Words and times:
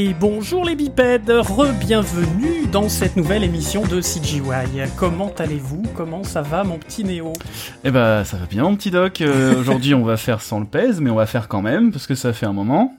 Et 0.00 0.14
bonjour 0.14 0.64
les 0.64 0.76
bipèdes, 0.76 1.28
re-bienvenue 1.28 2.68
dans 2.70 2.88
cette 2.88 3.16
nouvelle 3.16 3.42
émission 3.42 3.82
de 3.84 4.00
CGY. 4.00 4.42
Comment 4.96 5.32
allez-vous? 5.36 5.82
Comment 5.96 6.22
ça 6.22 6.40
va 6.40 6.62
mon 6.62 6.78
petit 6.78 7.02
Néo? 7.02 7.32
Eh 7.82 7.90
ben 7.90 8.22
ça 8.22 8.36
va 8.36 8.46
bien 8.46 8.62
mon 8.62 8.76
petit 8.76 8.92
doc. 8.92 9.20
Euh, 9.20 9.58
Aujourd'hui 9.58 9.94
on 9.94 10.04
va 10.04 10.16
faire 10.16 10.40
sans 10.40 10.60
le 10.60 10.66
pèse, 10.66 11.00
mais 11.00 11.10
on 11.10 11.16
va 11.16 11.26
faire 11.26 11.48
quand 11.48 11.62
même 11.62 11.90
parce 11.90 12.06
que 12.06 12.14
ça 12.14 12.32
fait 12.32 12.46
un 12.46 12.52
moment. 12.52 12.94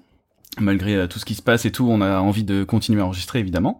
Malgré 0.60 0.96
euh, 0.96 1.08
tout 1.08 1.20
ce 1.20 1.26
qui 1.26 1.36
se 1.36 1.42
passe 1.42 1.66
et 1.66 1.72
tout, 1.72 1.88
on 1.90 2.02
a 2.02 2.20
envie 2.20 2.44
de 2.44 2.64
continuer 2.64 3.02
à 3.02 3.06
enregistrer 3.06 3.40
évidemment. 3.40 3.80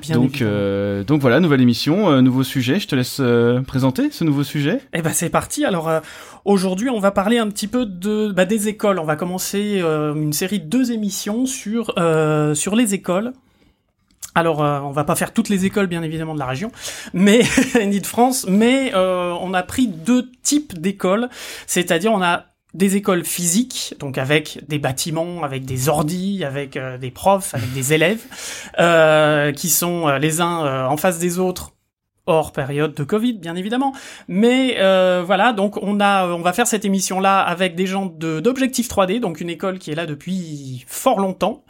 Bien 0.00 0.16
donc 0.16 0.42
euh, 0.42 1.04
donc 1.04 1.20
voilà, 1.20 1.40
nouvelle 1.40 1.60
émission, 1.60 2.10
euh, 2.10 2.20
nouveau 2.20 2.42
sujet. 2.42 2.80
Je 2.80 2.88
te 2.88 2.94
laisse 2.94 3.18
euh, 3.20 3.60
présenter 3.62 4.10
ce 4.10 4.24
nouveau 4.24 4.44
sujet. 4.44 4.80
Eh 4.92 5.02
ben 5.02 5.12
c'est 5.12 5.30
parti. 5.30 5.64
Alors 5.64 5.88
euh, 5.88 6.00
aujourd'hui, 6.44 6.90
on 6.90 6.98
va 6.98 7.10
parler 7.10 7.38
un 7.38 7.48
petit 7.48 7.68
peu 7.68 7.86
de 7.86 8.32
bah, 8.32 8.44
des 8.44 8.68
écoles. 8.68 8.98
On 8.98 9.04
va 9.04 9.16
commencer 9.16 9.80
euh, 9.82 10.14
une 10.14 10.32
série 10.32 10.60
de 10.60 10.66
deux 10.66 10.92
émissions 10.92 11.46
sur 11.46 11.92
euh, 11.98 12.54
sur 12.54 12.76
les 12.76 12.94
écoles. 12.94 13.32
Alors, 14.36 14.62
euh, 14.62 14.80
on 14.80 14.90
va 14.90 15.04
pas 15.04 15.16
faire 15.16 15.32
toutes 15.32 15.48
les 15.48 15.64
écoles, 15.64 15.86
bien 15.86 16.02
évidemment, 16.02 16.34
de 16.34 16.38
la 16.38 16.44
région, 16.44 16.70
mais 17.14 17.40
ni 17.86 18.00
de 18.00 18.06
France, 18.06 18.44
mais 18.46 18.92
euh, 18.94 19.34
on 19.40 19.54
a 19.54 19.62
pris 19.62 19.88
deux 19.88 20.30
types 20.42 20.78
d'écoles, 20.78 21.30
c'est-à-dire 21.66 22.12
on 22.12 22.20
a 22.20 22.44
des 22.76 22.96
écoles 22.96 23.24
physiques, 23.24 23.94
donc 23.98 24.18
avec 24.18 24.60
des 24.68 24.78
bâtiments, 24.78 25.42
avec 25.42 25.64
des 25.64 25.88
ordis, 25.88 26.44
avec 26.44 26.76
euh, 26.76 26.98
des 26.98 27.10
profs, 27.10 27.54
avec 27.54 27.72
des 27.72 27.92
élèves, 27.92 28.22
euh, 28.78 29.52
qui 29.52 29.70
sont 29.70 30.08
euh, 30.08 30.18
les 30.18 30.40
uns 30.40 30.64
euh, 30.64 30.86
en 30.86 30.96
face 30.96 31.18
des 31.18 31.38
autres 31.38 31.72
hors 32.26 32.52
période 32.52 32.92
de 32.94 33.04
Covid, 33.04 33.34
bien 33.34 33.54
évidemment. 33.54 33.94
Mais 34.28 34.76
euh, 34.80 35.22
voilà, 35.24 35.52
donc 35.52 35.80
on 35.82 36.00
a, 36.00 36.26
on 36.26 36.42
va 36.42 36.52
faire 36.52 36.66
cette 36.66 36.84
émission-là 36.84 37.40
avec 37.40 37.76
des 37.76 37.86
gens 37.86 38.06
de 38.06 38.40
d'Objectif 38.40 38.88
3D, 38.88 39.20
donc 39.20 39.40
une 39.40 39.50
école 39.50 39.78
qui 39.78 39.92
est 39.92 39.94
là 39.94 40.06
depuis 40.06 40.84
fort 40.88 41.20
longtemps 41.20 41.64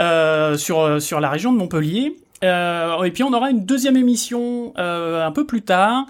euh, 0.00 0.56
sur 0.56 1.00
sur 1.00 1.18
la 1.18 1.30
région 1.30 1.52
de 1.52 1.58
Montpellier. 1.58 2.16
Euh, 2.44 3.02
et 3.04 3.10
puis 3.12 3.22
on 3.22 3.32
aura 3.32 3.50
une 3.50 3.64
deuxième 3.64 3.96
émission 3.96 4.72
un 4.76 5.32
peu 5.32 5.46
plus 5.46 5.62
tard 5.62 6.06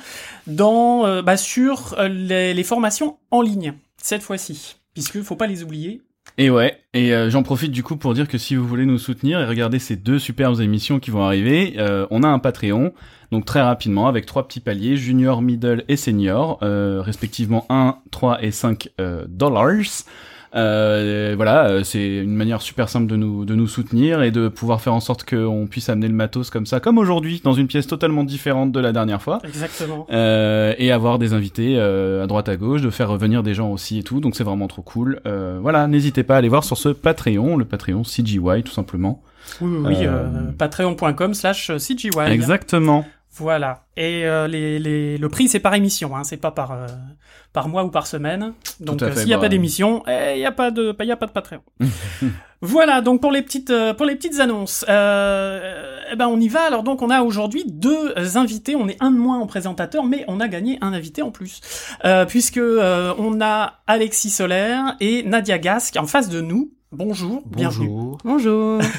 dans 0.46 1.22
bah, 1.22 1.36
sur 1.36 1.94
les 2.00 2.64
formations 2.64 3.18
en 3.30 3.42
ligne 3.42 3.74
cette 4.03 4.22
fois-ci, 4.22 4.77
puisque 4.92 5.22
faut 5.22 5.36
pas 5.36 5.47
les 5.47 5.62
oublier. 5.62 6.03
Et 6.39 6.50
ouais, 6.50 6.78
et 6.95 7.12
euh, 7.14 7.31
j'en 7.31 7.42
profite 7.42 7.72
du 7.72 7.83
coup 7.83 7.97
pour 7.97 8.14
dire 8.14 8.28
que 8.28 8.39
si 8.39 8.55
vous 8.55 8.67
voulez 8.67 8.86
nous 8.86 8.98
soutenir 8.98 9.41
et 9.41 9.45
regarder 9.45 9.78
ces 9.78 9.97
deux 9.97 10.19
superbes 10.19 10.61
émissions 10.61 11.00
qui 11.00 11.11
vont 11.11 11.22
arriver, 11.22 11.75
euh, 11.78 12.06
on 12.11 12.23
a 12.23 12.28
un 12.28 12.39
Patreon, 12.39 12.92
donc 13.33 13.45
très 13.45 13.62
rapidement 13.62 14.06
avec 14.08 14.27
trois 14.27 14.47
petits 14.47 14.61
paliers, 14.61 14.97
junior, 14.97 15.42
middle 15.42 15.84
et 15.89 15.97
senior, 15.97 16.58
euh, 16.62 17.00
respectivement 17.03 17.67
1, 17.70 17.97
3 18.11 18.45
et 18.45 18.50
5 18.50 18.91
euh, 19.00 19.25
dollars. 19.27 20.05
Euh, 20.55 21.33
voilà, 21.36 21.67
euh, 21.69 21.83
c'est 21.83 22.17
une 22.19 22.34
manière 22.34 22.61
super 22.61 22.89
simple 22.89 23.06
de 23.06 23.17
nous 23.17 23.45
de 23.45 23.55
nous 23.55 23.67
soutenir 23.67 24.22
et 24.22 24.31
de 24.31 24.48
pouvoir 24.48 24.81
faire 24.81 24.92
en 24.92 25.00
sorte 25.00 25.28
qu'on 25.28 25.67
puisse 25.67 25.89
amener 25.89 26.08
le 26.08 26.14
matos 26.14 26.50
comme 26.50 26.67
ça, 26.67 26.78
comme 26.81 26.98
aujourd'hui, 26.98 27.41
dans 27.42 27.55
une 27.55 27.67
pièce 27.67 27.86
totalement 27.86 28.22
différente 28.25 28.70
de 28.73 28.80
la 28.80 28.92
dernière 28.92 29.23
fois. 29.23 29.39
Exactement. 29.45 30.06
Euh, 30.12 30.75
et 30.78 30.92
avoir 30.92 31.19
des 31.19 31.33
invités 31.33 31.77
euh, 31.78 32.25
à 32.25 32.27
droite 32.27 32.48
à 32.48 32.56
gauche, 32.56 32.83
de 32.83 32.91
faire 32.91 33.08
revenir 33.08 33.42
des 33.42 33.55
gens 33.55 33.70
aussi 33.70 33.98
et 33.98 34.03
tout, 34.03 34.20
donc 34.20 34.36
c'est 34.36 34.45
vraiment 34.45 34.69
trop 34.69 34.83
cool. 34.83 35.20
Euh, 35.27 35.58
voilà, 35.62 35.86
n'hésitez 35.86 36.23
pas 36.23 36.34
à 36.34 36.39
aller 36.39 36.48
voir 36.50 36.64
sur 36.64 36.77
ce 36.77 36.91
Patreon, 36.91 37.56
le 37.56 37.64
Patreon 37.64 38.03
CGY 38.03 38.62
tout 38.64 38.73
simplement. 38.73 39.23
Oui, 39.61 39.70
oui, 39.73 39.78
oui, 39.86 40.06
Euh, 40.06 40.25
euh, 40.27 40.53
patreon.com 40.56 41.34
slash 41.34 41.73
CGY. 41.78 42.11
Exactement. 42.28 43.05
Voilà. 43.34 43.84
Et 43.97 44.27
euh, 44.27 44.47
les, 44.47 44.78
les, 44.78 45.16
le 45.16 45.28
prix, 45.28 45.48
c'est 45.48 45.61
par 45.61 45.75
émission, 45.75 46.14
hein, 46.16 46.25
c'est 46.25 46.36
pas 46.36 46.50
par, 46.50 46.72
euh, 46.72 46.86
par 47.52 47.69
mois 47.69 47.84
ou 47.84 47.89
par 47.89 48.06
semaine. 48.06 48.52
Donc, 48.80 49.02
euh, 49.02 49.14
s'il 49.14 49.27
n'y 49.27 49.33
a 49.33 49.36
bah, 49.36 49.42
pas 49.42 49.48
d'émission, 49.48 50.02
il 50.06 50.36
n'y 50.36 50.46
a 50.46 50.52
pas 50.52 50.70
de, 50.70 50.95
il 51.01 51.06
y 51.06 51.12
a 51.12 51.17
pas 51.17 51.27
de 51.27 51.33
Patreon. 51.33 51.62
voilà. 52.61 53.01
Donc 53.01 53.20
pour 53.23 53.33
les 53.33 53.42
petites, 53.42 53.70
euh, 53.70 53.95
pour 53.95 54.05
les 54.05 54.17
petites 54.17 54.39
annonces, 54.39 54.84
euh, 54.89 55.98
eh 56.12 56.17
ben 56.17 56.29
on 56.29 56.39
y 56.40 56.48
va. 56.48 56.62
Alors 56.62 56.83
donc 56.83 57.01
on 57.01 57.08
a 57.08 57.23
aujourd'hui 57.23 57.64
deux 57.67 58.14
invités. 58.36 58.77
On 58.77 58.86
est 58.89 58.96
un 59.01 59.11
de 59.11 59.18
moins 59.18 59.39
en 59.39 59.46
présentateur, 59.46 60.05
mais 60.05 60.24
on 60.29 60.39
a 60.39 60.48
gagné 60.48 60.79
un 60.83 60.92
invité 60.92 61.23
en 61.23 61.30
plus, 61.30 61.61
euh, 62.05 62.27
puisque 62.27 62.58
euh, 62.58 63.14
on 63.18 63.40
a 63.40 63.80
Alexis 63.86 64.30
Solaire 64.30 64.96
et 65.01 65.23
Nadia 65.23 65.58
Gasque 65.58 65.96
en 65.96 66.06
face 66.06 66.29
de 66.29 66.40
nous. 66.42 66.70
Bonjour, 66.92 67.42
bienvenue. 67.46 67.89
Bonjour. 67.89 68.18
Bonjour. 68.24 68.80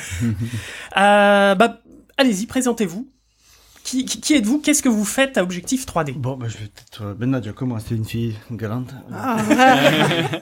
Euh, 0.95 1.55
bah, 1.55 1.79
allez-y, 2.17 2.45
présentez-vous. 2.45 3.07
Qui, 4.01 4.33
êtes-vous? 4.33 4.59
Qu'est-ce 4.59 4.81
que 4.81 4.89
vous 4.89 5.05
faites 5.05 5.37
à 5.37 5.43
Objectif 5.43 5.85
3D 5.85 6.13
Bon, 6.13 6.35
bah, 6.35 6.47
je 6.49 6.57
vais 6.57 6.65
peut-être. 6.65 7.13
Ben 7.15 7.29
Nadia, 7.29 7.53
comment 7.53 7.77
C'est 7.79 7.95
une 7.95 8.05
fille 8.05 8.35
galante. 8.51 8.89
Ah. 9.13 9.37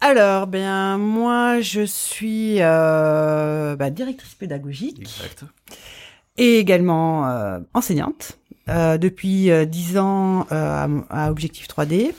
Alors, 0.00 0.46
ben 0.46 0.98
moi, 0.98 1.60
je 1.60 1.82
suis 1.82 2.56
euh, 2.60 3.74
bah, 3.76 3.90
directrice 3.90 4.34
pédagogique 4.34 5.00
Exact. 5.00 5.44
et 6.36 6.58
également 6.58 7.26
euh, 7.28 7.58
enseignante 7.72 8.38
euh, 8.68 8.98
depuis 8.98 9.50
euh, 9.50 9.64
10 9.64 9.98
ans 9.98 10.46
à 10.50 11.30
Objectif 11.30 11.68
3D. 11.68 12.12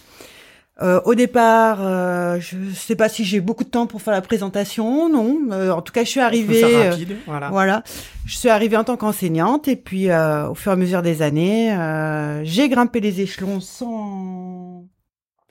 Euh, 0.81 0.99
au 1.05 1.15
départ, 1.15 1.77
euh, 1.81 2.37
je 2.41 2.57
sais 2.73 2.95
pas 2.97 3.07
si 3.07 3.23
j'ai 3.23 3.39
beaucoup 3.39 3.63
de 3.63 3.69
temps 3.69 3.87
pour 3.87 4.01
faire 4.01 4.13
la 4.13 4.21
présentation, 4.21 5.07
non. 5.09 5.37
Euh, 5.51 5.71
en 5.71 5.81
tout 5.81 5.93
cas, 5.93 6.03
je 6.03 6.09
suis 6.09 6.19
arrivée. 6.19 6.63
euh, 6.65 6.89
rapide, 6.89 7.15
voilà. 7.25 7.49
Voilà, 7.49 7.83
je 8.25 8.35
suis 8.35 8.49
arrivée 8.49 8.75
en 8.75 8.83
tant 8.83 8.97
qu'enseignante 8.97 9.69
et 9.69 9.77
puis 9.77 10.09
euh, 10.11 10.49
au 10.49 10.53
fur 10.53 10.71
et 10.71 10.73
à 10.73 10.75
mesure 10.75 11.01
des 11.01 11.21
années, 11.21 11.71
euh, 11.73 12.43
j'ai 12.43 12.67
grimpé 12.67 12.99
les 12.99 13.21
échelons 13.21 13.61
sans 13.61 14.83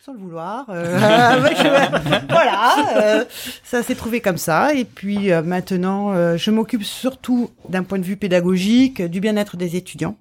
sans 0.04 0.12
le 0.12 0.18
vouloir. 0.18 0.66
euh, 0.68 0.98
voilà, 2.28 2.74
euh, 2.98 3.24
ça 3.62 3.82
s'est 3.82 3.94
trouvé 3.94 4.20
comme 4.20 4.36
ça 4.36 4.74
et 4.74 4.84
puis 4.84 5.32
euh, 5.32 5.40
maintenant, 5.42 6.12
euh, 6.12 6.36
je 6.36 6.50
m'occupe 6.50 6.84
surtout 6.84 7.48
d'un 7.70 7.82
point 7.82 7.98
de 7.98 8.04
vue 8.04 8.18
pédagogique 8.18 9.00
du 9.00 9.20
bien-être 9.20 9.56
des 9.56 9.76
étudiants. 9.76 10.16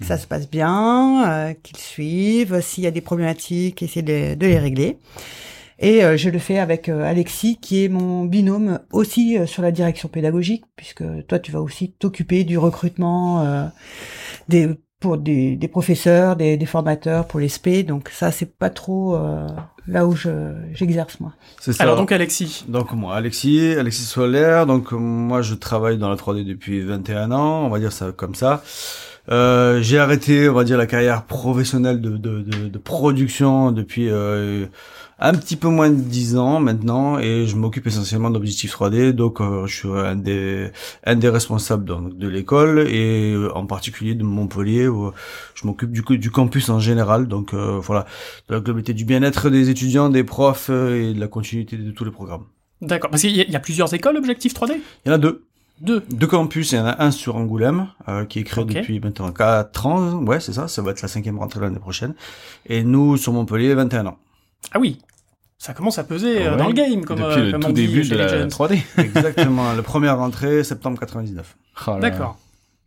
Que 0.00 0.06
ça 0.06 0.18
se 0.18 0.26
passe 0.26 0.48
bien, 0.50 1.24
euh, 1.28 1.54
qu'ils 1.62 1.78
suivent, 1.78 2.60
s'il 2.60 2.84
y 2.84 2.86
a 2.86 2.90
des 2.90 3.00
problématiques, 3.00 3.82
essayer 3.82 4.02
de, 4.02 4.34
de 4.34 4.46
les 4.46 4.58
régler. 4.58 4.98
Et 5.78 6.04
euh, 6.04 6.16
je 6.16 6.30
le 6.30 6.38
fais 6.38 6.58
avec 6.58 6.88
euh, 6.88 7.02
Alexis, 7.02 7.58
qui 7.60 7.84
est 7.84 7.88
mon 7.88 8.24
binôme 8.24 8.78
aussi 8.92 9.36
euh, 9.36 9.46
sur 9.46 9.62
la 9.62 9.72
direction 9.72 10.08
pédagogique, 10.08 10.64
puisque 10.76 11.02
toi, 11.26 11.40
tu 11.40 11.50
vas 11.50 11.60
aussi 11.60 11.92
t'occuper 11.92 12.44
du 12.44 12.56
recrutement 12.56 13.42
euh, 13.42 13.66
des 14.48 14.68
pour 15.00 15.18
des, 15.18 15.56
des 15.56 15.68
professeurs, 15.68 16.36
des, 16.36 16.56
des 16.56 16.66
formateurs 16.66 17.26
pour 17.26 17.40
les 17.40 17.48
SP. 17.50 17.84
Donc 17.84 18.08
ça, 18.08 18.30
c'est 18.30 18.56
pas 18.56 18.70
trop 18.70 19.16
euh, 19.16 19.48
là 19.88 20.06
où 20.06 20.14
je 20.14 20.54
j'exerce 20.72 21.18
moi. 21.20 21.34
C'est 21.60 21.72
ça. 21.72 21.82
Alors 21.82 21.96
donc 21.96 22.12
Alexis. 22.12 22.64
Donc, 22.68 22.92
moi, 22.92 23.16
Alexis, 23.16 23.74
Alexis 23.76 24.04
Solaire. 24.04 24.64
Donc, 24.64 24.92
moi, 24.92 25.42
je 25.42 25.54
travaille 25.54 25.98
dans 25.98 26.08
la 26.08 26.16
3D 26.16 26.46
depuis 26.46 26.80
21 26.80 27.32
ans, 27.32 27.66
on 27.66 27.68
va 27.68 27.80
dire 27.80 27.92
ça 27.92 28.12
comme 28.12 28.36
ça. 28.36 28.62
Euh, 29.30 29.80
j'ai 29.82 29.98
arrêté, 29.98 30.48
on 30.48 30.54
va 30.54 30.64
dire, 30.64 30.76
la 30.76 30.86
carrière 30.86 31.24
professionnelle 31.24 32.00
de, 32.00 32.16
de, 32.16 32.40
de, 32.42 32.68
de 32.68 32.78
production 32.78 33.70
depuis 33.70 34.08
euh, 34.08 34.66
un 35.20 35.34
petit 35.34 35.54
peu 35.54 35.68
moins 35.68 35.90
de 35.90 36.00
10 36.00 36.36
ans 36.36 36.58
maintenant 36.58 37.18
et 37.20 37.46
je 37.46 37.54
m'occupe 37.54 37.86
essentiellement 37.86 38.30
d'Objectif 38.30 38.74
3D. 38.74 39.12
Donc, 39.12 39.40
euh, 39.40 39.66
je 39.66 39.76
suis 39.76 39.88
un 39.88 40.16
des, 40.16 40.70
un 41.04 41.14
des 41.14 41.28
responsables 41.28 41.84
donc, 41.84 42.18
de 42.18 42.26
l'école 42.26 42.80
et 42.88 43.32
euh, 43.32 43.56
en 43.56 43.66
particulier 43.66 44.16
de 44.16 44.24
Montpellier 44.24 44.88
où 44.88 45.12
je 45.54 45.66
m'occupe 45.66 45.92
du, 45.92 46.02
du 46.18 46.30
campus 46.32 46.68
en 46.68 46.80
général. 46.80 47.28
Donc, 47.28 47.54
euh, 47.54 47.78
voilà, 47.80 48.06
de 48.48 48.54
la 48.54 48.60
globalité 48.60 48.92
du 48.92 49.04
bien-être 49.04 49.50
des 49.50 49.70
étudiants, 49.70 50.08
des 50.08 50.24
profs 50.24 50.70
et 50.70 51.14
de 51.14 51.20
la 51.20 51.28
continuité 51.28 51.76
de 51.76 51.92
tous 51.92 52.04
les 52.04 52.10
programmes. 52.10 52.46
D'accord. 52.80 53.10
Parce 53.10 53.22
qu'il 53.22 53.36
y, 53.36 53.48
y 53.48 53.56
a 53.56 53.60
plusieurs 53.60 53.94
écoles 53.94 54.16
Objectif 54.16 54.54
3D 54.54 54.72
Il 55.04 55.08
y 55.08 55.12
en 55.12 55.14
a 55.14 55.18
deux. 55.18 55.44
Deux. 55.82 56.00
Deux 56.10 56.26
campus, 56.28 56.72
il 56.72 56.76
y 56.76 56.78
en 56.78 56.86
a 56.86 57.02
un 57.02 57.10
sur 57.10 57.34
Angoulême, 57.36 57.88
euh, 58.08 58.24
qui 58.24 58.38
est 58.38 58.44
créé 58.44 58.64
depuis 58.64 59.00
maintenant 59.00 59.32
4 59.32 59.86
ans, 59.86 60.22
ouais 60.24 60.38
c'est 60.40 60.52
ça, 60.52 60.68
ça 60.68 60.80
va 60.80 60.92
être 60.92 61.02
la 61.02 61.08
cinquième 61.08 61.38
rentrée 61.38 61.60
l'année 61.60 61.80
prochaine. 61.80 62.14
Et 62.66 62.84
nous, 62.84 63.16
sur 63.16 63.32
Montpellier, 63.32 63.74
21 63.74 64.06
ans. 64.06 64.18
Ah 64.72 64.78
oui. 64.78 65.00
Ça 65.58 65.74
commence 65.74 65.98
à 65.98 66.04
peser 66.04 66.46
euh, 66.46 66.52
Ouais. 66.52 66.56
dans 66.56 66.68
le 66.68 66.72
game, 66.72 67.04
comme, 67.04 67.18
Depuis 67.18 67.40
euh, 67.40 67.44
le 67.46 67.52
comme 67.52 67.60
tout 67.62 67.68
on 67.68 67.72
dit 67.72 67.86
début 67.88 68.08
de 68.08 68.16
la 68.16 68.28
jeunes. 68.28 68.48
3D. 68.48 68.80
Exactement, 68.98 69.72
la 69.72 69.82
première 69.82 70.18
rentrée, 70.18 70.62
septembre 70.64 70.98
99. 71.00 71.56
Oh 71.86 71.90
là 71.90 71.94
là, 71.96 72.00
D'accord. 72.10 72.38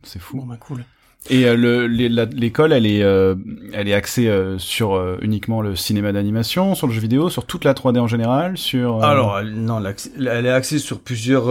C'est 0.02 0.18
fou. 0.20 0.38
Bon 0.38 0.46
bah 0.46 0.56
cool. 0.60 0.84
Et 1.28 1.44
euh, 1.46 1.86
l'école, 1.88 2.72
elle 2.72 2.86
est, 2.86 3.02
euh, 3.02 3.34
elle 3.72 3.88
est 3.88 3.94
axée 3.94 4.28
euh, 4.28 4.58
sur 4.58 5.00
uniquement 5.20 5.60
le 5.60 5.74
cinéma 5.74 6.12
d'animation, 6.12 6.74
sur 6.74 6.86
le 6.86 6.92
jeu 6.92 7.00
vidéo, 7.00 7.30
sur 7.30 7.46
toute 7.46 7.64
la 7.64 7.74
3D 7.74 7.98
en 7.98 8.06
général, 8.06 8.56
sur. 8.56 9.02
Alors, 9.02 9.42
non, 9.42 9.82
elle 10.18 10.46
est 10.46 10.50
axée 10.50 10.78
sur 10.78 11.00
plusieurs 11.00 11.46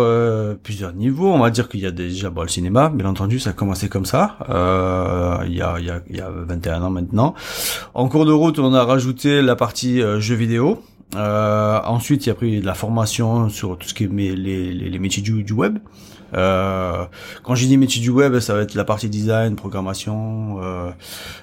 plusieurs 0.60 0.94
niveaux. 0.94 1.32
On 1.32 1.40
va 1.40 1.50
dire 1.50 1.70
qu'il 1.70 1.82
y 1.82 1.86
a 1.86 1.92
déjà 1.92 2.30
bon, 2.30 2.44
le 2.44 2.48
cinéma, 2.48 2.90
bien 2.90 3.08
entendu, 3.08 3.40
ça 3.40 3.52
a 3.52 3.54
commencé 3.54 3.90
comme 3.90 4.06
ça, 4.06 4.38
il, 5.46 5.56
y 5.56 5.62
a, 5.62 5.76
il, 5.80 5.86
y 5.86 5.90
a, 5.90 6.02
il 6.10 6.18
y 6.18 6.22
a 6.22 6.30
21 6.30 6.84
ans 6.84 6.90
maintenant. 6.90 7.34
En 7.94 8.08
cours 8.08 8.26
de 8.26 8.32
route, 8.32 8.60
on 8.60 8.74
a 8.74 8.84
rajouté 8.84 9.42
la 9.42 9.56
partie 9.56 10.02
jeux 10.20 10.36
vidéo. 10.36 10.82
Euh, 11.16 11.80
ensuite, 11.86 12.26
il 12.26 12.30
y 12.30 12.32
a 12.32 12.36
pris 12.36 12.62
de 12.62 12.66
la 12.66 12.74
formation 12.74 13.50
sur 13.50 13.78
tout 13.78 13.88
ce 13.88 13.94
qui 13.94 14.06
est 14.06 14.12
les, 14.12 14.36
les, 14.36 14.74
les 14.74 15.00
métiers 15.00 15.22
du, 15.22 15.44
du 15.44 15.54
web. 15.54 15.78
Euh, 16.34 17.06
quand 17.44 17.56
j'ai 17.56 17.68
dit 17.68 17.78
métier 17.78 18.02
du 18.02 18.10
web, 18.10 18.40
ça 18.40 18.54
va 18.54 18.62
être 18.62 18.74
la 18.74 18.84
partie 18.84 19.10
design, 19.10 19.56
programmation, 19.56 20.58
euh, 20.62 20.90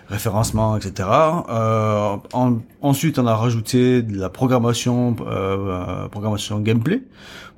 référencement, 0.08 0.76
etc. 0.76 1.08
Euh, 1.48 2.16
en- 2.32 2.58
ensuite, 2.82 3.18
on 3.18 3.26
a 3.26 3.34
rajouté 3.34 4.02
de 4.02 4.18
la 4.18 4.28
programmation, 4.28 5.16
euh, 5.26 6.08
programmation 6.08 6.58
gameplay 6.60 7.02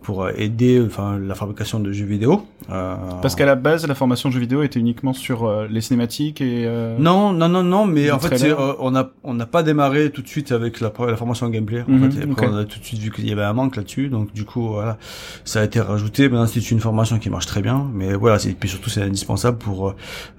pour 0.05 0.29
aider 0.29 0.81
enfin 0.87 1.19
la 1.19 1.35
fabrication 1.35 1.81
de 1.81 1.91
jeux 1.91 2.05
vidéo. 2.05 2.47
Euh, 2.71 2.95
Parce 3.23 3.35
qu'à 3.35 3.47
la 3.47 3.55
base, 3.57 3.87
la 3.89 3.95
formation 3.95 4.31
jeux 4.31 4.39
vidéo 4.39 4.63
était 4.63 4.79
uniquement 4.79 5.13
sur 5.15 5.45
euh, 5.45 5.67
les 5.69 5.81
cinématiques 5.81 6.41
et. 6.41 6.65
euh, 6.67 6.97
non, 6.99 7.33
non, 7.33 7.49
non, 7.49 7.63
non, 7.63 7.87
mais 7.87 8.11
en 8.11 8.19
fait, 8.19 8.43
euh, 8.45 8.75
on 8.79 8.91
n'a 8.93 9.11
on 9.25 9.35
n'a 9.35 9.47
pas 9.47 9.63
démarré 9.63 10.11
tout 10.11 10.23
de 10.23 10.29
suite 10.29 10.53
avec 10.53 10.81
la, 10.81 10.93
la 11.09 11.17
formation 11.17 11.49
gameplay. 11.49 11.81
En 11.83 11.91
Mhm, 11.91 12.13
fait, 12.13 12.21
et 12.21 12.31
après, 12.31 12.47
on 12.47 12.57
a 12.57 12.65
tout 12.65 12.79
de 12.79 12.85
suite 12.85 13.01
vu 13.01 13.11
qu'il 13.11 13.29
y 13.29 13.33
avait 13.33 13.43
un 13.43 13.55
manque 13.55 13.77
là-dessus, 13.77 14.09
donc 14.09 14.33
du 14.33 14.45
coup, 14.45 14.69
voilà, 14.69 14.99
ça 15.45 15.61
a 15.61 15.65
été 15.65 15.81
rajouté. 15.81 16.29
Maintenant, 16.29 16.47
c'est 16.47 16.71
une 16.71 16.81
formation 16.81 17.19
qui 17.19 17.31
marche 17.31 17.47
très 17.47 17.63
bien, 17.63 17.91
mais 17.93 18.15
voilà, 18.15 18.39
c'est 18.39 18.53
puis 18.53 18.69
surtout 18.69 18.91
c'est 18.91 19.03
indispensable 19.03 19.59
pour 19.59 19.89
euh, 19.89 19.95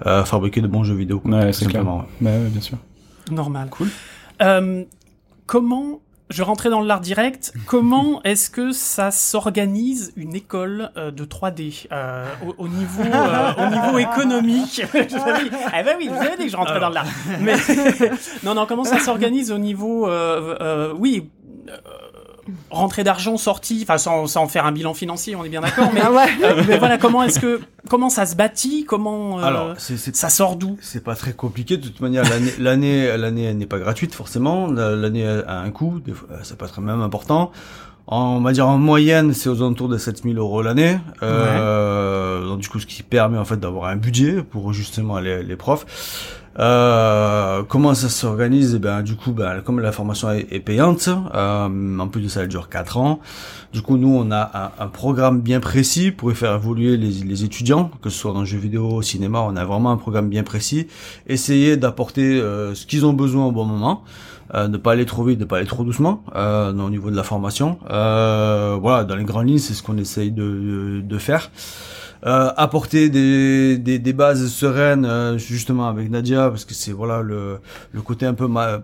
euh, 0.05 0.23
fabriquer 0.25 0.61
de 0.61 0.67
bons 0.67 0.83
jeux 0.83 0.95
vidéo. 0.95 1.19
quoi, 1.19 1.31
Ouais, 1.31 1.53
c'est 1.53 1.65
clair. 1.65 1.83
ouais. 1.85 2.01
Bah 2.21 2.29
ouais, 2.29 2.49
bien 2.49 2.61
sûr. 2.61 2.77
Normal. 3.31 3.69
Cool. 3.71 3.87
Euh, 4.41 4.83
comment, 5.47 6.01
je 6.29 6.43
rentrais 6.43 6.69
dans 6.69 6.81
l'art 6.81 7.01
direct, 7.01 7.53
comment 7.65 8.21
est-ce 8.23 8.49
que 8.49 8.71
ça 8.71 9.11
s'organise 9.11 10.11
une 10.15 10.35
école 10.35 10.91
euh, 10.97 11.11
de 11.11 11.25
3D 11.25 11.87
euh, 11.91 12.25
au, 12.45 12.63
au 12.63 12.67
niveau, 12.67 13.03
euh, 13.03 13.53
au 13.57 13.69
niveau 13.69 13.97
économique? 13.99 14.81
Ah 15.73 15.83
bah 15.83 15.91
oui, 15.97 16.07
vous 16.07 16.15
avez 16.15 16.37
dit 16.37 16.45
que 16.45 16.49
je 16.51 16.57
rentrais 16.57 16.79
dans 16.79 16.89
l'art. 16.89 17.05
Mais 17.41 17.55
non, 18.43 18.53
non, 18.53 18.65
comment 18.65 18.83
ça 18.83 18.99
s'organise 18.99 19.51
au 19.51 19.57
niveau, 19.57 20.07
euh, 20.07 20.57
euh, 20.61 20.93
oui. 20.97 21.29
Rentrée 22.69 23.03
d'argent, 23.03 23.37
sortie, 23.37 23.79
enfin 23.83 23.97
sans, 23.97 24.27
sans 24.27 24.47
faire 24.47 24.65
un 24.65 24.71
bilan 24.71 24.93
financier, 24.93 25.35
on 25.35 25.43
est 25.43 25.49
bien 25.49 25.61
d'accord, 25.61 25.89
mais, 25.93 26.01
Ah 26.03 26.11
ouais. 26.11 26.25
euh, 26.43 26.63
mais 26.67 26.77
voilà, 26.77 26.97
comment 26.97 27.23
est-ce 27.23 27.39
que 27.39 27.59
comment 27.89 28.09
ça 28.09 28.25
se 28.25 28.35
bâtit, 28.35 28.85
comment 28.85 29.39
euh, 29.39 29.43
Alors, 29.43 29.73
ça 29.77 30.29
sort 30.29 30.55
d'où? 30.55 30.77
C'est 30.81 31.03
pas 31.03 31.15
très 31.15 31.33
compliqué. 31.33 31.77
De 31.77 31.87
toute 31.87 32.01
manière, 32.01 32.23
l'année, 32.59 33.17
l'année, 33.17 33.53
n'est 33.53 33.65
pas 33.65 33.79
gratuite 33.79 34.13
forcément. 34.15 34.67
La- 34.67 34.95
L'année 34.95 35.27
a 35.27 35.59
un 35.59 35.71
coût. 35.71 35.99
Ça 36.43 36.55
peut 36.55 36.65
être 36.65 36.81
même 36.81 37.01
important. 37.01 37.51
En, 38.07 38.35
on 38.37 38.41
va 38.41 38.51
dire 38.51 38.67
en 38.67 38.77
moyenne, 38.77 39.33
c'est 39.33 39.49
aux 39.49 39.57
alentours 39.63 39.89
de 39.89 39.97
7000 39.97 40.37
euros 40.37 40.61
l'année. 40.61 40.99
Euh, 41.23 42.45
donc, 42.47 42.59
du 42.59 42.69
coup, 42.69 42.79
ce 42.79 42.85
qui 42.85 43.01
permet 43.03 43.37
en 43.37 43.45
fait 43.45 43.57
d'avoir 43.59 43.89
un 43.89 43.95
budget 43.95 44.43
pour 44.43 44.73
justement 44.73 45.19
les, 45.19 45.43
les 45.43 45.55
profs. 45.55 45.85
Euh, 46.57 47.63
comment 47.67 47.93
ça 47.93 48.09
s'organise? 48.09 48.75
Eh 48.75 48.79
ben, 48.79 49.01
du 49.01 49.15
coup, 49.15 49.31
ben, 49.31 49.61
comme 49.61 49.79
la 49.79 49.91
formation 49.91 50.31
est, 50.31 50.59
payante, 50.59 51.09
euh, 51.33 51.99
en 51.99 52.07
plus 52.07 52.21
de 52.21 52.27
ça, 52.27 52.43
elle 52.43 52.47
dure 52.47 52.69
4 52.69 52.97
ans. 52.97 53.19
Du 53.73 53.81
coup, 53.81 53.97
nous, 53.97 54.15
on 54.15 54.31
a 54.31 54.71
un, 54.79 54.87
programme 54.87 55.41
bien 55.41 55.59
précis 55.59 56.11
pour 56.11 56.31
faire 56.31 56.55
évoluer 56.55 56.95
les, 56.95 57.43
étudiants, 57.43 57.91
que 58.01 58.09
ce 58.09 58.17
soit 58.17 58.31
dans 58.31 58.41
le 58.41 58.45
jeu 58.45 58.57
vidéo, 58.57 58.87
au 58.87 59.01
cinéma, 59.01 59.41
on 59.41 59.55
a 59.57 59.65
vraiment 59.65 59.91
un 59.91 59.97
programme 59.97 60.29
bien 60.29 60.43
précis. 60.43 60.87
Essayer 61.27 61.75
d'apporter 61.75 62.39
euh, 62.39 62.73
ce 62.73 62.85
qu'ils 62.85 63.05
ont 63.05 63.13
besoin 63.13 63.47
au 63.47 63.51
bon 63.51 63.65
moment, 63.65 64.03
euh, 64.53 64.69
ne 64.69 64.77
pas 64.77 64.93
aller 64.93 65.05
trop 65.05 65.25
vite, 65.25 65.39
ne 65.39 65.45
pas 65.45 65.57
aller 65.57 65.65
trop 65.65 65.83
doucement 65.83 66.23
au 66.33 66.89
niveau 66.89 67.11
de 67.11 67.15
la 67.17 67.23
formation. 67.23 67.79
Voilà, 67.89 69.03
dans 69.03 69.15
les 69.17 69.25
grandes 69.25 69.47
lignes, 69.47 69.57
c'est 69.57 69.73
ce 69.73 69.83
qu'on 69.83 69.97
essaye 69.97 70.31
de, 70.31 71.01
de 71.03 71.17
faire. 71.17 71.51
Euh, 72.25 72.51
apporter 72.57 73.09
des, 73.09 73.77
des, 73.77 73.99
des 73.99 74.13
bases 74.13 74.47
sereines 74.47 75.05
euh, 75.05 75.37
justement 75.37 75.87
avec 75.87 76.09
Nadia 76.09 76.49
parce 76.49 76.65
que 76.65 76.73
c'est 76.73 76.91
voilà 76.91 77.21
le, 77.21 77.59
le 77.91 78.01
côté 78.01 78.25
un 78.25 78.33
peu 78.33 78.47
ma, 78.47 78.81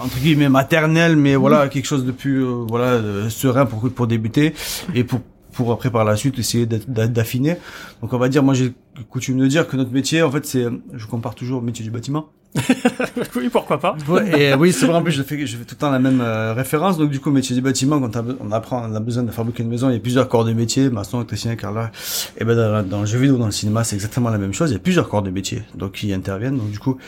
entre 0.00 0.18
guillemets 0.18 0.48
maternel 0.48 1.14
mais 1.14 1.36
voilà 1.36 1.68
quelque 1.68 1.84
chose 1.84 2.04
de 2.04 2.10
plus 2.10 2.44
euh, 2.44 2.64
voilà 2.68 2.86
euh, 2.86 3.28
serein 3.30 3.66
pour 3.66 3.88
pour 3.90 4.08
débuter 4.08 4.52
et 4.96 5.04
pour 5.04 5.20
pour 5.52 5.70
après 5.70 5.90
par 5.92 6.04
la 6.04 6.16
suite 6.16 6.38
essayer 6.40 6.66
d'affiner. 6.66 7.56
Donc 8.00 8.12
on 8.14 8.18
va 8.18 8.28
dire 8.28 8.42
moi 8.42 8.54
j'ai 8.54 8.72
coutume 9.10 9.38
de 9.38 9.46
dire 9.46 9.68
que 9.68 9.76
notre 9.76 9.92
métier 9.92 10.22
en 10.22 10.30
fait 10.32 10.44
c'est 10.44 10.66
je 10.92 11.06
compare 11.06 11.36
toujours 11.36 11.58
au 11.58 11.64
métier 11.64 11.84
du 11.84 11.90
bâtiment 11.92 12.30
Oui, 13.36 13.48
pourquoi 13.50 13.78
pas 13.80 13.96
Ouais, 14.08 14.50
et 14.50 14.54
oui, 14.54 14.72
c'est 14.72 14.86
vrai, 14.86 14.96
en 14.96 15.02
plus, 15.02 15.12
je 15.12 15.22
fais, 15.22 15.46
je 15.46 15.56
fais 15.56 15.64
tout 15.64 15.74
le 15.74 15.78
temps 15.78 15.90
la 15.90 15.98
même 15.98 16.20
euh, 16.20 16.52
référence. 16.54 16.98
Donc, 16.98 17.10
du 17.10 17.18
coup, 17.20 17.30
métier 17.30 17.54
du 17.56 17.62
bâtiment, 17.62 17.98
quand 18.00 18.22
on, 18.40 18.52
apprend, 18.52 18.86
on 18.90 18.94
a 18.94 19.00
besoin 19.00 19.22
de 19.22 19.30
fabriquer 19.30 19.62
une 19.62 19.68
maison, 19.70 19.88
il 19.88 19.94
y 19.94 19.96
a 19.96 20.00
plusieurs 20.00 20.28
corps 20.28 20.44
de 20.44 20.52
métier, 20.52 20.90
maçon, 20.90 21.18
électricien, 21.18 21.56
carreleur. 21.56 21.90
Et 22.38 22.44
ben, 22.44 22.54
dans, 22.56 22.82
dans 22.86 23.00
le 23.00 23.06
jeu 23.06 23.18
vidéo, 23.18 23.38
dans 23.38 23.46
le 23.46 23.52
cinéma, 23.52 23.84
c'est 23.84 23.96
exactement 23.96 24.30
la 24.30 24.38
même 24.38 24.52
chose. 24.52 24.70
Il 24.70 24.74
y 24.74 24.76
a 24.76 24.80
plusieurs 24.80 25.08
corps 25.08 25.22
de 25.22 25.30
métier, 25.30 25.62
donc, 25.74 25.92
qui 25.92 26.12
interviennent. 26.12 26.58
Donc, 26.58 26.70
du 26.70 26.78
coup, 26.78 26.98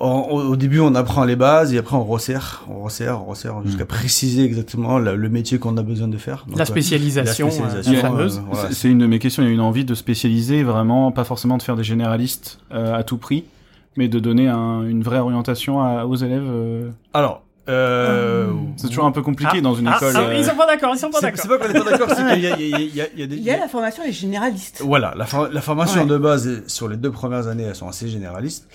on- 0.00 0.06
au, 0.08 0.40
au 0.52 0.56
début, 0.56 0.80
on 0.80 0.94
apprend 0.94 1.24
les 1.24 1.36
bases, 1.36 1.72
et 1.72 1.78
après, 1.78 1.94
on 1.96 2.04
resserre, 2.04 2.64
on 2.68 2.80
resserre, 2.82 3.20
on 3.22 3.26
resserre, 3.26 3.54
jusqu'à 3.64 3.84
préciser 3.86 4.44
exactement 4.44 4.98
la- 4.98 5.14
le 5.14 5.28
métier 5.28 5.58
qu'on 5.58 5.76
a 5.76 5.82
besoin 5.82 6.08
de 6.08 6.16
faire. 6.16 6.44
Donc, 6.48 6.56
La 6.56 6.62
euh, 6.62 6.66
spécialisation, 6.66 7.46
la 7.46 7.52
spécialisation, 7.52 7.92
euh, 7.94 8.00
fameuse. 8.00 8.38
euh, 8.38 8.40
voilà. 8.50 8.68
C'est- 8.70 8.74
C'est 8.74 8.88
une 8.88 8.98
de 8.98 9.06
mes 9.06 9.18
questions. 9.18 9.42
Il 9.42 9.46
y 9.46 9.50
a 9.50 9.54
une 9.54 9.60
envie 9.60 9.84
de 9.84 9.94
spécialiser 9.94 10.62
vraiment, 10.64 11.12
pas 11.12 11.24
forcément 11.24 11.58
de 11.58 11.62
faire 11.62 11.76
des 11.76 11.84
généralistes 11.84 12.58
euh, 12.72 12.94
à 12.98 13.04
tout 13.04 13.18
prix, 13.18 13.44
mais 13.96 14.08
de 14.08 14.18
donner 14.18 14.48
un- 14.48 14.82
une 14.82 15.02
vraie 15.02 15.18
orientation 15.18 15.80
à- 15.82 16.04
aux 16.06 16.16
élèves. 16.16 16.42
euh. 16.46 16.90
Alors, 17.12 17.42
euh, 17.68 18.52
C'est 18.76 18.88
toujours 18.88 19.04
un 19.04 19.12
peu 19.12 19.22
compliqué 19.22 19.56
Ah, 19.58 19.60
dans 19.60 19.74
une 19.74 19.88
ah, 19.88 19.96
école. 19.96 20.12
ah, 20.16 20.20
euh, 20.20 20.34
Ils 20.36 20.44
sont 20.44 20.56
pas 20.56 20.66
d'accord, 20.66 20.92
ils 20.94 20.98
sont 20.98 21.10
pas 21.10 21.20
d'accord. 21.20 21.40
c'est 21.40 21.48
pas 21.48 21.58
qu'on 21.58 21.68
n'est 21.72 21.78
pas 21.84 21.90
d'accord, 21.90 22.08
c'est 22.10 22.16
qu'il 22.34 22.42
y 22.42 22.46
a, 22.46 22.56
il 22.58 22.68
y 22.68 22.74
a- 22.74 22.78
il 22.78 22.94
y 22.96 23.00
a- 23.00 23.06
il 23.14 23.20
y 23.20 23.22
a 23.22 23.26
des... 23.26 23.36
Il 23.36 23.42
y 23.42 23.50
a 23.50 23.58
la 23.58 23.68
formation 23.68 24.02
est 24.02 24.12
généraliste. 24.12 24.82
Voilà, 24.84 25.12
la, 25.16 25.26
for- 25.26 25.48
la 25.52 25.60
formation 25.60 26.00
Ouais. 26.02 26.06
de 26.06 26.16
base 26.18 26.46
est- 26.48 26.68
sur 26.68 26.88
les 26.88 26.96
deux 26.96 27.10
premières 27.10 27.46
années, 27.48 27.64
elles 27.64 27.76
sont 27.76 27.88
assez 27.88 28.08
généralistes. 28.08 28.66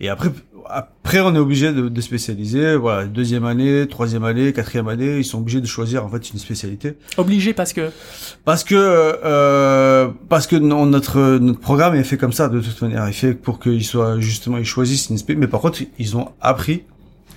Et 0.00 0.08
après, 0.08 0.30
après 0.68 1.20
on 1.20 1.34
est 1.34 1.38
obligé 1.38 1.72
de, 1.72 1.88
de 1.88 2.00
spécialiser. 2.00 2.76
Voilà, 2.76 3.06
deuxième 3.06 3.44
année, 3.44 3.86
troisième 3.88 4.24
année, 4.24 4.52
quatrième 4.52 4.88
année, 4.88 5.18
ils 5.18 5.24
sont 5.24 5.38
obligés 5.38 5.60
de 5.60 5.66
choisir 5.66 6.04
en 6.04 6.08
fait 6.08 6.30
une 6.30 6.38
spécialité 6.38 6.96
Obligé 7.16 7.52
parce 7.52 7.72
que 7.72 7.90
parce 8.44 8.64
que 8.64 8.74
euh, 8.76 10.08
parce 10.28 10.46
que 10.46 10.56
non, 10.56 10.86
notre 10.86 11.38
notre 11.38 11.60
programme 11.60 11.94
est 11.94 12.04
fait 12.04 12.16
comme 12.16 12.32
ça 12.32 12.48
de 12.48 12.60
toute 12.60 12.80
manière. 12.82 13.06
Il 13.06 13.10
est 13.10 13.12
fait 13.12 13.34
pour 13.34 13.60
qu'ils 13.60 13.84
soient 13.84 14.18
justement 14.20 14.58
ils 14.58 14.64
choisissent 14.64 15.10
une 15.10 15.18
spé. 15.18 15.34
Mais 15.34 15.46
par 15.46 15.60
contre, 15.60 15.80
ils 15.98 16.16
ont 16.16 16.30
appris 16.40 16.84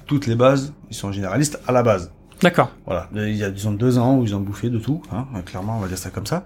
toutes 0.06 0.28
les 0.28 0.36
bases. 0.36 0.74
Ils 0.90 0.96
sont 0.96 1.12
généralistes 1.12 1.60
à 1.68 1.72
la 1.72 1.84
base. 1.84 2.12
D'accord. 2.42 2.70
Voilà, 2.86 3.10
il 3.16 3.36
y 3.36 3.44
a 3.44 3.50
disons 3.50 3.72
deux 3.72 3.98
ans 3.98 4.18
où 4.18 4.24
ils 4.24 4.36
ont 4.36 4.42
bouffé 4.42 4.70
de 4.70 4.78
tout, 4.78 5.02
hein, 5.12 5.26
clairement 5.46 5.78
on 5.78 5.80
va 5.82 5.88
dire 5.88 5.98
ça 5.98 6.10
comme 6.10 6.26
ça. 6.26 6.44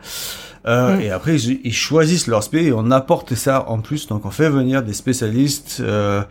Euh, 0.68 0.98
Mm. 0.98 1.02
Et 1.02 1.10
après 1.12 1.36
ils, 1.42 1.62
ils 1.64 1.74
choisissent 1.74 2.28
leur 2.28 2.44
spé 2.44 2.66
et 2.66 2.74
on 2.74 2.92
apporte 2.92 3.34
ça 3.36 3.70
en 3.70 3.80
plus, 3.80 4.08
donc 4.08 4.26
on 4.26 4.30
fait 4.32 4.50
venir 4.50 4.84
des 4.84 4.92
spécialistes 4.94 5.78
euh, 5.80 6.22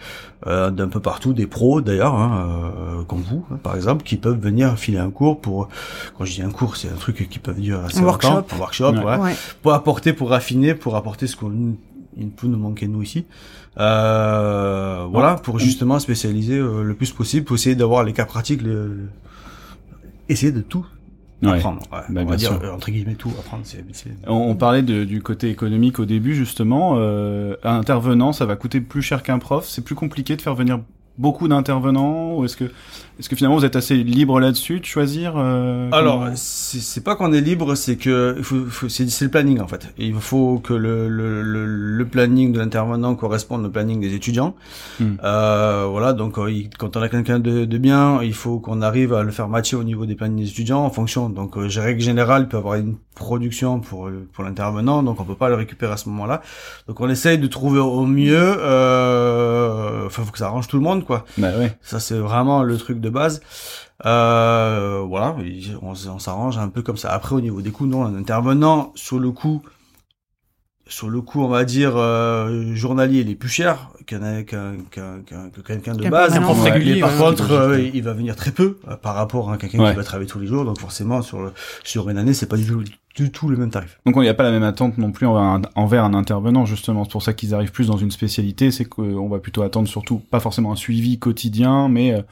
euh, 0.47 0.71
d'un 0.71 0.89
peu 0.89 1.01
partout, 1.01 1.33
des 1.33 1.47
pros 1.47 1.81
d'ailleurs, 1.81 2.15
hein, 2.15 2.51
euh, 3.01 3.03
comme 3.05 3.23
vous 3.23 3.45
hein, 3.51 3.59
par 3.63 3.75
exemple, 3.75 4.05
qui 4.05 4.17
peuvent 4.17 4.39
venir 4.39 4.79
filer 4.79 4.99
un 4.99 5.11
cours 5.11 5.41
pour, 5.41 5.69
quand 6.19 6.25
je 6.27 6.35
dis 6.35 6.43
un 6.43 6.51
cours, 6.51 6.77
c'est 6.77 6.89
un 6.89 6.97
truc 6.97 7.27
qui 7.31 7.39
peut 7.39 7.55
durer 7.55 7.85
assez 7.87 8.01
Un 8.01 8.03
longtemps, 8.03 8.35
workshop. 8.35 8.55
un 8.55 8.59
workshop, 8.59 8.93
Ouais. 8.93 9.05
ouais, 9.05 9.17
Ouais. 9.19 9.35
pour 9.63 9.73
apporter, 9.73 10.13
pour 10.13 10.29
raffiner, 10.31 10.75
pour 10.75 10.95
apporter 10.97 11.27
ce 11.27 11.35
qu'on 11.35 11.77
il 12.21 12.29
peut 12.31 12.49
nous 12.49 12.59
manquer 12.59 12.87
nous 12.89 13.03
ici. 13.03 13.25
Euh, 13.79 15.07
voilà, 15.11 15.37
pour 15.37 15.59
justement 15.59 15.99
spécialiser 16.01 16.59
euh, 16.59 16.83
le 16.83 16.95
plus 16.95 17.13
possible, 17.13 17.47
pour 17.47 17.57
essayer 17.57 17.77
d'avoir 17.77 18.03
les 18.05 18.13
cas 18.13 18.25
pratiques, 18.25 18.61
le, 18.63 18.89
le- 18.89 19.09
essayer 20.29 20.53
de 20.53 20.61
tout 20.61 20.85
ouais. 21.47 21.57
apprendre. 21.57 21.81
Ouais, 21.93 21.99
Bah, 22.09 22.21
on 22.25 22.27
va 22.27 22.37
dire 22.37 22.51
sûr. 22.51 22.61
euh, 22.65 22.73
entre 22.73 22.91
guillemets 22.91 23.15
tout 23.15 23.33
apprendre. 23.39 23.63
On, 24.27 24.33
on 24.35 24.55
parlait 24.57 24.83
de- 24.83 25.05
du 25.05 25.23
côté 25.23 25.49
économique 25.51 25.99
au 26.01 26.05
début 26.05 26.35
justement. 26.35 26.95
Euh, 26.97 27.55
un 27.63 27.77
intervenant, 27.79 28.33
ça 28.33 28.45
va 28.47 28.57
coûter 28.57 28.81
plus 28.81 29.03
cher 29.03 29.23
qu'un 29.23 29.39
prof. 29.39 29.67
C'est 29.69 29.85
plus 29.85 29.95
compliqué 29.95 30.37
de 30.37 30.43
faire 30.43 30.55
venir 30.55 30.81
beaucoup 31.19 31.49
d'intervenants 31.49 32.37
ou 32.37 32.45
est-ce 32.45 32.57
que 32.57 32.65
est-ce 33.19 33.29
que 33.29 33.35
finalement 33.35 33.57
vous 33.57 33.65
êtes 33.65 33.75
assez 33.75 33.97
libre 33.97 34.39
là-dessus 34.39 34.79
de 34.79 34.85
choisir 34.85 35.35
euh, 35.37 35.91
Alors, 35.91 36.21
comment- 36.21 36.33
c'est, 36.37 37.03
pas 37.03 37.17
qu'on 37.17 37.33
est 37.33 37.41
libre, 37.41 37.75
c'est 37.75 37.97
que 37.97 38.37
il 38.39 38.45
faut, 38.45 38.65
faut- 38.67 38.89
c'est, 38.89 39.05
le 39.21 39.29
planning 39.29 39.61
en 39.61 39.67
fait. 39.67 39.93
Et 39.99 40.07
il 40.07 40.15
faut 40.15 40.61
que 40.61 40.73
le, 40.73 41.09
le, 41.09 41.43
le, 41.43 41.67
le 41.67 42.05
planning 42.07 42.53
de 42.53 42.61
l'intervenant 42.61 43.17
corresponde 43.17 43.67
au 43.67 43.71
planning 43.71 44.01
des 44.01 44.15
étudiants. 44.15 44.55
Hmm. 45.01 45.15
Euh, 45.25 45.87
voilà, 45.91 46.13
donc 46.13 46.39
euh, 46.39 46.49
quand 46.79 46.97
on 46.97 47.03
a 47.03 47.09
quelqu'un 47.09 47.41
de, 47.41 47.65
de 47.65 47.79
bien, 47.79 48.23
il 48.23 48.35
faut 48.35 48.61
qu'on 48.61 48.83
arrive 48.83 49.13
à 49.13 49.25
le 49.25 49.33
faire 49.33 49.49
matcher 49.49 49.75
au 49.75 49.83
niveau 49.83 50.07
des 50.07 50.15
plannings 50.15 50.45
des 50.45 50.51
étudiants 50.51 50.85
en 50.85 50.91
fonction. 50.91 51.29
Donc, 51.29 51.57
euh, 51.59 51.69
j'ai 51.69 51.81
règle 51.81 52.01
générale, 52.01 52.43
il 52.43 52.49
peut 52.49 52.57
avoir 52.59 52.77
une 52.77 52.95
production 53.17 53.81
pour 53.81 54.07
euh, 54.07 54.29
pour 54.33 54.45
l'intervenant, 54.45 55.03
donc 55.03 55.19
on 55.21 55.25
peut 55.25 55.35
pas 55.35 55.49
le 55.49 55.57
récupérer 55.57 55.93
à 55.93 55.97
ce 55.97 56.09
moment-là. 56.11 56.41
Donc, 56.87 57.01
on 57.01 57.09
essaye 57.09 57.39
de 57.39 57.49
trouver 57.49 57.81
au 57.81 58.07
mieux. 58.07 58.37
Euh, 58.39 59.28
Enfin, 60.09 60.25
faut 60.25 60.33
que 60.33 60.39
ça 60.39 60.47
arrange 60.47 60.67
tout 60.69 60.77
le 60.77 60.83
monde, 60.83 61.05
quoi. 61.05 61.25
Bah 61.39 61.57
ouais. 61.59 61.79
Ça, 61.83 62.01
c'est 62.01 62.19
vraiment 62.19 62.63
le 62.63 62.77
truc 62.77 63.01
de 63.01 63.09
base. 63.11 63.41
Euh, 64.07 65.03
voilà, 65.07 65.37
il- 65.45 65.77
on, 65.83 65.95
s'arrange 65.95 66.59
un 66.59 66.69
peu 66.69 66.83
comme 66.83 66.97
ça. 66.97 67.11
Après, 67.11 67.35
au 67.35 67.41
niveau 67.41 67.63
des 67.63 67.71
coûts, 67.71 67.87
non, 67.87 68.05
un 68.05 68.15
intervenant 68.17 68.93
sur 68.95 69.19
le 69.19 69.31
coup, 69.33 69.63
sur 70.87 71.11
le 71.11 71.21
coup, 71.21 71.43
on 71.43 71.49
va 71.49 71.65
dire 71.65 71.93
euh, 71.97 72.75
journalier, 72.75 73.21
il 73.21 73.29
est 73.31 73.35
plus 73.35 73.49
cher 73.51 73.91
qu'un 74.07 74.43
qu'un 74.45 74.77
qu'un 74.91 75.21
que 75.51 75.61
quelqu'un 75.61 75.95
de 75.95 76.09
base. 76.09 76.39
prof 76.41 76.59
Mais 76.65 76.71
régulier, 76.71 77.01
par 77.01 77.13
ouais, 77.13 77.19
contre, 77.19 77.51
euh, 77.53 77.79
il 77.81 78.03
va 78.03 78.15
venir 78.15 78.37
très 78.37 78.53
peu 78.53 78.79
euh, 78.89 78.97
par 78.97 79.15
rapport 79.15 79.53
à 79.53 79.59
quelqu'un 79.59 79.81
Ouais. 79.81 79.91
qui 79.91 79.97
va 79.97 80.05
travailler 80.05 80.29
tous 80.31 80.39
les 80.39 80.47
jours. 80.47 80.65
Donc 80.65 80.81
forcément, 80.81 81.21
sur 81.21 81.43
le, 81.43 81.53
sur 81.85 82.09
une 82.09 82.17
année, 82.17 82.33
c'est 82.33 82.47
pas 82.49 82.57
du 82.57 82.67
tout, 82.67 82.83
du 83.23 83.31
tout 83.31 83.49
le 83.49 83.57
même 83.57 83.71
tarif. 83.71 83.99
Donc 84.07 84.17
il 84.17 84.23
n'y 84.23 84.29
a 84.29 84.35
pas 84.35 84.45
la 84.45 84.51
même 84.51 84.63
attente 84.63 84.99
non 84.99 85.13
plus 85.13 85.27
envers 85.27 85.43
un, 85.43 85.63
envers 85.75 86.05
un 86.05 86.15
intervenant 86.15 86.65
justement. 86.65 87.05
C'est 87.05 87.13
pour 87.13 87.23
ça 87.23 87.33
qu'ils 87.33 87.55
arrivent 87.55 87.73
plus 87.73 87.89
dans 87.89 87.97
une 87.97 88.11
spécialité. 88.11 88.71
C'est 88.71 88.85
qu'on 88.85 89.29
va 89.29 89.39
plutôt 89.39 89.63
attendre 89.63 89.89
surtout 89.89 90.19
pas 90.19 90.41
forcément 90.41 90.73
un 90.73 90.77
suivi 90.77 91.19
quotidien, 91.19 91.89
mais 91.89 92.13
euh, 92.15 92.23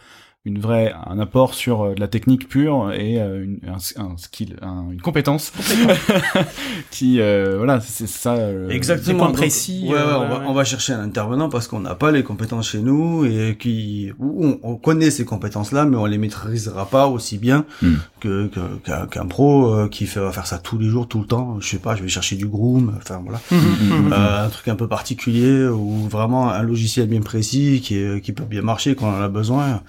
une 0.46 0.58
vraie 0.60 0.94
un 1.06 1.18
apport 1.18 1.52
sur 1.54 1.82
euh, 1.82 1.94
de 1.94 2.00
la 2.00 2.08
technique 2.08 2.48
pure 2.48 2.92
et 2.94 3.20
euh, 3.20 3.44
une, 3.44 3.58
un, 3.68 4.02
un 4.02 4.16
skill, 4.16 4.56
un- 4.62 4.86
une 4.92 5.00
compétence 5.02 5.52
qui 6.90 7.20
euh, 7.20 7.54
voilà 7.58 7.80
c'est 7.80 8.06
ça. 8.06 8.34
euh, 8.34 8.68
Exactement. 8.70 9.26
Donc, 9.26 9.34
précis, 9.36 9.82
ouais, 9.84 9.92
ouais, 9.92 9.98
euh, 9.98 10.16
on, 10.18 10.28
va, 10.28 10.38
ouais. 10.38 10.44
on 10.48 10.52
va 10.54 10.64
chercher 10.64 10.92
un 10.92 11.00
intervenant 11.00 11.48
parce 11.48 11.68
qu'on 11.68 11.80
n'a 11.80 11.94
pas 11.94 12.12
les 12.12 12.22
compétences 12.22 12.70
chez 12.70 12.78
nous 12.80 13.24
et 13.24 13.56
qui, 13.58 14.12
on, 14.20 14.58
on 14.62 14.76
connaît 14.76 15.10
ces 15.10 15.24
compétences-là, 15.24 15.84
mais 15.84 15.96
on 15.96 16.06
les 16.06 16.18
maîtrisera 16.18 16.86
pas 16.86 17.06
aussi 17.08 17.38
bien 17.38 17.64
Hmm. 17.82 17.96
que 18.20 18.46
qu'un 18.84 19.06
qu'un 19.06 19.26
pro 19.26 19.66
euh, 19.74 19.88
qui 19.88 20.06
fait, 20.06 20.20
va 20.20 20.30
faire 20.32 20.46
ça 20.46 20.58
tous 20.58 20.78
les 20.78 20.88
jours, 20.88 21.08
tout 21.08 21.20
le 21.20 21.26
temps. 21.26 21.58
Je 21.60 21.68
sais 21.68 21.78
pas, 21.78 21.94
je 21.96 22.02
vais 22.02 22.08
chercher 22.08 22.36
du 22.36 22.46
groom, 22.46 22.94
enfin 22.96 23.20
voilà, 23.22 23.40
Mhm. 23.50 24.12
Euh, 24.12 24.46
un 24.46 24.48
truc 24.48 24.68
un 24.68 24.76
peu 24.76 24.88
particulier 24.88 25.66
ou 25.66 26.06
vraiment 26.08 26.50
un 26.50 26.62
logiciel 26.62 27.08
bien 27.08 27.20
précis 27.20 27.80
qui 27.82 28.20
qui 28.22 28.32
peut 28.32 28.44
bien 28.44 28.62
marcher 28.62 28.94
quand 28.94 29.06
on 29.08 29.18
en 29.18 29.22
a 29.22 29.28
besoin. 29.28 29.80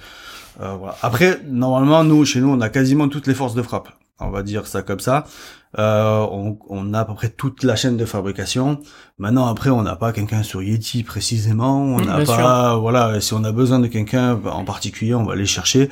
Euh. 0.59 0.77
Après, 1.01 1.39
normalement, 1.47 2.03
nous, 2.03 2.25
chez 2.25 2.39
nous, 2.39 2.49
on 2.49 2.61
a 2.61 2.69
quasiment 2.69 3.07
toutes 3.09 3.27
les 3.27 3.33
forces 3.33 3.53
de 3.53 3.61
frappe. 3.61 3.89
On 4.19 4.29
va 4.29 4.43
dire 4.43 4.65
ça 4.65 4.81
comme 4.81 4.99
ça. 4.99 5.25
Euh, 5.77 6.25
on, 6.31 6.57
on 6.69 6.93
a 6.93 7.01
à 7.01 7.05
peu 7.05 7.13
près 7.13 7.29
toute 7.29 7.63
la 7.63 7.75
chaîne 7.75 7.97
de 7.97 8.05
fabrication. 8.05 8.79
Maintenant, 9.19 9.47
après, 9.47 9.69
on 9.69 9.81
n'a 9.81 9.95
pas 9.95 10.13
quelqu'un 10.13 10.43
sur 10.43 10.61
Yeti 10.63 11.03
précisément. 11.03 11.81
On 11.83 11.99
n'a 11.99 12.23
pas, 12.23 12.77
voilà, 12.77 13.19
si 13.19 13.33
on 13.33 13.43
a 13.43 13.51
besoin 13.51 13.79
de 13.79 13.87
quelqu'un 13.87 14.39
en 14.45 14.63
particulier, 14.63 15.13
on 15.15 15.23
va 15.23 15.33
aller 15.33 15.45
chercher. 15.45 15.89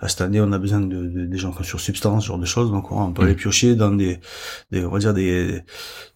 Là, 0.00 0.08
cette 0.08 0.20
année, 0.20 0.40
on 0.40 0.52
a 0.52 0.58
besoin 0.58 0.80
de, 0.80 0.86
de- 1.06 1.26
des 1.26 1.38
gens 1.38 1.52
sur 1.62 1.80
Substance, 1.80 2.22
ce 2.22 2.28
genre 2.28 2.38
de 2.38 2.46
choses. 2.46 2.70
Donc, 2.70 2.90
on 2.92 3.12
peut 3.12 3.22
Mm. 3.22 3.24
aller 3.26 3.34
piocher 3.34 3.74
dans 3.74 3.90
des, 3.90 4.20
des, 4.70 4.84
on 4.84 4.90
va 4.90 4.98
dire 5.00 5.12
des, 5.12 5.62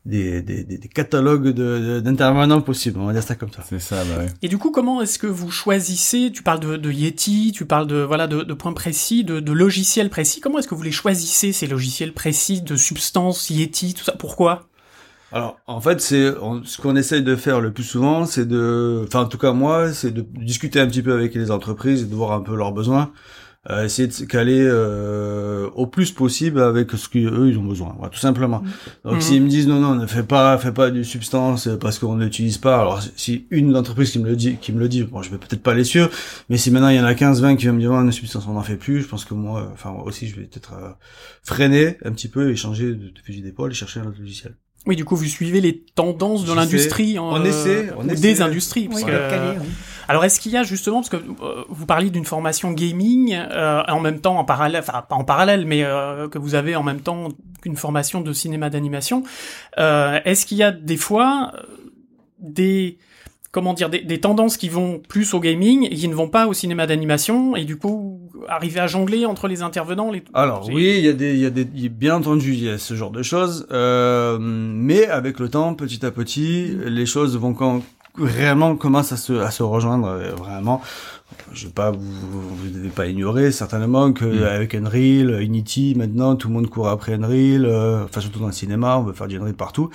des, 0.06 0.40
des, 0.42 0.64
des- 0.64 0.78
des 0.78 0.88
catalogues 0.88 1.48
de- 1.48 1.52
de- 1.52 2.00
d'intervenants 2.00 2.60
possibles. 2.60 2.98
On 3.00 3.06
va 3.06 3.12
dire 3.12 3.22
ça 3.24 3.34
comme 3.34 3.50
ça. 3.52 3.62
C'est 3.68 3.80
ça, 3.80 3.96
bah 4.04 4.18
ouais. 4.22 4.26
Et 4.42 4.48
du 4.48 4.56
coup, 4.58 4.70
comment 4.70 5.02
est-ce 5.02 5.18
que 5.18 5.26
vous 5.26 5.50
choisissez? 5.50 6.30
Tu 6.32 6.42
parles 6.44 6.60
de, 6.60 6.76
de 6.76 6.90
Yeti, 6.92 7.52
tu 7.52 7.66
parles 7.66 7.86
de 7.88 8.02
voilà 8.02 8.26
de, 8.28 8.42
de 8.42 8.54
points 8.54 8.72
précis, 8.72 9.24
de, 9.24 9.40
de 9.40 9.52
logiciels 9.52 10.10
précis. 10.10 10.40
Comment 10.40 10.58
est-ce 10.60 10.68
que 10.68 10.74
vous 10.74 10.82
les 10.82 10.92
choisissez 10.92 11.52
ces 11.52 11.66
logiciels 11.66 12.12
précis 12.12 12.60
de 12.62 12.76
substances 13.02 13.50
Yeti, 13.50 13.94
tout 13.94 14.04
ça 14.04 14.12
Pourquoi? 14.12 14.68
Alors, 15.32 15.58
en 15.66 15.80
fait, 15.80 16.00
c'est 16.00 16.30
ce 16.64 16.80
qu'on 16.80 16.94
essaye 16.94 17.22
de 17.22 17.36
faire 17.36 17.60
le 17.60 17.72
plus 17.72 17.84
souvent, 17.84 18.26
c'est 18.26 18.46
de, 18.46 19.02
enfin, 19.06 19.22
en 19.22 19.28
tout 19.28 19.38
cas 19.38 19.52
moi, 19.52 19.92
c'est 19.92 20.10
de 20.10 20.20
discuter 20.20 20.78
un 20.78 20.86
petit 20.86 21.02
peu 21.02 21.14
avec 21.14 21.34
les 21.34 21.50
entreprises 21.50 22.02
et 22.02 22.06
de 22.06 22.14
voir 22.14 22.32
un 22.32 22.42
peu 22.42 22.54
leurs 22.54 22.72
besoins, 22.72 23.12
euh, 23.70 23.84
essayer 23.84 24.08
de 24.08 24.12
se 24.12 24.24
caler 24.24 24.60
euh, 24.60 25.68
au 25.76 25.86
plus 25.86 26.10
possible 26.10 26.60
avec 26.60 26.90
ce 26.92 27.08
qu'eux 27.08 27.48
ils 27.48 27.56
ont 27.58 27.62
besoin, 27.64 27.94
voilà, 27.96 28.10
tout 28.10 28.18
simplement. 28.18 28.62
Donc, 29.04 29.14
Mhm. 29.14 29.20
s'ils 29.20 29.42
me 29.42 29.48
disent 29.48 29.68
non, 29.68 29.78
non, 29.78 29.94
ne 29.94 30.06
fais 30.06 30.24
pas, 30.24 30.58
fais 30.58 30.72
pas 30.72 30.90
du 30.90 31.04
substance 31.04 31.68
parce 31.80 31.98
qu'on 32.00 32.16
n'utilise 32.16 32.58
pas. 32.58 32.80
Alors, 32.80 33.00
si 33.16 33.46
une 33.50 33.76
entreprise 33.76 34.10
qui 34.10 34.18
me 34.18 34.28
le 34.28 34.34
dit, 34.34 34.56
qui 34.60 34.72
me 34.72 34.80
le 34.80 34.88
dit, 34.88 35.04
bon, 35.04 35.22
je 35.22 35.30
vais 35.30 35.38
peut-être 35.38 35.62
pas 35.62 35.74
les 35.74 35.84
suivre, 35.84 36.10
mais 36.48 36.56
si 36.56 36.70
maintenant 36.72 36.88
il 36.88 36.96
y 36.96 37.00
en 37.00 37.04
a 37.04 37.14
15, 37.14 37.40
20 37.40 37.54
qui 37.56 37.66
vont 37.66 37.74
me 37.74 37.80
dire, 37.80 37.92
ouais, 37.92 37.98
une 38.02 38.10
substance, 38.10 38.44
on 38.48 38.54
n'en 38.54 38.62
fait 38.62 38.76
plus, 38.76 39.02
je 39.02 39.06
pense 39.06 39.24
que 39.24 39.34
moi, 39.34 39.70
enfin, 39.72 39.92
moi 39.92 40.04
aussi, 40.04 40.26
je 40.26 40.34
vais 40.34 40.42
peut-être 40.42 40.72
euh, 40.74 40.88
freiner 41.44 41.98
un 42.04 42.10
petit 42.12 42.28
peu 42.28 42.50
et 42.50 42.56
changer 42.56 42.86
de, 42.86 42.94
de 42.94 43.12
fusil 43.24 43.42
d'épaule 43.42 43.70
et 43.70 43.74
chercher 43.74 44.00
un 44.00 44.06
autre 44.06 44.18
logiciel. 44.18 44.54
Oui, 44.84 44.96
du 44.96 45.04
coup, 45.04 45.14
vous 45.14 45.24
suivez 45.26 45.60
les 45.60 45.84
tendances 45.94 46.44
de 46.44 46.52
l'industrie, 46.52 47.16
en, 47.16 47.40
On 47.40 47.44
essaie, 47.44 47.90
on 47.96 48.08
ou 48.08 48.10
essaie. 48.10 48.20
des 48.20 48.42
industries. 48.42 48.88
parce 48.88 49.02
Oui, 49.02 49.06
que- 49.06 49.12
d'être 49.12 49.30
calé, 49.30 49.58
oui. 49.60 49.66
Alors, 50.08 50.24
est-ce 50.24 50.40
qu'il 50.40 50.52
y 50.52 50.56
a 50.56 50.62
justement, 50.62 50.96
parce 50.96 51.08
que 51.08 51.16
euh, 51.16 51.64
vous 51.68 51.86
parliez 51.86 52.10
d'une 52.10 52.24
formation 52.24 52.72
gaming, 52.72 53.34
euh, 53.34 53.82
en 53.88 54.00
même 54.00 54.20
temps, 54.20 54.38
en 54.38 54.44
parallèle, 54.44 54.80
enfin 54.80 55.04
pas 55.08 55.16
en 55.16 55.24
parallèle, 55.24 55.66
mais 55.66 55.84
euh, 55.84 56.28
que 56.28 56.38
vous 56.38 56.54
avez 56.54 56.76
en 56.76 56.82
même 56.82 57.00
temps 57.00 57.28
qu'une 57.62 57.76
formation 57.76 58.20
de 58.20 58.32
cinéma 58.32 58.70
d'animation, 58.70 59.22
est-ce 59.76 60.46
qu'il 60.46 60.58
y 60.58 60.62
a 60.62 60.72
des 60.72 60.96
fois 60.96 61.52
des 62.38 62.98
comment 63.52 63.74
dire 63.74 63.90
des, 63.90 64.00
des 64.00 64.18
tendances 64.18 64.56
qui 64.56 64.68
vont 64.68 65.00
plus 65.06 65.34
au 65.34 65.40
gaming 65.40 65.86
et 65.88 65.94
qui 65.94 66.08
ne 66.08 66.14
vont 66.14 66.28
pas 66.28 66.46
au 66.46 66.54
cinéma 66.54 66.86
d'animation 66.86 67.54
et 67.54 67.64
du 67.64 67.76
coup 67.76 68.30
arriver 68.48 68.80
à 68.80 68.86
jongler 68.86 69.26
entre 69.26 69.46
les 69.46 69.62
intervenants 69.62 70.10
les 70.10 70.24
Alors 70.34 70.68
oui, 70.72 70.94
il 70.98 71.04
y 71.04 71.08
a 71.08 71.12
des, 71.12 71.34
il 71.34 71.40
y 71.40 71.46
a 71.46 71.50
des, 71.50 71.64
bien 71.64 72.16
entendu, 72.16 72.54
il 72.54 72.64
y 72.64 72.68
a 72.68 72.78
ce 72.78 72.94
genre 72.94 73.10
de 73.10 73.22
choses, 73.22 73.66
euh, 73.70 74.38
mais 74.40 75.06
avec 75.06 75.38
le 75.38 75.48
temps, 75.48 75.74
petit 75.74 76.04
à 76.04 76.10
petit, 76.10 76.74
les 76.86 77.06
choses 77.06 77.36
vont 77.36 77.54
quand 77.54 77.82
réellement 78.18 78.76
commencent 78.76 79.12
à 79.12 79.16
se, 79.16 79.32
à 79.34 79.50
se 79.50 79.62
rejoindre 79.62 80.08
euh, 80.08 80.32
vraiment. 80.34 80.80
Je 81.52 81.66
vais 81.66 81.72
pas 81.72 81.90
vous, 81.90 82.00
vous 82.56 82.68
devez 82.68 82.90
pas 82.90 83.06
ignorer 83.06 83.52
certainement 83.52 84.12
que 84.12 84.24
Mm. 84.26 84.42
avec 84.44 84.74
Unreal, 84.74 85.40
Unity, 85.42 85.94
maintenant 85.96 86.36
tout 86.36 86.48
le 86.48 86.54
monde 86.54 86.68
court 86.68 86.88
après 86.88 87.14
Unreal, 87.14 87.64
euh, 87.64 88.04
enfin 88.04 88.20
surtout 88.20 88.38
dans 88.40 88.46
le 88.46 88.52
cinéma, 88.52 88.98
on 88.98 89.02
veut 89.02 89.12
faire 89.14 89.28
du 89.28 89.36
Unreal 89.38 89.54
partout. 89.54 89.88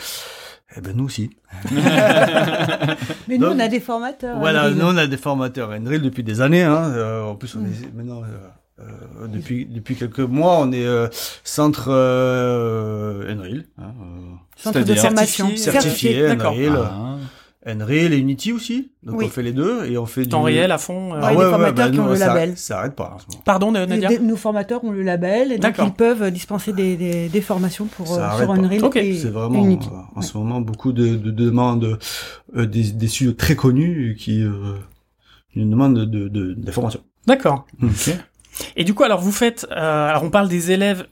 Eh 0.75 0.81
ben 0.81 0.95
nous 0.95 1.05
aussi. 1.05 1.29
Mais 1.71 3.38
nous, 3.38 3.45
Donc, 3.45 3.53
on 3.55 3.59
a 3.59 3.67
des 3.67 3.79
formateurs. 3.79 4.38
Voilà, 4.39 4.63
Unreal. 4.65 4.75
nous 4.77 4.86
on 4.86 4.97
a 4.97 5.07
des 5.07 5.17
formateurs 5.17 5.71
Unreal 5.71 6.01
depuis 6.01 6.24
des 6.24 6.41
années. 6.41 6.63
Hein. 6.63 6.91
Euh, 6.95 7.24
en 7.24 7.36
plus, 7.36 7.55
on 7.55 7.62
est 7.65 7.93
maintenant 7.95 8.21
euh, 8.24 8.81
euh, 8.81 9.27
depuis 9.27 9.65
depuis 9.65 9.95
quelques 9.95 10.19
mois, 10.19 10.57
on 10.59 10.71
est 10.71 10.86
euh, 10.86 11.07
centre 11.43 11.88
euh, 11.89 13.31
Unreal, 13.33 13.65
hein, 13.79 13.83
euh, 14.01 14.36
Centre 14.55 14.81
de 14.81 14.93
formation. 14.95 15.47
certifié, 15.55 15.71
certifié 15.71 16.27
D'accord. 16.27 16.53
Unreal, 16.53 16.79
Ah. 16.91 17.15
Unreal 17.67 18.13
et 18.13 18.17
Unity 18.17 18.53
aussi. 18.53 18.91
Donc 19.03 19.17
Oui. 19.19 19.25
on 19.25 19.29
fait 19.29 19.43
les 19.43 19.51
deux 19.51 19.86
et 19.86 19.97
on 19.97 20.05
fait 20.05 20.25
temps 20.25 20.39
du 20.39 20.45
réel 20.45 20.71
à 20.71 20.77
fond 20.77 21.13
euh, 21.13 21.19
Ah 21.21 21.27
Ouais, 21.27 21.27
ouais, 21.27 21.33
des 21.36 21.38
ouais, 21.45 21.50
formateurs 21.51 21.86
bah, 21.88 21.91
qui 21.91 22.00
ont 22.00 22.05
nous, 22.05 22.13
le 22.13 22.19
label. 22.19 22.57
Ça 22.57 22.79
arrête 22.79 22.95
pas 22.95 23.13
en 23.15 23.19
ce 23.19 23.25
moment. 23.27 23.41
Pardon 23.45 23.71
Nadia 23.71 24.09
Des- 24.09 24.19
nos 24.19 24.36
formateurs 24.38 24.83
ont 24.83 24.91
le 24.91 25.01
label 25.03 25.51
et 25.51 25.57
donc 25.57 25.75
ils 25.83 25.91
peuvent 25.91 26.31
dispenser 26.31 26.71
des, 26.74 26.95
des, 26.95 27.29
des 27.29 27.41
formations 27.41 27.86
pour 27.86 28.07
Ça 28.07 28.13
euh, 28.21 28.24
arrête 28.24 28.45
sur 28.45 28.47
pas. 28.55 28.59
Unreal 28.62 28.83
Ok. 28.86 28.95
et, 28.95 29.15
C'est 29.17 29.29
vraiment 29.29 29.63
Unity. 29.63 29.89
euh, 29.91 29.97
en 30.15 30.21
ce 30.21 30.38
moment 30.38 30.62
beaucoup 30.62 30.93
de, 30.93 31.15
de 31.15 31.31
demandes 31.31 32.00
euh, 32.55 32.65
des, 32.65 32.91
des 32.91 33.07
studios 33.07 33.33
très 33.33 33.55
connus 33.55 34.15
qui 34.19 34.41
euh, 34.43 34.75
une 35.55 35.69
demande 35.69 35.95
de, 36.00 36.05
de, 36.05 36.27
de, 36.29 36.53
d'informations. 36.53 37.01
D'accord. 37.25 37.65
Ok. 37.83 38.12
Et 38.75 38.83
du 38.83 38.93
coup, 38.93 39.03
alors 39.03 39.19
vous 39.21 39.31
faites, 39.31 39.67
euh, 39.71 40.07
alors 40.09 40.24
on 40.24 40.29
parle 40.29 40.47
des 40.47 40.71
élèves. 40.71 41.05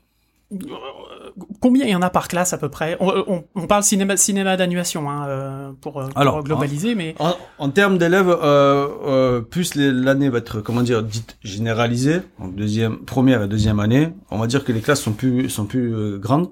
Combien 1.59 1.85
il 1.85 1.91
y 1.91 1.95
en 1.95 2.01
a 2.01 2.09
par 2.09 2.27
classe 2.27 2.53
à 2.53 2.57
peu 2.57 2.69
près 2.69 2.95
on, 2.99 3.11
on, 3.27 3.43
on 3.55 3.67
parle 3.67 3.83
cinéma, 3.83 4.15
cinéma 4.15 4.55
d'animation 4.55 5.09
hein, 5.09 5.27
euh, 5.27 5.71
pour, 5.81 5.99
euh, 5.99 6.07
pour 6.07 6.17
Alors, 6.17 6.43
globaliser, 6.43 6.95
mais 6.95 7.15
En, 7.19 7.33
en 7.57 7.69
termes 7.69 7.97
d'élèves, 7.97 8.29
euh, 8.29 8.87
euh, 9.05 9.41
plus 9.41 9.75
l'année 9.75 10.29
va 10.29 10.37
être, 10.37 10.61
comment 10.61 10.81
dire, 10.81 11.03
dite 11.03 11.37
généralisée, 11.43 12.21
donc 12.39 12.55
deuxième, 12.55 12.99
première 12.99 13.43
et 13.43 13.47
deuxième 13.47 13.79
année, 13.79 14.13
on 14.31 14.37
va 14.37 14.47
dire 14.47 14.63
que 14.63 14.71
les 14.71 14.81
classes 14.81 15.01
sont 15.01 15.13
plus, 15.13 15.49
sont 15.49 15.65
plus 15.65 15.93
euh, 15.93 16.17
grandes. 16.17 16.49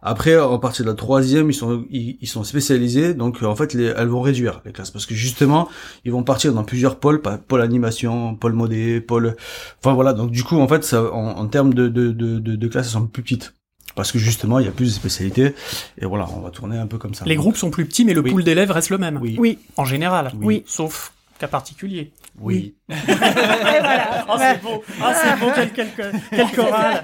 Après, 0.00 0.34
à 0.34 0.58
partir 0.58 0.84
de 0.84 0.90
la 0.90 0.96
troisième, 0.96 1.50
ils 1.50 1.54
sont, 1.54 1.84
ils, 1.90 2.16
ils 2.20 2.26
sont 2.26 2.42
spécialisés, 2.42 3.14
donc 3.14 3.42
en 3.42 3.54
fait, 3.54 3.74
les, 3.74 3.84
elles 3.84 4.08
vont 4.08 4.20
réduire 4.22 4.60
les 4.64 4.72
classes 4.72 4.90
parce 4.90 5.06
que 5.06 5.14
justement, 5.14 5.68
ils 6.04 6.10
vont 6.12 6.22
partir 6.24 6.52
dans 6.54 6.64
plusieurs 6.64 6.98
pôles, 6.98 7.20
pôle 7.20 7.60
animation, 7.60 8.34
pôle 8.34 8.54
modé, 8.54 9.00
pôle, 9.00 9.36
enfin 9.78 9.94
voilà. 9.94 10.12
Donc 10.12 10.30
du 10.30 10.42
coup, 10.42 10.58
en 10.58 10.66
fait, 10.66 10.82
ça, 10.84 11.12
en, 11.12 11.36
en 11.38 11.46
termes 11.46 11.74
de, 11.74 11.88
de, 11.88 12.12
de, 12.12 12.38
de, 12.38 12.56
de 12.56 12.68
classes, 12.68 12.86
elles 12.86 12.92
sont 12.92 13.06
plus 13.06 13.22
petites. 13.22 13.54
Parce 13.94 14.10
que 14.12 14.18
justement, 14.18 14.58
il 14.58 14.64
y 14.66 14.68
a 14.68 14.72
plus 14.72 14.86
de 14.86 14.90
spécialités. 14.92 15.54
Et 15.98 16.06
voilà, 16.06 16.26
on 16.30 16.40
va 16.40 16.50
tourner 16.50 16.78
un 16.78 16.86
peu 16.86 16.98
comme 16.98 17.14
ça. 17.14 17.24
les 17.26 17.36
groupes 17.36 17.56
sont 17.56 17.70
plus 17.70 17.84
petits, 17.86 18.04
mais 18.04 18.14
le 18.14 18.20
Oui. 18.22 18.30
pool 18.30 18.44
d'élèves 18.44 18.70
reste 18.70 18.90
le 18.90 18.98
même. 18.98 19.18
Oui. 19.20 19.36
Oui. 19.38 19.58
En 19.76 19.84
général. 19.84 20.32
Oui. 20.40 20.62
Sauf 20.66 21.12
cas 21.38 21.48
particulier. 21.48 22.12
Oui. 22.40 22.74
Et 22.88 22.94
voilà. 22.96 24.24
Oh, 24.28 24.34
c'est 24.38 24.62
beau. 24.62 24.82
Ah, 25.02 25.12
c'est 25.14 25.38
beau, 25.40 25.50
quel, 25.54 25.72
quel, 25.72 25.88
quel 26.30 26.50
choral. 26.52 27.02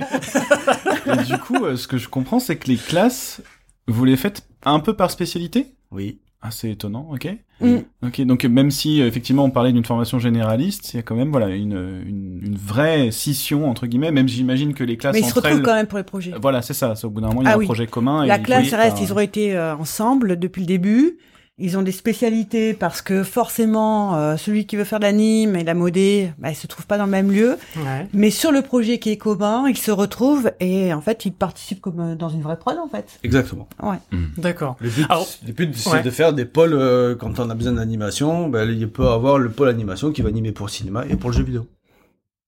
Et 1.21 1.25
du 1.25 1.39
coup, 1.39 1.65
euh, 1.65 1.77
ce 1.77 1.87
que 1.89 1.99
je 1.99 2.09
comprends, 2.09 2.39
c'est 2.41 2.57
que 2.57 2.69
les 2.69 2.77
classes, 2.77 3.43
vous 3.87 4.05
les 4.05 4.17
faites 4.17 4.43
un 4.65 4.81
peu 4.81 4.95
par 4.97 5.11
spécialité? 5.11 5.67
Oui. 5.91 6.19
Ah, 6.41 6.51
c'est 6.53 6.71
étonnant, 6.71 7.09
ok. 7.13 7.29
Mm. 7.61 7.79
Ok, 8.05 8.21
donc 8.21 8.45
même 8.45 8.71
si 8.71 9.03
euh, 9.03 9.09
effectivement 9.09 9.45
on 9.45 9.51
parlait 9.51 9.73
d'une 9.73 9.85
formation 9.85 10.21
généraliste, 10.21 10.95
il 10.95 10.99
y 10.99 11.01
a 11.01 11.03
quand 11.03 11.17
même 11.17 11.31
voilà 11.33 11.49
une, 11.49 11.73
une, 12.07 12.41
une 12.45 12.57
vraie 12.57 13.11
scission 13.11 13.69
entre 13.69 13.89
guillemets. 13.89 14.13
Même 14.13 14.29
j'imagine 14.29 14.75
que 14.75 14.85
les 14.85 14.97
classes 14.97 15.15
Mais 15.15 15.21
ils 15.21 15.25
se 15.27 15.35
retrouvent 15.35 15.59
elles, 15.59 15.63
quand 15.63 15.75
même 15.75 15.89
pour 15.89 15.99
les 15.99 16.05
projets. 16.05 16.33
Voilà, 16.41 16.63
c'est 16.63 16.75
ça. 16.75 16.95
c'est 16.95 17.07
Au 17.07 17.11
bout 17.11 17.21
d'un 17.21 17.29
moment, 17.29 17.43
il 17.43 17.47
y 17.47 17.49
a 17.49 17.53
Ah 17.53 17.55
un 17.55 17.59
oui. 17.59 17.65
projet 17.65 17.89
commun. 17.89 18.25
La 18.25 18.39
classe 18.39 18.73
reste, 18.73 19.01
ils 19.01 19.13
ont 19.13 19.19
été 19.19 19.57
euh, 19.57 19.75
ensemble 19.75 20.39
depuis 20.39 20.61
le 20.61 20.67
début. 20.67 21.19
Ils 21.61 21.77
ont 21.77 21.83
des 21.83 21.91
spécialités 21.93 22.73
parce 22.73 23.03
que 23.03 23.25
forcément, 23.25 24.15
euh, 24.17 24.37
celui 24.37 24.65
qui 24.65 24.77
veut 24.77 24.85
faire 24.85 25.01
de 25.01 25.05
l'anime 25.05 25.57
et 25.57 25.65
la 25.65 25.75
modée, 25.75 26.31
bah, 26.39 26.51
ils 26.51 26.55
se 26.55 26.69
trouvent 26.69 26.87
pas 26.87 26.99
dans 26.99 27.07
le 27.07 27.11
même 27.11 27.33
lieu. 27.33 27.59
Ouais. 27.77 28.07
Mais 28.13 28.31
sur 28.31 28.53
le 28.53 28.63
projet 28.63 28.99
qui 29.01 29.11
est 29.11 29.17
commun, 29.17 29.65
ils 29.69 29.77
se 29.77 29.91
retrouvent 29.91 30.53
et 30.61 30.95
en 30.95 31.01
fait, 31.01 31.25
ils 31.25 31.33
participent 31.33 31.81
comme 31.81 31.99
euh, 31.99 32.15
dans 32.15 32.29
une 32.29 32.43
vraie 32.43 32.59
prod 32.59 32.79
en 32.79 32.89
fait. 32.89 33.19
Exactement. 33.25 33.69
D'accord. 34.37 34.77
Le 34.81 34.89
but, 34.89 35.07
Alors- 35.11 35.27
le 35.45 35.53
but 35.53 35.75
c'est 35.75 35.91
Ouais. 35.91 36.03
de 36.03 36.11
faire 36.11 36.33
des 36.33 36.45
pôles, 36.45 36.75
euh, 36.75 37.17
quand 37.17 37.41
on 37.41 37.51
a 37.51 37.55
besoin 37.57 37.73
d'animation, 37.73 38.49
ben, 38.49 38.71
il 38.71 38.89
peut 38.89 39.09
avoir 39.09 39.39
le 39.39 39.51
pôle 39.51 39.69
animation 39.69 40.13
qui 40.13 40.23
va 40.23 40.29
animer 40.29 40.53
pour 40.53 40.67
le 40.67 40.71
cinéma 40.73 41.07
et 41.11 41.17
pour 41.17 41.31
le 41.31 41.37
jeu 41.37 41.43
vidéo. 41.43 41.67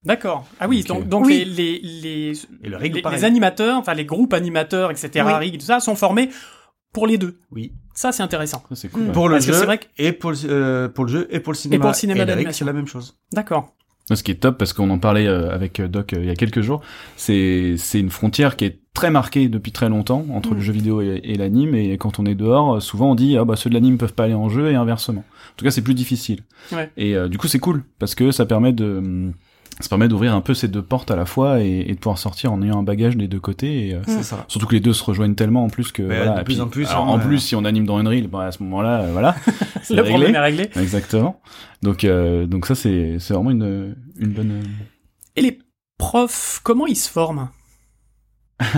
D'accord. 0.05 0.47
Ah 0.61 0.69
oui, 0.69 0.85
donc, 0.85 1.09
donc 1.09 1.27
Oui. 1.27 1.45
les, 1.45 1.81
les, 1.81 1.81
les, 1.83 2.33
Et 2.63 2.69
le 2.69 2.77
rig, 2.77 2.95
les, 3.13 3.25
animateurs, 3.25 3.77
enfin 3.77 3.93
les 3.95 4.05
groupes 4.07 4.33
animateurs, 4.33 4.91
etc., 4.91 5.25
Oui. 5.27 5.33
rig, 5.35 5.59
tout 5.59 5.67
ça, 5.67 5.81
sont 5.81 5.95
formés 5.97 6.31
pour 6.93 7.07
les 7.07 7.19
deux. 7.19 7.39
Oui. 7.51 7.73
Ça, 8.01 8.13
c'est 8.13 8.23
intéressant. 8.23 8.63
Ça, 8.71 8.77
c'est 8.77 8.89
cool. 8.89 9.03
Mm. 9.03 9.07
ouais. 9.09 9.13
Pour 9.13 9.29
le 9.29 9.35
Parce 9.35 9.47
jeu, 9.47 9.53
c'est 9.53 9.67
vrai 9.67 9.79
que- 9.79 9.85
et 9.99 10.13
pour 10.13 10.31
le, 10.31 10.37
euh, 10.47 10.89
pour 10.89 11.05
le 11.05 11.11
jeu, 11.13 11.29
et 11.31 11.39
pour 11.41 11.53
le 11.53 11.59
cinéma. 11.59 11.81
pour 11.83 11.91
le 11.91 11.95
cinéma 11.95 12.23
et 12.23 12.27
d'animation. 12.27 12.59
c'est 12.59 12.65
la 12.65 12.73
même 12.73 12.87
chose. 12.87 13.19
D'accord. 13.33 13.75
Ce 14.13 14.23
qui 14.25 14.31
est 14.33 14.37
top, 14.37 14.57
parce 14.59 14.73
qu'on 14.73 14.89
en 14.91 14.99
parlait 14.99 15.27
euh, 15.29 15.51
avec 15.55 15.79
euh, 15.79 15.87
Doc 15.87 16.13
il 16.19 16.25
y 16.25 16.31
a 16.31 16.35
quelques 16.35 16.63
jours, 16.63 16.81
c'est 17.17 17.75
c'est 17.77 18.01
une 18.01 18.11
frontière 18.11 18.57
qui 18.57 18.65
est 18.65 18.81
très 18.95 19.11
marquée 19.11 19.49
depuis 19.49 19.71
très 19.71 19.89
longtemps 19.89 20.25
entre 20.33 20.51
Mm. 20.53 20.55
le 20.55 20.61
jeu 20.63 20.73
vidéo 20.73 21.01
et, 21.03 21.21
et 21.23 21.35
l'anime. 21.37 21.75
Et 21.77 21.97
quand 21.99 22.19
on 22.19 22.25
est 22.27 22.35
dehors, 22.35 22.81
souvent 22.83 23.11
on 23.11 23.15
dit 23.15 23.37
ah 23.37 23.45
bah 23.45 23.55
ceux 23.57 23.69
de 23.71 23.75
l'anime 23.75 23.99
peuvent 23.99 24.15
pas 24.15 24.25
aller 24.25 24.35
en 24.35 24.49
jeu 24.49 24.71
et 24.71 24.75
inversement. 24.75 25.21
En 25.21 25.55
tout 25.57 25.65
cas, 25.65 25.71
c'est 25.71 25.83
plus 25.83 25.95
difficile. 25.95 26.41
Ouais. 26.73 26.91
Et 26.97 27.15
euh, 27.15 27.29
du 27.29 27.37
coup, 27.39 27.49
c'est 27.49 27.59
cool 27.61 27.85
parce 28.01 28.15
que 28.15 28.31
ça 28.33 28.47
permet 28.47 28.73
de 28.73 29.31
ça 29.81 29.89
permet 29.89 30.09
d'ouvrir 30.09 30.35
un 30.35 30.41
peu 30.41 30.55
ces 30.55 30.69
deux 30.69 30.83
portes 30.83 31.11
à 31.11 31.17
la 31.17 31.27
fois 31.27 31.61
et, 31.61 31.85
et 31.89 31.95
de 31.95 31.99
pouvoir 31.99 32.19
sortir 32.19 32.53
en 32.53 32.63
ayant 32.63 32.79
un 32.79 32.83
bagage 32.83 33.17
des 33.17 33.29
deux 33.29 33.41
côtés. 33.41 33.89
Et, 33.89 33.95
euh, 33.95 34.01
C'est 34.07 34.23
ça. 34.23 34.45
Surtout 34.49 34.67
que 34.67 34.75
les 34.75 34.81
deux 34.81 34.93
se 34.93 35.03
rejoignent 35.05 35.35
tellement 35.35 35.65
en 35.65 35.69
plus 35.71 35.91
que 35.93 36.03
Mais 36.03 36.17
voilà. 36.17 36.39
de 36.39 36.43
plus 36.45 36.55
puis- 36.55 36.61
en 36.63 36.69
plus, 36.69 36.89
alors, 36.89 37.05
hein, 37.09 37.13
en 37.13 37.19
plus, 37.19 37.39
si 37.39 37.55
on 37.57 37.65
anime 37.65 37.87
dans 37.87 37.99
Unreal, 37.99 38.27
bah, 38.29 38.45
à 38.47 38.53
ce 38.53 38.63
moment-là, 38.63 39.03
euh, 39.03 39.13
voilà, 39.13 39.35
c'est 39.83 39.95
Le 39.95 40.03
réglé. 40.03 40.15
problème 40.15 40.35
est 40.35 40.39
réglé. 40.41 40.71
Exactement. 40.77 41.41
Donc, 41.83 42.05
euh, 42.05 42.47
donc 42.47 42.67
ça, 42.67 42.75
c'est 42.75 43.17
c'est 43.19 43.35
vraiment 43.35 43.51
une 43.51 43.97
une 44.19 44.33
bonne. 44.33 44.63
Et 45.37 45.43
les 45.43 45.59
profs, 45.99 46.61
comment 46.63 46.87
ils 46.87 46.97
se 46.97 47.09
forment? 47.11 47.49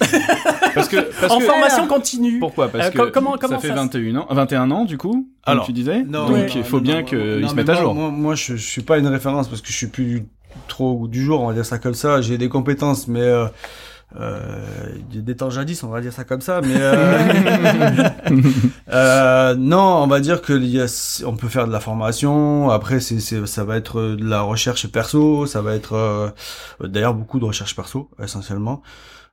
Parce 0.74 0.88
que 0.88 0.96
parce 1.20 1.32
En 1.32 1.38
que- 1.38 1.44
formation 1.44 1.86
continue. 1.86 2.38
Pourquoi? 2.38 2.68
Parce 2.68 2.88
Euh, 2.88 2.90
que 2.90 2.96
co- 2.98 3.10
comment- 3.12 3.36
comment 3.38 3.56
ça 3.56 3.60
fait 3.60 3.68
ça 3.68 3.74
se- 3.74 3.78
21 3.80 4.16
ans, 4.16 4.26
21 4.30 4.70
ans 4.70 4.84
du 4.86 4.96
coup, 4.96 5.12
comme 5.12 5.24
Alors, 5.44 5.66
tu 5.66 5.72
disais? 5.72 6.02
Non, 6.02 6.28
Donc 6.30 6.54
il 6.54 6.64
faut 6.64 6.78
non, 6.78 6.82
bien 6.82 7.02
qu'ils 7.02 7.46
se 7.48 7.54
mettent 7.54 7.68
à 7.68 7.74
jour. 7.74 7.94
Moi, 7.94 8.10
moi, 8.10 8.34
je, 8.34 8.56
je 8.56 8.66
suis 8.66 8.82
pas 8.82 8.96
une 8.98 9.06
référence 9.06 9.48
parce 9.48 9.60
que 9.60 9.68
je 9.68 9.76
suis 9.76 9.88
plus 9.88 10.24
trop 10.68 11.06
du 11.08 11.22
jour, 11.22 11.42
on 11.42 11.48
va 11.48 11.52
dire 11.54 11.66
ça 11.66 11.78
comme 11.78 11.94
ça. 11.94 12.20
J'ai 12.22 12.38
des 12.38 12.48
compétences, 12.48 13.06
mais 13.06 13.20
euh, 13.20 13.46
euh, 14.18 14.40
des 15.12 15.36
temps 15.36 15.50
jadis, 15.50 15.82
on 15.84 15.88
va 15.88 16.00
dire 16.00 16.12
ça 16.12 16.24
comme 16.24 16.40
ça. 16.40 16.60
Mais 16.62 16.74
euh, 16.78 18.08
euh, 18.92 19.54
non, 19.56 20.02
on 20.02 20.06
va 20.06 20.20
dire 20.20 20.42
que 20.42 20.52
il 20.52 20.66
y 20.66 20.80
a, 20.80 21.22
on 21.26 21.36
peut 21.36 21.48
faire 21.48 21.66
de 21.66 21.72
la 21.72 21.80
formation. 21.80 22.70
Après, 22.70 23.00
c'est, 23.00 23.20
c'est, 23.20 23.46
ça 23.46 23.64
va 23.64 23.76
être 23.76 24.00
de 24.02 24.24
la 24.24 24.40
recherche 24.42 24.86
perso, 24.88 25.46
ça 25.46 25.62
va 25.62 25.74
être 25.74 25.94
euh, 25.94 26.30
d'ailleurs 26.80 27.14
beaucoup 27.14 27.38
de 27.40 27.44
recherche 27.44 27.74
perso 27.76 28.10
essentiellement. 28.22 28.82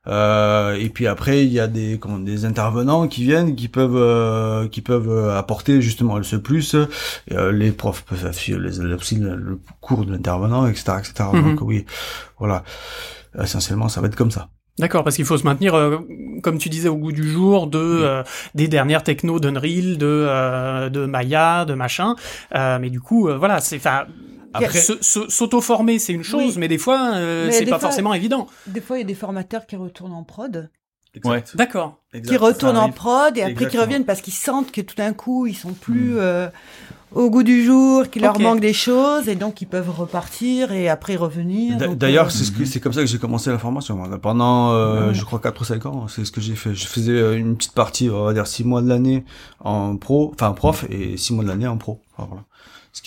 Euh, 0.06 0.74
et 0.74 0.88
puis 0.88 1.06
après, 1.06 1.44
il 1.44 1.52
y 1.52 1.60
a 1.60 1.66
des 1.66 1.98
comment, 1.98 2.18
des 2.18 2.44
intervenants 2.46 3.06
qui 3.06 3.22
viennent, 3.24 3.54
qui 3.54 3.68
peuvent 3.68 3.96
euh, 3.96 4.66
qui 4.68 4.80
peuvent 4.80 5.10
euh, 5.10 5.38
apporter 5.38 5.82
justement 5.82 6.22
ce 6.22 6.36
plus. 6.36 6.74
Euh, 7.32 7.52
les 7.52 7.70
profs 7.70 8.02
peuvent 8.02 8.32
suivre 8.32 8.60
les 8.60 8.78
le, 8.78 9.36
le 9.36 9.60
cours 9.80 10.06
de 10.06 10.12
l'intervenant, 10.12 10.66
etc., 10.66 10.92
etc. 10.98 11.28
Mhm. 11.32 11.42
Donc 11.42 11.60
oui, 11.62 11.84
voilà. 12.38 12.64
Essentiellement, 13.40 13.88
ça 13.88 14.00
va 14.00 14.08
être 14.08 14.16
comme 14.16 14.30
ça. 14.30 14.48
D'accord, 14.78 15.04
parce 15.04 15.16
qu'il 15.16 15.26
faut 15.26 15.36
se 15.36 15.44
maintenir, 15.44 15.74
euh, 15.74 15.98
comme 16.42 16.56
tu 16.56 16.70
disais, 16.70 16.88
au 16.88 16.96
goût 16.96 17.12
du 17.12 17.28
jour 17.28 17.66
de 17.66 17.78
euh, 17.78 18.22
des 18.54 18.66
dernières 18.66 19.02
technos 19.02 19.38
d'Unreal, 19.38 19.98
de 19.98 20.06
euh, 20.06 20.88
de 20.88 21.04
Maya, 21.04 21.66
de 21.66 21.74
machin. 21.74 22.14
Euh, 22.54 22.78
mais 22.80 22.88
du 22.88 23.00
coup, 23.00 23.28
euh, 23.28 23.36
voilà, 23.36 23.60
c'est 23.60 23.76
enfin. 23.76 24.06
Après- 24.52 24.80
S'auto-former, 25.00 25.98
c'est 25.98 26.12
une 26.12 26.24
chose, 26.24 26.52
Oui. 26.54 26.54
mais 26.58 26.68
des 26.68 26.78
fois, 26.78 27.12
euh, 27.14 27.48
c'est 27.52 27.64
pas 27.64 27.78
fois- 27.78 27.88
forcément 27.88 28.14
évident. 28.14 28.46
Des 28.66 28.80
fois, 28.80 28.96
il 28.96 29.00
y 29.00 29.04
a 29.04 29.06
des 29.06 29.14
formateurs 29.14 29.66
qui 29.66 29.76
retournent 29.76 30.12
en 30.14 30.24
prod, 30.24 30.70
Ouais. 31.24 31.42
D'accord. 31.54 31.98
qui 32.26 32.36
retournent 32.36 32.76
en 32.76 32.90
prod 32.90 33.36
et 33.36 33.42
après 33.42 33.68
qui 33.68 33.78
reviennent 33.78 34.04
parce 34.04 34.20
qu'ils 34.20 34.32
sentent 34.32 34.70
que 34.72 34.80
tout 34.80 34.94
d'un 34.96 35.12
coup, 35.12 35.46
ils 35.46 35.54
sont 35.56 35.72
plus 35.72 36.18
euh, 36.18 36.48
au 37.12 37.28
goût 37.30 37.42
du 37.42 37.64
jour, 37.64 38.08
qu'il 38.08 38.22
leur 38.22 38.38
manque 38.38 38.60
des 38.60 38.72
choses 38.72 39.28
et 39.28 39.34
donc 39.34 39.60
ils 39.60 39.66
peuvent 39.66 39.90
repartir 39.90 40.70
et 40.70 40.88
après 40.88 41.16
revenir. 41.16 41.76
D'ailleurs, 41.96 42.26
euh, 42.26 42.30
c'est 42.30 42.44
ce 42.44 42.52
que- 42.52 42.64
c'est 42.64 42.78
comme 42.78 42.92
ça 42.92 43.00
que 43.00 43.06
j'ai 43.08 43.18
commencé 43.18 43.50
la 43.50 43.58
formation. 43.58 43.98
Pendant, 44.20 44.70
euh, 44.72 45.12
je 45.12 45.24
crois, 45.24 45.40
4 45.40 45.60
ou 45.60 45.64
5 45.64 45.84
ans, 45.86 46.06
c'est 46.06 46.24
ce 46.24 46.30
que 46.30 46.40
j'ai 46.40 46.54
fait. 46.54 46.74
Je 46.76 46.86
faisais 46.86 47.36
une 47.36 47.56
petite 47.56 47.72
partie, 47.74 48.08
on 48.08 48.24
va 48.24 48.32
dire 48.32 48.46
6 48.46 48.62
mois 48.62 48.80
de 48.80 48.88
l'année 48.88 49.24
en 49.58 49.96
pro, 49.96 50.30
enfin 50.34 50.52
prof, 50.52 50.84
et 50.90 51.16
6 51.16 51.32
mois 51.34 51.42
de 51.42 51.48
l'année 51.48 51.66
en 51.66 51.76
pro. 51.76 52.00
Enfin, 52.16 52.28
voilà. 52.28 52.44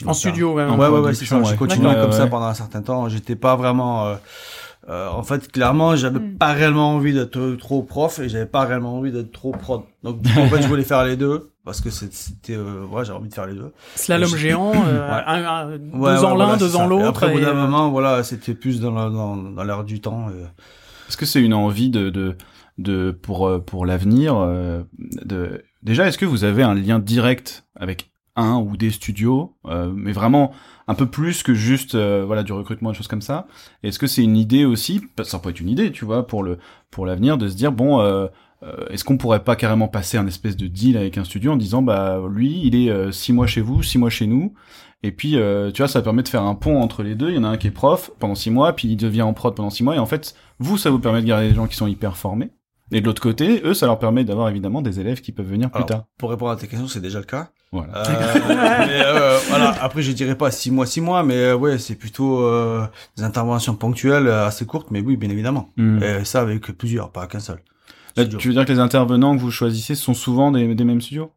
En 0.06 0.14
studio, 0.14 0.54
ouais. 0.54 0.64
En 0.64 0.78
Ouais, 0.80 0.88
ouais, 0.88 1.00
ouais, 1.00 1.14
c'est 1.14 1.26
ça. 1.26 1.42
J'ai 1.44 1.56
continué 1.56 1.94
comme 1.94 2.06
Ouais, 2.10 2.12
ça 2.12 2.28
pendant 2.28 2.46
un 2.46 2.54
certain 2.54 2.82
temps. 2.82 3.10
J'étais 3.10 3.36
pas 3.36 3.56
vraiment. 3.56 4.06
euh, 4.08 4.16
euh, 4.90 5.08
en 5.10 5.24
fait, 5.24 5.50
clairement, 5.50 5.96
j'avais 5.96 6.20
Mm. 6.20 6.38
pas 6.38 6.52
réellement 6.54 6.96
envie 6.96 7.14
d'être 7.14 7.56
trop 7.58 7.84
prof 7.84 8.20
et 8.20 8.28
j'avais 8.28 8.46
pas 8.46 8.66
réellement 8.66 8.98
envie 8.98 9.12
d'être 9.14 9.32
trop 9.32 9.52
prod. 9.52 9.82
Donc, 10.04 10.22
du 10.22 10.30
coup, 10.34 10.40
en 10.42 10.48
fait, 10.50 10.62
je 10.62 10.68
voulais 10.68 10.84
faire 10.84 11.06
les 11.06 11.16
deux 11.16 11.52
parce 11.64 11.80
que 11.80 11.90
c'était, 11.90 12.56
euh, 12.58 12.86
ouais, 12.92 13.06
j'avais 13.06 13.18
envie 13.18 13.30
de 13.30 13.34
faire 13.34 13.46
les 13.48 13.54
deux. 13.54 13.72
Slalom 13.96 14.36
géant, 14.36 14.74
euh, 14.86 15.08
Ouais. 15.10 15.24
un- 15.26 15.46
un- 15.46 15.78
deux 15.78 15.98
Ouais, 15.98 16.10
ans 16.18 16.36
l'un, 16.36 16.46
voilà, 16.46 16.56
deux. 16.58 16.76
Et 16.76 16.88
l'autre. 16.88 17.06
Après, 17.08 17.30
au 17.30 17.34
bout 17.36 17.40
d'un 17.40 17.52
euh, 17.52 17.54
moment, 17.62 17.92
voilà, 17.92 18.24
c'était 18.24 18.54
plus 18.54 18.82
dans 18.82 18.92
la- 18.92 19.10
dans, 19.10 19.38
dans 19.38 19.64
l'air 19.64 19.86
du 19.86 20.02
temps. 20.02 20.28
et- 20.30 20.44
Est-ce 21.08 21.16
que 21.18 21.26
c'est 21.26 21.42
une 21.42 21.54
envie 21.54 21.90
de, 21.90 22.10
de, 22.10 22.36
de 22.78 23.12
pour, 23.12 23.48
euh, 23.48 23.60
pour 23.60 23.86
l'avenir 23.86 24.36
euh, 24.38 24.84
de... 25.00 25.64
Déjà, 25.82 26.08
est-ce 26.08 26.18
que 26.18 26.26
vous 26.26 26.44
avez 26.44 26.64
un 26.64 26.74
lien 26.74 27.00
direct 27.00 27.64
avec 27.80 28.10
un 28.36 28.56
ou 28.58 28.78
des 28.78 28.92
studios, 28.92 29.56
euh, 29.66 29.92
mais 29.96 30.12
vraiment 30.12 30.52
un 30.88 30.96
peu 30.96 31.06
plus 31.06 31.44
que 31.44 31.54
juste 31.54 31.96
euh, 31.96 32.24
voilà 32.26 32.44
du 32.44 32.52
recrutement 32.52 32.90
et 32.90 32.94
des 32.94 32.98
choses 32.98 33.08
comme 33.08 33.22
ça 33.22 33.48
Est-ce 33.84 34.00
que 34.00 34.08
c'est 34.08 34.24
une 34.24 34.38
idée 34.38 34.66
aussi? 34.66 35.02
Ça 35.24 35.40
peut 35.40 35.50
être 35.50 35.60
une 35.60 35.70
idée, 35.70 35.92
tu 35.92 36.06
vois, 36.06 36.26
pour 36.26 36.44
le 36.44 36.58
pour 36.92 37.06
l'avenir, 37.06 37.38
de 37.38 37.48
se 37.48 37.56
dire 37.56 37.72
bon, 37.72 38.02
euh, 38.02 38.28
est-ce 38.90 39.04
qu'on 39.04 39.18
pourrait 39.18 39.44
pas 39.44 39.56
carrément 39.56 39.88
passer 39.88 40.18
un 40.18 40.26
espèce 40.26 40.58
de 40.58 40.68
deal 40.68 40.98
avec 40.98 41.18
un 41.18 41.24
studio 41.24 41.52
en 41.52 41.58
disant 41.58 41.82
bah 41.82 42.22
lui, 42.30 42.62
il 42.64 42.76
est 42.76 43.12
six 43.12 43.34
mois 43.34 43.48
chez 43.48 43.62
vous, 43.62 43.84
six 43.84 43.98
mois 43.98 44.10
chez 44.10 44.28
nous. 44.28 44.54
Et 45.06 45.12
puis, 45.12 45.32
tu 45.74 45.82
vois, 45.82 45.90
ça 45.90 46.02
permet 46.02 46.24
de 46.24 46.30
faire 46.30 46.44
un 46.44 46.56
pont 46.56 46.82
entre 46.82 47.04
les 47.04 47.16
deux. 47.16 47.30
Il 47.30 47.36
y 47.36 47.38
en 47.38 47.44
a 47.44 47.50
un 47.50 47.58
qui 47.58 47.68
est 47.68 47.72
prof 47.72 48.12
pendant 48.20 48.36
six 48.36 48.52
mois, 48.52 48.74
puis 48.74 48.88
il 48.88 48.96
devient 48.96 49.24
en 49.24 49.34
prod 49.34 49.54
pendant 49.54 49.70
six 49.70 49.84
mois. 49.84 49.96
Et 49.98 50.00
en 50.00 50.06
fait, 50.06 50.34
vous, 50.60 50.78
ça 50.78 50.90
vous 50.92 51.00
permet 51.00 51.22
de 51.22 51.28
garder 51.28 51.50
des 51.50 51.56
gens 51.56 51.68
qui 51.68 51.76
sont 51.76 51.88
hyper 51.88 52.16
formés. 52.16 52.52
Et 52.94 53.02
de 53.02 53.06
l'autre 53.06 53.22
côté, 53.22 53.62
eux, 53.66 53.74
ça 53.74 53.88
leur 53.88 53.98
permet 54.00 54.24
d'avoir 54.24 54.50
évidemment 54.50 54.82
des 54.82 55.00
élèves 55.00 55.22
qui 55.22 55.32
peuvent 55.32 55.50
venir 55.50 55.70
plus 55.70 55.78
Alors, 55.78 55.88
tard. 55.88 56.04
Pour 56.18 56.30
répondre 56.30 56.52
à 56.52 56.56
tes 56.56 56.68
questions, 56.68 56.88
c'est 56.88 57.02
déjà 57.02 57.20
le 57.20 57.26
cas. 57.26 57.50
Voilà. 57.72 57.98
Euh, 57.98 58.86
mais, 58.88 59.02
euh, 59.04 59.38
voilà. 59.50 59.76
Après, 59.82 60.04
je 60.04 60.12
dirais 60.12 60.38
pas 60.38 60.52
six 60.52 60.70
mois, 60.70 60.86
six 60.86 61.02
mois, 61.02 61.24
mais 61.24 61.36
euh, 61.36 61.56
ouais, 61.56 61.80
c'est 61.80 61.96
plutôt 61.96 62.48
des 63.18 63.24
interventions 63.24 63.76
ponctuelles, 63.76 64.28
assez 64.28 64.66
courtes, 64.66 64.92
mais 64.92 65.02
oui, 65.02 65.18
bien 65.18 65.30
évidemment. 65.30 65.70
Hmm. 65.76 66.02
Et 66.04 66.24
ça 66.24 66.42
avec 66.42 66.72
plusieurs, 66.78 67.12
pas 67.12 67.26
qu'un 67.28 67.40
seul. 67.40 67.64
Là, 68.16 68.26
tu 68.26 68.48
veux 68.48 68.54
dire 68.54 68.66
que 68.66 68.72
les 68.72 68.80
intervenants 68.80 69.36
que 69.36 69.42
vous 69.42 69.50
choisissez 69.50 69.96
sont 69.96 70.14
souvent 70.14 70.52
des, 70.52 70.76
des 70.76 70.84
mêmes 70.84 71.02
studios? 71.02 71.32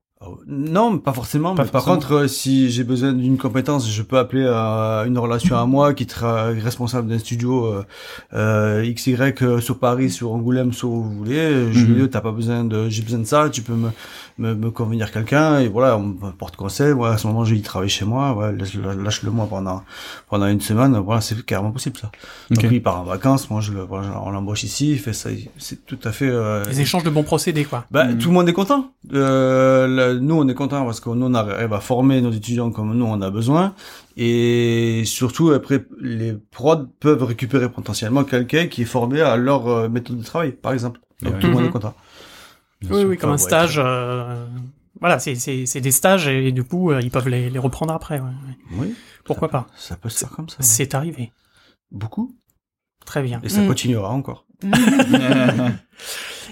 Non, 0.47 0.99
pas 0.99 1.13
forcément. 1.13 1.55
Pas 1.55 1.65
mais 1.65 1.71
par 1.71 1.85
contre, 1.85 2.13
euh, 2.15 2.27
si 2.27 2.71
j'ai 2.71 2.85
besoin 2.85 3.13
d'une 3.13 3.37
compétence, 3.37 3.91
je 3.91 4.03
peux 4.03 4.17
appeler 4.17 4.45
euh, 4.47 5.05
une 5.05 5.19
relation 5.19 5.59
à 5.59 5.67
moi 5.67 5.93
qui 5.93 6.07
sera 6.09 6.47
responsable 6.47 7.09
d'un 7.09 7.19
studio 7.19 7.67
euh, 7.67 7.85
euh, 8.33 8.93
XY 8.95 9.15
euh, 9.43 9.61
sur 9.61 9.79
Paris, 9.79 10.11
sur 10.11 10.33
Angoulême, 10.33 10.73
sur 10.73 10.89
où 10.89 11.03
vous 11.03 11.15
voulez. 11.19 11.71
Je 11.73 11.85
Mhm. 11.85 12.09
t'as 12.09 12.23
pas 12.23 12.33
besoin 12.33 12.65
de, 12.65 12.89
j'ai 12.89 13.03
besoin 13.03 13.19
de 13.21 13.25
ça. 13.25 13.51
Tu 13.51 13.61
peux 13.61 13.75
me 13.75 13.91
me, 14.39 14.55
me 14.55 14.71
convenir 14.71 15.11
quelqu'un 15.13 15.59
et 15.61 15.69
voilà, 15.69 15.97
on 15.97 16.03
me 16.03 16.31
porte 16.33 16.57
conseil. 16.57 16.93
Voilà, 16.93 17.15
à 17.15 17.19
ce 17.19 17.27
moment, 17.27 17.45
j'ai 17.45 17.61
travaille 17.63 17.89
chez 17.89 18.05
moi. 18.05 18.35
Ouais, 18.35 18.53
lâche-le 18.53 19.03
lâche-le 19.03 19.31
moi 19.31 19.47
pendant 19.49 19.83
pendant 20.29 20.47
une 20.47 20.61
semaine. 20.61 20.97
Voilà, 20.99 21.21
c'est 21.21 21.45
carrément 21.45 21.71
possible 21.73 21.97
ça. 21.99 22.11
Ok. 22.51 22.57
Donc 22.57 22.65
lui, 22.71 22.77
il 22.77 22.83
part 22.83 23.01
en 23.01 23.05
vacances. 23.05 23.49
Moi, 23.51 23.61
je 23.61 23.73
le, 23.73 23.81
voilà, 23.83 24.21
on 24.25 24.31
l'embauche 24.31 24.63
ici. 24.65 24.93
Il 24.93 24.99
fait 24.99 25.13
ça. 25.15 25.31
C'est 25.59 25.85
tout 25.87 25.99
à 26.05 26.13
fait. 26.13 26.29
euh, 26.29 26.65
Les 26.67 26.81
échanges 26.83 27.03
de 27.05 27.11
bons 27.11 27.23
procédés, 27.25 27.65
quoi. 27.65 27.85
bah, 27.91 28.05
Mm. 28.07 28.19
tout 28.19 28.29
le 28.29 28.35
monde 28.35 28.49
est 28.49 28.53
content. 28.53 28.91
Euh, 29.15 29.87
là, 29.89 30.15
nous, 30.15 30.35
on 30.37 30.47
est 30.49 30.55
content 30.55 30.85
parce 30.85 31.01
que 31.01 31.09
nous, 31.11 31.27
on 31.27 31.35
arrive 31.35 31.73
à 31.73 31.81
former 31.81 32.21
nos 32.21 32.31
étudiants 32.33 32.71
comme 32.71 32.95
nous, 32.95 33.07
on 33.07 33.21
a 33.23 33.31
besoin. 33.31 33.75
Et 34.17 35.03
surtout, 35.05 35.51
après, 35.51 35.85
les 36.01 36.35
prods 36.51 36.87
peuvent 37.01 37.23
récupérer 37.23 37.69
potentiellement 37.71 38.25
quelqu'un 38.25 38.67
qui 38.67 38.83
est 38.83 38.87
formé 38.87 39.21
à 39.21 39.37
leur 39.37 39.67
euh, 39.69 39.89
méthode 39.89 40.19
de 40.19 40.25
travail, 40.25 40.53
par 40.53 40.73
exemple. 40.73 41.01
Donc, 41.23 41.35
Ouais. 41.35 41.41
tout 41.41 41.47
le 41.47 41.53
monde 41.55 41.63
Mhm. 41.63 41.69
est 41.69 41.73
content. 41.73 41.95
Bien 42.81 42.91
Oui, 42.93 43.01
sûr. 43.01 43.09
oui, 43.11 43.17
comme 43.19 43.31
un 43.31 43.33
ouais, 43.35 43.39
stage. 43.39 43.79
euh, 43.83 44.47
Voilà, 45.01 45.19
c'est 45.19 45.35
c'est 45.35 45.67
c'est 45.67 45.81
des 45.81 45.91
stages 45.93 46.27
et, 46.29 46.53
du 46.53 46.65
coup 46.65 46.91
euh, 46.91 47.01
ils 47.03 47.11
peuvent 47.11 47.29
les, 47.29 47.51
les 47.51 47.59
reprendre 47.59 47.93
après. 47.95 48.19
ouais. 48.21 48.31
Oui. 48.73 48.95
Pourquoi 49.25 49.49
ça, 49.49 49.53
pas 49.53 49.67
Ça 49.77 49.97
peut 49.97 50.09
se 50.09 50.19
faire 50.21 50.31
comme 50.31 50.49
ça. 50.49 50.59
ouais. 50.59 50.65
C'est 50.65 50.95
arrivé. 50.95 51.33
Beaucoup. 51.91 52.35
Très 53.05 53.23
bien. 53.23 53.41
Et 53.45 53.49
ça 53.49 53.63
Mm. 53.63 53.67
continuera 53.69 54.11
encore. 54.11 54.46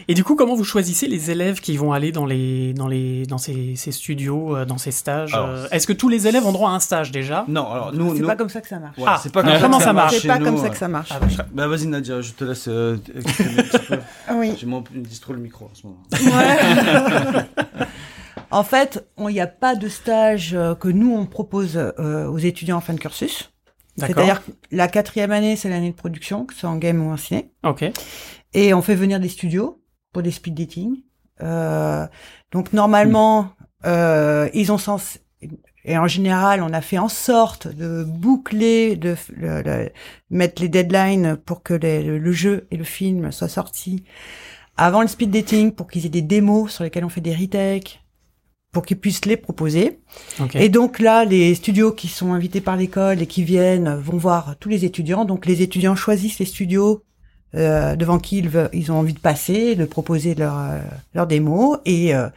Et 0.07 0.13
du 0.15 0.23
coup, 0.23 0.35
comment 0.37 0.55
vous 0.55 0.65
choisissez 0.65 1.07
les 1.07 1.31
élèves 1.31 1.61
qui 1.61 1.79
vont 1.79 1.93
aller 1.95 2.13
dans 2.13 2.27
les 2.27 2.75
dans 2.75 2.89
les 2.89 3.25
dans 3.25 3.39
ces, 3.39 3.75
ces 3.77 3.91
studios, 3.91 4.55
euh, 4.55 4.65
dans 4.67 4.77
ces 4.77 4.91
stages 4.91 5.33
Alors, 5.33 5.49
euh, 5.49 5.67
Est-ce 5.71 5.87
que 5.87 5.95
tous 5.95 6.11
les 6.11 6.27
élèves 6.27 6.45
ont 6.45 6.53
droit 6.53 6.71
à 6.71 6.73
un 6.75 6.81
stage 6.81 7.11
déjà? 7.11 7.47
Non, 7.49 7.71
alors 7.71 7.91
nous, 7.95 8.15
C'est 8.15 8.21
nous- 8.21 8.27
pas 8.27 8.37
comme 8.37 8.51
ça 8.51 8.61
que 8.61 8.69
ça 8.69 8.79
marche. 8.79 8.99
ouais, 8.99 9.05
Ah, 9.07 9.19
c'est 9.23 9.33
pas 9.33 9.43
comment 9.43 9.59
comme 9.71 9.81
ça 9.81 9.93
marche 9.95 10.15
chez 10.15 10.21
C'est 10.21 10.29
pas 10.29 10.39
nous, 10.39 10.45
comme 10.45 10.57
ça 10.59 10.65
ouais. 10.65 10.71
que 10.71 10.77
ça 10.77 10.89
marche. 10.89 11.09
Ah, 11.11 11.21
bah, 11.21 11.47
Bah 11.55 11.69
vas-y 11.69 11.87
Nadia, 11.87 12.21
je 12.21 12.33
te 12.33 12.45
laisse 12.45 12.67
euh, 12.69 12.97
un 13.17 13.23
petit 13.23 13.79
peu. 13.89 13.97
Ah 14.29 14.35
oui. 14.37 14.53
J'ai 14.59 14.67
mon 14.67 14.85
distro 14.95 15.33
le 15.33 15.39
micro 15.39 15.67
en 15.67 15.75
ce 15.75 15.87
moment. 15.87 16.03
Ouais. 16.13 17.87
en 18.51 18.63
fait, 18.65 19.07
il 19.19 19.27
n'y 19.29 19.41
a 19.41 19.47
pas 19.47 19.75
de 19.75 19.89
stage 19.89 20.53
euh, 20.55 20.75
que 20.75 20.89
nous 20.89 21.15
on 21.17 21.25
propose 21.25 21.77
euh, 21.77 22.27
aux 22.27 22.39
étudiants 22.39 22.77
en 22.77 22.81
fin 22.83 22.93
de 22.93 23.01
cursus. 23.01 23.51
C'est-à-dire 23.97 24.45
que 24.45 24.51
la 24.73 24.89
quatrième 24.89 25.31
année, 25.33 25.57
c'est 25.57 25.69
l'année 25.69 25.91
de 25.91 25.97
production, 25.97 26.45
que 26.45 26.55
ce 26.55 26.61
soit 26.61 26.71
en 26.71 26.77
game 26.77 27.05
ou 27.07 27.11
en 27.11 27.17
ciné. 27.17 27.51
Ok. 27.65 27.85
Et 28.53 28.75
on 28.75 28.83
fait 28.83 28.95
venir 28.95 29.21
des 29.21 29.29
studios 29.29 29.81
pour 30.13 30.23
des 30.23 30.31
speed 30.31 30.55
dating. 30.55 30.97
Euh, 31.43 32.07
donc 32.53 32.73
normalement, 32.73 33.51
euh, 33.87 34.49
ils 34.55 34.71
ont 34.73 34.79
sens 34.79 35.19
et 35.87 35.99
en 35.99 36.07
général, 36.07 36.63
on 36.63 36.73
a 36.73 36.81
fait 36.81 36.97
en 36.97 37.09
sorte 37.11 37.69
de 37.69 38.05
boucler, 38.05 38.97
de 38.97 39.15
mettre 40.31 40.63
les 40.63 40.69
deadlines 40.71 41.37
pour 41.37 41.63
que 41.63 41.75
les- 41.75 42.03
le, 42.03 42.19
le 42.19 42.33
jeu 42.33 42.67
et 42.71 42.77
le 42.79 42.85
film 42.85 43.31
soient 43.33 43.49
sortis 43.49 44.03
avant 44.77 45.03
le 45.03 45.09
speed 45.09 45.31
dating, 45.31 45.73
pour 45.73 45.87
qu'ils 45.87 46.07
aient 46.07 46.09
des 46.09 46.23
démos 46.23 46.73
sur 46.73 46.85
lesquelles 46.85 47.05
on 47.05 47.09
fait 47.11 47.21
des 47.21 47.35
retakes, 47.35 48.03
pour 48.75 48.85
qu'ils 48.85 48.99
puissent 48.99 49.25
les 49.25 49.39
proposer. 49.39 50.01
Ok. 50.41 50.55
Et 50.57 50.69
donc 50.69 50.99
là, 50.99 51.25
les 51.25 51.55
studios 51.55 51.93
qui 51.93 52.09
sont 52.09 52.35
invités 52.35 52.61
par 52.61 52.77
l'école 52.77 53.23
et 53.23 53.27
qui 53.27 53.43
viennent 53.45 53.95
vont 53.97 54.19
voir 54.19 54.57
tous 54.61 54.69
les 54.69 54.85
étudiants. 54.85 55.25
Donc 55.25 55.47
les 55.47 55.63
étudiants 55.63 55.97
choisissent 55.97 56.39
les 56.41 56.45
studios 56.45 57.03
euh, 57.55 57.97
devant 57.97 58.19
qui 58.19 58.39
ils, 58.39 58.49
veulent- 58.51 58.69
ils 58.75 58.93
ont 58.93 58.99
envie 58.99 59.15
de 59.15 59.19
passer, 59.21 59.77
de 59.77 59.87
proposer 59.87 60.35
leur 60.35 60.59
euh, 60.59 60.81
leur 61.15 61.27
démo. 61.27 61.79
Et 61.87 62.15
euh, 62.15 62.29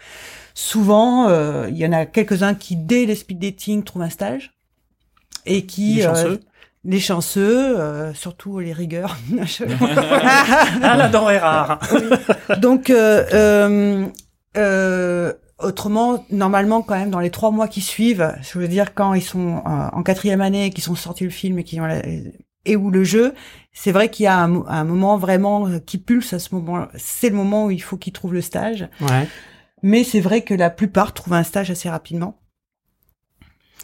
souvent, 0.53 1.27
euh, 1.27 1.67
il 1.69 1.77
y 1.77 1.85
en 1.85 1.91
a 1.91 2.05
quelques-uns 2.05 2.53
qui 2.53 2.75
dès 2.77 3.05
les 3.05 3.15
speed 3.15 3.39
dating 3.39 3.83
trouvent 3.83 4.03
un 4.03 4.09
stage 4.09 4.51
et 5.45 5.65
qui 5.65 5.95
Les 5.95 6.05
euh, 6.05 6.13
chanceux. 6.13 6.39
les 6.85 6.99
chanceux, 6.99 7.79
euh, 7.79 8.13
surtout 8.13 8.59
les 8.59 8.73
rigueurs. 8.73 9.17
ah, 9.81 10.97
la 10.97 11.07
dent 11.09 11.29
est 11.29 11.37
rare. 11.39 11.79
Donc, 12.59 12.89
euh, 12.89 13.25
euh, 13.33 14.05
euh, 14.57 15.33
autrement, 15.59 16.25
normalement, 16.29 16.81
quand 16.81 16.95
même, 16.95 17.09
dans 17.09 17.19
les 17.19 17.31
trois 17.31 17.51
mois 17.51 17.67
qui 17.67 17.81
suivent, 17.81 18.35
je 18.41 18.59
veux 18.59 18.67
dire, 18.67 18.93
quand 18.93 19.13
ils 19.13 19.21
sont 19.23 19.57
euh, 19.57 19.89
en 19.91 20.03
quatrième 20.03 20.41
année, 20.41 20.69
qu'ils 20.69 20.83
sont 20.83 20.95
sortis 20.95 21.23
le 21.23 21.29
film 21.29 21.59
et 21.59 21.63
qui 21.63 21.79
ont 21.81 21.85
la- 21.85 22.01
et 22.65 22.75
ou 22.75 22.91
le 22.91 23.03
jeu, 23.05 23.33
c'est 23.71 23.91
vrai 23.93 24.09
qu'il 24.09 24.25
y 24.25 24.27
a 24.27 24.37
un, 24.43 24.65
un 24.67 24.83
moment 24.83 25.17
vraiment 25.17 25.79
qui 25.79 25.97
pulse 25.97 26.33
à 26.33 26.39
ce 26.39 26.53
moment. 26.53 26.87
C'est 26.95 27.29
le 27.29 27.35
moment 27.35 27.65
où 27.67 27.71
il 27.71 27.81
faut 27.81 27.95
qu'ils 27.97 28.11
trouvent 28.13 28.33
le 28.33 28.41
stage. 28.41 28.89
Ouais, 28.99 29.27
Mais 29.83 30.03
c'est 30.03 30.19
vrai 30.19 30.41
que 30.41 30.53
la 30.53 30.69
plupart 30.69 31.13
trouvent 31.13 31.33
un 31.35 31.43
stage 31.43 31.71
assez 31.71 31.89
rapidement. 31.89 32.37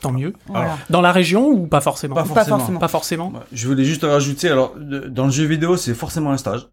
tant 0.02 0.12
mieux. 0.12 0.34
Voilà. 0.48 0.78
Dans 0.90 1.00
la 1.00 1.14
région 1.14 1.48
ou 1.48 1.66
pas 1.66 1.80
forcément 1.80 2.14
Pas 2.16 2.24
Pas 2.24 2.28
forcément. 2.28 2.58
forcément. 2.58 2.80
Pas 2.80 2.88
forcément. 2.90 3.30
Ouais, 3.30 3.40
Je 3.54 3.68
voulais 3.70 3.86
juste 3.86 4.04
rajouter, 4.04 4.50
alors, 4.50 4.76
dans 4.78 5.26
le 5.26 5.32
jeu 5.32 5.46
vidéo, 5.46 5.78
c'est 5.78 5.94
forcément 5.94 6.32
un 6.32 6.38
stage. 6.38 6.68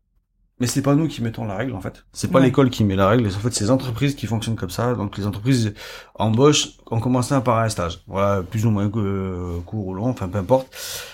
Mais 0.61 0.67
c'est 0.67 0.83
pas 0.83 0.95
nous 0.95 1.09
qui 1.09 1.23
mettons 1.23 1.47
la 1.47 1.57
règle, 1.57 1.75
en 1.75 1.81
fait. 1.81 2.05
C'est 2.13 2.31
pas 2.31 2.39
Ouais. 2.39 2.45
l'école 2.45 2.69
qui 2.69 2.85
met 2.85 2.95
la 2.95 3.09
règle. 3.09 3.27
En 3.27 3.31
fait, 3.31 3.53
c'est 3.55 3.65
les 3.65 3.71
entreprises 3.71 4.15
qui 4.15 4.27
fonctionnent 4.27 4.57
comme 4.57 4.69
ça. 4.71 4.95
Donc, 4.95 5.17
les 5.17 5.27
entreprises 5.27 5.73
embauchent 6.17 6.69
en 6.91 7.01
commençant 7.01 7.41
par 7.41 7.59
un 7.59 7.69
stage. 7.71 8.01
Voilà, 8.07 8.43
plus 8.43 8.67
ou 8.67 8.71
moins 8.71 8.91
euh, 8.95 9.59
court 9.65 9.87
ou 9.87 9.95
long, 9.95 10.09
enfin, 10.11 10.29
peu 10.29 10.37
importe. 10.39 10.69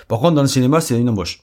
Par 0.09 0.19
contre, 0.19 0.35
dans 0.35 0.43
le 0.43 0.49
cinéma, 0.49 0.81
c'est 0.81 0.99
une 0.99 1.09
embauche. 1.09 1.43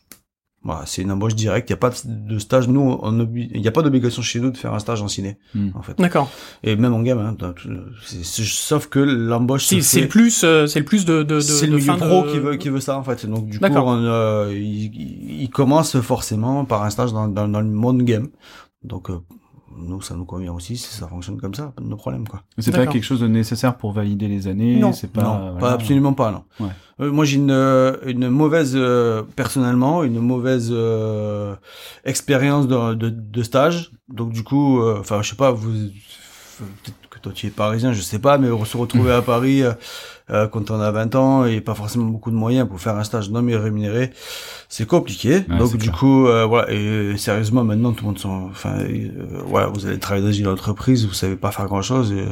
Voilà, 0.66 0.86
c'est 0.86 1.02
une 1.02 1.12
embauche 1.12 1.36
directe. 1.36 1.70
Il 1.70 1.74
n'y 1.74 1.76
a 1.76 1.78
pas 1.78 1.92
de 2.06 2.40
stage. 2.40 2.70
Nous, 2.70 2.98
il 3.36 3.60
n'y 3.62 3.68
a 3.68 3.72
pas 3.72 3.82
d'obligation 3.82 4.22
chez 4.22 4.40
nous 4.40 4.50
de 4.50 4.56
faire 4.58 4.74
un 4.74 4.80
stage 4.80 5.02
en 5.02 5.10
ciné, 5.10 5.38
Hmm. 5.54 5.70
en 5.76 5.82
fait. 5.82 5.98
D'accord. 5.98 6.32
Et 6.64 6.78
même 6.78 6.94
en 6.94 7.02
game, 7.02 7.20
hein, 7.20 7.36
dans 7.38 7.52
tout- 7.52 7.68
c'est- 8.06 8.24
c'est- 8.24 8.46
sauf 8.46 8.88
que 8.88 9.00
l'embauche 9.00 9.66
C'est 9.66 9.82
fait- 9.82 10.02
le 10.02 10.08
plus, 10.08 10.44
euh, 10.46 10.66
c'est 10.68 10.80
le 10.80 10.86
plus 10.86 11.04
de, 11.04 11.18
de, 11.24 11.36
de 11.36 11.40
c'est 11.42 11.66
de 11.68 11.72
le 11.72 11.78
milieu 11.80 11.86
fin 11.94 11.98
pro 11.98 12.24
de- 12.24 12.32
qui 12.32 12.40
veut 12.40 12.56
qui 12.56 12.70
veut 12.70 12.80
ça 12.80 12.98
en 12.98 13.04
fait. 13.04 13.26
Donc 13.26 13.48
du 13.50 13.60
coup, 13.60 13.66
on, 13.66 14.04
euh, 14.06 14.52
il, 14.54 14.86
il- 14.96 15.42
il 15.44 15.50
commence 15.50 16.00
forcément 16.00 16.64
par 16.64 16.84
un 16.84 16.90
stage 16.90 17.12
dans, 17.12 17.28
dans, 17.28 17.48
dans 17.50 17.60
le 17.62 17.68
monde 17.68 18.02
game. 18.04 18.30
Donc 18.86 19.10
euh, 19.10 19.20
nous, 19.78 20.02
ça 20.02 20.16
nous 20.16 20.26
convient 20.26 20.54
aussi 20.54 20.78
si 20.78 20.94
ça 20.94 21.08
fonctionne 21.08 21.40
comme 21.40 21.54
ça, 21.54 21.74
pas 21.76 21.84
de 21.84 21.96
problème 21.96 22.28
quoi. 22.28 22.44
C'est 22.58 22.72
pas 22.72 22.88
quelque 22.88 23.04
chose 23.04 23.20
de 23.20 23.28
nécessaire 23.28 23.76
pour 23.78 23.92
valider 23.92 24.28
les 24.28 24.48
années. 24.48 24.78
Non. 24.78 24.94
c'est 24.94 25.12
pas. 25.12 25.24
non, 25.24 25.40
voilà. 25.40 25.60
pas 25.60 25.72
absolument 25.72 26.14
pas 26.14 26.32
non. 26.32 26.44
Ouais. 26.60 26.72
Euh, 27.02 27.12
moi 27.12 27.26
j'ai 27.26 27.38
une 27.38 27.52
euh, 27.52 27.98
une 28.06 28.30
mauvaise 28.30 28.74
euh, 28.76 29.24
personnellement 29.36 30.04
une 30.04 30.20
mauvaise 30.20 30.70
euh, 30.72 31.56
expérience 32.06 32.68
de, 32.68 32.94
de 32.94 33.10
de 33.10 33.44
stage. 33.44 33.92
Donc 34.10 34.32
du 34.32 34.44
coup, 34.44 34.82
euh, 34.82 34.98
enfin 35.00 35.22
je 35.22 35.30
sais 35.30 35.36
pas 35.36 35.52
vous 35.52 35.72
peut-être 35.72 37.10
que 37.10 37.20
toi 37.20 37.32
tu 37.34 37.48
es 37.48 37.50
parisien, 37.50 37.94
je 37.94 38.02
sais 38.02 38.20
pas, 38.20 38.38
mais 38.38 38.48
se 38.66 38.78
retrouver 38.78 39.12
à 39.12 39.22
Paris 39.22 39.64
euh, 40.30 40.44
euh, 40.44 40.48
quand 40.48 40.72
on 40.72 40.80
a 40.80 40.90
20 40.92 41.16
ans 41.16 41.46
et 41.46 41.60
pas 41.62 41.76
forcément 41.76 42.06
beaucoup 42.06 42.32
de 42.32 42.36
moyens 42.36 42.68
pour 42.68 42.80
faire 42.80 42.96
un 42.96 43.04
stage 43.04 43.30
non 43.30 43.42
mais 43.42 43.56
rémunéré, 43.56 44.12
c'est 44.70 44.88
compliqué. 44.88 45.44
Ouais, 45.50 45.58
Donc 45.58 45.72
du 45.74 45.90
clair. 45.90 45.98
coup, 45.98 46.28
euh, 46.28 46.46
voilà. 46.46 46.72
Et 46.72 47.18
sérieusement, 47.18 47.64
maintenant 47.64 47.92
tout 47.92 48.04
le 48.04 48.08
monde 48.12 48.20
sont, 48.20 48.48
enfin, 48.50 48.76
euh, 48.80 49.10
voilà, 49.46 49.68
vous 49.68 49.86
allez 49.86 50.00
travailler 50.00 50.26
dans 50.26 50.32
une 50.32 50.48
entreprise, 50.48 51.06
vous 51.06 51.14
savez 51.14 51.36
pas 51.36 51.52
faire 51.52 51.66
grand 51.66 51.82
chose. 51.82 52.12
Et... 52.14 52.26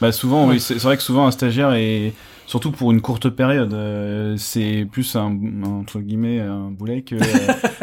Bah 0.00 0.12
souvent, 0.12 0.46
Ouais. 0.46 0.54
oui, 0.54 0.60
c'est 0.60 0.76
vrai 0.78 0.96
que 0.96 1.02
souvent 1.02 1.26
un 1.26 1.30
stagiaire 1.32 1.72
est 1.74 2.12
surtout 2.52 2.70
pour 2.70 2.92
une 2.92 3.00
courte 3.00 3.30
période, 3.30 3.72
euh, 3.72 4.34
c'est 4.36 4.86
plus 4.92 5.16
un 5.16 5.34
entre 5.64 6.00
guillemets 6.00 6.38
un 6.38 6.70
boulet 6.70 7.00
que 7.00 7.14
euh, 7.14 7.18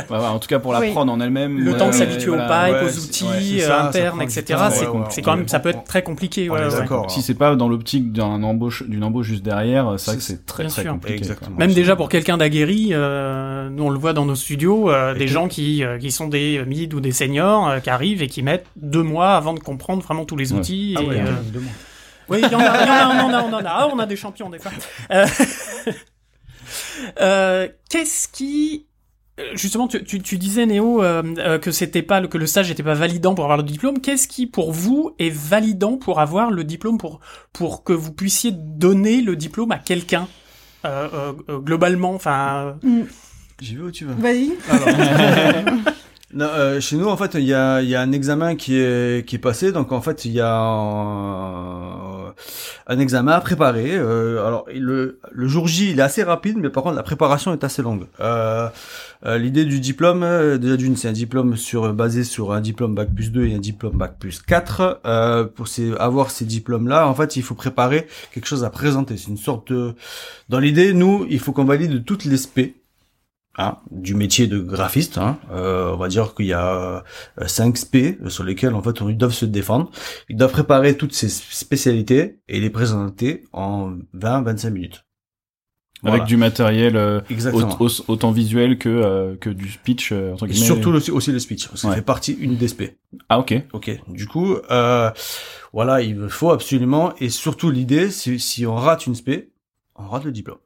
voilà, 0.08 0.32
en 0.32 0.38
tout 0.38 0.47
cas 0.47 0.60
pour 0.60 0.73
la 0.73 0.79
Oui. 0.82 0.91
prod 0.91 1.10
en 1.10 1.19
elle-même. 1.19 1.58
Le 1.58 1.73
euh, 1.73 1.77
temps 1.79 1.88
de 1.88 1.93
s'habituer 1.93 2.27
voilà. 2.27 2.45
aux 2.45 2.73
pipes, 2.73 2.75
ouais, 2.84 2.88
aux 2.88 2.97
outils 3.03 3.62
euh, 3.62 3.67
ça, 3.67 3.88
internes, 3.88 4.21
etc. 4.21 4.43
C'est 4.45 4.53
ouais, 4.53 4.60
ouais, 4.93 5.03
c'est 5.10 5.17
ouais. 5.17 5.21
quand 5.23 5.36
même, 5.38 5.47
ça 5.47 5.60
peut 5.60 5.69
être 5.69 5.84
très 5.86 6.03
compliqué. 6.03 6.47
d'accord. 6.47 7.10
Si 7.10 7.23
c'est 7.23 7.34
pas 7.34 7.55
dans 7.55 7.67
l'optique 7.67 8.12
d'un 8.13 8.43
embauche 8.43 8.84
d'une 8.88 9.03
embauche 9.03 9.25
juste 9.25 9.43
derrière, 9.43 9.95
c'est 9.97 10.12
vrai 10.12 10.17
que 10.17 10.23
C'est- 10.23 10.45
très 10.45 10.65
bien 10.65 10.71
très 10.71 10.82
sûr. 10.84 10.91
compliqué. 10.91 11.27
Même 11.58 11.73
déjà 11.73 11.95
pour 11.95 12.08
quelqu'un 12.08 12.38
d'aguerri, 12.38 12.89
euh, 12.91 13.69
nous 13.71 13.86
on 13.86 13.89
le 13.89 13.97
voit 13.97 14.13
dans 14.13 14.25
nos 14.25 14.36
studios, 14.36 14.91
euh, 14.91 15.15
des 15.15 15.27
gens 15.27 15.47
qui 15.47 15.84
euh, 15.84 15.97
qui 15.97 16.12
sont 16.12 16.27
des 16.27 16.63
mid 16.67 16.93
ou 16.93 16.99
des 16.99 17.12
seniors 17.12 17.67
euh, 17.67 17.79
qui 17.79 17.89
arrivent 17.89 18.21
et 18.21 18.27
qui 18.27 18.43
mettent 18.43 18.67
deux 18.75 19.01
mois 19.01 19.32
avant 19.32 19.55
de 19.55 19.60
comprendre 19.60 20.03
vraiment 20.03 20.25
tous 20.25 20.36
les 20.38 20.53
Ouais. 20.53 20.60
outils. 20.60 20.93
Ah 20.95 21.01
ouais, 21.01 21.21
euh. 21.21 21.60
Oui, 22.29 22.39
il 22.43 22.51
y 22.51 22.55
en 22.55 22.59
a, 22.59 22.63
y 22.63 22.89
en 22.89 22.93
a, 22.93 23.23
on 23.23 23.29
en 23.29 23.33
a, 23.33 23.43
on 23.43 23.53
en 23.53 23.65
a. 23.65 23.69
Ah, 23.69 23.89
on 23.91 23.99
a 23.99 24.05
des 24.05 24.15
champions 24.15 24.49
des 24.49 24.59
fois. 24.59 24.71
Euh, 25.11 25.25
euh, 27.21 27.67
Qu'est-ce 27.89 28.27
qui 28.27 28.85
euh, 29.39 29.43
Justement, 29.55 29.87
tu, 29.87 30.03
tu, 30.03 30.21
tu 30.21 30.37
disais 30.37 30.65
Néo 30.65 31.01
euh, 31.03 31.57
que 31.59 31.71
c'était 31.71 32.01
pas 32.01 32.19
le- 32.19 32.27
que 32.27 32.37
le 32.37 32.45
stage 32.45 32.69
n'était 32.69 32.83
pas 32.83 32.93
validant 32.93 33.35
pour 33.35 33.45
avoir 33.45 33.57
le 33.57 33.63
diplôme. 33.63 33.99
Qu'est-ce 34.01 34.27
qui 34.27 34.47
pour 34.47 34.71
vous 34.71 35.15
est 35.19 35.29
validant 35.29 35.97
pour 35.97 36.19
avoir 36.19 36.51
le 36.51 36.63
diplôme 36.63 36.97
pour 36.97 37.19
pour 37.53 37.83
que 37.83 37.93
vous 37.93 38.11
puissiez 38.11 38.51
donner 38.53 39.21
le 39.21 39.35
diplôme 39.35 39.71
à 39.71 39.77
quelqu'un 39.79 40.27
euh, 40.85 41.07
euh, 41.13 41.33
euh, 41.49 41.57
globalement 41.59 42.13
Enfin, 42.13 42.75
Mm. 42.83 43.01
J'y 43.61 43.75
vais 43.75 43.83
où 43.83 43.91
tu 43.91 44.05
veux. 44.05 44.13
Vas-y. 44.13 44.51
Non, 46.31 46.45
euh, 46.45 46.79
chez 46.79 46.95
nous, 46.95 47.07
en 47.07 47.17
fait, 47.17 47.31
il 47.33 47.43
y 47.43 47.55
a, 47.55 47.81
il 47.81 47.89
y 47.89 47.95
a 47.95 48.01
un 48.01 48.11
examen 48.11 48.55
qui 48.55 48.77
est, 48.79 49.27
qui 49.27 49.37
est 49.37 49.39
passé. 49.39 49.71
Donc, 49.71 49.91
en 49.91 49.99
fait, 49.99 50.25
il 50.25 50.31
y 50.33 50.39
a 50.41 50.51
un, 52.89 52.99
examen 52.99 53.32
à 53.34 53.41
préparer. 53.41 53.91
Euh, 53.93 54.45
alors, 54.45 54.65
le, 54.73 55.19
le 55.32 55.47
jour 55.47 55.67
J, 55.67 55.91
il 55.91 55.99
est 55.99 56.04
assez 56.04 56.23
rapide, 56.23 56.58
mais 56.58 56.69
par 56.69 56.84
contre, 56.84 56.95
la 56.95 57.04
préparation 57.04 57.54
est 57.54 57.63
assez 57.63 57.82
longue. 57.82 58.06
Euh, 58.19 58.67
euh, 59.25 59.38
L'idée 59.38 59.65
du 59.65 59.80
diplôme, 59.80 60.23
euh, 60.23 60.58
déjà 60.58 60.78
d'une, 60.78 60.95
c'est 60.95 61.10
un 61.10 61.13
diplôme 61.13 61.58
sur, 61.58 61.93
basé 61.93 62.23
sur 62.23 62.54
un 62.54 62.62
diplôme 62.62 62.95
bac 62.95 63.10
plus 63.13 63.32
2 63.32 63.47
et 63.47 63.54
un 63.54 63.60
diplôme 63.60 63.97
bac 63.97 64.15
plus 64.17 64.41
4. 64.41 65.02
Euh, 65.06 65.43
pour 65.45 65.67
ces, 65.67 65.93
avoir 65.97 66.32
ces 66.32 66.45
diplômes-là, 66.45 67.08
en 67.08 67.13
fait, 67.13 67.36
il 67.36 67.43
faut 67.43 67.56
préparer 67.56 68.08
quelque 68.34 68.47
chose 68.47 68.63
à 68.63 68.69
présenter. 68.69 69.17
C'est 69.17 69.30
une 69.30 69.38
sorte 69.38 69.73
de... 69.73 69.93
Dans 70.47 70.60
l'idée, 70.60 70.93
nous, 70.93 71.25
il 71.30 71.39
faut 71.39 71.52
qu'on 71.52 71.65
valide 71.65 72.06
toutes 72.06 72.25
les 72.25 72.38
spé 72.38 72.78
hein, 73.60 73.78
du 73.91 74.15
métier 74.15 74.48
de 74.48 74.60
graphiste. 74.60 75.17
Hein. 75.19 75.38
Euh, 75.52 75.91
on 75.93 75.98
va 75.98 76.08
dire 76.08 76.34
qu'il 76.34 76.48
y 76.48 76.54
a 76.54 77.04
euh, 77.39 77.48
5 77.48 77.78
spé 77.78 78.17
sur 78.28 78.43
lesquels 78.43 78.74
en 78.74 78.82
fait 78.82 79.02
on, 79.02 79.10
ils 79.10 79.17
doivent 79.17 79.34
se 79.34 79.45
défendre. 79.45 79.91
Ils 80.30 80.38
doivent 80.38 80.52
préparer 80.52 80.98
toutes 80.98 81.13
ces 81.13 81.30
spécialités 81.30 82.39
et 82.48 82.60
les 82.60 82.69
présenter 82.72 83.43
en 83.54 83.93
20-25 84.15 84.69
minutes. 84.72 85.06
Avec 86.06 86.24
du 86.24 86.38
matériel 86.38 86.95
euh, 86.95 87.19
autant 88.08 88.32
visuel 88.32 88.78
que 88.78 88.88
euh, 88.88 89.36
que 89.36 89.50
du 89.50 89.69
speech 89.69 90.13
euh, 90.13 90.32
entre 90.32 90.45
Et 90.45 90.54
surtout 90.54 90.93
le- 90.93 91.12
aussi 91.13 91.34
le 91.34 91.39
speech, 91.39 91.67
parce 91.67 91.82
que 91.82 91.88
ça 91.89 91.93
fait 91.95 92.02
partie 92.02 92.32
une 92.39 92.56
des 92.56 92.69
spé. 92.69 92.98
Ah 93.28 93.38
ok. 93.38 93.54
Ok. 93.74 94.00
Du 94.08 94.26
coup, 94.26 94.56
euh, 94.72 95.12
voilà, 95.74 96.02
il 96.02 96.30
faut 96.30 96.52
absolument, 96.52 97.13
et 97.19 97.28
surtout 97.30 97.69
l'idée, 97.69 98.12
c'est 98.12 98.38
si 98.38 98.65
on 98.65 98.76
rate 98.76 99.08
une 99.08 99.15
spé, 99.15 99.52
on 99.95 100.08
rate 100.08 100.24
le 100.24 100.32
diplôme. 100.32 100.60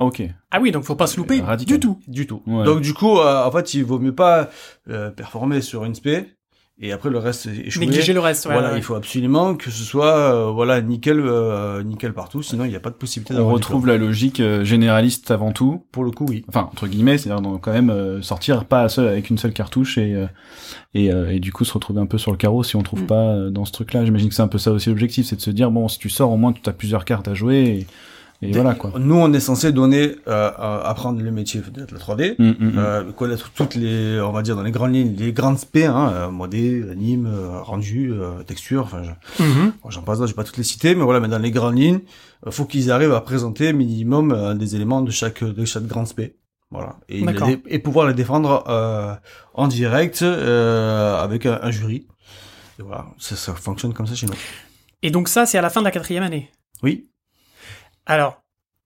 Ok. 0.00 0.22
ah 0.50 0.58
oui, 0.60 0.72
donc 0.72 0.84
faut 0.84 0.96
pas 0.96 1.06
se 1.06 1.16
louper 1.18 1.40
Radical. 1.40 1.76
du 1.76 1.80
tout. 1.80 1.98
Du 2.08 2.26
tout. 2.26 2.42
Ouais. 2.46 2.64
Donc 2.64 2.80
du 2.80 2.94
coup, 2.94 3.18
euh, 3.18 3.44
en 3.44 3.50
fait, 3.52 3.74
il 3.74 3.84
vaut 3.84 3.98
mieux 3.98 4.14
pas 4.14 4.48
euh, 4.88 5.10
performer 5.10 5.60
sur 5.60 5.84
une 5.84 5.94
spé 5.94 6.24
et 6.82 6.92
après 6.92 7.10
le 7.10 7.18
reste 7.18 7.46
échouer. 7.46 7.84
Négliger 7.84 8.14
le 8.14 8.20
reste. 8.20 8.46
ouais, 8.46 8.54
voilà, 8.54 8.70
ouais. 8.72 8.78
il 8.78 8.82
faut 8.82 8.94
absolument 8.94 9.54
que 9.54 9.70
ce 9.70 9.84
soit 9.84 10.16
euh, 10.16 10.50
voilà 10.50 10.80
nickel, 10.80 11.20
euh, 11.20 11.82
nickel 11.82 12.14
partout, 12.14 12.42
sinon 12.42 12.64
il 12.64 12.70
n'y 12.70 12.76
a 12.76 12.80
pas 12.80 12.88
de 12.88 12.94
possibilité 12.94 13.34
On 13.38 13.50
retrouve 13.50 13.86
la 13.86 13.98
logique 13.98 14.40
euh, 14.40 14.64
généraliste 14.64 15.30
avant 15.30 15.52
tout. 15.52 15.84
Pour 15.92 16.04
le 16.04 16.10
coup, 16.10 16.24
oui. 16.26 16.42
Enfin 16.48 16.70
entre 16.72 16.86
guillemets, 16.86 17.18
c'est-à-dire 17.18 17.42
donc, 17.42 17.60
quand 17.60 17.72
même 17.72 17.90
euh, 17.90 18.22
sortir 18.22 18.64
pas 18.64 18.88
seul 18.88 19.06
avec 19.08 19.28
une 19.28 19.36
seule 19.36 19.52
cartouche 19.52 19.98
et 19.98 20.14
euh, 20.14 20.26
et, 20.94 21.12
euh, 21.12 21.30
et 21.30 21.38
du 21.38 21.52
coup 21.52 21.66
se 21.66 21.74
retrouver 21.74 22.00
un 22.00 22.06
peu 22.06 22.16
sur 22.16 22.30
le 22.30 22.38
carreau 22.38 22.62
si 22.62 22.76
on 22.76 22.82
trouve 22.82 23.02
Mm. 23.02 23.06
pas 23.06 23.34
euh, 23.34 23.50
dans 23.50 23.66
ce 23.66 23.72
truc-là. 23.72 24.06
J'imagine 24.06 24.30
que 24.30 24.34
c'est 24.34 24.40
un 24.40 24.48
peu 24.48 24.56
ça 24.56 24.72
aussi 24.72 24.88
l'objectif, 24.88 25.26
c'est 25.26 25.36
de 25.36 25.42
se 25.42 25.50
dire 25.50 25.70
bon 25.70 25.86
si 25.88 25.98
tu 25.98 26.08
sors 26.08 26.32
au 26.32 26.38
moins 26.38 26.54
tu 26.54 26.66
as 26.66 26.72
plusieurs 26.72 27.04
cartes 27.04 27.28
à 27.28 27.34
jouer 27.34 27.58
et, 27.58 27.86
et 28.42 28.52
voilà 28.52 28.74
quoi. 28.74 28.92
Nous, 28.98 29.14
on 29.14 29.32
est 29.32 29.40
censé 29.40 29.70
donner, 29.72 30.16
euh, 30.26 30.50
euh, 30.58 30.82
apprendre 30.82 31.20
le 31.20 31.30
métier 31.30 31.60
de 31.60 31.80
la 31.92 31.98
3D, 31.98 32.36
Mm, 32.38 32.44
mm, 32.48 32.54
mm. 32.58 32.78
euh, 32.78 33.12
connaître 33.12 33.50
toutes 33.52 33.74
les, 33.74 34.20
on 34.20 34.32
va 34.32 34.40
dire 34.42 34.56
dans 34.56 34.62
les 34.62 34.70
grandes 34.70 34.94
lignes, 34.94 35.14
les 35.18 35.32
grandes 35.32 35.58
spé, 35.58 35.84
hein, 35.86 36.10
euh, 36.14 36.30
modé, 36.30 36.82
anime, 36.90 37.26
euh, 37.26 37.60
rendu, 37.60 38.12
euh, 38.12 38.42
texture, 38.44 38.84
enfin, 38.84 39.02
Mhm. 39.38 39.72
Bon, 39.82 39.90
J'en 39.90 40.02
passe 40.02 40.20
là, 40.20 40.26
je 40.26 40.32
vais 40.32 40.36
pas 40.36 40.44
toutes 40.44 40.56
les 40.56 40.64
citer, 40.64 40.94
mais 40.94 41.04
voilà, 41.04 41.20
mais 41.20 41.28
dans 41.28 41.38
les 41.38 41.50
grandes 41.50 41.76
lignes, 41.78 42.00
euh, 42.46 42.50
faut 42.50 42.64
qu'ils 42.64 42.90
arrivent 42.90 43.12
à 43.12 43.20
présenter 43.20 43.72
minimum 43.72 44.32
euh, 44.32 44.54
des 44.54 44.74
éléments 44.74 45.02
de 45.02 45.10
chaque 45.10 45.44
de 45.44 45.64
chaque 45.66 45.86
grande 45.86 46.06
spé. 46.06 46.36
Voilà. 46.70 46.96
Et, 47.08 47.22
et 47.66 47.78
pouvoir 47.80 48.06
les 48.06 48.14
défendre 48.14 48.64
euh, 48.68 49.12
en 49.54 49.66
direct 49.66 50.22
euh, 50.22 51.16
avec 51.20 51.44
un, 51.44 51.58
un 51.62 51.70
jury. 51.72 52.06
Et 52.78 52.82
voilà, 52.82 53.06
ça, 53.18 53.36
ça 53.36 53.52
fonctionne 53.54 53.92
comme 53.92 54.06
ça 54.06 54.14
chez 54.14 54.26
nous. 54.26 54.32
Et 55.02 55.10
donc 55.10 55.28
ça, 55.28 55.44
c'est 55.46 55.58
à 55.58 55.62
la 55.62 55.68
fin 55.68 55.80
de 55.80 55.84
la 55.84 55.90
quatrième 55.90 56.22
année. 56.22 56.50
Oui. 56.82 57.09
Alors, 58.10 58.42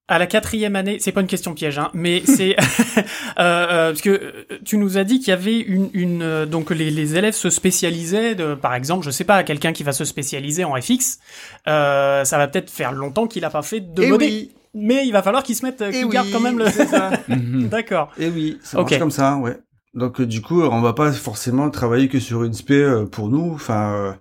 à 0.07 0.19
la 0.19 0.27
quatrième 0.27 0.77
année, 0.77 0.99
c'est 1.01 1.13
pas 1.13 1.23
une 1.23 1.27
question 1.27 1.55
piège, 1.55 1.79
hein, 1.79 1.91
mais 1.95 2.23
c'est 2.27 2.57
euh, 2.99 3.03
euh, 3.39 3.89
parce 3.89 4.03
que 4.03 4.11
euh, 4.11 4.33
tu 4.67 4.77
nous 4.77 4.99
as 4.99 5.05
dit 5.05 5.19
qu'il 5.19 5.29
y 5.29 5.33
avait 5.33 5.59
une, 5.59 5.89
une 5.95 6.23
euh, 6.23 6.45
donc 6.45 6.69
les, 6.69 6.91
les 6.91 7.17
élèves 7.17 7.33
se 7.33 7.49
spécialisaient, 7.49 8.35
de, 8.35 8.55
par 8.55 8.75
exemple, 8.75 9.03
je 9.03 9.11
sais 9.11 9.25
pas, 9.25 9.43
quelqu'un 9.45 9.73
qui 9.73 9.83
va 9.83 9.93
se 9.93 10.05
spécialiser 10.05 10.65
en 10.65 10.75
FX, 10.79 11.21
euh, 11.69 12.23
ça 12.25 12.37
va 12.37 12.49
peut-être 12.49 12.69
faire 12.69 12.93
longtemps 12.93 13.27
qu'il 13.27 13.47
a 13.47 13.51
pas 13.51 13.63
fait 13.63 13.81
de 13.81 14.03
Et 14.03 14.09
modé, 14.11 14.27
oui. 14.27 14.53
mais 14.75 15.07
il 15.07 15.13
va 15.13 15.23
falloir 15.23 15.43
qu'il 15.43 15.57
se 15.57 15.65
mette, 15.65 15.81
Et 15.81 15.91
qu'il 15.91 16.05
oui, 16.05 16.13
garde 16.13 16.29
quand 16.31 16.41
même 16.41 16.59
le. 16.59 16.67
c'est 16.69 16.87
ça. 16.87 17.11
Mhm. 17.29 17.69
D'accord. 17.69 18.11
Et 18.19 18.29
oui, 18.29 18.59
ça 18.63 18.77
marche 18.83 18.99
comme 18.99 19.11
ça, 19.11 19.37
ouais. 19.39 19.57
Donc 19.95 20.21
du 20.21 20.43
coup, 20.43 20.61
on 20.61 20.83
va 20.83 20.93
pas 20.93 21.13
forcément 21.13 21.71
travailler 21.71 22.09
que 22.09 22.21
sur 22.21 22.45
une 22.45 22.53
spé 22.53 23.05
pour 23.11 23.31
nous. 23.31 23.53
Enfin, 23.55 24.19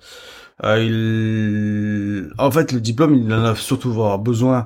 il... 0.63 2.29
en 2.37 2.51
fait, 2.51 2.71
le 2.71 2.79
diplôme, 2.79 3.15
il 3.15 3.33
en 3.33 3.43
a 3.43 3.55
surtout 3.55 3.89
avoir 3.89 4.19
besoin 4.19 4.59
euh, 4.59 4.65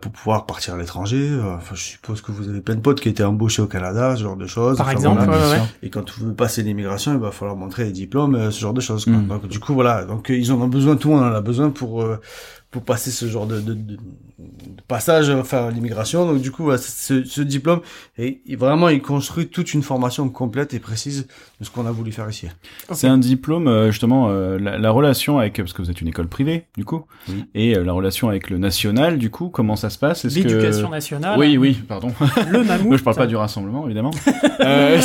pour 0.00 0.12
pouvoir 0.12 0.46
partir 0.46 0.74
à 0.74 0.76
l'étranger. 0.76 1.28
Euh, 1.30 1.56
Enfin, 1.56 1.74
je 1.74 1.82
suppose 1.82 2.20
que 2.20 2.30
vous 2.32 2.48
avez 2.48 2.60
plein 2.60 2.74
de 2.76 2.80
potes 2.80 3.00
qui 3.00 3.08
étaient 3.08 3.24
embauchés 3.24 3.62
au 3.62 3.66
Canada, 3.66 4.14
ce 4.16 4.22
genre 4.22 4.36
de 4.36 4.46
choses. 4.46 4.76
Par 4.78 4.86
Enfin, 4.86 4.96
exemple, 4.96 5.24
voilà. 5.24 5.46
ouais, 5.48 5.52
ouais. 5.60 5.66
Et 5.82 5.90
quand 5.90 6.08
vous 6.10 6.24
voulez 6.24 6.36
passer 6.36 6.62
l'immigration, 6.62 7.12
il 7.14 7.18
va 7.18 7.30
falloir 7.32 7.56
montrer 7.56 7.84
les 7.84 7.92
diplômes, 7.92 8.34
euh, 8.34 8.50
ce 8.50 8.60
genre 8.60 8.74
de 8.74 8.80
choses. 8.80 9.06
Mm. 9.06 9.26
Donc 9.28 9.46
du 9.48 9.58
coup, 9.60 9.74
voilà. 9.74 10.04
Donc 10.04 10.30
euh, 10.30 10.36
ils 10.36 10.52
en 10.52 10.60
ont 10.60 10.68
besoin, 10.68 10.96
tout 10.96 11.08
le 11.10 11.16
monde 11.16 11.24
en 11.24 11.34
a 11.34 11.40
besoin 11.40 11.70
pour 11.70 12.02
euh, 12.02 12.20
pour 12.72 12.82
passer 12.82 13.10
ce 13.12 13.26
genre 13.26 13.46
de, 13.46 13.60
de, 13.60 13.74
de, 13.74 13.94
de 13.94 13.98
passage, 14.88 15.30
enfin 15.30 15.70
l'immigration. 15.70 16.26
Donc 16.26 16.40
du 16.42 16.50
coup, 16.50 16.74
ce, 16.78 17.22
ce 17.22 17.40
diplôme, 17.42 17.80
et, 18.18 18.40
vraiment, 18.56 18.88
il 18.88 19.00
construit 19.02 19.46
toute 19.48 19.74
une 19.74 19.82
formation 19.82 20.28
complète 20.30 20.74
et 20.74 20.80
précise 20.80 21.28
de 21.60 21.64
ce 21.64 21.70
qu'on 21.70 21.86
a 21.86 21.92
voulu 21.92 22.10
faire 22.12 22.28
ici. 22.28 22.48
C'est 22.92 23.06
un 23.08 23.18
diplôme, 23.18 23.68
euh, 23.68 23.90
justement, 23.90 24.30
euh, 24.30 24.58
la, 24.58 24.78
la 24.78 24.90
relation 24.90 25.38
avec, 25.38 25.58
parce 25.58 25.72
que 25.72 25.82
vous 25.82 25.90
êtes 25.90 26.00
une 26.00 26.08
école 26.08 26.26
privée, 26.28 26.64
du 26.76 26.84
coup, 26.84 27.04
Oui. 27.28 27.44
et 27.54 27.76
euh, 27.76 27.84
la 27.84 27.92
relation 27.92 28.28
avec 28.28 28.50
le 28.50 28.58
national, 28.58 29.18
du 29.18 29.30
coup, 29.30 29.48
comment 29.50 29.76
ça 29.76 29.90
se 29.90 29.98
passe? 29.98 30.22
Que- 30.22 30.28
L'éducation 30.28 30.88
nationale. 30.88 31.38
Oui, 31.38 31.56
oui, 31.58 31.74
pardon. 31.86 32.12
Le 32.50 32.64
mammouth. 32.64 32.86
Moi, 32.88 32.96
je 32.96 33.02
parle 33.04 33.16
pas 33.16 33.26
du 33.26 33.36
rassemblement, 33.36 33.84
évidemment. 33.86 34.10
Euh, 34.60 35.00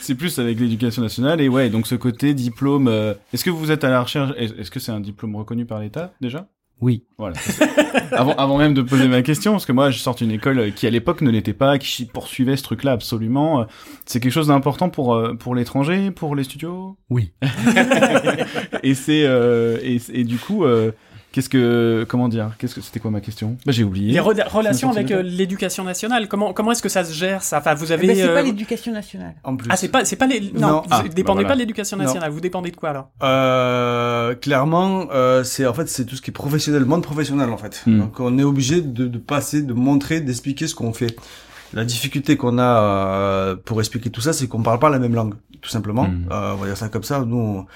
c'est- 0.00 0.14
plus 0.14 0.38
avec 0.38 0.58
l'éducation 0.60 1.02
nationale. 1.02 1.40
Et 1.40 1.48
ouais, 1.48 1.68
donc 1.70 1.86
ce 1.86 1.94
côté 1.94 2.34
diplôme. 2.34 2.88
euh, 2.88 3.14
Est-ce 3.32 3.44
que 3.44 3.50
vous 3.50 3.70
êtes 3.70 3.84
à 3.84 3.88
la 3.90 4.02
recherche 4.02 4.32
Est- 4.36 4.58
Est-ce 4.58 4.70
que 4.70 4.80
c'est 4.80 4.92
un 4.92 5.00
diplôme 5.00 5.34
reconnu 5.36 5.64
par 5.66 5.80
l'État 5.80 6.12
déjà? 6.20 6.46
Oui. 6.80 7.04
Voilà. 7.16 7.36
avant, 8.12 8.34
avant 8.34 8.58
même 8.58 8.74
de 8.74 8.82
poser 8.82 9.08
ma 9.08 9.22
question, 9.22 9.52
parce 9.52 9.64
que 9.64 9.72
moi, 9.72 9.90
je 9.90 9.98
sors 9.98 10.14
d'une 10.14 10.30
école 10.30 10.72
qui 10.74 10.86
à 10.86 10.90
l'époque 10.90 11.22
ne 11.22 11.30
l'était 11.30 11.54
pas, 11.54 11.78
qui 11.78 12.04
poursuivait 12.04 12.56
ce 12.56 12.62
truc-là 12.62 12.92
absolument. 12.92 13.60
Euh, 13.60 13.64
C'est 14.04 14.20
quelque 14.20 14.32
chose 14.32 14.48
d'important 14.48 14.90
pour 14.90 15.14
euh, 15.14 15.34
pour 15.34 15.54
l'étranger, 15.54 16.10
pour 16.10 16.36
les 16.36 16.44
studios? 16.44 16.98
Oui. 17.08 17.32
et 18.82 18.94
c'est 18.94 19.24
euh, 19.24 19.78
et, 19.82 19.98
et 20.12 20.24
du 20.24 20.36
coup. 20.38 20.64
euh, 20.64 20.92
Qu'est-ce 21.36 21.50
que 21.50 22.06
comment 22.08 22.30
dire 22.30 22.52
Qu'est-ce 22.58 22.74
que 22.74 22.80
c'était 22.80 22.98
quoi 22.98 23.10
ma 23.10 23.20
question? 23.20 23.58
Bah, 23.66 23.72
J'ai 23.72 23.84
oublié. 23.84 24.10
Les 24.10 24.20
re- 24.20 24.48
relations 24.48 24.90
avec 24.90 25.10
euh, 25.10 25.20
l'éducation 25.20 25.84
nationale, 25.84 26.28
comment 26.28 26.54
comment 26.54 26.72
est-ce 26.72 26.80
que 26.82 26.88
ça 26.88 27.04
se 27.04 27.12
gère 27.12 27.42
ça? 27.42 27.58
Enfin, 27.58 27.74
vous 27.74 27.90
Eh 27.90 27.92
avez 27.92 28.06
ben, 28.06 28.16
c'est 28.16 28.22
euh, 28.22 28.32
pas 28.34 28.40
l'éducation 28.40 28.90
nationale. 28.90 29.34
En 29.44 29.54
plus. 29.54 29.68
ah 29.70 29.76
c'est 29.76 29.88
pas 29.88 30.06
c'est 30.06 30.16
pas 30.16 30.26
les 30.26 30.40
non, 30.54 30.60
Non. 30.68 30.80
vous 30.80 30.88
Ah, 30.90 31.02
dépendez 31.02 31.12
bah 31.24 31.32
voilà. 31.34 31.48
pas 31.48 31.54
de 31.56 31.58
l'éducation 31.58 31.98
Non. 31.98 32.04
nationale, 32.04 32.30
vous 32.30 32.40
dépendez 32.40 32.70
de 32.70 32.76
quoi 32.76 32.88
alors? 32.88 33.10
Euh, 33.22 34.34
clairement, 34.34 35.08
euh, 35.12 35.44
c'est 35.44 35.66
en 35.66 35.74
fait 35.74 35.90
c'est 35.90 36.06
tout 36.06 36.16
ce 36.16 36.22
qui 36.22 36.30
est 36.30 36.32
professionnel, 36.32 36.86
monde 36.86 37.02
professionnel 37.02 37.50
en 37.50 37.58
fait. 37.58 37.82
Hmm. 37.86 37.98
Donc 37.98 38.18
on 38.18 38.38
est 38.38 38.42
obligé 38.42 38.80
de, 38.80 39.06
de 39.06 39.18
passer, 39.18 39.60
de 39.60 39.74
montrer, 39.74 40.22
d'expliquer 40.22 40.66
ce 40.68 40.74
qu'on 40.74 40.94
fait. 40.94 41.16
La 41.74 41.84
difficulté 41.84 42.38
qu'on 42.38 42.58
a 42.58 42.62
euh, 42.80 43.56
pour 43.62 43.78
expliquer 43.80 44.08
tout 44.08 44.22
ça, 44.22 44.32
c'est 44.32 44.46
qu'on 44.46 44.62
parle 44.62 44.78
pas 44.78 44.88
la 44.88 44.98
même 44.98 45.14
langue, 45.14 45.34
tout 45.60 45.68
simplement. 45.68 46.06
Euh, 46.30 46.52
on 46.54 46.56
va 46.56 46.66
dire 46.66 46.76
ça 46.78 46.88
comme 46.88 47.02
ça. 47.02 47.22
Nous, 47.26 47.36
on- 47.36 47.66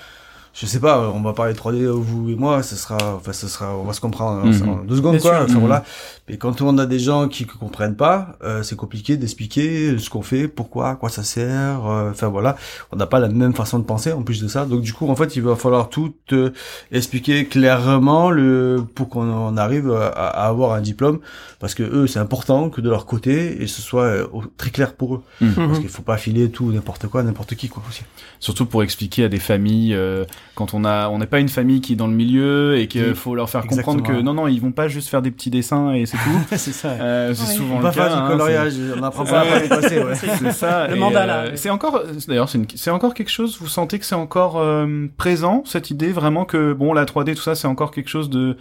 je 0.53 0.67
sais 0.67 0.81
pas, 0.81 1.11
on 1.15 1.21
va 1.21 1.33
parler 1.33 1.55
3D 1.55 1.87
vous 1.87 2.29
et 2.31 2.35
moi, 2.35 2.63
ça 2.63 2.75
sera, 2.77 2.99
enfin 3.17 3.33
ça 3.33 3.47
sera, 3.49 3.77
on 3.77 3.85
va 3.85 3.93
se 3.93 4.01
comprendre 4.01 4.43
en- 4.43 4.47
Mhm. 4.47 4.69
en 4.69 4.77
deux 4.85 4.97
secondes 4.97 5.13
Bien 5.13 5.21
quoi. 5.21 5.35
sûr. 5.37 5.45
Enfin, 5.45 5.55
Mhm. 5.55 5.61
voilà. 5.61 5.85
Mais 6.29 6.37
quand 6.39 6.61
on 6.63 6.77
a 6.79 6.87
des 6.87 6.99
gens 6.99 7.29
qui 7.29 7.45
ne 7.45 7.49
comprennent 7.51 7.97
pas, 7.97 8.37
euh, 8.45 8.63
c'est 8.63 8.77
compliqué 8.77 9.17
d'expliquer 9.17 9.97
ce 9.99 10.11
qu'on 10.11 10.23
fait, 10.23 10.49
pourquoi, 10.49 10.91
à 10.91 10.95
quoi 10.97 11.09
ça 11.09 11.23
sert. 11.23 11.87
euh, 11.87 12.11
Enfin 12.11 12.29
voilà, 12.29 12.57
on 12.93 12.97
n'a 12.97 13.07
pas 13.07 13.19
la 13.21 13.29
même 13.29 13.55
façon 13.55 13.79
de 13.79 13.85
penser 13.85 14.13
en 14.13 14.23
plus 14.23 14.41
de 14.43 14.49
ça. 14.49 14.65
Donc 14.67 14.81
du 14.83 14.93
coup, 14.93 15.09
en 15.09 15.17
fait, 15.17 15.37
il 15.37 15.43
va 15.43 15.55
falloir 15.57 15.89
tout 15.89 16.15
euh, 16.33 16.51
expliquer 16.93 17.47
clairement 17.47 18.31
le 18.31 18.85
pour 18.95 19.09
qu'on 19.09 19.31
en 19.33 19.57
arrive 19.57 19.91
à, 19.93 20.09
à 20.09 20.47
avoir 20.49 20.73
un 20.73 20.81
diplôme, 20.81 21.21
parce 21.59 21.75
que 21.75 21.83
eux, 21.83 22.07
c'est 22.07 22.19
important 22.19 22.71
que 22.71 22.81
de 22.81 22.91
leur 22.91 23.07
côté 23.07 23.63
et 23.63 23.67
ce 23.67 23.83
soit 23.83 24.05
euh, 24.05 24.27
très 24.57 24.71
clair 24.71 24.95
pour 24.95 25.15
eux, 25.17 25.23
Mhm. 25.41 25.55
parce 25.55 25.79
qu'il 25.79 25.89
faut 25.89 26.03
pas 26.03 26.17
filer 26.17 26.51
tout 26.51 26.71
n'importe 26.73 27.07
quoi, 27.09 27.23
n'importe 27.23 27.55
qui 27.55 27.69
quoi 27.69 27.83
aussi. 27.89 28.03
Surtout 28.41 28.67
pour 28.67 28.83
expliquer 28.83 29.25
à 29.25 29.29
des 29.29 29.39
familles 29.39 29.95
euh, 29.95 30.25
quand 30.55 30.75
on 30.75 30.85
a 30.85 31.09
on 31.09 31.19
n'est 31.19 31.27
pas 31.27 31.39
une 31.41 31.49
famille 31.49 31.81
qui 31.81 31.95
est 31.95 31.97
dans 31.97 32.07
le 32.09 32.13
milieu 32.13 32.77
et 32.79 32.87
qu'il 32.89 33.03
Oui. 33.03 33.15
faut 33.15 33.35
leur 33.35 33.49
faire 33.49 33.63
comprendre 33.67 33.99
Exactement. 34.01 34.19
que 34.19 34.23
non 34.25 34.35
non 34.35 34.49
ils 34.49 34.61
vont 34.61 34.73
pas 34.73 34.89
juste 34.89 35.09
faire 35.09 35.23
des 35.23 35.31
petits 35.31 35.49
dessins 35.51 35.93
et 35.93 36.07
c'est 36.07 36.17
tout. 36.19 36.41
c'est 36.57 36.73
ça. 36.73 36.89
Euh, 36.91 37.33
c'est 37.35 37.49
Ouais. 37.49 37.55
souvent 37.55 37.75
On 37.77 37.79
le 37.79 37.85
va 37.85 37.91
cas. 37.91 38.05
faire 38.09 38.17
hein, 38.17 38.23
du 38.27 38.33
coloriage, 38.33 38.73
on 38.99 39.03
apprend 39.03 39.25
pas 39.25 39.41
à 39.41 39.59
les 39.61 39.69
passer, 39.69 39.99
ouais. 40.03 40.15
c'est- 40.15 40.53
ça. 40.53 40.89
Le 40.89 40.97
et, 40.97 40.99
mandala, 40.99 41.37
euh, 41.45 41.51
c'est 41.55 41.71
encore 41.71 42.03
d'ailleurs 42.29 42.49
c'est 42.49 42.59
une- 42.59 42.67
c'est 42.75 42.91
encore 42.91 43.15
quelque 43.15 43.31
chose. 43.31 43.59
Vous 43.61 43.69
sentez 43.69 43.99
que 43.99 44.05
c'est 44.05 44.15
encore 44.15 44.59
euh, 44.59 45.07
présent 45.17 45.63
cette 45.65 45.91
idée 45.91 46.13
vraiment 46.13 46.45
que 46.45 46.73
bon 46.73 46.93
la 46.93 47.05
3D 47.05 47.35
tout 47.35 47.43
ça 47.43 47.55
c'est 47.55 47.69
encore 47.69 47.91
quelque 47.91 48.09
chose 48.11 48.29
de 48.29 48.57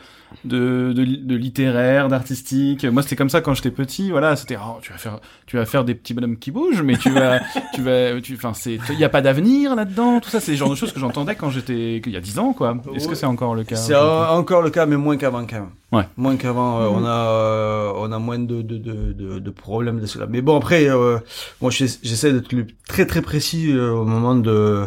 de, 0.45 0.93
de, 0.95 1.03
de 1.05 1.35
littéraire, 1.35 2.07
d'artistique. 2.07 2.85
Moi, 2.85 3.01
c'était 3.01 3.15
comme 3.15 3.31
ça 3.31 3.41
quand 3.41 3.55
j'étais 3.55 3.71
petit. 3.71 4.11
Voilà, 4.11 4.35
c'était 4.35 4.57
oh, 4.57 4.77
tu 4.79 4.91
vas 4.91 4.97
faire, 4.99 5.19
tu 5.47 5.57
vas 5.57 5.65
faire 5.65 5.83
des 5.83 5.95
petits 5.95 6.13
bonhommes 6.13 6.37
qui 6.37 6.51
bougent, 6.51 6.83
mais 6.83 6.97
tu 6.97 7.09
vas, 7.09 7.39
tu 7.73 7.81
vas, 7.81 8.21
tu, 8.21 8.35
enfin, 8.35 8.53
c'est, 8.53 8.77
il 8.91 8.99
y 8.99 9.03
a 9.03 9.09
pas 9.09 9.21
d'avenir 9.21 9.75
là-dedans. 9.75 10.19
Tout 10.19 10.29
ça, 10.29 10.39
c'est 10.39 10.51
le 10.51 10.57
genre 10.57 10.69
de 10.69 10.75
choses 10.75 10.91
que 10.93 10.99
j'entendais 10.99 11.33
quand 11.33 11.49
j'étais, 11.49 11.68
il 11.69 12.11
y 12.11 12.17
a 12.17 12.21
10 12.21 12.39
ans, 12.39 12.53
quoi. 12.53 12.75
Est-ce 12.95 13.07
que 13.07 13.15
c'est 13.15 13.25
encore 13.25 13.55
le 13.55 13.63
cas 13.63 13.75
C'est 13.75 13.95
en- 13.95 14.37
encore 14.37 14.61
le 14.61 14.69
cas, 14.69 14.85
mais 14.85 14.97
moins 14.97 15.17
qu'avant 15.17 15.45
quand 15.45 15.55
même. 15.59 15.69
Ouais. 15.91 16.03
Moins 16.17 16.35
qu'avant, 16.35 16.81
euh, 16.81 16.87
on 16.91 17.03
a 17.05 17.09
euh, 17.09 17.91
on 17.95 18.11
a 18.11 18.19
moins 18.19 18.39
de 18.39 18.61
de 18.61 18.77
de 18.77 19.13
de, 19.13 19.39
de 19.39 19.49
problèmes 19.51 19.99
de 19.99 20.05
cela. 20.05 20.25
Mais 20.27 20.41
bon 20.41 20.57
après, 20.57 20.87
euh, 20.89 21.17
moi 21.61 21.71
j'essa- 21.71 21.99
j'essaie 22.03 22.31
d'être 22.33 22.53
très 22.87 23.05
très 23.05 23.21
précis 23.21 23.71
euh, 23.71 23.91
au 23.91 24.05
moment 24.05 24.35
de 24.35 24.85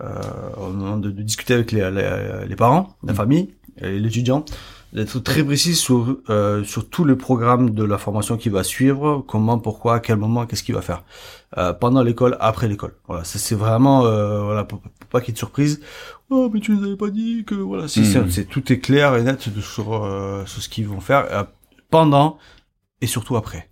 euh, 0.00 0.04
au 0.58 0.70
moment 0.72 0.98
de, 0.98 1.10
de 1.10 1.22
discuter 1.22 1.54
avec 1.54 1.72
les 1.72 1.90
les, 1.90 2.46
les 2.48 2.56
parents, 2.56 2.96
la 3.02 3.12
Mm. 3.12 3.16
famille 3.16 3.50
et 3.80 3.98
l'étudiant 3.98 4.44
d'être 4.96 5.18
très 5.20 5.44
précis 5.44 5.74
sur 5.76 6.16
euh, 6.30 6.64
sur 6.64 6.88
tout 6.90 7.04
le 7.04 7.16
programme 7.16 7.70
de 7.70 7.84
la 7.84 7.98
formation 7.98 8.36
qui 8.36 8.48
va 8.48 8.62
suivre, 8.64 9.24
comment, 9.28 9.58
pourquoi, 9.60 9.94
à 9.96 10.00
quel 10.00 10.16
moment, 10.16 10.46
qu'est-ce 10.46 10.62
qu'il 10.64 10.74
va 10.74 10.82
faire 10.82 11.04
euh, 11.58 11.72
pendant 11.72 12.02
l'école, 12.02 12.36
après 12.40 12.66
l'école. 12.66 12.94
Voilà, 13.06 13.22
ça 13.22 13.38
c'est 13.38 13.54
vraiment 13.54 14.04
euh, 14.06 14.42
voilà 14.42 14.64
pour, 14.64 14.80
pour 14.80 15.08
pas 15.10 15.20
qu'il 15.20 15.28
y 15.28 15.32
ait 15.32 15.34
de 15.34 15.38
surprise. 15.38 15.80
Oh 16.30 16.50
mais 16.52 16.60
tu 16.60 16.72
nous 16.72 16.82
avais 16.84 16.96
pas 16.96 17.10
dit 17.10 17.44
que 17.46 17.54
voilà, 17.54 17.86
si 17.88 18.00
Mhm. 18.00 18.30
c'est- 18.30 18.46
tout 18.46 18.72
est 18.72 18.80
clair 18.80 19.14
et 19.16 19.22
net 19.22 19.40
sur 19.60 19.86
euh, 20.04 20.44
sur 20.46 20.60
ce 20.62 20.68
qu'ils 20.68 20.88
vont 20.88 21.00
faire 21.00 21.26
euh, 21.30 21.44
pendant 21.90 22.38
et 23.02 23.06
surtout 23.06 23.36
après. 23.36 23.70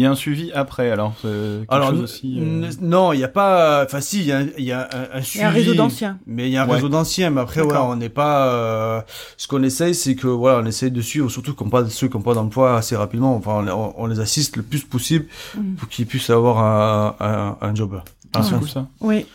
Il 0.00 0.04
y 0.04 0.06
a 0.06 0.10
un 0.12 0.14
suivi 0.14 0.50
après, 0.52 0.90
alors. 0.90 1.12
euh, 1.26 1.58
quelque 1.60 1.74
Alors 1.74 1.92
aussi. 1.92 2.38
euh, 2.40 2.70
non, 2.80 3.12
il 3.12 3.20
y 3.20 3.24
a 3.24 3.28
pas. 3.28 3.84
Enfin 3.84 4.00
si, 4.00 4.20
il 4.20 4.26
y 4.28 4.32
a, 4.32 4.38
un- 4.38 4.46
il 4.56 4.64
y 4.64 4.72
a 4.72 4.88
un, 4.90 5.16
un 5.16 5.18
Il 5.18 5.24
suivi. 5.24 5.42
y 5.42 5.44
a 5.44 5.48
un 5.48 5.52
réseau 5.52 5.74
d'anciens. 5.74 6.18
Mais 6.26 6.48
il 6.48 6.52
y 6.52 6.56
a 6.56 6.62
un 6.62 6.66
Ouais. 6.66 6.76
réseau 6.76 6.88
d'anciens, 6.88 7.28
mais 7.28 7.42
après, 7.42 7.60
ouais, 7.60 7.76
on 7.76 7.96
n'est 7.96 8.08
pas. 8.08 8.46
euh, 8.48 9.00
ce 9.36 9.46
qu'on 9.46 9.62
essaye, 9.62 9.94
c'est 9.94 10.14
que 10.14 10.26
voilà, 10.26 10.60
on 10.60 10.64
essaye 10.64 10.90
de 10.90 11.02
suivre, 11.02 11.28
surtout 11.30 11.54
qu'on 11.54 11.68
pas 11.68 11.84
ceux 11.90 12.08
qui 12.08 12.16
n'ont 12.16 12.22
pas 12.22 12.32
d'emploi 12.32 12.76
assez 12.78 12.96
rapidement. 12.96 13.36
Enfin, 13.36 13.62
on, 13.98 14.06
les 14.06 14.20
assiste 14.20 14.56
le 14.56 14.62
plus 14.62 14.84
possible 14.84 15.26
Mhm. 15.54 15.74
pour 15.74 15.88
qu'ils 15.90 16.06
puissent 16.06 16.30
avoir 16.30 16.58
un, 16.60 17.16
un, 17.20 17.56
un 17.60 17.74
job. 17.74 18.00
Ah, 18.34 18.42
c'est 18.42 18.56
cool 18.58 18.68
ça. 18.70 18.86
Oui, 19.02 19.26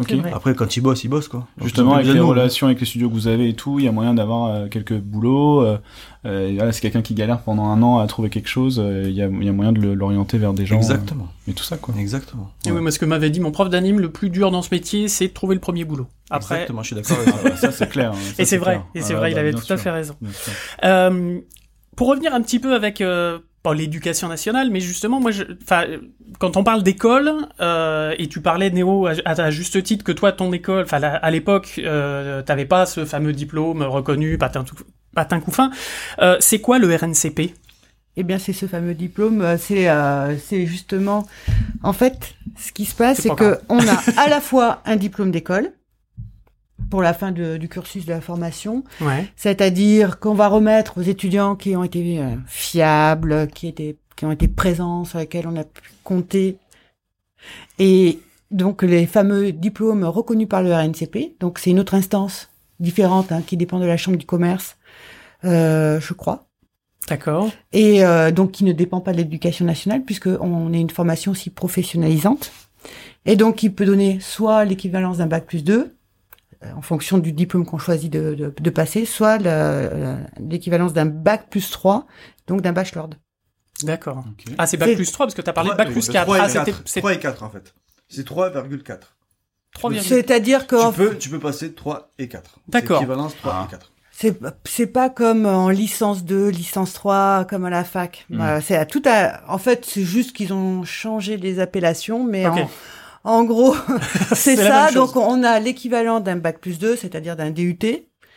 Ok. 0.00 0.06
c'est 0.10 0.16
vrai. 0.16 0.32
Après, 0.32 0.54
quand 0.54 0.76
ils 0.76 0.80
bossent, 0.80 1.04
ils 1.04 1.08
bossent 1.08 1.28
quoi. 1.28 1.40
Donc, 1.56 1.64
Justement, 1.68 1.94
avec 1.94 2.06
les 2.06 2.14
nous. 2.14 2.26
relations 2.28 2.66
avec 2.66 2.80
les 2.80 2.86
studios 2.86 3.08
que 3.08 3.14
vous 3.14 3.26
avez 3.28 3.48
et 3.48 3.54
tout, 3.54 3.78
il 3.78 3.84
y 3.84 3.88
a 3.88 3.92
moyen 3.92 4.14
d'avoir 4.14 4.46
euh, 4.54 4.68
quelques 4.68 4.98
boulots. 4.98 5.62
Euh, 5.62 5.78
euh, 6.26 6.52
voilà, 6.56 6.72
c'est 6.72 6.80
quelqu'un 6.80 7.02
qui 7.02 7.14
galère 7.14 7.40
pendant 7.42 7.66
un 7.66 7.80
an 7.82 7.98
à 7.98 8.06
trouver 8.06 8.28
quelque 8.30 8.48
chose. 8.48 8.80
euh, 8.82 9.04
Il 9.06 9.14
y, 9.14 9.22
a, 9.22 9.26
il 9.28 9.44
y 9.44 9.48
a 9.48 9.52
moyen 9.52 9.72
de 9.72 9.80
l'orienter 9.92 10.38
vers 10.38 10.52
des 10.52 10.66
gens. 10.66 10.76
Exactement. 10.76 11.24
euh, 11.46 11.50
et 11.50 11.54
tout 11.54 11.64
ça, 11.64 11.76
quoi. 11.76 11.94
Exactement. 11.98 12.50
Et 12.66 12.72
oui, 12.72 12.80
moi, 12.80 12.90
ce 12.90 12.98
que 12.98 13.04
m'avait 13.06 13.30
dit 13.30 13.40
mon 13.40 13.50
prof 13.52 13.68
d'anime, 13.70 14.00
le 14.00 14.10
plus 14.10 14.30
dur 14.30 14.50
dans 14.50 14.62
ce 14.62 14.68
métier, 14.72 15.08
c'est 15.08 15.28
de 15.28 15.32
trouver 15.32 15.54
le 15.54 15.60
premier 15.60 15.84
boulot. 15.84 16.06
Après, 16.30 16.56
Exactement, 16.56 16.82
je 16.82 16.86
suis 16.88 16.96
d'accord 16.96 17.16
avec 17.44 17.54
ça. 17.54 17.70
Ça, 17.70 17.72
c'est 17.72 17.88
clair. 17.88 18.12
hein, 18.12 18.16
ça, 18.36 18.42
et 18.42 18.46
c'est 18.46 18.58
vrai, 18.58 18.72
clair. 18.74 18.86
et 18.94 19.00
c'est 19.02 19.14
Ah, 19.14 19.18
vrai, 19.18 19.30
il 19.30 19.34
bah, 19.34 19.40
avait 19.40 19.52
tout 19.52 19.72
à 19.72 19.76
fait 19.76 19.90
raison. 19.90 20.14
Euh, 20.84 21.38
pour 21.96 22.08
revenir 22.08 22.34
un 22.34 22.42
petit 22.42 22.58
peu 22.60 22.74
avec 22.74 23.00
euh, 23.00 23.38
pas 23.62 23.74
l'éducation 23.74 24.28
nationale, 24.28 24.70
mais 24.70 24.80
justement, 24.80 25.20
moi, 25.20 25.30
je, 25.30 25.42
quand 26.38 26.56
on 26.56 26.64
parle 26.64 26.82
d'école, 26.82 27.32
euh, 27.60 28.14
et 28.18 28.28
tu 28.28 28.40
parlais 28.40 28.70
Néo 28.70 29.06
à, 29.06 29.12
à, 29.24 29.50
juste 29.50 29.82
titre 29.82 30.04
que 30.04 30.12
toi, 30.12 30.32
ton 30.32 30.52
école, 30.52 30.84
enfin, 30.84 31.00
à 31.02 31.30
l'époque, 31.30 31.74
euh, 31.78 32.42
t'avais 32.42 32.66
pas 32.66 32.86
ce 32.86 33.04
fameux 33.04 33.32
diplôme 33.32 33.82
reconnu, 33.82 34.38
patin, 34.38 34.64
patin 35.14 35.40
couffin. 35.40 35.70
Euh, 36.20 36.36
c'est 36.40 36.60
quoi 36.60 36.78
le 36.78 36.94
RNCP 36.94 37.54
Eh 38.16 38.22
bien, 38.22 38.38
c'est 38.38 38.52
ce 38.52 38.66
fameux 38.66 38.94
diplôme. 38.94 39.42
euh, 39.42 39.56
C'est 39.58 39.88
euh, 39.88 40.36
c'est 40.38 40.66
justement, 40.66 41.26
en 41.82 41.92
fait, 41.92 42.34
ce 42.56 42.72
qui 42.72 42.84
se 42.84 42.94
passe, 42.94 43.20
C'est 43.22 43.34
que 43.34 43.58
on 43.68 43.80
a 43.80 44.02
à 44.24 44.28
la 44.28 44.40
fois 44.40 44.82
un 44.84 44.96
diplôme 44.96 45.30
d'école 45.32 45.72
pour 46.90 47.02
la 47.02 47.12
fin 47.14 47.32
de- 47.32 47.56
du 47.56 47.68
cursus 47.68 48.06
de 48.06 48.10
la 48.12 48.20
formation, 48.20 48.84
Ouais. 49.00 49.26
c'est-à-dire 49.36 50.18
qu'on 50.18 50.34
va 50.34 50.48
remettre 50.48 50.98
aux 50.98 51.02
étudiants 51.02 51.54
qui 51.56 51.76
ont 51.76 51.84
été 51.84 52.18
euh, 52.20 52.34
fiables, 52.46 53.48
qui 53.48 53.68
étaient 53.68 53.96
qui 54.16 54.24
ont 54.24 54.32
été 54.32 54.48
présents, 54.48 55.04
sur 55.04 55.18
lesquels 55.20 55.46
on 55.46 55.54
a 55.54 55.62
pu 55.62 55.82
compter, 56.02 56.56
et 57.78 58.18
donc 58.50 58.82
les 58.82 59.06
fameux 59.06 59.52
diplômes 59.52 60.02
reconnus 60.04 60.48
par 60.48 60.62
le 60.62 60.72
RNCP. 60.74 61.36
Donc 61.38 61.58
c'est 61.60 61.70
une 61.70 61.78
autre 61.78 61.94
instance 61.94 62.50
différente 62.80 63.30
hein, 63.32 63.42
qui 63.46 63.56
dépend 63.56 63.78
de 63.78 63.84
la 63.86 63.96
chambre 63.96 64.16
du 64.18 64.26
commerce, 64.26 64.76
euh, 65.44 66.00
je 66.00 66.12
crois 66.14 66.46
D'accord. 67.08 67.48
et 67.72 68.04
euh, 68.04 68.30
donc 68.32 68.50
qui 68.52 68.64
ne 68.64 68.72
dépend 68.72 69.00
pas 69.00 69.12
de 69.12 69.18
l'éducation 69.18 69.64
nationale 69.64 70.02
puisque 70.04 70.28
on 70.40 70.72
est 70.72 70.80
une 70.80 70.90
formation 70.90 71.32
aussi 71.32 71.50
professionnalisante 71.50 72.50
et 73.24 73.36
donc 73.36 73.62
il 73.62 73.72
peut 73.72 73.84
donner 73.86 74.18
soit 74.20 74.64
l'équivalence 74.64 75.18
d'un 75.18 75.26
bac 75.26 75.46
plus 75.46 75.62
2 75.64 75.74
euh, 75.78 75.88
en 76.76 76.82
fonction 76.82 77.18
du 77.18 77.32
diplôme 77.32 77.64
qu'on 77.66 77.78
choisit 77.78 78.12
de, 78.12 78.34
de, 78.34 78.52
de 78.58 78.70
passer, 78.70 79.04
soit 79.04 79.40
euh, 79.46 80.16
l'équivalence 80.40 80.92
d'un 80.92 81.06
bac 81.06 81.48
plus 81.50 81.70
3, 81.70 82.06
donc 82.46 82.62
d'un 82.62 82.72
bachelor. 82.72 83.08
D'accord. 83.84 84.24
Ok. 84.28 84.52
Ah, 84.58 84.66
c'est 84.66 84.76
bac 84.76 84.94
plus 84.94 85.12
3, 85.12 85.26
parce 85.26 85.34
que 85.34 85.42
t'as 85.42 85.52
parlé 85.52 85.70
de 85.70 85.74
Trois- 85.74 85.84
bac 85.84 85.92
plus 85.92 86.08
euh, 86.08 86.12
4. 86.12 86.24
trois 86.24 86.38
et 86.38 86.40
Ah, 86.40 86.48
c'était, 86.48 86.64
quatre. 86.72 86.82
c'est 86.84 87.00
Trois 87.00 87.14
et 87.14 87.18
4 87.20 87.42
en 87.44 87.50
fait. 87.50 87.74
C'est 88.08 88.26
3,4. 88.26 88.98
3, 89.74 89.92
C'est-à-dire 90.00 90.66
que 90.66 90.90
Tu 90.90 90.96
peux, 90.96 91.16
tu 91.16 91.28
peux 91.28 91.38
passer 91.38 91.72
3 91.74 92.10
et 92.18 92.28
4. 92.28 92.58
D'accord. 92.68 92.98
C'est 92.98 93.04
équivalence 93.04 93.36
3 93.36 93.52
Ah. 93.54 93.64
et 93.66 93.70
4. 93.70 93.92
C'est 94.10 94.36
c'est 94.64 94.86
pas 94.88 95.10
comme 95.10 95.46
en 95.46 95.68
licence 95.68 96.24
2, 96.24 96.48
licence 96.48 96.92
3, 96.92 97.44
comme 97.48 97.64
à 97.66 97.70
la 97.70 97.84
fac. 97.84 98.26
Euh, 98.32 98.60
c'est 98.60 98.74
à 98.76 98.84
tout 98.84 99.02
à. 99.06 99.42
En 99.48 99.58
fait, 99.58 99.84
c'est 99.84 100.02
juste 100.02 100.32
qu'ils 100.32 100.52
ont 100.52 100.82
changé 100.82 101.36
les 101.36 101.60
appellations, 101.60 102.24
mais 102.24 102.44
Ok. 102.44 102.58
en, 102.58 102.70
en 103.28 103.44
gros, 103.44 103.76
c'est 104.34 104.56
ça. 104.56 104.90
Donc, 104.92 105.14
on 105.16 105.42
a 105.44 105.60
l'équivalent 105.60 106.20
d'un 106.20 106.36
bac 106.36 106.58
plus 106.60 106.78
2, 106.78 106.96
c'est-à-dire 106.96 107.36
d'un 107.36 107.50
DUT, 107.50 107.78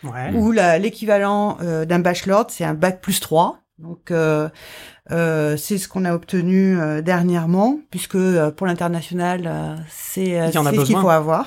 Ouais. 0.03 0.31
ou 0.33 0.51
l'équivalent 0.51 1.57
euh, 1.61 1.85
d'un 1.85 1.99
bachelor, 1.99 2.45
c'est 2.49 2.63
un 2.63 2.73
bac 2.73 3.01
plus 3.01 3.19
3. 3.19 3.59
Donc, 3.77 4.09
euh, 4.09 4.49
euh, 5.11 5.55
c'est 5.57 5.77
ce 5.77 5.87
qu'on 5.87 6.05
a 6.05 6.13
obtenu 6.15 6.75
dernièrement, 7.03 7.79
puisque 7.91 8.17
pour 8.57 8.65
l'international, 8.67 9.77
c'est 9.89 10.51
ce 10.51 10.83
qu'il 10.85 10.97
faut 10.97 11.09
avoir. 11.09 11.45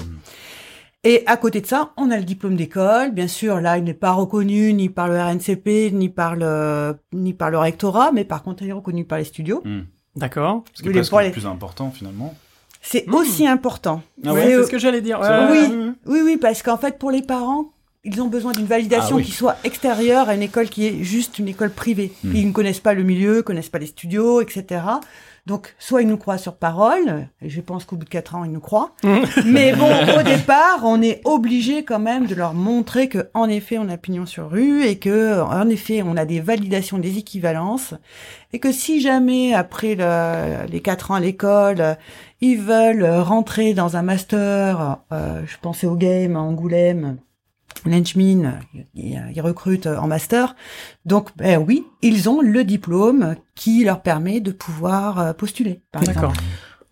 Et 1.07 1.23
à 1.27 1.37
côté 1.37 1.61
de 1.61 1.67
ça, 1.67 1.91
on 1.97 2.11
a 2.11 2.17
le 2.17 2.23
diplôme 2.25 2.57
d'école. 2.57 3.11
Bien 3.13 3.29
sûr, 3.29 3.61
là, 3.61 3.77
il 3.77 3.85
n'est 3.85 3.93
pas 3.93 4.13
reconnu 4.13 4.73
ni 4.73 4.89
par 4.89 5.09
le 5.09 5.21
RNCP, 5.21 5.91
ni 5.93 6.09
par 6.09 6.35
le, 6.35 6.97
ni 7.13 7.35
par 7.35 7.51
le 7.51 7.59
rectorat, 7.59 8.11
mais 8.13 8.25
par 8.25 8.43
contre, 8.43 8.63
il 8.63 8.69
est 8.71 8.73
reconnu 8.73 9.05
par 9.05 9.19
les 9.19 9.25
studios. 9.25 9.63
D'accord. 10.17 10.65
Ce 10.73 10.83
qui 10.83 10.89
est 10.89 10.93
le 10.93 11.23
les- 11.23 11.31
plus 11.31 11.47
important 11.47 11.91
finalement. 11.91 12.35
C'est 12.87 13.07
Hmm. 13.09 13.15
aussi 13.15 13.47
important. 13.47 14.03
Ah 14.25 14.29
C'est- 14.29 14.31
ouais, 14.33 14.43
c'est 14.57 14.65
ce 14.65 14.71
que 14.71 14.79
j'allais 14.79 15.01
dire. 15.01 15.19
Ouais, 15.21 15.29
Oui. 15.51 15.93
Oui, 16.07 16.21
oui, 16.25 16.37
parce 16.37 16.63
qu'en 16.63 16.77
fait, 16.77 16.99
pour 16.99 17.11
les 17.11 17.23
parents, 17.23 17.73
ils 18.05 18.21
ont 18.21 18.29
besoin 18.29 18.53
d'une 18.53 18.67
validation 18.67 19.17
Ah 19.17 19.19
oui. 19.19 19.25
qui 19.25 19.33
soit 19.33 19.57
extérieure 19.65 20.29
à 20.29 20.35
une 20.35 20.43
école 20.43 20.69
qui 20.69 20.87
est 20.87 21.03
juste 21.03 21.39
une 21.39 21.49
école 21.49 21.71
privée. 21.71 22.13
Hmm. 22.23 22.37
Ils 22.37 22.47
ne 22.49 22.53
connaissent 22.53 22.81
pas 22.81 22.93
le 22.93 23.03
milieu, 23.03 23.43
connaissent 23.43 23.71
pas 23.71 23.79
les 23.79 23.87
studios, 23.87 24.43
etc. 24.43 24.83
Donc, 25.47 25.75
soit 25.79 26.01
ils 26.01 26.09
nous 26.09 26.17
croient 26.17 26.39
sur 26.39 26.55
parole, 26.57 27.29
et 27.43 27.51
je 27.51 27.61
pense 27.61 27.85
qu'au 27.85 27.97
bout 27.97 28.07
de 28.07 28.09
quatre 28.11 28.35
ans, 28.35 28.45
ils 28.45 28.51
nous 28.51 28.61
croient. 28.61 28.93
Mais 29.45 29.75
bon, 29.75 29.91
au 30.19 30.23
départ, 30.23 30.81
on 30.85 31.03
est 31.03 31.21
obligé 31.25 31.85
quand 31.85 31.99
même 31.99 32.27
de 32.27 32.35
leur 32.35 32.55
montrer 32.55 33.11
que, 33.11 33.29
en 33.35 33.49
effet, 33.51 33.77
on 33.77 33.91
a 33.91 33.99
pignon 33.99 34.25
sur 34.25 34.49
rue 34.51 34.85
et 34.87 34.99
que, 34.99 35.43
en 35.43 35.69
effet, 35.69 36.03
on 36.03 36.17
a 36.17 36.25
des 36.25 36.41
validations, 36.41 36.99
des 36.99 37.19
équivalences, 37.19 37.93
et 38.55 38.59
que 38.59 38.73
si 38.73 39.03
jamais 39.03 39.53
après 39.53 39.95
le- 39.97 40.67
les 40.71 40.81
quatre 40.81 41.11
ans 41.11 41.15
à 41.17 41.21
l'école, 41.21 41.99
ils 42.41 42.59
veulent 42.59 43.05
rentrer 43.05 43.75
dans 43.75 43.97
un 43.99 44.03
master, 44.03 44.99
euh, 45.13 45.43
je 45.47 45.57
pensais 45.61 45.87
au 45.87 45.97
game 45.97 46.37
à 46.37 46.41
Angoulême, 46.41 47.19
Lenchmin, 47.87 48.55
ils, 48.95 49.23
ils 49.35 49.41
recrutent 49.41 49.87
en 49.87 50.07
master. 50.07 50.55
Donc, 51.05 51.31
ben 51.37 51.59
oui, 51.67 51.85
ils 52.03 52.29
ont 52.29 52.41
le 52.41 52.65
diplôme 52.65 53.37
qui 53.55 53.85
leur 53.85 54.03
permet 54.03 54.41
de 54.41 54.53
pouvoir 54.53 55.19
euh, 55.19 55.33
postuler, 55.33 55.83
par 55.93 56.03
D'accord. 56.03 56.31
exemple. 56.31 56.41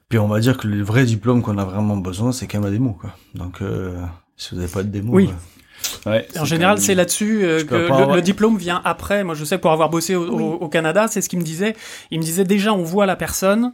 Puis 0.09 0.18
on 0.18 0.29
va 0.29 0.40
dire 0.40 0.59
que 0.59 0.66
le 0.68 0.83
vrai 0.83 1.05
diplôme 1.05 1.40
qu'on 1.42 1.57
a 1.59 1.64
vraiment 1.64 1.97
besoin, 1.97 2.33
c'est 2.33 2.47
quand 2.47 2.59
même 2.59 2.66
la 2.66 2.71
démo, 2.73 2.92
quoi. 2.92 3.11
Donc, 3.35 3.62
euh, 3.62 3.97
si 4.37 4.51
vous 4.55 4.61
n'avez 4.61 4.71
pas 4.73 4.83
de 4.83 4.88
démo, 4.88 5.14
Oui. 5.14 5.29
euh, 5.31 6.11
Ouais, 6.11 6.29
En 6.38 6.45
général, 6.45 6.77
même- 6.77 6.85
c'est 6.85 6.95
là-dessus 6.95 7.45
euh, 7.45 7.64
que 7.64 7.75
le, 7.75 7.88
pas 7.88 7.95
avoir- 8.03 8.14
le 8.16 8.23
diplôme 8.23 8.57
vient 8.57 8.81
après. 8.85 9.25
Moi, 9.25 9.35
je 9.35 9.45
sais 9.45 9.59
pour 9.59 9.73
avoir 9.73 9.90
bossé 9.90 10.14
au, 10.14 10.25
au- 10.29 10.37
Oui. 10.37 10.57
au 10.61 10.68
Canada, 10.68 11.09
c'est 11.09 11.21
ce 11.21 11.29
qu'il 11.29 11.40
me 11.40 11.45
disait. 11.45 11.75
Il 12.12 12.21
me 12.21 12.25
disait 12.25 12.45
déjà, 12.45 12.73
on 12.73 12.85
voit 12.85 13.05
la 13.05 13.16
personne, 13.16 13.73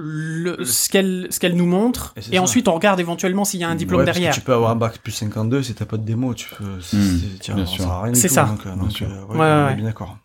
le, 0.00 0.64
ce 0.64 0.88
qu'elle 0.88 1.26
ce 1.30 1.40
qu'elle 1.40 1.56
nous 1.56 1.66
montre, 1.66 2.14
Et 2.30 2.38
ensuite 2.38 2.68
on 2.68 2.74
regarde 2.74 3.00
éventuellement 3.00 3.44
s'il 3.44 3.58
y 3.60 3.64
a 3.64 3.68
un 3.68 3.74
diplôme 3.74 4.00
ouais, 4.00 4.04
parce 4.06 4.16
que 4.16 4.20
derrière. 4.22 4.34
Tu 4.34 4.40
peux 4.42 4.52
avoir 4.54 4.70
un 4.70 4.76
bac 4.76 4.98
plus 4.98 5.10
52 5.12 5.62
si 5.64 5.74
t'as 5.74 5.86
pas 5.86 5.96
de 5.96 6.04
démo, 6.04 6.34
tu 6.34 6.48
peux. 6.54 6.80
c'est- 6.80 6.96
Hmm, 6.96 7.18
c'est- 7.40 7.52
ça 7.52 7.66
sûr. 7.66 7.76
sert 7.84 7.90
à 7.90 8.02
rien 8.02 8.12
du 8.12 8.20
C'est 8.20 8.28
tout, 8.28 8.34
ça. 8.34 8.44
Donc, 8.44 8.60
euh, 8.64 8.74
Bien 8.74 8.82
donc, 8.82 8.92
sûr. 8.92 9.08
euh, 9.10 9.24
Ouais, 9.26 9.36
ouais, 9.36 9.36
on 9.38 9.66
ouais. 9.66 9.72
est 9.72 9.76
bien 9.76 9.84
d'accord. 9.86 10.16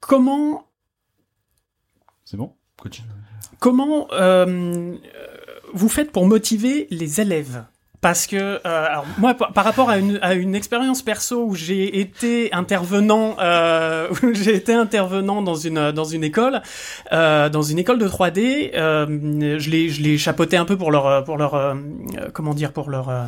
Comment 0.00 0.66
C'est 2.24 2.36
bon? 2.36 2.54
Continue. 2.76 3.08
comment 3.60 4.08
euh, 4.12 4.96
vous 5.72 5.88
faites 5.88 6.10
pour 6.10 6.26
motiver 6.26 6.88
les 6.90 7.20
élèves? 7.20 7.64
Parce 8.02 8.26
que 8.26 8.36
euh, 8.36 8.58
alors 8.64 9.06
moi 9.16 9.32
par, 9.32 9.64
rapport 9.64 9.88
à 9.88 9.96
une, 9.96 10.18
à 10.20 10.34
une 10.34 10.54
expérience 10.54 11.00
perso 11.02 11.44
où 11.46 11.54
j'ai 11.54 11.98
été 12.00 12.52
intervenant 12.52 13.36
euh, 13.40 14.08
où 14.22 14.34
j'ai 14.34 14.54
été 14.56 14.74
intervenant 14.74 15.40
dans 15.40 15.54
une 15.54 15.92
dans 15.92 16.04
une 16.04 16.24
école 16.24 16.60
euh, 17.12 17.48
dans 17.48 17.62
une 17.62 17.78
école 17.78 17.98
de 17.98 18.06
3D 18.08 18.72
euh, 18.74 19.56
je 19.58 19.70
les 19.70 19.88
je 19.88 20.02
les 20.02 20.18
chapeautais 20.18 20.56
un 20.58 20.64
peu 20.66 20.76
pour 20.76 20.90
leur 20.90 21.24
pour 21.24 21.38
leur 21.38 21.54
euh, 21.54 21.74
comment 22.34 22.52
dire 22.54 22.72
pour 22.72 22.90
leur 22.90 23.08
euh, 23.08 23.24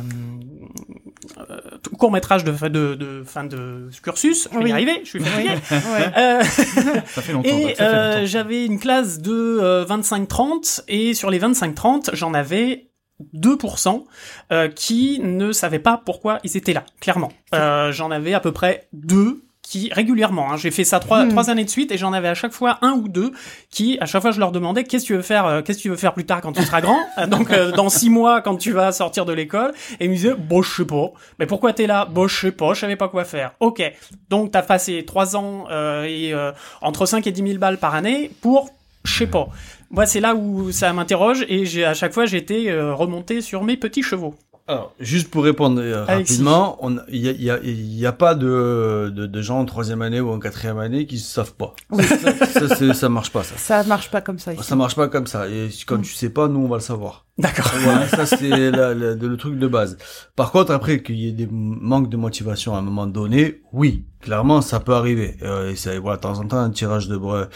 court 1.97 2.11
métrage 2.11 2.43
de 2.43 2.51
fin 2.51 2.69
de, 2.69 2.95
de 2.95 3.23
fin 3.25 3.43
de 3.43 3.89
cursus 4.03 4.47
je 4.51 4.57
vais 4.57 4.63
Oui. 4.65 4.69
y 4.69 4.73
arriver 4.73 5.01
je 5.03 5.09
suis 5.09 5.19
fatigué 5.19 5.49
Ouais. 5.71 6.11
Euh, 6.17 6.41
Ça 6.43 7.21
fait 7.21 7.33
longtemps. 7.33 7.49
et 7.49 7.75
euh, 7.81 8.25
j'avais 8.25 8.65
une 8.65 8.79
classe 8.79 9.19
de 9.21 9.31
euh, 9.61 9.85
25-30 9.85 10.83
et 10.87 11.13
sur 11.13 11.29
les 11.29 11.39
25-30, 11.39 12.09
j'en 12.13 12.33
avais 12.33 12.87
2% 13.35 14.03
euh, 14.51 14.67
qui 14.67 15.19
ne 15.23 15.51
savaient 15.51 15.79
pas 15.79 16.01
pourquoi 16.05 16.39
ils 16.43 16.57
étaient 16.57 16.73
là, 16.73 16.83
clairement. 16.99 17.31
Euh, 17.53 17.91
j'en 17.91 18.11
avais 18.11 18.33
à 18.33 18.39
peu 18.39 18.51
près 18.51 18.87
deux 18.93 19.41
qui 19.61 19.89
régulièrement, 19.91 20.51
hein, 20.51 20.57
j'ai 20.57 20.69
fait 20.69 20.83
ça 20.83 20.99
trois, 20.99 21.25
Hmm. 21.25 21.29
trois 21.29 21.49
années 21.49 21.63
de 21.65 21.69
suite 21.71 21.91
et 21.91 21.97
j'en 21.97 22.13
avais 22.13 22.27
à 22.27 22.35
chaque 22.35 22.51
fois 22.51 22.77
un 22.83 22.91
ou 22.91 23.07
deux 23.07 23.31
qui, 23.71 23.97
à 23.99 24.05
chaque 24.05 24.21
fois, 24.21 24.29
je 24.29 24.39
leur 24.39 24.51
demandais 24.51 24.83
qu'est-ce 24.83 25.05
que 25.05 25.07
tu 25.07 25.15
veux 25.15 25.23
faire, 25.23 25.47
euh, 25.47 25.61
qu'est-ce 25.63 25.79
que 25.79 25.81
tu 25.83 25.89
veux 25.89 25.95
faire 25.95 26.13
plus 26.13 26.25
tard 26.25 26.41
quand 26.41 26.51
tu 26.51 26.61
seras 26.61 26.81
grand, 26.81 26.99
Euh, 27.17 27.25
donc 27.25 27.49
euh, 27.49 27.71
dans 27.71 27.89
six 27.89 28.11
mois 28.11 28.41
quand 28.41 28.57
tu 28.57 28.71
vas 28.73 28.91
sortir 28.91 29.25
de 29.25 29.33
l'école, 29.33 29.73
et 29.99 30.05
ils 30.05 30.09
me 30.11 30.15
disaient 30.15 30.35
bon 30.35 30.61
je 30.61 30.71
sais 30.75 30.85
pas, 30.85 31.11
mais 31.39 31.47
pourquoi 31.47 31.73
t'es 31.73 31.87
là, 31.87 32.05
bon 32.05 32.27
je 32.27 32.39
sais 32.41 32.51
pas, 32.51 32.75
je 32.75 32.81
savais 32.81 32.95
pas 32.95 33.07
quoi 33.09 33.23
faire. 33.25 33.53
Ok, 33.59 33.81
donc 34.29 34.51
t'as 34.51 34.61
passé 34.61 35.03
trois 35.03 35.35
ans 35.35 35.65
euh, 35.71 36.03
et 36.03 36.31
euh, 36.31 36.51
entre 36.83 37.07
5 37.07 37.25
et 37.25 37.31
10 37.31 37.41
000 37.47 37.57
balles 37.57 37.79
par 37.79 37.95
année 37.95 38.29
pour 38.41 38.69
je 39.05 39.17
sais 39.17 39.27
pas. 39.27 39.47
Moi 39.91 40.05
c'est 40.05 40.19
là 40.19 40.35
où 40.35 40.71
ça 40.71 40.91
m'interroge 40.93 41.45
et 41.47 41.65
j'ai 41.65 41.85
à 41.85 41.93
chaque 41.93 42.13
fois 42.13 42.25
j'étais 42.25 42.69
euh, 42.69 42.93
remonté 42.93 43.41
sur 43.41 43.63
mes 43.63 43.77
petits 43.77 44.03
chevaux. 44.03 44.35
Alors, 44.67 44.93
juste 44.99 45.29
pour 45.29 45.43
répondre 45.43 45.79
euh, 45.79 46.05
rapidement, 46.05 46.79
il 47.09 47.21
y 47.21 47.29
a, 47.29 47.33
y, 47.33 47.51
a, 47.51 47.59
il 47.61 47.99
y 47.99 48.05
a 48.07 48.11
pas 48.11 48.33
de, 48.33 49.13
de, 49.15 49.27
de 49.27 49.41
gens 49.43 49.59
en 49.59 49.65
troisième 49.65 50.01
année 50.01 50.19
ou 50.19 50.31
en 50.31 50.39
quatrième 50.39 50.79
année 50.79 51.05
qui 51.05 51.19
savent 51.19 51.53
pas. 51.53 51.75
Ça, 51.99 52.67
ça, 52.69 52.93
ça 52.95 53.09
marche 53.09 53.29
pas, 53.29 53.43
ça. 53.43 53.55
Ça 53.57 53.83
marche 53.83 54.09
pas 54.09 54.21
comme 54.21 54.39
ça 54.39 54.53
ici. 54.53 54.63
Ça 54.63 54.75
marche 54.75 54.95
pas 54.95 55.07
comme 55.07 55.27
ça. 55.27 55.47
Et 55.47 55.69
quand 55.85 56.01
tu 56.01 56.11
sais 56.11 56.29
pas, 56.31 56.47
nous, 56.47 56.61
on 56.61 56.67
va 56.67 56.77
le 56.77 56.81
savoir. 56.81 57.24
D'accord. 57.37 57.69
Voilà, 57.79 58.07
ça 58.07 58.25
c'est 58.25 58.47
le 58.71 59.35
truc 59.35 59.59
de 59.59 59.67
base. 59.67 59.97
Par 60.37 60.51
contre, 60.53 60.71
après 60.71 61.03
qu'il 61.03 61.15
y 61.15 61.27
ait 61.27 61.33
des 61.33 61.47
manques 61.51 62.09
de 62.09 62.15
motivation 62.15 62.75
à 62.75 62.77
un 62.77 62.81
moment 62.81 63.07
donné, 63.07 63.59
oui, 63.73 64.05
clairement, 64.21 64.61
ça 64.61 64.79
peut 64.79 64.93
arriver. 64.93 65.35
Euh, 65.43 65.71
et 65.71 65.75
c'est 65.75 65.97
voilà, 65.97 66.15
de 66.15 66.21
temps 66.21 66.39
en 66.39 66.47
temps 66.47 66.59
un 66.59 66.69
tirage 66.69 67.09
de, 67.09 67.17
bre 67.17 67.47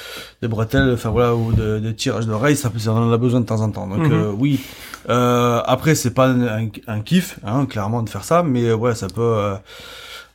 de 0.41 0.47
bretelles, 0.49 0.91
enfin 0.93 1.11
voilà, 1.11 1.33
ou 1.33 1.53
de, 1.53 1.79
de 1.79 1.91
tirage 1.91 2.27
d'oreilles, 2.27 2.57
ça, 2.57 2.69
peut- 2.69 2.77
ça 2.79 2.91
en 2.91 3.09
a 3.09 3.17
besoin 3.17 3.39
de 3.39 3.45
temps 3.45 3.61
en 3.61 3.71
temps. 3.71 3.87
Donc 3.87 3.99
Mhm. 3.99 4.11
euh, 4.11 4.31
oui. 4.37 4.59
Euh, 5.07 5.61
après, 5.65 5.95
c'est 5.95 6.13
pas 6.13 6.27
un, 6.27 6.67
un 6.87 6.99
kiff, 6.99 7.39
hein, 7.45 7.65
clairement, 7.65 8.03
de 8.03 8.09
faire 8.09 8.25
ça, 8.25 8.43
mais 8.43 8.65
euh, 8.65 8.75
ouais, 8.75 8.95
ça 8.95 9.07
peut. 9.07 9.53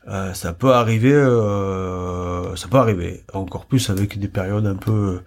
Euh, 0.09 0.35
ça 0.35 0.53
peut 0.53 0.73
arriver, 0.75 1.12
euh, 1.14 2.55
ça 2.57 2.69
peut 2.69 2.77
arriver. 2.79 3.25
Encore 3.33 3.64
plus 3.67 3.88
avec 3.90 4.19
des 4.19 4.29
périodes 4.29 4.67
un 4.67 4.75
peu, 4.75 5.21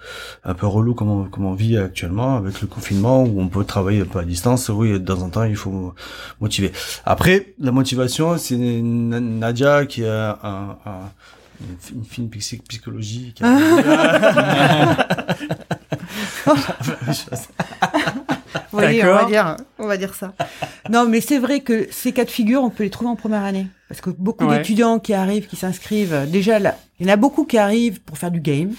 un 0.44 0.54
peu 0.54 0.68
relou 0.68 0.94
comme 0.94 1.10
on, 1.10 1.24
comme 1.26 1.46
on 1.46 1.54
vit 1.54 1.78
actuellement 1.78 2.38
avec 2.38 2.62
le 2.62 2.68
confinement 2.68 3.24
où 3.24 3.42
on 3.42 3.48
peut 3.48 3.64
travailler 3.64 4.02
un 4.02 4.06
peu 4.06 4.20
à 4.20 4.24
distance. 4.24 4.70
Oui, 4.70 4.92
de 4.92 4.98
temps 5.00 5.22
en 5.22 5.30
temps, 5.30 5.44
il 5.46 5.56
faut 5.56 5.94
motiver. 6.40 6.72
Après, 7.06 7.54
la 7.60 7.72
motivation, 7.72 8.38
c'est 8.38 8.56
Na- 8.58 9.20
Nadia 9.20 9.86
qui 9.86 10.06
a 10.06 10.38
un, 10.44 10.70
un- 10.86 11.12
une 11.94 12.06
fine 12.06 12.30
psy- 12.30 12.62
psychologie. 12.68 13.34
Qui 13.36 13.44
a... 13.44 13.48
Oui, 18.78 19.02
on 19.04 19.06
va 19.14 19.26
dire, 19.26 19.58
on 19.80 19.88
va 19.88 19.98
dire 19.98 20.14
ça. 20.16 20.34
Non, 20.90 21.06
mais 21.08 21.20
c'est 21.22 21.38
vrai 21.40 21.60
que 21.62 21.88
ces 21.92 22.12
cas 22.14 22.24
de 22.26 22.30
figure, 22.30 22.62
on 22.64 22.70
peut 22.70 22.84
les 22.84 22.90
trouver 22.90 23.10
en 23.10 23.16
première 23.16 23.44
année. 23.44 23.68
Parce 23.90 24.00
que 24.02 24.10
beaucoup 24.10 24.46
Ouais. 24.46 24.58
d'étudiants 24.58 25.00
qui 25.00 25.14
arrivent, 25.14 25.48
qui 25.48 25.56
s'inscrivent, 25.56 26.26
déjà 26.32 26.60
là, 26.60 26.78
il 27.00 27.06
y 27.08 27.10
en 27.10 27.14
a 27.14 27.18
beaucoup 27.18 27.44
qui 27.46 27.58
arrivent 27.58 28.02
pour 28.02 28.18
faire 28.18 28.32
du 28.32 28.40
game. 28.40 28.72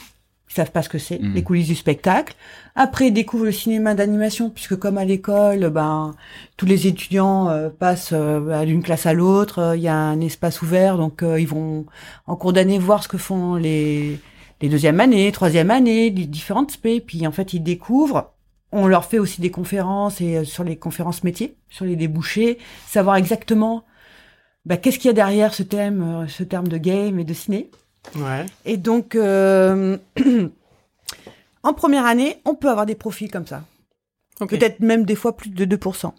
Ils 0.50 0.54
savent 0.54 0.70
pas 0.70 0.80
ce 0.82 0.88
que 0.88 0.96
c'est, 0.98 1.18
Mhm. 1.18 1.34
les 1.34 1.42
coulisses 1.42 1.66
du 1.66 1.74
spectacle. 1.74 2.34
Après, 2.74 3.08
ils 3.08 3.12
découvrent 3.12 3.44
le 3.44 3.52
cinéma 3.52 3.94
d'animation, 3.94 4.48
puisque 4.48 4.76
comme 4.76 4.96
à 4.96 5.04
l'école, 5.04 5.68
ben, 5.68 6.14
tous 6.56 6.64
les 6.64 6.86
étudiants 6.86 7.50
euh, 7.50 7.68
passent 7.68 8.10
euh, 8.14 8.64
d'une 8.64 8.82
classe 8.82 9.04
à 9.04 9.12
l'autre. 9.12 9.58
euh, 9.58 9.76
Il 9.76 9.82
y 9.82 9.88
a 9.88 9.94
un 9.94 10.20
espace 10.22 10.62
ouvert, 10.62 10.96
donc 10.96 11.22
euh, 11.22 11.38
ils 11.38 11.46
vont 11.48 11.84
en 12.26 12.36
cours 12.36 12.54
d'année 12.54 12.78
voir 12.78 13.02
ce 13.02 13.08
que 13.08 13.18
font 13.18 13.56
les 13.56 14.18
les 14.60 14.68
deuxième 14.68 14.98
années, 14.98 15.30
troisième 15.32 15.70
année, 15.70 16.10
les 16.10 16.24
différentes 16.26 16.70
spé. 16.72 17.00
Puis 17.00 17.26
en 17.26 17.32
fait, 17.32 17.52
ils 17.52 17.60
découvrent. 17.62 18.32
On 18.70 18.86
leur 18.86 19.04
fait 19.04 19.18
aussi 19.18 19.40
des 19.40 19.50
conférences 19.50 20.20
et 20.20 20.38
euh, 20.38 20.44
sur 20.44 20.64
les 20.64 20.76
conférences 20.76 21.24
métiers, 21.24 21.56
sur 21.70 21.84
les 21.84 21.96
débouchés, 21.96 22.58
savoir 22.86 23.16
exactement 23.16 23.84
bah, 24.68 24.76
qu'est-ce 24.76 24.98
qu'il 24.98 25.06
y 25.06 25.10
a 25.10 25.14
derrière 25.14 25.54
ce 25.54 25.62
thème, 25.62 26.02
euh, 26.02 26.28
ce 26.28 26.42
terme 26.42 26.68
de 26.68 26.76
game 26.76 27.18
et 27.18 27.24
de 27.24 27.32
ciné. 27.32 27.70
Ouais. 28.16 28.44
Et 28.66 28.76
donc, 28.76 29.14
euh, 29.14 29.96
en 31.62 31.72
première 31.72 32.04
année, 32.04 32.42
on 32.44 32.54
peut 32.54 32.68
avoir 32.68 32.84
des 32.84 32.94
profils 32.94 33.30
comme 33.30 33.46
ça. 33.46 33.64
Ok. 34.40 34.50
Peut-être 34.50 34.80
même 34.80 35.04
des 35.04 35.14
fois 35.14 35.36
plus 35.36 35.48
de 35.48 35.64
2%. 35.64 36.12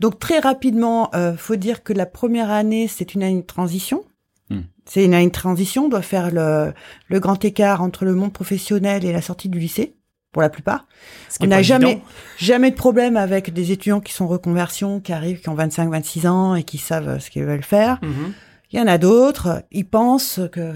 Donc 0.00 0.18
très 0.18 0.38
rapidement, 0.38 1.10
euh, 1.14 1.36
faut 1.36 1.56
dire 1.56 1.82
que 1.82 1.92
la 1.92 2.06
première 2.06 2.50
année, 2.50 2.88
c'est 2.88 3.14
une 3.14 3.22
année 3.22 3.42
de 3.42 3.46
transition. 3.46 4.02
Hmm. 4.48 4.62
C'est 4.86 5.04
une 5.04 5.14
année 5.14 5.26
de 5.26 5.32
transition, 5.32 5.84
on 5.84 5.88
doit 5.88 6.02
faire 6.02 6.30
le, 6.32 6.72
le 7.08 7.20
grand 7.20 7.44
écart 7.44 7.82
entre 7.82 8.04
le 8.06 8.14
monde 8.14 8.32
professionnel 8.32 9.04
et 9.04 9.12
la 9.12 9.22
sortie 9.22 9.48
du 9.48 9.58
lycée, 9.58 9.94
pour 10.34 10.42
la 10.42 10.50
plupart. 10.50 10.86
Ce 11.30 11.38
On 11.40 11.46
n'a 11.46 11.62
jamais, 11.62 11.92
évident. 11.92 12.04
jamais 12.36 12.70
de 12.70 12.76
problème 12.76 13.16
avec 13.16 13.52
des 13.54 13.72
étudiants 13.72 14.00
qui 14.00 14.12
sont 14.12 14.26
reconversion, 14.26 15.00
qui 15.00 15.12
arrivent, 15.14 15.40
qui 15.40 15.48
ont 15.48 15.54
25, 15.54 15.88
26 15.90 16.26
ans 16.26 16.54
et 16.56 16.64
qui 16.64 16.76
savent 16.76 17.08
euh, 17.08 17.18
ce 17.18 17.30
qu'ils 17.30 17.44
veulent 17.44 17.62
faire. 17.62 17.98
Mhm. 18.02 18.34
Il 18.72 18.76
Il 18.76 18.78
y 18.80 18.82
en 18.82 18.86
a 18.88 18.98
d'autres, 18.98 19.62
ils 19.70 19.86
pensent 19.88 20.40
que 20.52 20.60
euh, 20.60 20.72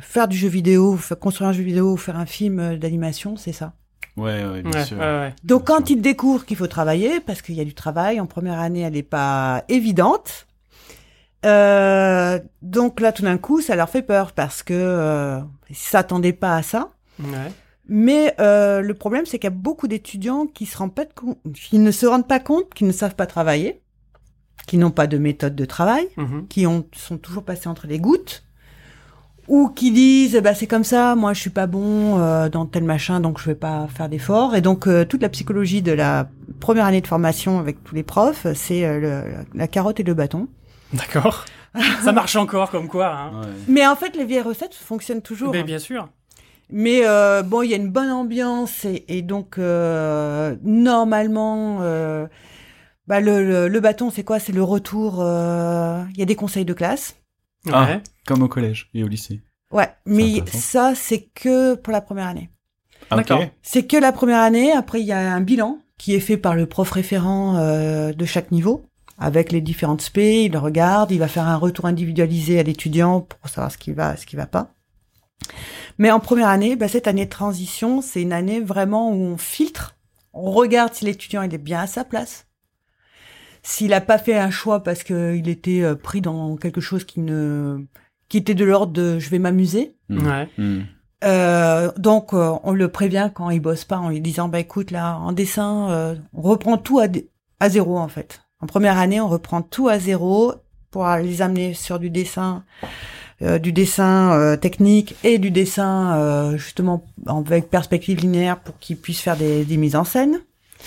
faire 0.00 0.26
du 0.26 0.36
jeu 0.36 0.48
vidéo, 0.48 0.98
construire 1.20 1.50
un 1.50 1.52
jeu 1.52 1.62
vidéo 1.62 1.92
ou 1.92 1.96
faire 1.98 2.16
un 2.16 2.26
film 2.26 2.58
euh, 2.58 2.76
d'animation, 2.76 3.36
c'est 3.36 3.52
ça. 3.52 3.74
Ouais, 4.16 4.44
ouais, 4.44 4.62
bien 4.62 4.72
Ouais, 4.72 4.84
sûr. 4.84 4.96
ouais, 4.98 5.04
ouais. 5.04 5.34
Donc 5.44 5.66
Bien 5.66 5.76
quand 5.76 5.90
ils 5.90 6.00
découvrent 6.00 6.44
qu'il 6.46 6.56
faut 6.56 6.66
travailler, 6.66 7.20
parce 7.20 7.42
qu'il 7.42 7.54
y 7.54 7.60
a 7.60 7.64
du 7.64 7.74
travail, 7.74 8.18
en 8.20 8.26
première 8.26 8.58
année, 8.58 8.80
elle 8.80 8.94
n'est 8.94 9.02
pas 9.02 9.64
évidente. 9.68 10.46
Euh, 11.44 12.38
donc 12.62 13.00
là, 13.00 13.12
tout 13.12 13.22
d'un 13.22 13.36
coup, 13.38 13.60
ça 13.60 13.74
leur 13.76 13.88
fait 13.90 14.02
peur 14.02 14.32
parce 14.32 14.62
que 14.62 14.74
euh, 14.74 15.40
ils 15.70 15.76
s'attendaient 15.76 16.32
pas 16.32 16.56
à 16.56 16.62
ça. 16.62 16.88
Ouais. 17.20 17.52
Mais 17.94 18.34
euh, 18.40 18.80
le 18.80 18.94
problème, 18.94 19.26
c'est 19.26 19.38
qu'il 19.38 19.48
y 19.50 19.52
a 19.52 19.54
beaucoup 19.54 19.86
d'étudiants 19.86 20.46
qui 20.46 20.64
se 20.64 20.78
rendent 20.78 20.94
pas 20.94 21.04
de 21.04 21.12
compte, 21.12 21.36
qui 21.52 21.78
ne 21.78 21.90
se 21.90 22.06
rendent 22.06 22.26
pas 22.26 22.40
compte, 22.40 22.72
qui 22.74 22.84
ne 22.84 22.92
savent 22.92 23.14
pas 23.16 23.26
travailler, 23.26 23.82
qui 24.66 24.78
n'ont 24.78 24.90
pas 24.90 25.06
de 25.06 25.18
méthode 25.18 25.54
de 25.54 25.64
travail, 25.66 26.08
Mhm. 26.16 26.46
qui 26.48 26.66
ont, 26.66 26.86
sont 26.96 27.18
toujours 27.18 27.42
passés 27.44 27.68
entre 27.68 27.86
les 27.86 27.98
gouttes, 27.98 28.44
ou 29.46 29.68
qui 29.68 29.90
disent, 29.90 30.40
bah 30.42 30.54
c'est 30.54 30.66
comme 30.66 30.84
ça, 30.84 31.14
moi 31.16 31.34
je 31.34 31.40
suis 31.40 31.50
pas 31.50 31.66
bon 31.66 32.18
euh, 32.18 32.48
dans 32.48 32.64
tel 32.64 32.84
machin, 32.84 33.20
donc 33.20 33.38
je 33.40 33.44
vais 33.44 33.54
pas 33.54 33.86
faire 33.88 34.08
d'efforts. 34.08 34.54
Et 34.54 34.62
donc 34.62 34.86
euh, 34.86 35.04
toute 35.04 35.20
la 35.20 35.28
psychologie 35.28 35.82
de 35.82 35.92
la 35.92 36.30
première 36.60 36.86
année 36.86 37.02
de 37.02 37.06
formation 37.06 37.58
avec 37.58 37.84
tous 37.84 37.94
les 37.94 38.04
profs, 38.04 38.46
c'est 38.54 38.84
euh, 38.86 39.22
la 39.52 39.68
carotte 39.68 40.00
et 40.00 40.04
le 40.04 40.14
bâton. 40.14 40.48
D'accord. 40.94 41.44
ça 42.02 42.12
marche 42.12 42.36
encore 42.36 42.70
comme 42.70 42.88
quoi. 42.88 43.08
Hein. 43.14 43.40
Ouais. 43.42 43.48
Mais 43.68 43.86
en 43.86 43.96
fait, 43.96 44.16
les 44.16 44.24
vieilles 44.24 44.40
recettes 44.42 44.74
fonctionnent 44.74 45.22
toujours. 45.22 45.50
Mais 45.52 45.62
bien 45.64 45.78
sûr. 45.78 46.08
Mais 46.74 47.02
euh, 47.04 47.42
bon, 47.42 47.60
il 47.62 47.70
y 47.70 47.74
a 47.74 47.76
une 47.76 47.90
bonne 47.90 48.10
ambiance 48.10 48.86
et, 48.86 49.04
et 49.08 49.20
donc 49.20 49.58
euh, 49.58 50.56
normalement, 50.62 51.80
euh, 51.82 52.26
bah, 53.06 53.20
le, 53.20 53.44
le, 53.44 53.68
le 53.68 53.80
bâton, 53.80 54.10
c'est 54.10 54.24
quoi? 54.24 54.38
C'est 54.38 54.52
le 54.52 54.62
retour. 54.62 55.18
euh, 55.20 56.02
Il 56.12 56.18
y 56.18 56.22
a 56.22 56.24
des 56.24 56.34
conseils 56.34 56.64
de 56.64 56.72
classe. 56.72 57.16
Ah. 57.70 57.84
Ouais. 57.84 58.00
Comme 58.26 58.42
au 58.42 58.48
collège 58.48 58.88
et 58.94 59.04
au 59.04 59.08
lycée. 59.08 59.42
Ouais, 59.70 59.90
mais 60.06 60.42
ça, 60.46 60.94
c'est 60.94 61.28
que 61.34 61.74
pour 61.74 61.92
la 61.92 62.00
première 62.00 62.26
année. 62.26 62.48
Ah. 63.10 63.16
D'accord. 63.16 63.44
C'est 63.62 63.86
que 63.86 63.98
la 63.98 64.12
première 64.12 64.40
année. 64.40 64.72
Après, 64.72 65.00
il 65.00 65.06
y 65.06 65.12
a 65.12 65.34
un 65.34 65.40
bilan 65.42 65.78
qui 65.98 66.14
est 66.14 66.20
fait 66.20 66.38
par 66.38 66.54
le 66.54 66.64
prof 66.64 66.90
référent 66.90 67.56
euh, 67.58 68.12
de 68.14 68.24
chaque 68.24 68.50
niveau 68.50 68.86
avec 69.18 69.52
les 69.52 69.60
différentes 69.60 70.00
spé. 70.00 70.44
Il 70.44 70.56
regarde, 70.56 71.10
il 71.10 71.18
va 71.18 71.28
faire 71.28 71.46
un 71.46 71.56
retour 71.56 71.84
individualisé 71.84 72.58
à 72.58 72.62
l'étudiant 72.62 73.20
pour 73.20 73.50
savoir 73.50 73.70
ce 73.70 73.76
qui 73.78 73.92
va, 73.92 74.16
ce 74.16 74.24
qui 74.24 74.36
va 74.36 74.46
pas. 74.46 74.72
Mais 75.98 76.10
en 76.10 76.20
première 76.20 76.48
année, 76.48 76.76
bah, 76.76 76.88
cette 76.88 77.06
année 77.06 77.24
de 77.24 77.30
transition, 77.30 78.02
c'est 78.02 78.22
une 78.22 78.32
année 78.32 78.60
vraiment 78.60 79.10
où 79.10 79.14
on 79.14 79.36
filtre, 79.36 79.96
on 80.32 80.50
regarde 80.50 80.94
si 80.94 81.04
l'étudiant 81.04 81.42
il 81.42 81.54
est 81.54 81.58
bien 81.58 81.80
à 81.80 81.86
sa 81.86 82.04
place, 82.04 82.46
s'il 83.62 83.90
n'a 83.90 84.00
pas 84.00 84.18
fait 84.18 84.36
un 84.36 84.50
choix 84.50 84.82
parce 84.82 85.02
qu'il 85.04 85.48
était 85.48 85.82
euh, 85.82 85.94
pris 85.94 86.20
dans 86.20 86.56
quelque 86.56 86.80
chose 86.80 87.04
qui 87.04 87.20
ne, 87.20 87.84
qui 88.28 88.38
était 88.38 88.54
de 88.54 88.64
l'ordre 88.64 88.92
de 88.92 89.18
je 89.18 89.30
vais 89.30 89.38
m'amuser. 89.38 89.94
Mm. 90.08 90.26
Ouais. 90.26 90.48
Mm. 90.58 90.80
Euh, 91.24 91.92
donc 91.98 92.32
euh, 92.32 92.54
on 92.64 92.72
le 92.72 92.88
prévient 92.88 93.30
quand 93.32 93.50
il 93.50 93.60
bosse 93.60 93.84
pas 93.84 93.98
en 93.98 94.08
lui 94.08 94.20
disant 94.20 94.48
bah 94.48 94.58
écoute 94.58 94.90
là 94.90 95.18
en 95.18 95.30
dessin 95.30 95.88
euh, 95.90 96.14
on 96.32 96.42
reprend 96.42 96.78
tout 96.78 96.98
à, 96.98 97.06
à 97.60 97.68
zéro 97.68 97.98
en 97.98 98.08
fait. 98.08 98.42
En 98.60 98.66
première 98.66 98.98
année 98.98 99.20
on 99.20 99.28
reprend 99.28 99.62
tout 99.62 99.88
à 99.88 99.98
zéro 99.98 100.54
pour 100.90 101.06
les 101.06 101.40
amener 101.40 101.74
sur 101.74 102.00
du 102.00 102.10
dessin 102.10 102.64
euh, 103.42 103.58
du 103.58 103.72
dessin 103.72 104.32
euh, 104.32 104.56
technique 104.56 105.14
et 105.24 105.38
du 105.38 105.50
dessin 105.50 106.14
euh, 106.16 106.56
justement 106.56 107.04
avec 107.26 107.68
perspective 107.70 108.20
linéaire 108.20 108.58
pour 108.60 108.78
qu'ils 108.78 108.96
puissent 108.96 109.20
faire 109.20 109.36
des, 109.36 109.64
des 109.64 109.76
mises 109.76 109.96
en 109.96 110.04
scène. 110.04 110.40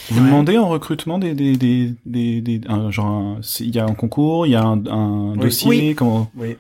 Vous 0.10 0.20
Ouais. 0.20 0.26
demandez 0.26 0.58
en 0.58 0.68
recrutement 0.68 1.18
des, 1.20 1.34
des, 1.34 1.56
des, 1.56 1.94
des, 2.06 2.42
des- 2.42 2.62
un, 2.68 2.92
genre, 2.92 3.38
il 3.62 3.74
y 3.74 3.80
a 3.80 3.86
un 3.86 3.94
concours, 3.94 4.46
il 4.46 4.52
y 4.52 4.56
a 4.56 4.64
un, 4.64 4.86
un 4.88 5.32
Oui. 5.34 5.40
dossier, 5.40 5.70
Oui. 5.70 5.96
comment 5.96 6.30
Oui. 6.36 6.58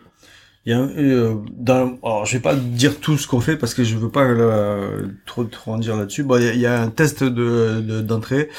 Il 0.68 0.72
y 0.72 0.74
a, 0.74 0.80
euh, 0.80 1.36
dans, 1.52 1.96
alors, 2.02 2.26
je 2.26 2.34
vais 2.38 2.42
pas 2.42 2.56
dire 2.56 3.00
tout 3.00 3.20
ce 3.20 3.28
qu'on 3.28 3.40
fait 3.40 3.56
parce 3.56 3.76
que 3.76 3.84
je 3.84 3.96
veux 3.98 4.10
pas 4.10 4.24
euh, 4.24 5.04
trop 5.28 5.44
trop 5.44 5.74
en 5.74 5.78
dire 5.78 5.96
là-dessus. 5.96 6.24
Bon, 6.24 6.38
il 6.38 6.44
y 6.44 6.48
a, 6.48 6.54
il 6.54 6.60
y 6.60 6.66
a 6.66 6.82
un 6.82 6.90
test 6.90 7.24
de 7.24 7.82
de- 7.82 8.02
d'entrée, 8.02 8.50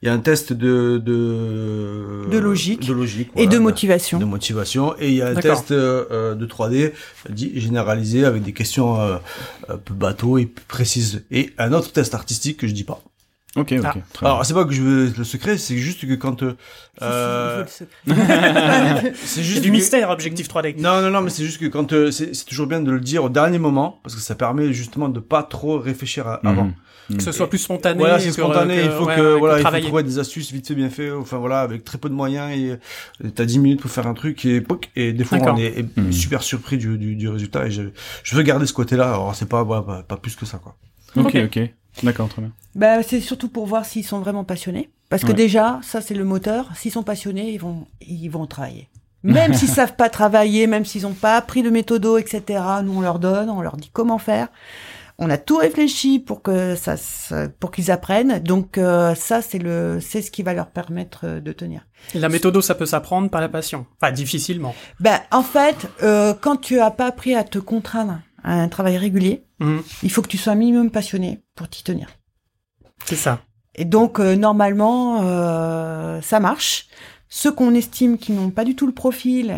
il 0.00 0.06
y 0.06 0.08
a 0.08 0.12
un 0.12 0.20
test 0.20 0.52
de 0.52 0.98
de 1.04 2.28
De 2.30 2.38
logique. 2.38 2.86
de 2.86 2.92
logique 2.92 3.30
et 3.34 3.48
de 3.48 3.58
motivation. 3.58 4.18
de 4.20 4.24
motivation 4.24 4.94
et 5.00 5.08
il 5.08 5.16
y 5.16 5.22
a 5.22 5.28
un 5.28 5.34
test 5.34 5.72
euh, 5.72 6.04
euh, 6.12 6.34
de 6.36 6.46
3D 6.46 6.92
dit 7.30 7.50
généralisé 7.60 8.24
avec 8.24 8.44
des 8.44 8.52
questions 8.52 9.00
euh, 9.00 9.16
un 9.68 9.76
peu 9.76 9.92
bateau 9.94 10.38
et 10.38 10.46
précises 10.68 11.24
et 11.32 11.50
un 11.58 11.72
autre 11.72 11.90
test 11.92 12.14
artistique 12.14 12.58
que 12.58 12.68
je 12.68 12.74
dis 12.74 12.84
pas. 12.84 13.02
Ok, 13.56 13.72
ok. 13.78 13.84
Ah. 13.84 13.94
Alors 14.20 14.44
c'est 14.46 14.54
pas 14.54 14.64
que 14.64 14.72
je 14.72 14.82
veux 14.82 15.12
le 15.16 15.24
secret, 15.24 15.56
c'est 15.58 15.76
juste 15.76 16.06
que 16.06 16.14
quand 16.14 16.42
euh, 17.02 17.64
secret. 17.66 17.86
c'est 19.24 19.42
juste 19.42 19.62
du 19.62 19.68
que- 19.68 19.72
mystère, 19.72 20.10
Objectif 20.10 20.48
3D. 20.48 20.80
Non, 20.80 21.00
non, 21.02 21.10
non, 21.10 21.20
mais 21.22 21.30
c'est 21.30 21.44
juste 21.44 21.58
que 21.60 21.66
quand 21.66 21.92
euh, 21.92 22.10
c'est 22.10 22.32
toujours 22.44 22.66
bien 22.66 22.80
de 22.80 22.90
le 22.90 23.00
dire 23.00 23.24
au 23.24 23.28
dernier 23.28 23.58
moment 23.58 23.98
parce 24.02 24.14
que 24.14 24.20
ça 24.20 24.34
permet 24.34 24.72
justement 24.72 25.08
de 25.08 25.20
pas 25.20 25.42
trop 25.42 25.78
réfléchir 25.78 26.26
à- 26.26 26.40
avant. 26.44 26.64
Mhm. 26.64 27.16
Que 27.18 27.22
ce 27.22 27.30
soit 27.30 27.48
plus 27.48 27.58
spontané. 27.58 28.00
Voilà, 28.00 28.18
c'est 28.18 28.32
spontané. 28.32 28.76
que- 28.78 28.82
il 28.84 28.90
faut 28.90 29.04
ouais, 29.06 29.14
que 29.14 29.34
ouais, 29.34 29.38
voilà, 29.38 29.58
il 29.60 29.80
faut 29.82 29.86
trouver 29.86 30.02
des 30.02 30.18
astuces 30.18 30.50
vite 30.52 30.66
fait, 30.66 30.74
bien 30.74 30.90
fait. 30.90 31.12
Enfin 31.12 31.36
voilà, 31.38 31.60
avec 31.60 31.84
très 31.84 31.98
peu 31.98 32.08
de 32.08 32.14
moyens 32.14 32.50
et 32.58 32.70
euh, 33.24 33.30
t'as 33.32 33.44
10 33.44 33.60
minutes 33.60 33.80
pour 33.80 33.90
faire 33.92 34.08
un 34.08 34.14
truc 34.14 34.44
et 34.44 34.60
poc, 34.60 34.90
et 34.96 35.12
des 35.12 35.22
fois 35.24 35.38
on 35.40 35.56
est 35.56 35.66
est 35.78 35.96
Mhm. 35.96 36.12
super 36.12 36.42
surpris 36.42 36.78
du, 36.78 36.98
du, 36.98 37.14
du 37.14 37.28
résultat 37.28 37.66
et 37.66 37.70
je, 37.70 37.82
je 38.24 38.34
veux 38.36 38.42
garder 38.42 38.66
ce 38.66 38.72
côté-là. 38.72 39.08
Alors 39.14 39.34
c'est 39.36 39.48
pas, 39.48 39.62
voilà, 39.62 39.82
pas 39.82 40.02
pas 40.02 40.16
plus 40.16 40.34
que 40.34 40.44
ça 40.46 40.58
quoi. 40.58 40.74
Ok, 41.14 41.26
Ok. 41.26 41.36
ok. 41.56 41.70
D'accord, 42.02 42.28
très 42.28 42.42
bien. 42.42 42.50
Bah, 42.74 43.02
c'est 43.02 43.20
surtout 43.20 43.48
pour 43.48 43.66
voir 43.66 43.84
s'ils 43.86 44.04
sont 44.04 44.20
vraiment 44.20 44.44
passionnés. 44.44 44.90
Parce 45.08 45.22
que 45.22 45.28
Ouais. 45.28 45.34
déjà, 45.34 45.80
ça 45.82 46.00
c'est 46.00 46.14
le 46.14 46.24
moteur. 46.24 46.68
S'ils 46.74 46.92
sont 46.92 47.02
passionnés, 47.04 47.52
ils 47.52 47.60
vont, 47.60 47.86
ils 48.00 48.28
vont 48.28 48.46
travailler. 48.46 48.88
Même 49.22 49.54
s'ils 49.54 49.68
savent 49.68 49.96
pas 49.96 50.08
travailler, 50.08 50.66
même 50.68 50.84
s'ils 50.84 51.04
ont 51.06 51.12
pas 51.14 51.36
appris 51.36 51.62
de 51.64 51.70
méthodo, 51.70 52.16
etc. 52.18 52.62
Nous 52.84 52.96
on 52.98 53.00
leur 53.00 53.18
donne, 53.18 53.50
on 53.50 53.60
leur 53.60 53.76
dit 53.76 53.90
comment 53.92 54.18
faire. 54.18 54.48
On 55.18 55.30
a 55.30 55.38
tout 55.38 55.56
réfléchi 55.56 56.18
pour 56.18 56.42
que 56.42 56.76
ça, 56.76 56.94
pour 57.58 57.70
qu'ils 57.70 57.90
apprennent. 57.90 58.38
Donc 58.40 58.76
euh, 58.78 59.14
ça 59.14 59.42
c'est 59.42 59.58
le, 59.58 59.98
c'est 60.00 60.22
ce 60.22 60.30
qui 60.30 60.42
va 60.42 60.52
leur 60.54 60.66
permettre 60.68 61.20
euh, 61.24 61.40
de 61.40 61.52
tenir. 61.52 61.86
La 62.14 62.28
méthode, 62.28 62.60
ça 62.60 62.74
peut 62.74 62.84
s'apprendre 62.86 63.30
par 63.30 63.40
la 63.40 63.48
passion. 63.48 63.86
Enfin, 64.00 64.12
difficilement. 64.12 64.74
Ben 65.00 65.18
en 65.32 65.42
fait, 65.42 65.88
euh, 66.02 66.34
quand 66.40 66.56
tu 66.56 66.78
as 66.80 66.90
pas 66.90 67.06
appris 67.06 67.34
à 67.34 67.42
te 67.44 67.58
contraindre 67.58 68.20
un 68.46 68.68
travail 68.68 68.96
régulier, 68.96 69.44
Mhm. 69.60 69.82
il 70.02 70.10
faut 70.10 70.22
que 70.22 70.28
tu 70.28 70.38
sois 70.38 70.52
un 70.52 70.56
minimum 70.56 70.90
passionné 70.90 71.42
pour 71.54 71.68
t'y 71.68 71.82
tenir. 71.84 72.08
C'est 73.04 73.16
ça. 73.16 73.40
Et 73.74 73.84
donc, 73.84 74.20
euh, 74.20 74.36
normalement, 74.36 75.20
euh, 75.22 76.20
ça 76.22 76.40
marche. 76.40 76.86
Ceux 77.28 77.52
qu'on 77.52 77.74
estime 77.74 78.16
qui 78.18 78.32
n'ont 78.32 78.50
pas 78.50 78.64
du 78.64 78.74
tout 78.76 78.86
le 78.86 78.92
profil, 78.94 79.50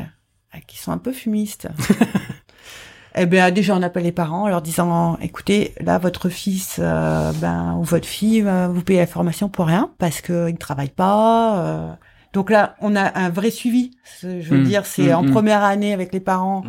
euh, 0.55 0.59
qui 0.67 0.79
sont 0.79 0.91
un 0.93 0.99
peu 0.99 1.13
fumistes, 1.13 1.69
eh 3.15 3.27
bien, 3.27 3.51
déjà, 3.51 3.75
on 3.77 3.83
appelle 3.83 4.05
les 4.05 4.13
parents 4.13 4.45
en 4.45 4.49
leur 4.49 4.63
disant, 4.63 5.19
écoutez, 5.21 5.75
là, 5.81 5.99
votre 5.99 6.29
fils, 6.29 6.77
euh, 6.79 7.33
ben, 7.41 7.75
ou 7.79 7.83
votre 7.85 8.07
fille, 8.07 8.43
vous 8.71 8.83
payez 8.83 9.01
la 9.01 9.07
formation 9.07 9.49
pour 9.49 9.67
rien, 9.67 9.91
parce 9.99 10.21
qu'il 10.21 10.35
ne 10.35 10.57
travaille 10.57 10.91
pas. 10.91 11.99
Donc 12.33 12.51
là, 12.51 12.77
on 12.81 12.95
a 12.97 13.19
un 13.19 13.31
vrai 13.31 13.51
suivi. 13.51 13.93
Je 14.23 14.29
veux 14.51 14.59
Mm. 14.61 14.65
dire, 14.65 14.87
c'est 14.87 15.13
Mm, 15.13 15.17
en 15.17 15.23
mm. 15.23 15.31
première 15.31 15.63
année 15.65 15.93
avec 15.93 16.13
les 16.13 16.21
parents. 16.21 16.63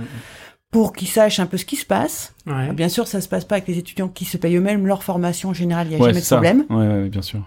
Pour 0.72 0.93
qu'ils 0.93 1.07
sachent 1.07 1.39
un 1.39 1.45
peu 1.47 1.57
ce 1.57 1.65
qui 1.65 1.76
se 1.76 1.86
passe. 1.86 2.34
Ouais. 2.45 2.72
Bien 2.74 2.89
sûr, 2.89 3.07
ça 3.07 3.22
se 3.22 3.28
passe 3.28 3.43
pas 3.45 3.55
avec 3.55 3.67
les 3.67 3.78
étudiants 3.78 4.07
qui 4.07 4.26
se 4.26 4.38
payent 4.38 4.55
eux-mêmes 4.57 4.86
leur 4.86 5.03
formation 5.03 5.49
en 5.49 5.53
général, 5.53 5.88
il 5.88 5.89
n'y 5.91 5.95
a 5.95 5.99
Ouais, 5.99 6.09
jamais 6.09 6.20
de 6.20 6.26
ça. 6.26 6.36
problème. 6.36 6.65
Ouais, 6.70 6.88
ouais, 6.88 7.09
bien 7.09 7.22
sûr. 7.24 7.39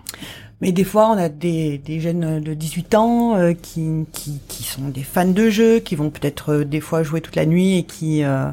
Mais 0.60 0.72
des 0.72 0.84
fois, 0.84 1.08
on 1.08 1.18
a 1.18 1.28
des, 1.28 1.78
des 1.78 2.00
jeunes 2.00 2.40
de 2.40 2.54
18 2.54 2.94
ans 2.94 3.36
euh, 3.36 3.52
qui, 3.52 4.06
qui, 4.12 4.40
qui 4.48 4.62
sont 4.64 4.88
des 4.88 5.02
fans 5.02 5.24
de 5.26 5.50
jeux, 5.50 5.78
qui 5.80 5.96
vont 5.96 6.10
peut-être 6.10 6.52
euh, 6.52 6.64
des 6.64 6.80
fois 6.80 7.02
jouer 7.02 7.20
toute 7.20 7.36
la 7.36 7.46
nuit 7.46 7.78
et 7.78 7.82
qui, 7.84 8.22
euh, 8.24 8.46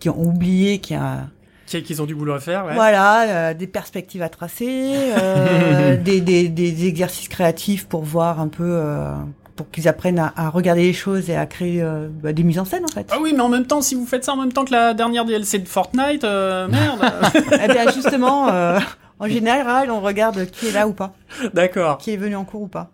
qui 0.00 0.08
ont 0.08 0.20
oublié 0.20 0.78
qu'il 0.78 0.96
y 0.96 0.98
a 1.00 1.26
Qui- 1.66 1.82
Qu'ils 1.82 2.02
ont 2.02 2.06
du 2.06 2.14
boulot 2.14 2.34
à 2.34 2.40
faire, 2.40 2.66
ouais. 2.66 2.74
voilà, 2.74 3.50
euh, 3.50 3.54
des 3.54 3.66
perspectives 3.68 4.22
à 4.22 4.28
tracer, 4.28 4.92
euh, 5.18 5.96
des, 6.04 6.20
des, 6.20 6.48
des 6.48 6.86
exercices 6.86 7.28
créatifs 7.28 7.86
pour 7.86 8.02
voir 8.02 8.40
un 8.40 8.48
peu, 8.48 8.64
euh, 8.68 9.14
pour 9.56 9.70
qu'ils 9.70 9.88
apprennent 9.88 10.18
à, 10.18 10.32
à 10.36 10.48
regarder 10.48 10.82
les 10.82 10.92
choses 10.92 11.28
et 11.30 11.36
à 11.36 11.46
créer 11.46 11.82
euh, 11.82 12.08
bah, 12.22 12.32
des 12.32 12.42
mises 12.42 12.58
en 12.58 12.64
scène 12.64 12.84
en 12.84 12.88
fait. 12.92 13.06
Ah 13.10 13.18
oui, 13.20 13.32
mais 13.34 13.40
en 13.42 13.48
même 13.48 13.66
temps, 13.66 13.80
si 13.82 13.94
vous 13.94 14.06
faites 14.06 14.24
ça 14.24 14.32
en 14.32 14.36
même 14.36 14.52
temps 14.52 14.64
que 14.64 14.72
la 14.72 14.94
dernière 14.94 15.24
DLC 15.24 15.58
de 15.58 15.68
Fortnite, 15.68 16.24
euh, 16.24 16.68
merde. 16.68 17.00
Eh 17.62 17.68
bien 17.68 17.90
justement, 17.92 18.48
euh, 18.50 18.78
en 19.18 19.26
général, 19.28 19.90
on 19.90 20.00
regarde 20.00 20.46
qui 20.50 20.68
est 20.68 20.72
là 20.72 20.88
ou 20.88 20.92
pas, 20.92 21.12
D'accord. 21.54 21.98
qui 21.98 22.12
est 22.12 22.16
venu 22.16 22.36
en 22.36 22.44
cours 22.44 22.62
ou 22.62 22.68
pas. 22.68 22.90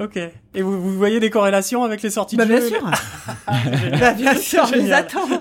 Ok. 0.00 0.16
Et 0.16 0.62
vous, 0.62 0.80
vous 0.80 0.96
voyez 0.96 1.18
des 1.20 1.30
corrélations 1.30 1.82
avec 1.84 2.02
les 2.02 2.10
sorties 2.10 2.36
Bah 2.36 2.44
de 2.44 2.50
bien 2.50 2.60
jeux 2.60 2.68
sûr. 2.68 2.90
bah 4.00 4.12
bien 4.12 4.34
sûr, 4.34 4.66
je 4.66 4.74
les 4.76 4.92
attends. 4.92 5.26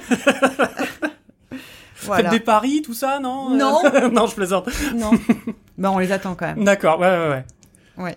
Faites 1.99 2.05
voilà. 2.05 2.29
des 2.29 2.39
paris, 2.39 2.81
tout 2.83 2.93
ça, 2.93 3.19
non 3.19 3.49
Non. 3.49 3.81
non, 4.11 4.27
je 4.27 4.35
plaisante. 4.35 4.69
Non. 4.95 5.11
bah 5.77 5.91
on 5.91 5.97
les 5.97 6.11
attend 6.11 6.35
quand 6.35 6.45
même. 6.45 6.63
D'accord, 6.63 6.99
ouais, 6.99 7.07
ouais, 7.07 7.29
ouais. 7.29 7.45
Ouais. 7.97 8.15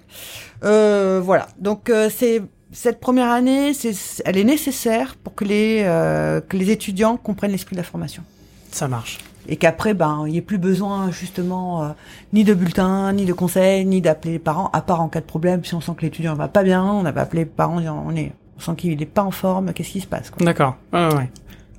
Euh, 0.65 1.21
voilà. 1.25 1.49
Donc 1.59 1.91
euh, 1.91 2.09
c'est 2.15 2.43
cette 2.73 3.01
première 3.01 3.31
année, 3.31 3.73
c'est 3.75 3.93
elle 4.25 4.37
est 4.37 4.45
nécessaire 4.45 5.17
pour 5.23 5.35
que 5.35 5.45
les 5.45 5.83
euh, 5.85 6.41
que 6.41 6.57
les 6.57 6.71
étudiants 6.71 7.17
comprennent 7.17 7.51
l'esprit 7.53 7.75
de 7.75 7.81
la 7.81 7.85
formation 7.85 8.23
Ça 8.71 8.87
marche. 8.87 9.19
et 9.49 9.57
qu'après 9.57 9.95
ben 9.95 10.25
il 10.29 10.35
y 10.35 10.37
ait 10.37 10.43
plus 10.43 10.59
besoin 10.59 11.11
justement 11.11 11.83
euh, 11.83 11.89
ni 12.33 12.45
de 12.45 12.55
bulletins, 12.55 13.13
ni 13.13 13.25
de 13.25 13.33
conseils, 13.33 13.85
ni 13.87 14.01
d'appeler 14.01 14.35
les 14.35 14.39
parents 14.39 14.71
à 14.73 14.83
part 14.83 15.01
en 15.01 15.09
cas 15.09 15.21
de 15.21 15.25
problème 15.27 15.65
si 15.65 15.75
on 15.75 15.81
sent 15.81 15.93
que 15.97 16.03
l'étudiant 16.03 16.35
va 16.35 16.49
pas 16.49 16.63
bien, 16.63 16.85
on 16.85 17.03
n'a 17.03 17.13
pas 17.13 17.23
appelé 17.23 17.43
les 17.43 17.47
parents 17.51 17.79
on 18.07 18.15
est 18.15 18.33
On 18.59 18.61
sent 18.61 18.73
qu'il 18.77 19.01
est 19.03 19.07
pas 19.07 19.23
en 19.25 19.31
forme. 19.33 19.73
Qu'est-ce 19.73 19.91
qui 19.91 20.01
se 20.03 20.07
passe 20.07 20.31
quoi? 20.31 20.45
D'accord. 20.45 20.77
Ouais. 20.93 21.31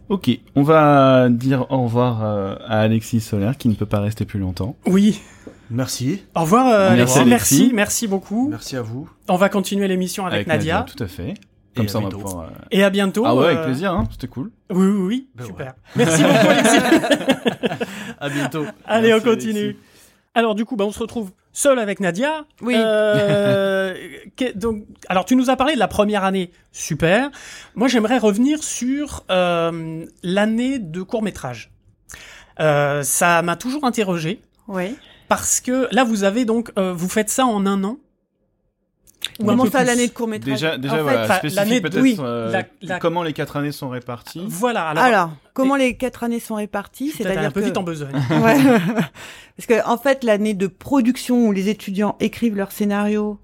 Ok, 0.09 0.29
on 0.57 0.63
va 0.63 1.29
dire 1.29 1.67
au 1.71 1.83
revoir 1.83 2.21
euh, 2.23 2.55
à 2.67 2.79
Alexis 2.81 3.21
Solaire 3.21 3.55
qui 3.57 3.69
ne 3.69 3.75
peut 3.75 3.85
pas 3.85 4.01
rester 4.01 4.25
plus 4.25 4.39
longtemps. 4.41 4.75
Oui. 4.85 5.21
Merci. 5.71 6.23
Au 6.35 6.41
revoir, 6.41 6.67
euh, 6.67 6.95
Merci, 6.95 7.19
Alexis. 7.19 7.29
Merci, 7.29 7.71
merci 7.73 8.07
beaucoup. 8.07 8.49
Merci 8.49 8.75
à 8.75 8.81
vous. 8.81 9.09
On 9.29 9.37
va 9.37 9.49
continuer 9.49 9.87
l'émission 9.87 10.25
avec, 10.25 10.45
Nadia. 10.47 10.85
Tout 10.95 11.01
à 11.03 11.07
fait. 11.07 11.33
Comme 11.75 11.85
Et 11.85 11.87
ça, 11.87 11.99
à 11.99 12.01
on 12.01 12.03
va 12.03 12.09
bientôt. 12.09 12.25
pouvoir. 12.25 12.45
euh, 12.47 12.65
Et 12.71 12.83
à 12.83 12.89
bientôt. 12.89 13.23
Ah 13.25 13.33
ouais, 13.33 13.45
avec 13.45 13.59
euh, 13.59 13.63
plaisir, 13.65 13.93
hein, 13.93 14.03
c'était 14.11 14.27
cool. 14.27 14.51
Oui, 14.69 14.85
oui, 14.85 14.99
oui. 15.07 15.27
Ben 15.35 15.45
Super. 15.45 15.73
Merci 15.95 16.21
beaucoup, 16.23 16.47
Alexis. 16.49 16.77
À 18.19 18.29
bientôt. 18.29 18.65
Allez, 18.85 19.07
Merci, 19.07 19.25
on 19.25 19.29
continue. 19.31 19.59
Alexis. 19.59 19.79
Alors, 20.33 20.55
du 20.55 20.65
coup, 20.65 20.75
bah, 20.75 20.85
on 20.85 20.91
se 20.91 20.99
retrouve 20.99 21.31
seul 21.53 21.79
avec 21.79 21.99
Nadia. 22.01 22.45
Oui. 22.61 22.73
Euh, 22.77 23.95
donc, 24.55 24.83
alors, 25.09 25.25
tu 25.25 25.35
nous 25.35 25.49
as 25.49 25.55
parlé 25.55 25.73
de 25.73 25.79
la 25.79 25.87
première 25.87 26.23
année. 26.25 26.51
Super. 26.71 27.29
Moi, 27.75 27.87
j'aimerais 27.87 28.17
revenir 28.17 28.61
sur 28.63 29.23
euh, 29.31 30.05
l'année 30.23 30.77
de 30.79 31.01
court 31.01 31.23
métrage. 31.23 31.71
Euh, 32.59 33.01
ça 33.03 33.41
m'a 33.41 33.55
toujours 33.55 33.85
interrogé 33.85 34.41
Oui. 34.67 34.95
Parce 35.31 35.61
que 35.61 35.87
là, 35.95 36.03
vous 36.03 36.25
avez 36.25 36.43
donc, 36.43 36.73
euh, 36.77 36.91
vous 36.91 37.07
faites 37.07 37.29
ça 37.29 37.45
en 37.45 37.65
un 37.65 37.81
an. 37.85 37.97
Ou 39.39 39.45
Comment 39.45 39.65
ça, 39.65 39.85
l'année 39.85 40.09
de 40.09 40.11
court 40.13 40.27
métrage 40.27 40.55
Déjà, 40.55 40.77
déjà 40.77 40.95
en 40.95 40.97
fait, 40.97 41.03
voilà, 41.03 41.39
peut-être 41.39 42.01
oui, 42.01 42.17
euh, 42.19 42.51
la- 42.51 42.63
la- 42.81 42.99
comment 42.99 43.23
les 43.23 43.31
quatre 43.31 43.55
années 43.55 43.71
sont 43.71 43.87
réparties. 43.87 44.41
Voilà. 44.45 44.89
Alors, 44.89 45.03
Alors, 45.05 45.31
comment 45.53 45.77
les 45.77 45.95
quatre 45.95 46.25
années 46.25 46.41
sont 46.41 46.55
réparties 46.55 47.11
C'est-à-dire 47.11 47.43
un 47.43 47.51
peu 47.51 47.61
que 47.61 47.65
vite 47.65 47.77
en 47.77 47.83
besogne. 47.83 48.11
Ouais. 48.29 48.57
Parce 49.55 49.67
que 49.69 49.87
en 49.87 49.97
fait, 49.97 50.25
l'année 50.25 50.53
de 50.53 50.67
production 50.67 51.47
où 51.47 51.53
les 51.53 51.69
étudiants 51.69 52.17
écrivent 52.19 52.57
leur 52.57 52.73
scénario 52.73 53.39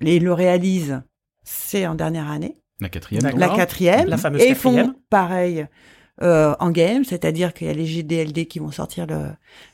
et 0.00 0.18
le 0.18 0.32
réalisent, 0.32 1.02
c'est 1.44 1.86
en 1.86 1.94
dernière 1.94 2.28
année, 2.28 2.56
La 2.80 2.88
quatrième. 2.88 3.22
La 3.38 3.48
quatrième. 3.50 4.08
La 4.08 4.16
fameuse 4.16 4.42
et 4.42 4.48
quatrième. 4.48 4.86
font 4.86 4.94
pareil 5.08 5.68
euh, 6.22 6.54
en 6.58 6.70
game, 6.70 7.04
c'est-à-dire 7.04 7.54
qu'il 7.54 7.66
y 7.66 7.70
a 7.70 7.74
les 7.74 7.86
GDLD 7.86 8.46
qui 8.46 8.58
vont 8.58 8.70
sortir 8.70 9.06
le, 9.06 9.26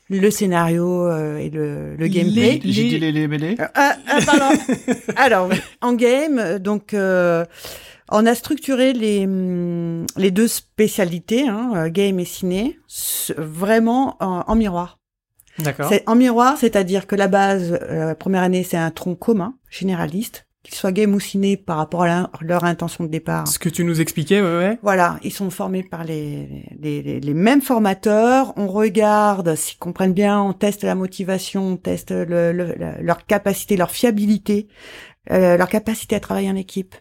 le 0.09 0.29
scénario 0.31 1.07
euh, 1.07 1.37
et 1.37 1.49
le, 1.49 1.95
le 1.95 2.07
gameplay. 2.07 2.59
Les- 2.63 2.71
J'ai 2.71 2.83
dit 2.89 2.99
les, 2.99 3.11
les 3.11 3.27
BD 3.27 3.55
Euh, 3.59 3.65
ah, 3.73 3.95
ah, 4.07 4.19
pardon. 4.25 4.57
Alors, 5.15 5.49
en 5.81 5.93
game, 5.93 6.59
donc, 6.59 6.93
euh, 6.93 7.45
on 8.11 8.25
a 8.27 8.35
structuré 8.35 8.93
les, 8.93 9.25
hum, 9.25 10.05
les 10.17 10.29
deux 10.31 10.47
spécialités, 10.47 11.47
hein, 11.47 11.71
euh, 11.75 11.89
game 11.89 12.19
et 12.19 12.25
ciné, 12.25 12.79
vraiment 13.37 14.15
en, 14.19 14.43
en 14.47 14.55
miroir. 14.55 14.99
D'accord. 15.59 15.87
C'est 15.89 16.03
en 16.07 16.15
miroir, 16.15 16.57
c'est-à-dire 16.57 17.07
que 17.07 17.15
la 17.15 17.27
base, 17.29 17.79
euh, 17.81 18.07
la 18.07 18.15
première 18.15 18.43
année, 18.43 18.63
c'est 18.63 18.77
un 18.77 18.91
tronc 18.91 19.15
commun, 19.15 19.55
généraliste, 19.69 20.44
qu'il 20.65 20.73
soit 20.75 20.91
game 20.91 21.13
ou 21.13 21.19
ciné 21.19 21.55
par 21.57 21.77
rapport 21.77 22.01
à 22.03 22.07
la- 22.07 22.29
leur 22.41 22.63
intention 22.63 23.03
de 23.03 23.09
départ. 23.09 23.47
Ce 23.47 23.59
que 23.59 23.69
tu 23.69 23.83
nous 23.85 24.01
expliquais, 24.01 24.41
ouais, 24.41 24.57
ouais. 24.57 24.79
Voilà, 24.81 25.19
ils 25.23 25.31
sont 25.31 25.49
formés 25.51 25.83
par 25.83 26.03
les, 26.03 26.65
les, 26.81 27.01
les- 27.03 27.19
les 27.19 27.33
mêmes 27.35 27.61
formateurs. 27.61 28.51
On 28.57 28.67
regarde 28.67 29.55
s'ils 29.55 29.77
comprennent 29.77 30.13
bien, 30.13 30.41
on 30.41 30.53
teste 30.53 30.83
la 30.83 30.95
motivation, 30.95 31.63
on 31.73 31.77
teste 31.77 32.09
le, 32.11 32.51
le- 32.51 32.73
le- 32.77 33.01
leur 33.01 33.25
capacité, 33.27 33.77
leur 33.77 33.91
fiabilité, 33.91 34.67
euh, 35.31 35.55
leur 35.55 35.69
capacité 35.69 36.15
à 36.15 36.19
travailler 36.19 36.49
en 36.49 36.55
équipe, 36.55 36.95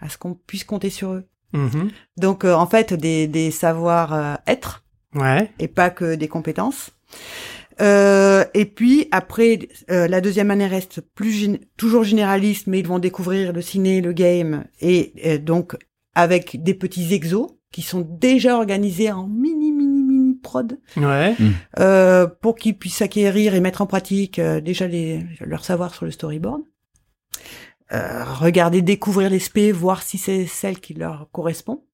à 0.00 0.08
ce 0.08 0.16
qu'on 0.16 0.34
puisse 0.34 0.64
compter 0.64 0.88
sur 0.90 1.10
eux. 1.12 1.24
Mhm. 1.52 1.90
Donc, 2.16 2.44
euh, 2.44 2.54
en 2.54 2.66
fait, 2.66 2.94
des, 2.94 3.26
des 3.26 3.50
savoir-être 3.50 4.84
Ouais. 5.16 5.50
et 5.58 5.66
pas 5.66 5.90
que 5.90 6.14
des 6.14 6.28
compétences. 6.28 6.90
Euh, 7.80 8.44
et 8.54 8.66
puis 8.66 9.08
après, 9.10 9.58
euh, 9.90 10.06
la 10.08 10.20
deuxième 10.20 10.50
année 10.50 10.66
reste 10.66 11.00
plus 11.00 11.58
toujours 11.76 12.04
généraliste, 12.04 12.66
mais 12.66 12.80
ils 12.80 12.86
vont 12.86 12.98
découvrir 12.98 13.52
le 13.52 13.62
ciné, 13.62 14.00
le 14.00 14.12
game, 14.12 14.64
et 14.80 15.12
euh, 15.24 15.38
donc 15.38 15.76
avec 16.14 16.62
des 16.62 16.74
petits 16.74 17.14
exos 17.14 17.48
qui 17.72 17.82
sont 17.82 18.00
déjà 18.00 18.56
organisés 18.56 19.12
en 19.12 19.26
mini 19.28 19.70
mini 19.72 20.02
mini 20.02 20.34
prod 20.34 20.78
Ouais. 20.96 21.34
euh, 21.78 22.26
pour 22.26 22.56
qu'ils 22.56 22.76
puissent 22.76 23.00
acquérir 23.02 23.54
et 23.54 23.60
mettre 23.60 23.80
en 23.82 23.86
pratique 23.86 24.38
euh, 24.38 24.60
déjà 24.60 24.86
les, 24.88 25.24
leur 25.40 25.64
savoir 25.64 25.94
sur 25.94 26.04
le 26.04 26.10
storyboard. 26.10 26.62
Euh, 27.92 28.24
regarder, 28.24 28.82
découvrir 28.82 29.30
les 29.30 29.38
spé, 29.40 29.72
voir 29.72 30.02
si 30.02 30.18
c'est 30.18 30.46
celle 30.46 30.78
qui 30.80 30.94
leur 30.94 31.28
correspond. 31.32 31.84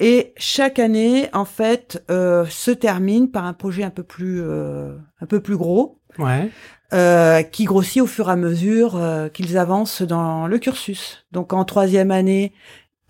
Et 0.00 0.32
chaque 0.36 0.78
année, 0.78 1.28
en 1.32 1.44
fait, 1.44 2.04
euh, 2.10 2.46
se 2.46 2.70
termine 2.70 3.30
par 3.30 3.44
un 3.44 3.52
projet 3.52 3.82
un 3.82 3.90
peu 3.90 4.04
plus, 4.04 4.40
euh, 4.42 4.96
un 5.20 5.26
peu 5.26 5.40
plus 5.40 5.56
gros, 5.56 5.98
Ouais. 6.18 6.50
euh, 6.92 7.42
qui 7.42 7.64
grossit 7.64 8.00
au 8.02 8.06
fur 8.06 8.28
et 8.28 8.32
à 8.32 8.36
mesure 8.36 9.00
qu'ils 9.32 9.58
avancent 9.58 10.02
dans 10.02 10.46
le 10.46 10.58
cursus. 10.58 11.26
Donc, 11.32 11.52
en 11.52 11.64
troisième 11.64 12.10
année, 12.10 12.52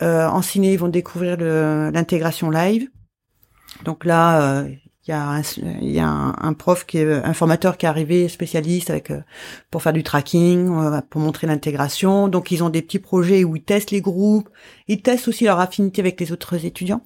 en 0.01 0.43
ciné, 0.43 0.73
ils 0.73 0.79
vont 0.79 0.89
découvrir 0.89 1.37
l'intégration 1.39 2.51
live. 2.51 2.89
Donc 3.85 4.05
là, 4.05 4.65
il 5.09 5.13
y 5.13 5.15
a, 5.15 5.27
un, 5.27 5.43
il 5.81 5.91
y 5.91 6.01
a 6.01 6.07
un, 6.07 6.35
un 6.39 6.53
prof 6.53 6.85
qui 6.85 6.99
est 6.99 7.11
un 7.11 7.33
formateur 7.33 7.79
qui 7.79 7.87
est 7.87 7.89
arrivé 7.89 8.29
spécialiste 8.29 8.91
avec 8.91 9.11
euh, 9.11 9.23
pour 9.71 9.83
faire 9.83 9.95
du 9.95 10.03
tracking, 10.03 10.69
euh, 10.71 11.01
pour 11.09 11.23
montrer 11.23 11.47
l'intégration. 11.47 12.29
Donc 12.29 12.51
ils 12.51 12.63
ont 12.63 12.69
des 12.69 12.83
petits 12.83 12.99
projets 12.99 13.43
où 13.43 13.57
ils 13.57 13.63
testent 13.63 13.91
les 13.91 14.03
groupes, 14.03 14.51
ils 14.87 15.01
testent 15.01 15.29
aussi 15.29 15.45
leur 15.45 15.61
affinité 15.61 16.03
avec 16.03 16.21
les 16.21 16.31
autres 16.31 16.67
étudiants. 16.67 17.01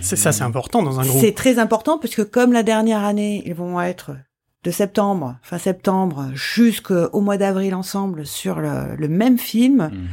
C'est 0.00 0.16
ça, 0.16 0.32
c'est 0.32 0.42
important 0.42 0.82
dans 0.82 0.98
un 0.98 1.04
groupe. 1.04 1.20
C'est 1.20 1.34
très 1.34 1.58
important 1.60 1.98
parce 1.98 2.14
que 2.14 2.22
comme 2.22 2.52
la 2.52 2.64
dernière 2.64 3.04
année, 3.04 3.42
ils 3.46 3.54
vont 3.54 3.80
être 3.80 4.16
de 4.64 4.70
septembre, 4.72 5.36
fin 5.42 5.58
septembre, 5.58 6.30
jusqu'au 6.34 7.20
mois 7.20 7.36
d'avril 7.36 7.74
ensemble 7.74 8.26
sur 8.26 8.58
le, 8.58 8.96
le 8.96 9.08
même 9.08 9.38
film. 9.38 9.90
Mhm. 9.92 10.08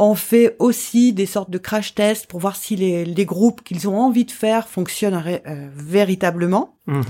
On 0.00 0.14
fait 0.14 0.54
aussi 0.60 1.12
des 1.12 1.26
sortes 1.26 1.50
de 1.50 1.58
crash 1.58 1.94
tests 1.94 2.26
pour 2.26 2.38
voir 2.38 2.54
si 2.54 2.76
les, 2.76 3.04
les 3.04 3.24
groupes 3.24 3.62
qu'ils 3.64 3.88
ont 3.88 3.98
envie 3.98 4.24
de 4.24 4.30
faire 4.30 4.68
fonctionnent 4.68 5.16
ré- 5.16 5.42
euh, 5.48 5.68
véritablement. 5.74 6.76
Mhm. 6.86 7.02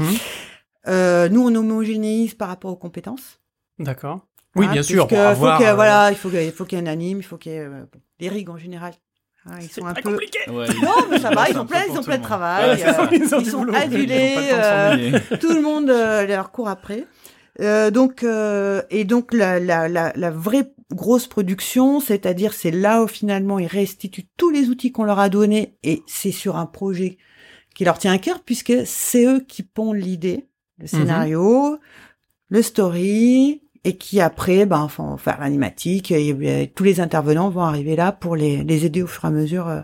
Euh, 0.89 1.28
nous, 1.28 1.43
on 1.47 1.55
homogénéise 1.55 2.34
par 2.34 2.49
rapport 2.49 2.70
aux 2.72 2.76
compétences. 2.76 3.41
D'accord. 3.78 4.20
Oui, 4.57 4.66
Hein, 4.66 4.72
bien 4.72 4.82
sûr. 4.82 5.07
Pour 5.07 5.18
faut 5.18 5.22
avoir, 5.22 5.59
que, 5.59 5.64
euh, 5.64 5.74
voilà, 5.74 6.11
il 6.11 6.16
faut 6.16 6.30
que- 6.30 6.43
il 6.43 6.51
faut 6.53 6.64
qu'il 6.64 6.78
y 6.78 6.80
ait 6.80 6.84
un 6.84 6.91
anime, 6.91 7.18
il 7.18 7.22
faut 7.24 7.36
qu'il 7.36 7.53
y 7.53 7.57
ait 7.57 7.61
euh, 7.61 7.84
les 8.20 8.28
rigs 8.30 8.49
en 8.49 8.57
général. 8.57 8.93
Hein, 9.45 9.57
ils 9.61 9.68
C'est 9.68 9.80
sont 9.80 9.86
un 9.86 9.93
très 9.93 10.03
peu. 10.03 10.11
compliqué. 10.12 10.39
Ouais, 10.51 10.66
Non, 10.82 10.95
mais 11.11 11.18
ça 11.18 11.30
va, 11.30 11.49
ils 11.51 11.59
ont 11.59 11.66
plein, 11.66 11.82
ils 11.91 11.99
ont 11.99 12.03
plein 12.03 12.14
le 12.16 12.20
de 12.22 12.24
travail. 12.24 12.70
Ouais, 12.70 12.76
c'est 12.78 12.93
ça, 12.93 13.03
euh, 13.03 13.09
ils 13.43 13.51
sont 13.51 13.59
boulot. 13.59 13.74
adulés. 13.74 14.34
Euh, 14.53 15.18
tout 15.41 15.53
le 15.53 15.61
monde 15.62 15.91
euh, 15.91 16.26
leur 16.26 16.51
court 16.53 16.68
après. 16.68 17.05
Euh, 17.61 17.91
donc 17.91 18.22
euh, 18.22 18.82
et 18.91 19.05
donc 19.05 19.34
la, 19.34 19.59
la, 19.61 19.89
la, 19.89 20.12
la 20.16 20.30
vraie 20.30 20.72
grosse 20.93 21.26
production, 21.26 22.01
c'est-à-dire 22.01 22.53
c'est 22.55 22.70
là 22.70 23.03
où 23.03 23.07
finalement 23.09 23.59
ils 23.59 23.66
restituent 23.66 24.28
tous 24.36 24.51
les 24.51 24.68
outils 24.68 24.91
qu'on 24.93 25.05
leur 25.05 25.18
a 25.18 25.28
donnés 25.28 25.74
et 25.82 26.03
c'est 26.07 26.32
sur 26.32 26.57
un 26.57 26.66
projet 26.66 27.18
qui 27.74 27.84
leur 27.84 27.99
tient 27.99 28.12
à 28.12 28.18
cœur 28.18 28.41
puisque 28.45 28.72
c'est 28.86 29.24
eux 29.26 29.45
qui 29.47 29.62
pondent 29.62 29.97
l'idée, 29.97 30.47
le 30.78 30.86
scénario, 30.86 31.78
le 32.49 32.62
story 32.62 33.62
et 33.84 33.97
qui 33.97 34.20
après 34.20 34.66
ben 34.66 34.89
faire 34.89 35.39
l'animatique 35.41 36.11
et, 36.11 36.28
et 36.62 36.68
tous 36.68 36.84
les 36.84 37.01
intervenants 37.01 37.51
vont 37.51 37.62
arriver 37.62 37.95
là 37.95 38.11
pour 38.12 38.34
les, 38.34 38.64
les 38.64 38.84
aider 38.86 39.03
au 39.03 39.07
fur 39.07 39.24
et 39.24 39.28
à 39.28 39.30
mesure. 39.30 39.68
euh. 39.68 39.80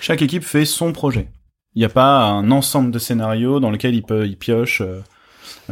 Chaque 0.00 0.22
équipe 0.22 0.42
fait 0.44 0.64
son 0.64 0.92
projet. 0.92 1.28
Il 1.74 1.78
n'y 1.78 1.84
a 1.84 1.88
pas 1.88 2.24
un 2.24 2.50
ensemble 2.50 2.90
de 2.90 2.98
scénarios 2.98 3.60
dans 3.60 3.70
lequel 3.70 3.94
ils, 3.94 4.02
peuvent, 4.02 4.26
ils 4.26 4.36
piochent. 4.36 4.80
euh, 4.80 4.96
euh, 4.96 5.00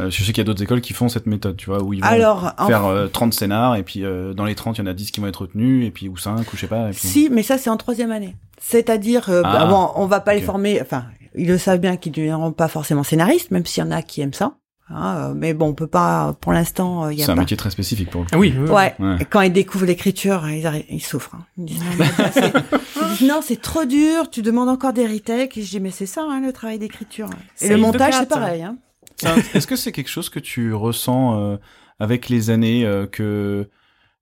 je 0.09 0.17
sais 0.23 0.31
qu'il 0.31 0.37
y 0.37 0.41
a 0.41 0.43
d'autres 0.43 0.63
écoles 0.63 0.81
qui 0.81 0.93
font 0.93 1.09
cette 1.09 1.25
méthode, 1.25 1.57
tu 1.57 1.65
vois, 1.69 1.81
où 1.83 1.93
ils 1.93 2.01
vont 2.01 2.07
Alors 2.07 2.53
en 2.57 2.67
faire 2.67 2.85
euh, 2.85 3.07
30 3.07 3.33
scénars, 3.33 3.75
et 3.75 3.83
puis 3.83 4.05
euh, 4.05 4.33
dans 4.33 4.45
les 4.45 4.55
30, 4.55 4.77
il 4.77 4.81
y 4.81 4.83
en 4.83 4.87
a 4.87 4.93
10 4.93 5.11
qui 5.11 5.19
vont 5.19 5.27
être 5.27 5.41
retenus, 5.41 5.85
et 5.85 5.91
puis 5.91 6.07
ou 6.07 6.15
5, 6.17 6.41
ou 6.53 6.55
je 6.55 6.61
sais 6.61 6.67
pas. 6.67 6.87
et 6.89 6.91
puis- 6.91 7.07
Si, 7.07 7.29
mais 7.31 7.43
ça 7.43 7.57
c'est 7.57 7.69
en 7.69 7.77
troisième 7.77 8.11
année. 8.11 8.35
C'est-à-dire, 8.61 9.29
euh, 9.29 9.41
Ah, 9.45 9.51
bah, 9.59 9.65
bon, 9.67 9.89
on 9.95 10.05
va 10.05 10.19
pas 10.19 10.33
les 10.33 10.41
former. 10.41 10.81
Enfin, 10.81 11.05
ils 11.35 11.47
le 11.47 11.57
savent 11.57 11.79
bien 11.79 11.97
qu'ils 11.97 12.11
ne 12.11 12.17
deviendront 12.17 12.51
pas 12.51 12.67
forcément 12.67 13.03
scénaristes, 13.03 13.51
même 13.51 13.65
s'il 13.65 13.83
y 13.83 13.87
en 13.87 13.91
a 13.91 14.01
qui 14.01 14.21
aiment 14.21 14.33
ça. 14.33 14.53
Hein, 14.91 15.15
euh, 15.29 15.33
mais 15.35 15.53
bon, 15.53 15.67
on 15.67 15.73
peut 15.75 15.85
pas. 15.87 16.35
Pour 16.41 16.51
l'instant, 16.51 17.05
euh, 17.05 17.13
il 17.13 17.19
y 17.19 17.21
a 17.21 17.25
C'est 17.25 17.31
un 17.31 17.35
pas. 17.35 17.41
métier 17.41 17.55
très 17.55 17.69
spécifique 17.69 18.09
pour 18.09 18.21
le 18.21 18.25
coup. 18.25 18.31
Ah 18.33 18.39
oui. 18.39 18.53
Ouais. 18.57 18.95
Ouais. 18.99 19.17
Et 19.19 19.25
Quand 19.25 19.41
ils 19.41 19.53
découvrent 19.53 19.85
l'écriture, 19.85 20.49
ils, 20.49 20.63
arri- 20.65 20.85
ils 20.89 20.99
souffrent. 20.99 21.35
hein. 21.35 21.45
Ils 21.59 21.65
disent 21.65 21.83
non, 21.83 21.91
mais 21.99 22.05
ça, 22.05 22.31
c'est- 22.31 22.53
ils 23.11 23.17
disent, 23.19 23.27
non, 23.29 23.39
c'est 23.43 23.61
trop 23.61 23.85
dur. 23.85 24.31
Tu 24.31 24.41
demandes 24.41 24.67
encore 24.67 24.91
des 24.93 25.05
retakes. 25.05 25.57
Et 25.57 25.61
je 25.61 25.69
dis 25.69 25.79
mais 25.79 25.91
c'est 25.91 26.07
ça 26.07 26.23
hein, 26.27 26.41
le 26.43 26.51
travail 26.53 26.79
d'écriture. 26.79 27.29
Et 27.61 27.69
le 27.69 27.75
the 27.75 27.79
montage 27.79 28.15
c'est 28.15 28.27
pareil. 28.27 28.63
Hein. 28.63 28.77
Ça, 29.19 29.35
Est-ce 29.53 29.67
que 29.67 29.75
c'est 29.75 29.91
quelque 29.91 30.09
chose 30.09 30.29
que 30.29 30.39
tu 30.39 30.73
ressens 30.73 31.39
euh, 31.39 31.57
avec 31.99 32.29
les 32.29 32.49
années 32.49 32.85
euh, 32.85 33.05
que 33.07 33.69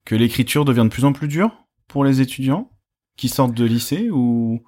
que 0.04 0.14
l'écriture 0.14 0.64
devient 0.64 0.84
de 0.84 0.88
plus 0.88 1.04
en 1.04 1.12
plus 1.12 1.28
dure 1.28 1.50
pour 1.86 2.04
les 2.04 2.20
étudiants 2.20 2.70
qui 3.16 3.28
sortent 3.28 3.54
de 3.54 3.64
lycée 3.64 4.08
ou 4.10 4.60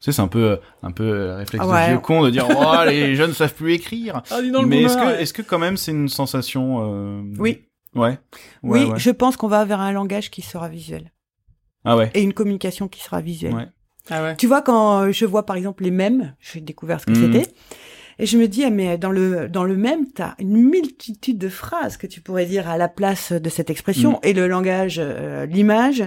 tu 0.00 0.06
sais 0.06 0.12
c'est 0.12 0.22
un 0.22 0.28
peu 0.28 0.42
euh, 0.52 0.56
un 0.82 0.90
peu 0.90 1.04
euh, 1.04 1.36
réflexe 1.36 1.64
Ah 1.66 1.72
ouais. 1.72 1.84
de 1.86 1.90
vieux 1.92 1.98
con 2.00 2.22
de 2.22 2.30
dire 2.30 2.46
oh 2.50 2.84
les 2.86 3.14
jeunes 3.14 3.32
savent 3.32 3.54
plus 3.54 3.72
écrire 3.72 4.22
Ah, 4.30 4.42
dis 4.42 4.50
donc 4.50 4.62
le 4.62 4.68
mais 4.68 4.82
est-ce 4.82 4.96
que 4.96 5.20
est-ce 5.20 5.32
que 5.32 5.42
quand 5.42 5.58
même 5.58 5.76
c'est 5.76 5.92
une 5.92 6.08
sensation 6.08 6.80
euh, 6.82 7.22
Oui. 7.38 7.66
ouais, 7.94 8.18
oui, 8.62 8.84
Ouais, 8.84 8.98
je 8.98 9.10
pense 9.10 9.36
qu'on 9.36 9.48
va 9.48 9.64
vers 9.64 9.80
un 9.80 9.92
langage 9.92 10.30
qui 10.30 10.42
sera 10.42 10.68
visuel 10.68 11.12
ah 11.84 11.96
ouais 11.96 12.10
et 12.14 12.22
une 12.22 12.32
communication 12.34 12.88
qui 12.88 13.00
sera 13.02 13.20
visuelle. 13.20 13.54
ouais 13.54 13.68
Ah 14.10 14.22
ouais. 14.22 14.36
Tu 14.36 14.46
vois, 14.46 14.60
quand 14.62 15.02
euh, 15.02 15.12
je 15.12 15.24
vois 15.24 15.46
par 15.46 15.56
exemple 15.56 15.84
les 15.84 15.90
mèmes, 15.90 16.34
j'ai 16.40 16.60
découvert 16.60 17.00
ce 17.00 17.06
que 17.06 17.12
Mhm. 17.12 17.32
c'était, 17.32 17.54
et 18.18 18.26
je 18.26 18.38
me 18.38 18.46
dis, 18.48 18.64
ah, 18.64 18.70
mais 18.70 18.98
dans 18.98 19.10
le 19.10 19.48
dans 19.48 19.64
le 19.64 19.76
mème, 19.76 20.06
t'as 20.12 20.34
une 20.38 20.56
multitude 20.56 21.38
de 21.38 21.48
phrases 21.48 21.96
que 21.96 22.06
tu 22.06 22.20
pourrais 22.20 22.46
dire 22.46 22.68
à 22.68 22.76
la 22.78 22.88
place 22.88 23.32
de 23.32 23.48
cette 23.50 23.70
expression. 23.70 24.12
Mhm. 24.12 24.18
Et 24.22 24.32
le 24.32 24.46
langage, 24.48 24.96
euh, 25.02 25.46
l'image, 25.46 26.04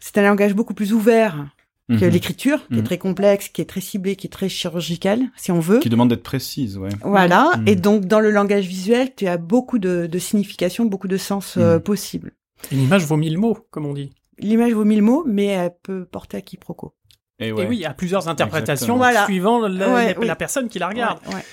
c'est 0.00 0.18
un 0.18 0.22
langage 0.22 0.54
beaucoup 0.54 0.74
plus 0.74 0.92
ouvert 0.92 1.46
que 1.88 2.04
Mhm. 2.06 2.10
l'écriture, 2.10 2.66
qui 2.68 2.74
est 2.74 2.78
Mhm. 2.78 2.84
très 2.84 2.96
complexe, 2.98 3.48
qui 3.48 3.60
est 3.60 3.66
très 3.66 3.80
ciblée, 3.82 4.16
qui 4.16 4.26
est 4.28 4.30
très 4.30 4.48
chirurgicale, 4.48 5.20
si 5.36 5.50
on 5.52 5.60
veut. 5.60 5.78
Qui 5.80 5.90
demande 5.90 6.08
d'être 6.10 6.22
précise, 6.22 6.78
ouais. 6.78 6.88
Voilà. 7.02 7.52
Mhm. 7.58 7.68
Et 7.68 7.76
donc, 7.76 8.04
dans 8.06 8.20
le 8.20 8.30
langage 8.30 8.66
visuel, 8.66 9.14
tu 9.14 9.26
as 9.26 9.36
beaucoup 9.36 9.78
de, 9.78 10.06
de 10.06 10.18
significations, 10.18 10.84
beaucoup 10.86 11.08
de 11.08 11.16
sens 11.18 11.56
euh, 11.58 11.78
possibles. 11.80 12.32
Une 12.70 12.80
image 12.80 13.04
vaut 13.04 13.16
mille 13.16 13.36
mots, 13.36 13.58
comme 13.70 13.84
on 13.86 13.92
dit. 13.92 14.12
L'image 14.38 14.72
vaut 14.72 14.84
mille 14.84 15.02
mots, 15.02 15.24
mais 15.26 15.46
elle 15.46 15.72
peut 15.82 16.04
porter 16.04 16.36
à 16.38 16.40
quiproquo. 16.40 16.94
Et 17.48 17.52
oui, 17.66 17.76
il 17.76 17.80
y 17.80 17.86
a 17.86 17.94
plusieurs 17.94 18.28
interprétations. 18.28 18.96
Voilà. 18.96 19.24
suivant 19.26 19.58
la, 19.60 19.88
Ouais, 19.92 20.12
la- 20.14 20.18
oui. 20.20 20.26
la 20.26 20.36
personne 20.36 20.68
qui 20.68 20.78
la 20.78 20.88
regarde. 20.88 21.18
Ouais, 21.28 21.34
ouais. 21.36 21.44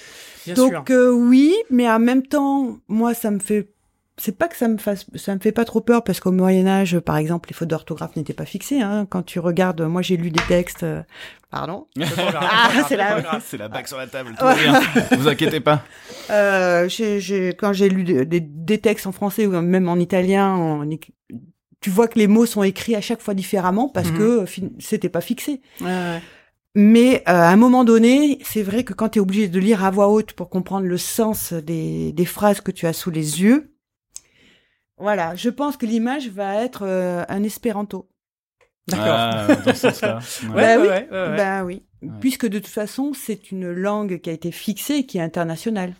Bien 0.45 0.55
sûr. 0.55 0.71
Donc 0.71 0.89
euh, 0.89 1.11
oui, 1.11 1.53
mais 1.69 1.89
en 1.89 1.99
même 1.99 2.23
temps, 2.25 2.77
moi 2.87 3.13
ça 3.13 3.29
me 3.31 3.39
fait 3.39 3.69
c'est 4.21 4.37
pas 4.37 4.49
que 4.49 4.57
ça 4.57 4.67
me 4.67 4.77
fasse 4.77 5.05
ça 5.15 5.33
me 5.33 5.39
fait 5.39 5.53
pas 5.53 5.63
trop 5.63 5.79
peur 5.79 6.03
parce 6.03 6.19
qu'au 6.19 6.31
Moyen 6.33 6.67
Âge 6.67 6.99
par 6.99 7.15
exemple 7.15 7.47
les 7.49 7.53
fautes 7.53 7.69
d'orthographe 7.69 8.17
n'étaient 8.17 8.33
pas 8.33 8.43
fixées 8.45 8.81
hein. 8.81 9.07
quand 9.09 9.21
tu 9.23 9.39
regardes 9.39 9.79
moi 9.83 10.01
j'ai 10.01 10.17
lu 10.17 10.29
des 10.29 10.43
textes 10.43 10.83
euh, 10.83 11.01
pardon 11.49 11.87
Ah, 12.01 12.69
c'est 12.89 12.97
la- 12.97 13.39
c'est 13.39 13.55
la 13.57 13.69
bague 13.69 13.87
sur 13.87 13.97
la 13.97 14.07
table. 14.07 14.35
tout 14.37 14.45
bien. 14.61 14.81
Vous 15.17 15.27
inquiétez 15.29 15.61
pas. 15.61 15.83
euh, 16.31 16.89
j'ai- 16.89 17.21
j'ai- 17.21 17.53
quand 17.53 17.71
j'ai 17.71 17.87
lu 17.87 18.03
des, 18.03 18.25
des- 18.41 18.77
textes 18.81 19.07
en 19.07 19.13
français 19.13 19.45
ou 19.45 19.51
même 19.61 19.87
en 19.87 19.95
italien 19.95 20.49
en 20.53 20.85
tu 21.81 21.89
vois 21.89 22.07
que 22.07 22.19
les 22.19 22.27
mots 22.27 22.45
sont 22.45 22.63
écrits 22.63 22.95
à 22.95 23.01
chaque 23.01 23.21
fois 23.21 23.33
différemment 23.33 23.87
parce 23.89 24.09
Mhm. 24.09 24.17
que 24.17 24.23
euh, 24.43 24.45
c'était 24.79 25.09
pas 25.09 25.21
fixé. 25.21 25.61
Ouais, 25.81 25.87
ouais. 25.87 26.21
Mais 26.75 27.15
euh, 27.21 27.31
à 27.33 27.49
un 27.49 27.55
moment 27.55 27.83
donné, 27.83 28.37
c'est 28.43 28.61
vrai 28.63 28.83
que 28.83 28.93
quand 28.93 29.09
tu 29.09 29.19
es 29.19 29.21
obligé 29.21 29.47
de 29.47 29.59
lire 29.59 29.83
à 29.83 29.89
voix 29.91 30.07
haute 30.09 30.33
pour 30.33 30.49
comprendre 30.49 30.85
le 30.85 30.97
sens 30.97 31.53
des, 31.53 32.11
des 32.13 32.25
phrases 32.25 32.61
que 32.61 32.71
tu 32.71 32.85
as 32.85 32.93
sous 32.93 33.09
les 33.11 33.41
yeux, 33.41 33.73
voilà, 34.97 35.35
je 35.35 35.49
pense 35.49 35.77
que 35.77 35.85
l'image 35.85 36.29
va 36.29 36.61
être 36.63 36.83
euh, 36.85 37.23
un 37.29 37.43
espéranto. 37.43 38.09
D'accord. 38.87 39.05
Ah, 39.07 39.47
dans 39.65 39.73
ce 39.73 39.89
sens-là. 39.91 40.19
Ouais. 40.43 40.49
Ouais, 40.49 40.55
Bah 40.55 40.61
ouais, 40.61 40.77
oui. 40.77 40.87
ouais, 40.87 41.07
ouais, 41.11 41.27
ouais. 41.29 41.35
Ben 41.37 41.63
oui, 41.63 41.83
Ouais. 42.01 42.09
puisque 42.21 42.47
de 42.47 42.59
toute 42.59 42.67
façon, 42.67 43.11
c'est 43.13 43.51
une 43.51 43.71
langue 43.71 44.19
qui 44.21 44.29
a 44.29 44.33
été 44.33 44.51
fixée 44.51 44.95
et 44.95 45.05
qui 45.05 45.17
est 45.17 45.21
internationale. 45.21 45.95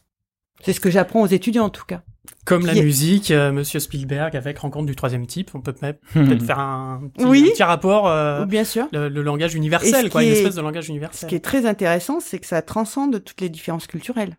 C'est 0.61 0.71
ce 0.73 0.79
que 0.79 0.89
j'apprends 0.89 1.21
aux 1.21 1.27
étudiants 1.27 1.65
en 1.65 1.69
tout 1.69 1.85
cas. 1.85 2.03
Comme 2.45 2.65
la 2.65 2.73
musique, 2.73 3.31
euh, 3.31 3.51
Monsieur 3.51 3.79
Spielberg 3.79 4.35
avec 4.35 4.57
Rencontre 4.59 4.85
du 4.87 4.95
troisième 4.95 5.27
type, 5.27 5.51
on 5.53 5.61
peut 5.61 5.73
peut-être 5.73 5.99
faire 6.43 6.59
un 6.59 7.01
petit, 7.13 7.25
Oui. 7.25 7.45
un 7.47 7.51
petit 7.51 7.63
rapport, 7.63 8.07
euh, 8.07 8.45
Bien 8.45 8.63
sûr. 8.63 8.87
le, 8.91 9.07
le 9.09 9.21
langage 9.21 9.53
universel, 9.55 10.05
ce 10.05 10.09
quoi, 10.09 10.23
une 10.23 10.29
est- 10.29 10.33
espèce 10.33 10.55
de 10.55 10.61
langage 10.61 10.85
Ce 10.85 10.89
universel. 10.89 11.29
qui 11.29 11.35
est 11.35 11.39
très 11.43 11.65
intéressant, 11.65 12.19
c'est 12.19 12.39
que 12.39 12.47
ça 12.47 12.61
transcende 12.61 13.23
toutes 13.23 13.41
les 13.41 13.49
différences 13.49 13.85
culturelles. 13.87 14.35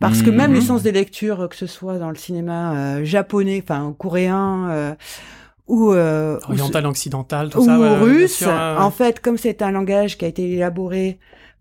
Parce 0.00 0.22
que 0.22 0.30
Mhm. 0.30 0.36
même 0.36 0.52
les 0.54 0.60
sens 0.60 0.82
des 0.82 0.90
lectures, 0.90 1.48
que 1.48 1.54
ce 1.54 1.68
soit 1.68 1.98
dans 1.98 2.10
le 2.10 2.16
cinéma 2.16 2.74
euh, 2.96 3.04
japonais, 3.04 3.62
enfin 3.62 3.94
coréen, 3.96 4.68
euh, 4.70 4.94
ou, 5.68 5.92
euh, 5.92 6.38
ou 6.48 6.52
Oriental, 6.52 6.86
occidental, 6.86 7.50
tout 7.50 7.60
ou 7.60 7.64
ça. 7.66 7.78
ouais, 7.78 7.98
russe. 7.98 8.38
sûr. 8.38 8.48
En 8.50 8.90
fait, 8.90 9.20
comme 9.20 9.38
c'est 9.38 9.62
un 9.62 9.70
langage 9.70 10.18
qui 10.18 10.24
a 10.24 10.28
été 10.28 10.50
élaboré 10.54 11.20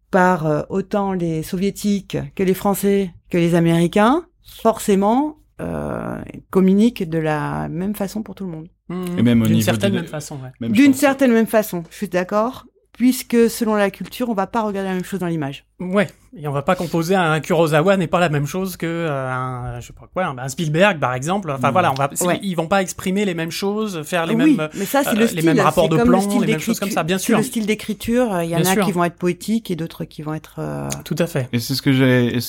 par 0.10 0.48
euh, 0.48 0.62
autant 0.70 1.14
les 1.14 1.44
soviétiques 1.44 2.18
que 2.36 2.42
les 2.42 2.56
français 2.56 3.12
que 3.30 3.38
les 3.38 3.54
américains, 3.54 4.26
forcément, 4.44 5.38
euh, 5.62 6.18
communiquent 6.50 7.08
de 7.08 7.18
la 7.20 7.70
même 7.70 7.96
façon 7.96 8.24
pour 8.24 8.36
tout 8.36 8.46
le 8.46 8.52
monde. 8.52 8.68
Mhm. 8.90 9.20
Et 9.20 9.22
même 9.24 9.42
au 9.42 9.46
D'une 9.46 9.54
niveau 9.56 9.66
certaine 9.66 9.92
du- 9.92 9.98
même 9.98 10.08
façon, 10.08 10.38
ouais. 10.60 10.70
D'une 10.70 10.94
certaine 10.94 11.32
même 11.32 11.48
façon, 11.48 11.84
je 11.90 11.96
suis 11.96 12.10
d'accord, 12.10 12.66
puisque 13.02 13.50
selon 13.50 13.74
la 13.74 13.90
culture, 13.90 14.30
on 14.30 14.36
va 14.36 14.46
pas 14.46 14.62
regarder 14.62 14.90
la 14.90 14.94
même 14.94 15.04
chose 15.04 15.20
dans 15.20 15.26
l'image. 15.26 15.66
Ouais, 15.80 16.08
et 16.38 16.48
on 16.48 16.52
va 16.52 16.62
pas 16.62 16.76
composer 16.76 17.16
un 17.16 17.40
Kurosawa 17.40 17.98
n'est 17.98 18.06
pas 18.06 18.20
la 18.20 18.30
même 18.30 18.46
chose 18.46 18.78
que 18.78 18.86
euh, 18.86 19.28
un, 19.28 19.80
je 19.80 19.88
sais 19.88 19.94
pas 19.94 20.08
quoi, 20.14 20.28
un 20.38 20.48
Spielberg 20.50 21.00
par 21.00 21.16
exemple. 21.16 21.50
Enfin 21.50 21.70
Mm. 21.70 21.72
voilà, 21.72 21.92
on 21.92 21.96
va, 21.96 22.12
c'est- 22.14 22.28
Ouais. 22.28 22.40
ils 22.44 22.54
vont 22.54 22.68
pas 22.68 22.84
exprimer 22.84 23.26
les 23.26 23.34
mêmes 23.34 23.50
choses, 23.50 24.04
faire 24.04 24.28
les 24.28 24.36
oui, 24.36 24.56
mêmes. 24.56 24.70
mais 24.76 24.86
ça 24.86 25.02
c'est 25.04 25.10
euh, 25.10 25.14
le 25.14 25.20
les 25.22 25.28
style, 25.30 25.46
mêmes 25.46 25.60
rapports 25.62 25.90
de 25.90 25.98
plan, 25.98 26.18
le 26.18 26.22
style 26.22 26.42
les 26.42 26.48
mêmes 26.52 26.60
choses 26.60 26.80
comme 26.80 26.92
ça, 26.92 27.02
bien 27.02 27.18
C'est 27.18 27.26
sûr. 27.26 27.38
le 27.40 27.44
style 27.44 27.66
d'écriture, 27.66 28.40
il 28.44 28.50
y 28.52 28.56
en 28.56 28.60
Bien 28.60 28.70
a 28.70 28.74
sûr. 28.76 28.86
qui 28.86 28.92
vont 28.92 29.04
être 29.04 29.16
poétiques 29.18 29.72
et 29.72 29.76
d'autres 29.76 30.06
qui 30.06 30.22
vont 30.22 30.36
être. 30.36 30.58
euh, 30.60 30.88
Tout 31.04 31.16
à 31.18 31.26
fait. 31.26 31.50
Et 31.54 31.60
c'est 31.60 31.74
ce 31.74 31.82
que 31.82 31.94
j'ai. 31.94 32.40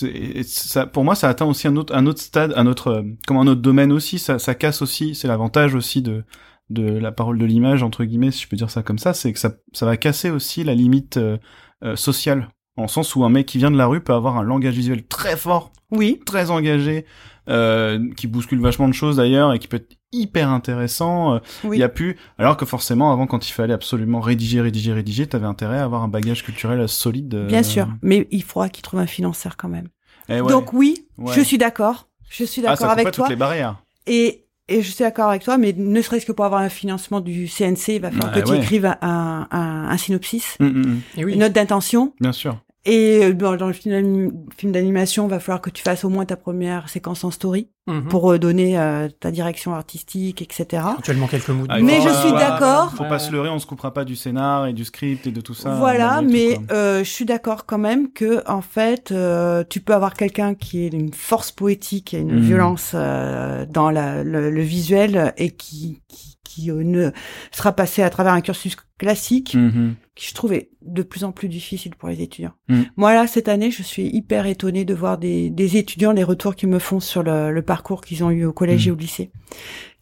ça, 0.45 0.85
pour 0.85 1.03
moi, 1.05 1.15
ça 1.15 1.31
atteint 1.31 1.47
aussi 1.47 1.67
un 1.67 1.77
autre, 1.77 1.95
un 1.97 2.05
autre 2.05 2.21
stade, 2.21 2.53
un 2.57 2.67
autre, 2.67 3.03
comme 3.27 3.39
un 3.39 3.47
autre 3.47 3.63
domaine 3.63 3.91
aussi. 3.91 4.19
Ça, 4.19 4.39
ça 4.39 4.55
casse 4.55 4.83
aussi. 4.83 5.15
C'est 5.15 5.29
l'avantage 5.29 5.75
aussi 5.75 6.03
de 6.03 6.25
de 6.73 6.99
la 6.99 7.13
parole 7.13 7.39
de 7.39 7.45
l'image 7.45 7.83
entre 7.83 8.05
guillemets, 8.05 8.31
si 8.31 8.43
je 8.43 8.49
peux 8.49 8.57
dire 8.57 8.71
ça 8.71 8.83
comme 8.83 8.99
ça, 8.99 9.15
c'est 9.15 9.33
que 9.33 9.39
ça, 9.39 9.53
ça 9.73 9.87
va 9.87 9.97
casser 9.97 10.31
aussi 10.31 10.65
la 10.65 10.75
limite 10.75 11.17
euh, 11.17 11.37
euh, 11.85 11.97
sociale, 11.97 12.49
en 12.77 12.89
sens 12.89 13.15
où 13.17 13.25
un 13.25 13.29
mec 13.29 13.47
qui 13.47 13.59
vient 13.59 13.71
de 13.71 13.77
la 13.77 13.87
rue 13.87 14.01
peut 14.01 14.15
avoir 14.15 14.37
un 14.39 14.43
langage 14.43 14.75
visuel 14.75 15.05
très 15.07 15.37
fort, 15.37 15.73
Oui, 15.91 16.21
très 16.25 16.51
engagé, 16.51 17.05
euh, 17.49 17.99
qui 18.17 18.27
bouscule 18.29 18.61
vachement 18.61 18.89
de 18.89 18.95
choses 18.95 19.17
d'ailleurs 19.17 19.53
et 19.53 19.59
qui 19.59 19.67
peut 19.69 19.77
être 19.79 19.97
hyper 20.13 20.49
intéressant. 20.51 21.35
euh, 21.35 21.39
Il 21.65 21.71
oui. 21.71 21.79
y 21.79 21.83
a 21.83 21.89
plus, 21.89 22.17
alors 22.39 22.57
que 22.57 22.65
forcément 22.65 23.13
avant 23.13 23.27
quand 23.27 23.49
il 23.49 23.53
fallait 23.53 23.75
absolument 23.75 24.21
rédiger, 24.21 24.61
rédiger, 24.61 24.93
rédiger, 24.93 25.27
t'avais 25.27 25.47
intérêt 25.47 25.79
à 25.79 25.85
avoir 25.85 26.03
un 26.03 26.09
bagage 26.09 26.45
culturel 26.45 26.89
solide. 26.89 27.35
euh, 27.35 27.47
Bien 27.49 27.63
sûr, 27.63 27.89
mais 28.03 28.29
il 28.31 28.43
faudra 28.45 28.69
qu'il 28.69 28.83
trouve 28.83 29.01
un 29.01 29.07
financeur 29.07 29.57
quand 29.57 29.69
même. 29.69 29.89
eh 30.29 30.41
ouais. 30.41 30.49
Donc 30.51 30.73
oui, 30.73 31.07
Ouais. 31.19 31.35
je 31.35 31.41
suis 31.41 31.59
d'accord. 31.59 32.09
Je 32.31 32.45
suis 32.45 32.63
ah, 32.65 32.71
d'accord 32.71 32.91
avec 32.91 33.11
toi. 33.11 33.25
toutes 33.25 33.29
les 33.31 33.37
barrières. 33.37 33.83
Et, 34.07 34.47
et 34.73 34.83
je 34.83 34.91
suis 34.91 35.03
d'accord 35.05 35.29
avec 35.29 35.43
toi, 35.43 35.59
mais 35.59 35.75
ne 35.77 36.03
serait-ce 36.03 36.27
que 36.27 36.33
pour 36.33 36.45
avoir 36.45 36.61
un 36.61 36.69
financement 36.69 37.21
du 37.21 37.47
CNC, 37.49 37.89
il 37.89 38.01
va 38.01 38.11
falloir 38.11 38.35
Ouais, 38.35 38.43
que 38.43 38.49
tu 38.49 38.55
écrives 38.57 38.87
un, 38.87 39.47
un, 39.51 39.89
un 39.91 39.97
synopsis, 39.97 40.57
hum. 40.61 41.01
Et 41.17 41.25
oui. 41.25 41.35
une 41.35 41.41
note 41.41 41.53
d'intention. 41.53 42.13
Bien 42.21 42.33
sûr. 42.33 42.59
Et 42.85 43.21
euh, 43.27 43.33
dans, 43.33 43.67
le 43.69 43.73
film 43.73 43.95
d'anim- 43.95 44.33
film 44.57 44.73
d'animation, 44.73 45.27
il 45.27 45.31
va 45.31 45.39
falloir 45.39 45.61
que 45.61 45.71
tu 45.71 45.83
fasses 45.83 46.05
au 46.05 46.09
moins 46.09 46.25
ta 46.25 46.37
première 46.37 46.89
séquence 46.89 47.23
en 47.25 47.31
story 47.31 47.69
Mhm. 47.89 48.09
pour 48.09 48.31
euh, 48.33 48.39
donner 48.39 48.79
euh, 48.79 49.09
ta 49.21 49.31
direction 49.33 49.75
artistique, 49.75 50.41
etc. 50.43 50.83
Éventuellement 50.93 51.27
quelques 51.27 51.49
mots. 51.49 51.67
de 51.67 51.73
Ah, 51.73 51.81
Mais 51.81 52.01
je 52.01 52.09
suis 52.09 52.33
d'accord. 52.33 52.93
Faut 52.97 53.05
pas 53.05 53.19
se 53.19 53.31
leurrer, 53.33 53.49
on 53.51 53.59
se 53.59 53.67
coupera 53.67 53.93
pas 53.93 54.05
du 54.05 54.15
scénar 54.17 54.67
et 54.69 54.73
du 54.73 54.85
script 54.85 55.27
et 55.27 55.33
de 55.33 55.41
tout 55.41 55.55
ça. 55.55 55.75
voilà, 55.77 56.19
tout, 56.21 56.29
mais 56.31 56.59
euh, 56.73 56.99
je 57.05 57.09
suis 57.11 57.25
d'accord 57.25 57.67
quand 57.67 57.79
même 57.79 58.13
que 58.13 58.43
en 58.49 58.63
fait, 58.63 59.11
euh, 59.13 59.65
tu 59.69 59.81
peux 59.81 59.95
avoir 59.95 60.15
quelqu'un 60.15 60.55
qui 60.55 60.85
est 60.85 60.89
une 60.93 61.13
force 61.13 61.51
poétique 61.51 62.15
et 62.15 62.19
une 62.19 62.35
Mhm. 62.37 62.41
violence 62.41 62.93
euh, 62.95 63.67
dans 63.69 63.91
la, 63.91 64.23
le, 64.25 64.51
le 64.51 64.63
visuel 64.63 65.33
et 65.37 65.51
qui 65.51 66.01
qui, 66.09 66.32
qui, 66.53 66.71
euh, 66.71 66.83
ne 66.85 67.11
sera 67.51 67.73
passé 67.73 68.03
à 68.03 68.11
travers 68.11 68.33
un 68.33 68.41
cursus 68.41 68.77
classique 68.99 69.55
Mhm. 69.55 69.95
qui 70.15 70.29
je 70.29 70.35
trouvais 70.35 70.71
de 70.83 71.03
plus 71.03 71.25
en 71.25 71.33
plus 71.33 71.49
difficile 71.49 71.95
pour 71.97 72.09
les 72.09 72.21
étudiants. 72.23 72.53
Mm. 72.69 72.83
Moi 72.97 73.15
là 73.15 73.27
cette 73.27 73.49
année, 73.49 73.71
je 73.71 73.83
suis 73.83 74.07
hyper 74.09 74.47
étonnée 74.47 74.85
de 74.85 74.95
voir 74.95 75.19
des, 75.19 75.51
des 75.51 75.77
étudiants 75.77 76.13
les 76.13 76.23
retours 76.25 76.55
qu'ils 76.55 76.69
me 76.69 76.79
font 76.79 77.01
sur 77.01 77.23
le, 77.23 77.51
le 77.53 77.63
parcours 77.63 78.01
qu'ils 78.03 78.23
ont 78.23 78.31
eu 78.31 78.45
au 78.45 78.53
collège 78.53 78.87
Mm. 78.87 78.89
et 78.89 78.93
au 78.93 78.97
lycée, 78.97 79.31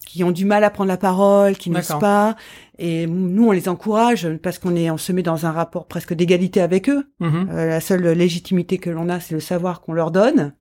qui 0.07 0.25
ont 0.25 0.33
du 0.33 0.45
mal 0.45 0.65
à 0.65 0.71
prendre 0.71 0.89
la 0.89 0.97
parole, 0.97 1.57
qui 1.57 1.71
n'osent 1.71 1.87
pas. 2.01 2.37
Et 2.79 3.07
nous, 3.07 3.47
on 3.47 3.53
les 3.53 3.69
encourage 3.69 4.29
parce 4.43 4.59
qu'on 4.59 4.75
est, 4.75 4.91
on 4.91 4.97
se 4.99 5.13
met 5.13 5.23
dans 5.23 5.47
un 5.47 5.53
rapport 5.53 5.87
presque 5.87 6.13
d'égalité 6.15 6.61
avec 6.61 6.89
eux. 6.89 7.05
Mhm. 7.21 7.49
Euh, 7.53 7.67
la 7.69 7.81
seule 7.81 8.07
légitimité 8.09 8.79
que 8.79 8.91
l'on 8.91 9.09
a, 9.09 9.21
c'est 9.21 9.35
le 9.35 9.41
savoir 9.41 9.81
qu'on 9.83 9.93
leur 9.93 10.11
donne. 10.11 10.55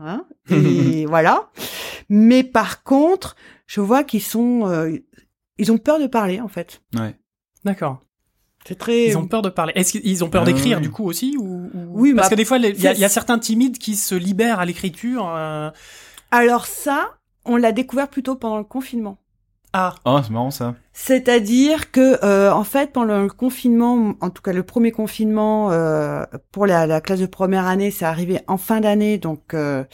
Hein? 0.00 0.24
Et 0.50 1.06
voilà. 1.08 1.50
Mais 2.08 2.42
par 2.42 2.82
contre, 2.82 3.36
je 3.74 3.80
vois 3.80 4.04
qu'ils 4.04 4.22
sont, 4.22 4.68
euh, 4.68 4.98
ils 5.56 5.72
ont 5.72 5.78
peur 5.78 5.98
de 5.98 6.06
parler 6.06 6.40
en 6.40 6.48
fait. 6.48 6.82
Ouais. 6.94 7.16
D'accord. 7.64 8.02
C'est 8.66 8.76
très. 8.78 9.06
Ils 9.08 9.16
ont 9.18 9.26
peur 9.26 9.40
de 9.42 9.48
parler. 9.48 9.72
Est-ce 9.76 9.92
qu'ils 9.98 10.22
ont 10.22 10.28
peur 10.28 10.42
Ah, 10.42 10.44
d'écrire 10.44 10.80
du 10.80 10.90
coup 10.90 11.04
aussi 11.04 11.36
ou, 11.38 11.70
ou- 11.74 11.88
Oui, 12.00 12.12
parce 12.14 12.26
bah, 12.28 12.30
que 12.30 12.34
des 12.36 12.44
fois 12.44 12.58
les- 12.58 12.68
il 12.68 12.80
y, 12.82 12.86
a- 12.86 12.90
c'est- 12.92 12.98
il 12.98 13.00
y 13.00 13.04
a 13.04 13.08
certains 13.08 13.38
timides 13.38 13.78
qui 13.78 13.96
se 13.96 14.14
libèrent 14.14 14.60
à 14.60 14.66
l'écriture. 14.66 15.26
euh, 15.34 15.70
Alors 16.30 16.66
ça, 16.66 17.14
on 17.44 17.56
l'a 17.56 17.72
découvert 17.72 18.08
plutôt 18.08 18.36
pendant 18.36 18.58
le 18.58 18.64
confinement. 18.64 19.16
Ah, 19.74 19.94
Oh, 20.04 20.18
c'est 20.22 20.30
marrant 20.30 20.50
ça. 20.50 20.74
C'est-à-dire 20.92 21.90
que, 21.90 22.22
euh, 22.24 22.52
en 22.52 22.64
fait, 22.64 22.92
pendant 22.92 23.20
le 23.22 23.28
confinement, 23.28 24.14
en 24.20 24.30
tout 24.30 24.42
cas 24.42 24.52
le 24.52 24.62
premier 24.62 24.90
confinement 24.92 25.70
euh, 25.72 26.24
pour 26.52 26.66
la, 26.66 26.86
la 26.86 27.00
classe 27.00 27.20
de 27.20 27.26
première 27.26 27.66
année, 27.66 27.90
c'est 27.90 28.04
arrivé 28.04 28.40
en 28.48 28.58
fin 28.58 28.80
d'année, 28.80 29.16
donc 29.18 29.54
euh, 29.54 29.84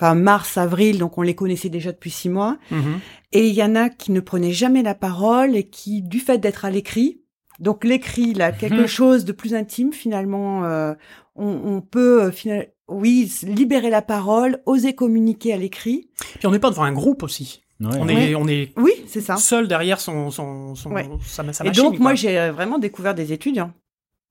enfin 0.00 0.14
mars, 0.14 0.58
avril, 0.58 0.98
donc 0.98 1.16
on 1.18 1.22
les 1.22 1.34
connaissait 1.34 1.68
déjà 1.68 1.92
depuis 1.92 2.10
six 2.10 2.28
mois. 2.28 2.56
mhm. 2.70 2.98
Et 3.32 3.46
il 3.48 3.54
y 3.54 3.62
en 3.62 3.76
a 3.76 3.88
qui 3.90 4.10
ne 4.10 4.18
prenaient 4.20 4.52
jamais 4.52 4.82
la 4.82 4.94
parole 4.96 5.54
et 5.54 5.64
qui, 5.68 6.02
du 6.02 6.18
fait 6.18 6.38
d'être 6.38 6.64
à 6.64 6.70
l'écrit, 6.70 7.20
donc 7.60 7.84
l'écrit, 7.84 8.34
là, 8.34 8.50
quelque 8.52 8.80
Mhm. 8.82 8.86
chose 8.88 9.24
de 9.24 9.32
plus 9.32 9.54
intime 9.54 9.92
finalement, 9.92 10.64
euh, 10.64 10.94
on, 11.36 11.46
on 11.64 11.80
peut, 11.80 12.24
euh, 12.24 12.30
final- 12.32 12.68
oui, 12.88 13.32
libérer 13.44 13.88
la 13.90 14.02
parole, 14.02 14.60
oser 14.66 14.94
communiquer 14.94 15.52
à 15.52 15.56
l'écrit. 15.56 16.10
puis 16.38 16.46
on 16.48 16.50
n'est 16.50 16.58
pas 16.58 16.70
devant 16.70 16.82
un 16.82 16.92
groupe 16.92 17.22
aussi. 17.22 17.62
Ouais. 17.80 17.88
On 17.98 18.06
Ouais. 18.06 18.30
est 18.30 18.34
on 18.34 18.46
est 18.46 18.72
Oui, 18.76 18.92
c'est 19.06 19.20
ça. 19.22 19.36
seul 19.36 19.66
derrière 19.66 20.00
son 20.00 20.30
son, 20.30 20.74
son 20.74 20.90
Ouais. 20.92 21.08
sa, 21.24 21.42
sa 21.52 21.64
Et 21.64 21.68
machine. 21.68 21.82
donc 21.82 21.98
moi 21.98 22.14
j'ai 22.14 22.38
euh, 22.38 22.52
vraiment 22.52 22.78
découvert 22.78 23.14
des 23.14 23.32
étudiants 23.32 23.72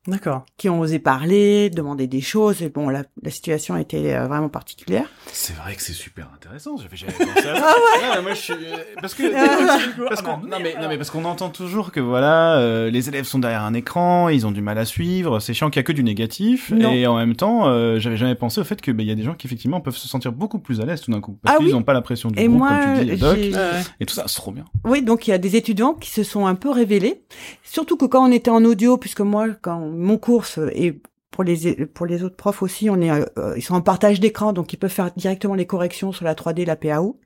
D'accord. 0.08 0.46
qui 0.58 0.70
ont 0.70 0.80
osé 0.80 0.98
parler, 0.98 1.70
demander 1.70 2.08
des 2.08 2.22
choses. 2.22 2.62
Et 2.64 2.70
bon, 2.70 2.90
la, 2.90 3.04
la 3.22 3.30
situation 3.32 3.78
était 3.78 4.14
euh, 4.16 4.28
vraiment 4.28 4.50
particulière. 4.50 5.06
C'est 5.32 5.56
vrai 5.56 5.76
que 5.76 5.82
c'est 5.82 5.94
super 5.94 6.30
intéressant. 6.34 6.78
J'avais 6.78 6.96
jamais 6.98 7.12
pensé 7.34 7.48
à 7.48 7.56
ça. 7.56 7.76
Ah 8.04 8.16
Non, 8.16 8.22
moi, 8.24 8.34
je 8.34 8.40
suis... 8.42 8.54
euh, 8.54 8.78
Parce 9.02 9.14
que... 9.14 9.24
Parce 10.10 10.22
qu'on... 10.22 10.38
Non 10.38 10.58
mais 10.62 10.74
non 10.82 10.88
mais 10.88 10.98
parce 10.98 11.12
qu'on 11.12 11.26
entend 11.26 11.50
toujours 11.50 11.92
que 11.92 12.00
voilà 12.00 12.58
euh, 12.60 12.90
les 12.90 13.10
élèves 13.10 13.26
sont 13.26 13.40
derrière 13.40 13.64
un 13.64 13.74
écran, 13.74 14.30
ils 14.30 14.48
ont 14.48 14.52
du 14.52 14.62
mal 14.62 14.78
à 14.78 14.86
suivre, 14.86 15.40
c'est 15.40 15.54
chiant 15.54 15.70
qu'il 15.70 15.80
y 15.80 15.82
a 15.82 15.84
que 15.84 15.92
du 15.92 16.04
négatif 16.04 16.72
Non. 16.72 16.92
et 16.92 17.06
en 17.06 17.16
même 17.18 17.36
temps 17.36 17.68
euh, 17.68 18.00
j'avais 18.00 18.18
jamais 18.18 18.36
pensé 18.36 18.60
au 18.62 18.64
fait 18.64 18.82
que 18.82 18.92
bah, 18.92 19.04
il 19.04 19.10
y 19.10 19.12
a 19.12 19.16
des 19.16 19.24
gens 19.24 19.34
qui 19.36 19.46
effectivement 19.48 19.82
peuvent 19.82 19.96
se 19.96 20.08
sentir 20.08 20.32
beaucoup 20.32 20.60
plus 20.60 20.82
à 20.82 20.86
l'aise 20.86 21.02
tout 21.02 21.12
d'un 21.12 21.22
coup 21.22 21.38
parce 21.44 21.56
Ah 21.56 21.58
qu'ils 21.60 21.68
oui. 21.68 21.74
n'ont 21.74 21.84
pas 21.84 21.94
la 21.94 22.02
pression 22.02 22.32
du 22.32 22.40
Et 22.40 22.48
groupe 22.48 22.58
moi, 22.60 22.70
comme 22.84 23.00
tu 23.00 23.06
dis 23.06 23.18
Doc 23.18 23.38
j'ai- 23.38 23.52
et 24.00 24.06
tout 24.06 24.14
ça 24.16 24.24
c'est 24.28 24.36
trop 24.38 24.52
bien. 24.52 24.66
Oui, 24.86 25.02
donc 25.02 25.28
il 25.28 25.32
y 25.32 25.34
a 25.34 25.38
des 25.38 25.56
étudiants 25.56 25.94
qui 25.94 26.10
se 26.10 26.24
sont 26.24 26.46
un 26.48 26.56
peu 26.56 26.70
révélés. 26.72 27.22
Surtout 27.64 27.98
que 27.98 28.06
quand 28.06 28.28
on 28.28 28.32
était 28.32 28.52
en 28.52 28.64
audio, 28.66 28.98
puisque 28.98 29.22
moi, 29.22 29.48
quand 29.62 29.78
mon 29.90 30.18
cours 30.18 30.46
se- 30.46 30.70
et 30.74 31.02
pour 31.32 31.44
les 31.44 31.86
pour 31.86 32.06
les 32.06 32.24
autres 32.24 32.36
profs 32.36 32.62
aussi, 32.64 32.90
on 32.90 33.00
est 33.02 33.12
euh, 33.12 33.54
ils 33.56 33.62
sont 33.62 33.76
en 33.76 33.82
partage 33.82 34.20
d'écran, 34.20 34.52
donc 34.54 34.74
ils 34.74 34.78
peuvent 34.78 34.90
faire 34.92 35.12
directement 35.16 35.56
les 35.56 35.66
corrections 35.68 36.12
sur 36.12 36.26
la 36.26 36.34
3D, 36.36 36.66
la 36.66 36.76
PAO 36.76 37.20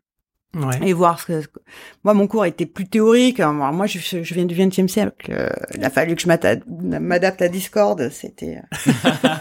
Ouais. 0.55 0.88
et 0.88 0.93
voir 0.93 1.20
ce 1.20 1.26
que 1.26 1.41
moi 2.03 2.14
mon 2.14 2.28
cours 2.28 2.45
était 2.45 2.68
plus 2.68 2.88
théorique. 2.88 3.39
Alors, 3.39 3.53
moi, 3.74 3.88
je, 3.88 3.97
je 3.97 4.34
viens 4.36 4.45
du 4.45 4.53
20e 4.53 4.88
siècle. 4.88 5.32
euh, 5.32 5.49
il 5.74 5.84
a 5.84 5.89
fallu 5.89 6.16
que 6.16 6.22
je 6.22 6.28
m'adapte 6.28 7.41
à 7.41 7.47
Discord. 7.49 8.07
C'était 8.11 8.57
euh, 8.57 8.91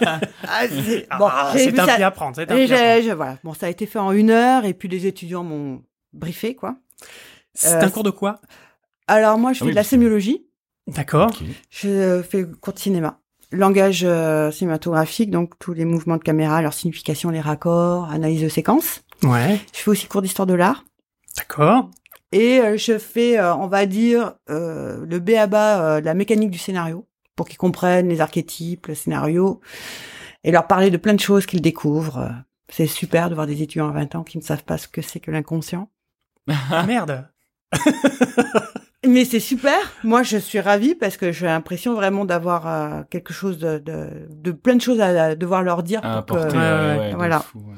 ah, 0.48 0.62
c'est- 0.68 1.06
bon, 1.18 1.26
Ah, 1.30 1.52
un 1.54 1.58
ça- 1.86 1.94
pied 1.96 2.02
à 2.04 2.10
prendre. 2.10 2.36
C'est 2.36 2.50
un 2.50 2.56
et 2.56 2.64
pied 2.64 2.74
à 2.74 2.78
prendre. 2.78 3.02
je- 3.02 3.12
voilà. 3.14 3.38
Bon, 3.44 3.52
ça 3.52 3.66
a 3.66 3.68
été 3.68 3.84
fait 3.84 3.98
en 3.98 4.12
une 4.12 4.30
heure, 4.30 4.64
et 4.64 4.72
puis 4.72 4.88
les 4.88 5.06
étudiants 5.06 5.44
m'ont 5.44 5.82
briefé, 6.14 6.54
quoi. 6.54 6.76
C'est 7.52 7.74
euh, 7.74 7.80
un 7.82 7.90
cours 7.90 8.04
de 8.04 8.10
quoi? 8.10 8.40
Alors 9.06 9.36
moi, 9.36 9.52
je 9.52 9.58
fais 9.58 9.64
Ah 9.64 9.66
oui, 9.66 9.72
de 9.72 9.76
la 9.76 9.84
sémiologie. 9.84 10.46
D'accord. 10.86 11.30
Je 11.70 12.22
fais 12.22 12.44
cours 12.60 12.74
de 12.74 12.78
cinéma. 12.78 13.18
Langage 13.52 14.02
euh, 14.04 14.50
cinématographique, 14.50 15.30
donc 15.30 15.58
tous 15.58 15.74
les 15.74 15.84
mouvements 15.84 16.16
de 16.16 16.22
caméra, 16.22 16.62
leur 16.62 16.72
signification, 16.72 17.30
les 17.30 17.40
raccords, 17.40 18.10
analyse 18.10 18.42
de 18.42 18.48
séquence. 18.48 19.02
Ouais. 19.22 19.60
Je 19.74 19.78
fais 19.78 19.90
aussi 19.90 20.06
cours 20.06 20.22
d'histoire 20.22 20.46
de 20.46 20.54
l'art. 20.54 20.84
D'accord. 21.36 21.90
Et 22.32 22.60
euh, 22.60 22.76
je 22.78 22.98
fais, 22.98 23.38
euh, 23.38 23.54
on 23.54 23.66
va 23.66 23.84
dire, 23.86 24.34
euh, 24.50 25.04
le 25.06 25.18
B 25.20 25.30
à 25.30 25.46
bas 25.46 26.00
de 26.00 26.06
la 26.06 26.14
mécanique 26.14 26.50
du 26.50 26.58
scénario, 26.58 27.06
pour 27.36 27.46
qu'ils 27.46 27.58
comprennent 27.58 28.08
les 28.08 28.20
archétypes, 28.20 28.86
le 28.86 28.94
scénario, 28.94 29.60
et 30.42 30.50
leur 30.50 30.66
parler 30.66 30.90
de 30.90 30.96
plein 30.96 31.14
de 31.14 31.20
choses 31.20 31.46
qu'ils 31.46 31.62
découvrent. 31.62 32.32
C'est 32.68 32.86
super 32.86 33.28
de 33.28 33.34
voir 33.34 33.46
des 33.46 33.60
étudiants 33.62 33.90
à 33.90 33.92
20 33.92 34.14
ans 34.14 34.24
qui 34.24 34.38
ne 34.38 34.42
savent 34.42 34.64
pas 34.64 34.78
ce 34.78 34.88
que 34.88 35.02
c'est 35.02 35.20
que 35.20 35.30
l'inconscient. 35.30 35.90
Ah, 36.48 36.84
merde. 36.86 37.28
Mais 39.06 39.24
c'est 39.24 39.40
super. 39.40 39.76
Moi, 40.04 40.22
je 40.22 40.36
suis 40.36 40.60
ravie 40.60 40.94
parce 40.94 41.16
que 41.16 41.32
j'ai 41.32 41.46
l'impression 41.46 41.94
vraiment 41.94 42.24
d'avoir 42.24 42.66
euh, 42.68 43.02
quelque 43.10 43.32
chose 43.32 43.58
de, 43.58 43.78
de, 43.78 44.06
de 44.30 44.52
plein 44.52 44.76
de 44.76 44.80
choses 44.80 45.00
à, 45.00 45.24
à 45.24 45.34
devoir 45.34 45.62
leur 45.62 45.82
dire. 45.82 46.00
À 46.04 46.22
pour 46.22 46.36
apporter 46.38 46.56
ouais, 46.56 47.10
de 47.10 47.16
voilà. 47.16 47.40
fou, 47.40 47.58
ouais. 47.58 47.74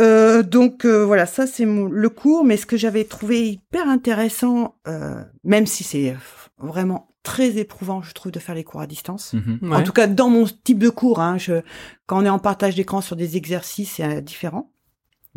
Euh, 0.00 0.42
donc 0.42 0.86
euh, 0.86 1.04
voilà, 1.04 1.26
ça 1.26 1.46
c'est 1.46 1.66
mon- 1.66 1.84
le 1.84 2.08
cours. 2.08 2.44
Mais 2.44 2.56
ce 2.56 2.64
que 2.64 2.78
j'avais 2.78 3.04
trouvé 3.04 3.48
hyper 3.50 3.86
intéressant, 3.88 4.76
euh, 4.88 5.22
même 5.44 5.66
si 5.66 5.84
c'est 5.84 6.16
vraiment 6.58 7.08
très 7.22 7.58
éprouvant, 7.58 8.00
je 8.00 8.14
trouve, 8.14 8.32
de 8.32 8.38
faire 8.38 8.54
les 8.54 8.64
cours 8.64 8.80
à 8.80 8.86
distance. 8.86 9.34
Mhm. 9.34 9.58
En 9.70 9.76
Ouais. 9.76 9.84
tout 9.84 9.92
cas, 9.92 10.06
dans 10.06 10.30
mon 10.30 10.46
type 10.64 10.78
de 10.78 10.88
cours, 10.88 11.20
hein, 11.20 11.36
je, 11.36 11.60
quand 12.06 12.22
on 12.22 12.24
est 12.24 12.30
en 12.30 12.38
partage 12.38 12.76
d'écran 12.76 13.02
sur 13.02 13.14
des 13.14 13.36
exercices, 13.36 13.96
c'est 13.96 14.04
euh, 14.04 14.20
différent. 14.22 14.72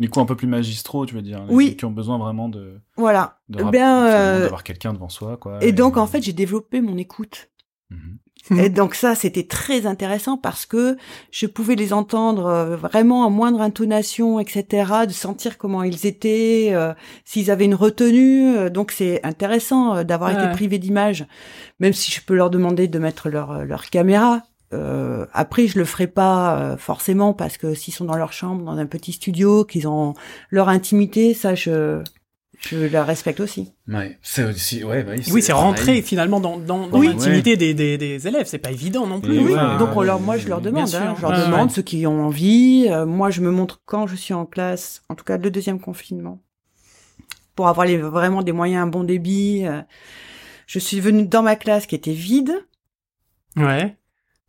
Du 0.00 0.10
coup 0.10 0.20
un 0.20 0.24
peu 0.26 0.34
plus 0.36 0.48
magistraux 0.48 1.06
tu 1.06 1.14
veux 1.14 1.22
dire 1.22 1.44
les 1.46 1.54
Oui. 1.54 1.76
qui 1.76 1.84
ont 1.84 1.90
besoin 1.92 2.18
vraiment 2.18 2.48
de, 2.48 2.80
Voilà. 2.96 3.38
de 3.48 3.58
finalement, 3.58 4.04
euh, 4.06 4.40
d'avoir 4.42 4.64
quelqu'un 4.64 4.92
devant 4.92 5.08
soi 5.08 5.36
quoi. 5.36 5.58
et 5.62 5.72
donc 5.72 5.96
en 5.96 6.06
fait, 6.06 6.20
j'ai 6.22 6.32
développé 6.32 6.80
mon 6.80 6.96
écoute. 6.98 7.50
Mhm. 7.90 8.18
Et 8.58 8.68
donc 8.68 8.94
ça, 8.94 9.14
c'était 9.14 9.46
très 9.46 9.86
intéressant 9.86 10.36
parce 10.36 10.66
que 10.66 10.98
je 11.30 11.46
pouvais 11.46 11.76
les 11.76 11.94
entendre 11.94 12.44
euh, 12.46 12.76
vraiment 12.76 13.24
en 13.24 13.30
moindre 13.30 13.62
intonation, 13.62 14.38
etc., 14.38 15.06
de 15.06 15.12
sentir 15.12 15.56
comment 15.56 15.82
ils 15.82 16.04
étaient, 16.04 16.70
euh, 16.74 16.92
s'ils 17.24 17.50
avaient 17.50 17.64
une 17.64 17.74
retenue. 17.74 18.68
Donc 18.70 18.90
c'est 18.90 19.24
intéressant 19.24 20.04
d'avoir 20.04 20.34
Ouais. 20.34 20.44
été 20.44 20.52
privé 20.52 20.78
d'image, 20.78 21.24
même 21.80 21.94
si 21.94 22.10
je 22.12 22.20
peux 22.20 22.34
leur 22.34 22.50
demander 22.50 22.86
de 22.86 22.98
mettre 22.98 23.30
leur, 23.30 23.64
leur 23.64 23.88
caméra. 23.88 24.42
Euh, 24.74 25.26
après, 25.32 25.66
je 25.68 25.78
le 25.78 25.84
ferai 25.84 26.06
pas 26.06 26.58
euh, 26.58 26.76
forcément 26.76 27.32
parce 27.32 27.56
que 27.56 27.74
s'ils 27.74 27.94
sont 27.94 28.04
dans 28.04 28.16
leur 28.16 28.32
chambre, 28.32 28.64
dans 28.64 28.76
un 28.76 28.86
petit 28.86 29.12
studio, 29.12 29.64
qu'ils 29.64 29.86
ont 29.88 30.14
leur 30.50 30.68
intimité, 30.68 31.32
ça, 31.34 31.54
je, 31.54 32.02
je 32.60 32.78
la 32.86 33.04
respecte 33.04 33.40
aussi. 33.40 33.72
Ouais, 33.88 34.18
c'est 34.22 34.44
aussi 34.44 34.82
ouais 34.84 35.02
bah, 35.04 35.12
Oui, 35.30 35.42
c'est 35.42 35.52
rentrer 35.52 36.02
finalement 36.02 36.40
dans, 36.40 36.58
dans, 36.58 36.86
dans 36.88 36.98
Oui. 36.98 37.08
l'intimité 37.08 37.56
des, 37.56 37.74
des, 37.74 37.96
des 37.98 38.26
élèves. 38.26 38.46
C'est 38.46 38.58
pas 38.58 38.72
évident 38.72 39.06
non 39.06 39.20
plus. 39.20 39.38
Oui, 39.38 39.52
ouais, 39.54 39.78
donc 39.78 39.90
on 39.94 40.00
ouais, 40.00 40.06
leur, 40.06 40.20
moi 40.20 40.36
je 40.38 40.48
leur 40.48 40.60
demande, 40.60 40.92
hein, 40.94 41.14
je 41.16 41.22
leur 41.22 41.32
demande 41.46 41.68
ouais. 41.68 41.74
ceux 41.74 41.82
qui 41.82 42.06
ont 42.06 42.24
envie. 42.26 42.88
Euh, 42.90 43.06
moi 43.06 43.30
je 43.30 43.40
me 43.40 43.50
montre 43.50 43.80
quand 43.86 44.06
je 44.06 44.16
suis 44.16 44.34
en 44.34 44.46
classe, 44.46 45.02
en 45.08 45.14
tout 45.14 45.24
cas 45.24 45.36
le 45.38 45.50
deuxième 45.50 45.80
confinement, 45.80 46.40
pour 47.54 47.68
avoir 47.68 47.86
les, 47.86 47.98
vraiment 47.98 48.42
des 48.42 48.52
moyens 48.52 48.86
à 48.86 48.90
bon 48.90 49.04
débit. 49.04 49.62
euh, 49.66 49.82
je 50.66 50.78
suis 50.78 50.98
venue 51.00 51.26
dans 51.26 51.42
ma 51.42 51.56
classe 51.56 51.86
qui 51.86 51.94
était 51.94 52.12
vide 52.14 52.52
Ouais. 53.56 53.96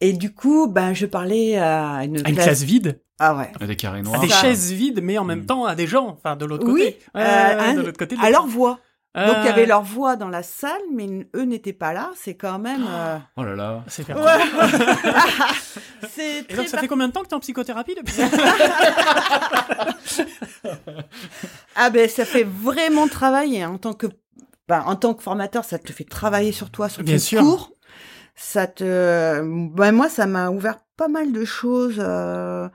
Et 0.01 0.13
du 0.13 0.33
coup 0.33 0.67
ben 0.67 0.93
je 0.93 1.05
parlais 1.05 1.57
à 1.57 2.03
une, 2.03 2.25
À 2.25 2.29
une 2.29 2.35
classe 2.35 2.63
vide, 2.63 2.99
Ah 3.19 3.35
ouais. 3.35 3.51
À 3.59 3.65
des 3.67 3.75
carrés 3.75 3.99
à 3.99 4.03
noirs. 4.03 4.21
des 4.21 4.29
Ça. 4.29 4.41
chaises 4.41 4.71
vides, 4.71 5.01
mais 5.01 5.17
en 5.17 5.23
même 5.23 5.41
Mm. 5.41 5.45
temps 5.45 5.65
à 5.65 5.75
des 5.75 5.87
gens, 5.87 6.07
enfin 6.07 6.35
de 6.35 6.45
l'autre 6.45 6.65
Oui, 6.67 6.81
côté. 6.81 6.99
Ouais, 7.15 7.21
euh, 7.21 7.57
ouais, 7.57 7.59
hein, 7.59 7.73
de 7.75 7.81
l'autre 7.81 7.97
côté. 7.97 8.15
de 8.15 8.21
À 8.21 8.29
leur 8.29 8.45
voix. 8.47 8.79
Euh, 9.17 9.27
Donc 9.27 9.37
il 9.43 9.45
y 9.45 9.49
avait 9.49 9.65
leur 9.65 9.81
voix 9.81 10.17
dans 10.17 10.27
la 10.27 10.43
salle, 10.43 10.81
mais 10.93 11.07
eux 11.37 11.43
n'étaient 11.45 11.71
pas 11.71 11.93
là. 11.93 12.11
C'est 12.17 12.35
quand 12.35 12.59
même. 12.59 12.85
euh, 12.85 13.17
Oh 13.37 13.43
là 13.45 13.55
là. 13.55 13.83
C'est 13.87 14.05
Ouais. 14.13 14.21
c'est 16.13 16.39
Et 16.39 16.43
très 16.43 16.57
donc 16.57 16.67
ça 16.67 16.79
fait 16.79 16.89
combien 16.89 17.07
de 17.07 17.13
temps 17.13 17.21
que 17.23 17.29
t'es 17.29 17.33
en 17.35 17.39
psychothérapie 17.39 17.95
depuis? 17.95 18.13
Ah 21.75 21.89
ben 21.89 22.09
ça 22.09 22.25
fait 22.25 22.43
vraiment 22.43 23.07
travailler 23.07 23.65
en 23.65 23.77
tant 23.77 23.93
que 23.93 24.07
ben, 24.67 24.81
en 24.87 24.95
tant 24.95 25.13
que 25.13 25.21
formateur, 25.21 25.63
ça 25.63 25.77
te 25.77 25.93
fait 25.93 26.05
travailler 26.05 26.51
sur 26.51 26.71
toi, 26.71 26.89
sur 26.89 27.03
Bien 27.03 27.15
tes 27.15 27.19
sûr. 27.19 27.41
cours. 27.41 27.71
Ça 28.35 28.67
te 28.67 29.41
ben 29.73 29.91
moi 29.93 30.09
ça 30.09 30.25
m'a 30.27 30.49
ouvert 30.49 30.77
pas 30.97 31.07
mal 31.07 31.31
de 31.31 31.45
choses 31.45 31.95
euh, 31.99 32.67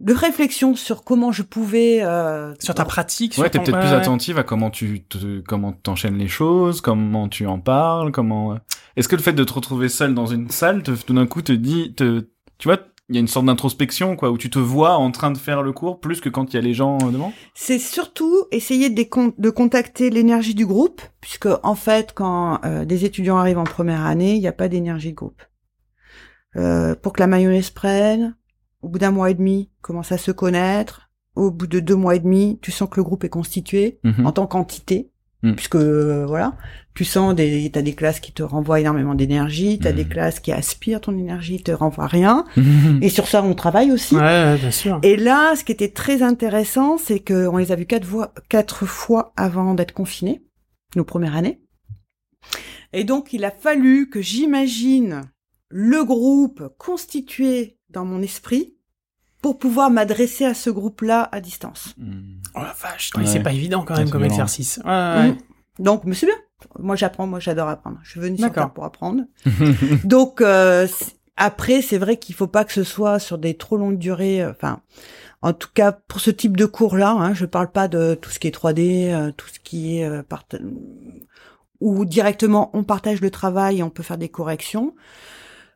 de 0.00 0.14
réflexion 0.14 0.74
sur 0.74 1.04
comment 1.04 1.30
je 1.30 1.42
pouvais 1.42 2.02
euh, 2.02 2.54
Sur 2.58 2.74
ta 2.74 2.84
pratique 2.84 3.32
Ouais, 3.32 3.44
sur 3.44 3.50
t'es 3.50 3.58
ton- 3.58 3.64
peut-être 3.64 3.74
ouais, 3.76 3.80
plus 3.82 3.90
ouais. 3.90 3.96
attentive 4.00 4.38
à 4.38 4.42
comment 4.42 4.70
tu 4.70 5.04
te, 5.04 5.40
comment 5.40 5.72
t'enchaînes 5.72 6.16
les 6.18 6.28
choses, 6.28 6.80
comment 6.80 7.28
tu 7.28 7.46
en 7.46 7.60
parles, 7.60 8.10
comment. 8.10 8.56
Est-ce 8.96 9.08
que 9.08 9.16
le 9.16 9.22
fait 9.22 9.32
de 9.32 9.44
te 9.44 9.52
retrouver 9.52 9.88
seul 9.88 10.14
dans 10.14 10.26
une 10.26 10.48
salle, 10.50 10.82
te, 10.82 10.90
tout 10.92 11.14
d'un 11.14 11.26
coup, 11.26 11.42
te 11.42 11.52
dit, 11.52 11.94
te, 11.94 12.26
tu 12.58 12.66
vois, 12.68 12.78
il 13.10 13.16
y 13.16 13.18
a 13.18 13.20
une 13.20 13.28
sorte 13.28 13.46
d'introspection, 13.46 14.14
quoi, 14.14 14.30
où 14.30 14.38
tu 14.38 14.50
te 14.50 14.60
vois 14.60 14.96
en 14.96 15.10
train 15.10 15.32
de 15.32 15.36
faire 15.36 15.62
le 15.62 15.72
cours 15.72 15.98
plus 15.98 16.20
que 16.20 16.28
quand 16.28 16.52
il 16.52 16.56
y 16.56 16.58
a 16.58 16.62
les 16.62 16.74
gens 16.74 16.96
euh, 17.02 17.10
devant. 17.10 17.32
c'est 17.54 17.80
surtout 17.80 18.44
essayer 18.52 18.88
de, 18.88 19.50
contacter 19.50 20.10
l'énergie 20.10 20.54
du 20.54 20.64
groupe, 20.64 21.02
puisque 21.20 21.48
en 21.64 21.74
fait, 21.74 22.12
quand 22.14 22.60
euh, 22.64 22.84
des 22.84 23.04
étudiants 23.04 23.36
arrivent 23.36 23.58
en 23.58 23.64
première 23.64 24.06
année, 24.06 24.34
il 24.34 24.40
n'y 24.40 24.46
a 24.46 24.52
pas 24.52 24.68
d'énergie 24.68 25.10
de 25.10 25.16
groupe. 25.16 25.42
Euh, 26.56 26.94
pour 26.94 27.12
que 27.12 27.20
la 27.20 27.26
mayonnaise 27.26 27.70
prenne, 27.70 28.36
au 28.80 28.88
bout 28.88 29.00
d'un 29.00 29.10
mois 29.10 29.30
et 29.30 29.34
demi, 29.34 29.70
commence 29.82 30.12
à 30.12 30.18
se 30.18 30.30
connaître. 30.30 31.10
Au 31.34 31.50
bout 31.50 31.66
de 31.66 31.80
deux 31.80 31.96
mois 31.96 32.14
et 32.14 32.20
demi, 32.20 32.60
tu 32.62 32.70
sens 32.70 32.88
que 32.88 32.96
le 32.96 33.04
groupe 33.04 33.24
est 33.24 33.28
constitué 33.28 33.98
Mhm. 34.04 34.26
en 34.26 34.32
tant 34.32 34.46
qu'entité, 34.46 35.10
Mm. 35.42 35.54
puisque 35.54 35.76
euh, 35.76 36.26
voilà, 36.26 36.54
tu 36.94 37.04
sens 37.04 37.34
des, 37.34 37.70
t'as 37.70 37.80
des 37.82 37.94
classes 37.94 38.20
qui 38.20 38.32
te 38.32 38.42
renvoient 38.42 38.78
énormément 38.80 39.14
d'énergie, 39.14 39.78
t'as 39.78 39.92
Mm. 39.92 39.96
des 39.96 40.04
classes 40.04 40.40
qui 40.40 40.52
aspirent 40.52 41.00
ton 41.00 41.16
énergie, 41.16 41.62
te 41.62 41.72
renvoient 41.72 42.06
rien. 42.06 42.44
Et 43.00 43.08
sur 43.08 43.26
ça, 43.26 43.42
on 43.42 43.54
travaille 43.54 43.90
aussi. 43.90 44.14
Ouais, 44.16 44.20
ouais, 44.20 44.58
bien 44.58 44.70
sûr. 44.70 44.98
Et 45.02 45.16
là, 45.16 45.54
ce 45.56 45.64
qui 45.64 45.72
était 45.72 45.88
très 45.90 46.22
intéressant, 46.22 46.98
c'est 46.98 47.20
que 47.20 47.46
on 47.48 47.56
les 47.56 47.72
a 47.72 47.76
vus 47.76 47.86
quatre 47.86 48.06
fois, 48.06 48.34
quatre 48.48 48.84
fois 48.86 49.32
avant 49.36 49.74
d'être 49.74 49.92
confinés, 49.92 50.42
nos 50.96 51.04
premières 51.04 51.36
années. 51.36 51.60
Et 52.92 53.04
donc, 53.04 53.32
il 53.32 53.44
a 53.44 53.50
fallu 53.50 54.10
que 54.10 54.20
j'imagine 54.20 55.22
le 55.68 56.04
groupe 56.04 56.64
constitué 56.76 57.78
dans 57.90 58.04
mon 58.04 58.20
esprit 58.20 58.74
pour 59.42 59.58
pouvoir 59.58 59.90
m'adresser 59.90 60.44
à 60.44 60.54
ce 60.54 60.70
groupe-là 60.70 61.28
à 61.32 61.40
distance. 61.40 61.94
Mm. 61.98 62.20
Oh 62.54 62.60
la 62.60 62.74
vache, 62.80 63.10
Ouais. 63.16 63.26
c'est 63.26 63.40
pas 63.42 63.52
évident 63.52 63.84
quand 63.84 63.96
même 63.96 64.10
comme 64.10 64.20
violent. 64.22 64.34
exercice. 64.34 64.80
Ouais, 64.84 64.90
ouais. 64.90 65.30
Mm. 65.32 65.38
Donc, 65.78 66.04
mais 66.04 66.14
c'est 66.14 66.26
bien. 66.26 66.34
Moi, 66.78 66.94
j'apprends. 66.96 67.26
Moi, 67.26 67.40
j'adore 67.40 67.68
apprendre. 67.68 67.98
Je 68.02 68.10
suis 68.10 68.20
venue 68.20 68.36
sur. 68.36 68.52
Terre 68.52 68.70
pour 68.72 68.84
apprendre. 68.84 69.22
Donc 70.04 70.40
euh, 70.42 70.86
après, 71.36 71.80
c'est 71.80 71.96
vrai 71.98 72.18
qu'il 72.18 72.34
faut 72.34 72.46
pas 72.48 72.64
que 72.64 72.72
ce 72.72 72.84
soit 72.84 73.18
sur 73.18 73.38
des 73.38 73.54
trop 73.54 73.76
longues 73.78 73.98
durées. 73.98 74.42
euh, 74.42 74.50
Enfin, 74.50 74.80
en 75.42 75.54
tout 75.54 75.68
cas 75.72 75.92
pour 75.92 76.20
ce 76.20 76.30
type 76.30 76.54
de 76.56 76.66
cours-là, 76.66 77.12
hein, 77.12 77.32
je 77.32 77.46
parle 77.46 77.70
pas 77.72 77.88
de 77.88 78.14
tout 78.14 78.28
ce 78.28 78.38
qui 78.38 78.46
est 78.46 78.54
3D, 78.54 79.10
euh, 79.10 79.32
tout 79.32 79.48
ce 79.48 79.58
qui 79.58 79.98
est 79.98 80.04
euh, 80.04 80.22
part- 80.22 80.44
où 81.80 82.04
directement 82.04 82.70
on 82.74 82.84
partage 82.84 83.22
le 83.22 83.30
travail 83.30 83.78
et 83.78 83.82
on 83.82 83.88
peut 83.90 84.02
faire 84.02 84.18
des 84.18 84.28
corrections. 84.28 84.94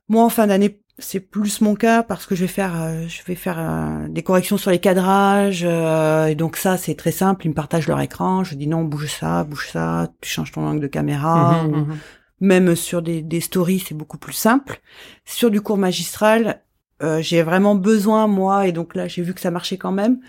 Moi, 0.08 0.22
en 0.22 0.28
fin 0.28 0.46
d'année, 0.48 0.80
c'est 0.98 1.20
plus 1.20 1.60
mon 1.60 1.74
cas 1.74 2.02
parce 2.02 2.26
que 2.26 2.34
je 2.34 2.42
vais 2.42 2.48
faire, 2.48 2.80
euh, 2.80 3.06
je 3.08 3.22
vais 3.24 3.34
faire 3.34 3.58
euh, 3.58 4.08
des 4.08 4.22
corrections 4.22 4.56
sur 4.56 4.70
les 4.70 4.78
cadrages 4.78 5.64
euh, 5.66 6.26
et 6.26 6.34
donc 6.34 6.56
ça, 6.56 6.76
c'est 6.76 6.94
très 6.94 7.10
simple. 7.10 7.46
Ils 7.46 7.50
me 7.50 7.54
partagent 7.54 7.88
leur 7.88 8.00
écran. 8.00 8.44
Je 8.44 8.54
dis 8.54 8.66
non, 8.66 8.84
bouge 8.84 9.10
ça, 9.10 9.44
bouge 9.44 9.68
ça. 9.72 10.08
Tu 10.20 10.30
changes 10.30 10.52
ton 10.52 10.66
angle 10.66 10.80
de 10.80 10.86
caméra. 10.86 11.64
Mhm, 11.64 11.72
ou- 11.72 11.76
mhm. 11.76 11.96
Même 12.40 12.76
sur 12.76 13.00
des, 13.00 13.22
des 13.22 13.40
stories, 13.40 13.80
c'est 13.80 13.94
beaucoup 13.94 14.18
plus 14.18 14.32
simple. 14.34 14.80
Sur 15.24 15.50
du 15.50 15.60
cours 15.60 15.78
magistral, 15.78 16.62
euh, 17.02 17.22
j'ai 17.22 17.42
vraiment 17.42 17.74
besoin, 17.74 18.26
moi, 18.26 18.66
et 18.66 18.72
donc 18.72 18.94
là, 18.94 19.08
j'ai 19.08 19.22
vu 19.22 19.34
que 19.34 19.40
ça 19.40 19.50
marchait 19.50 19.78
quand 19.78 19.92
même, 19.92 20.20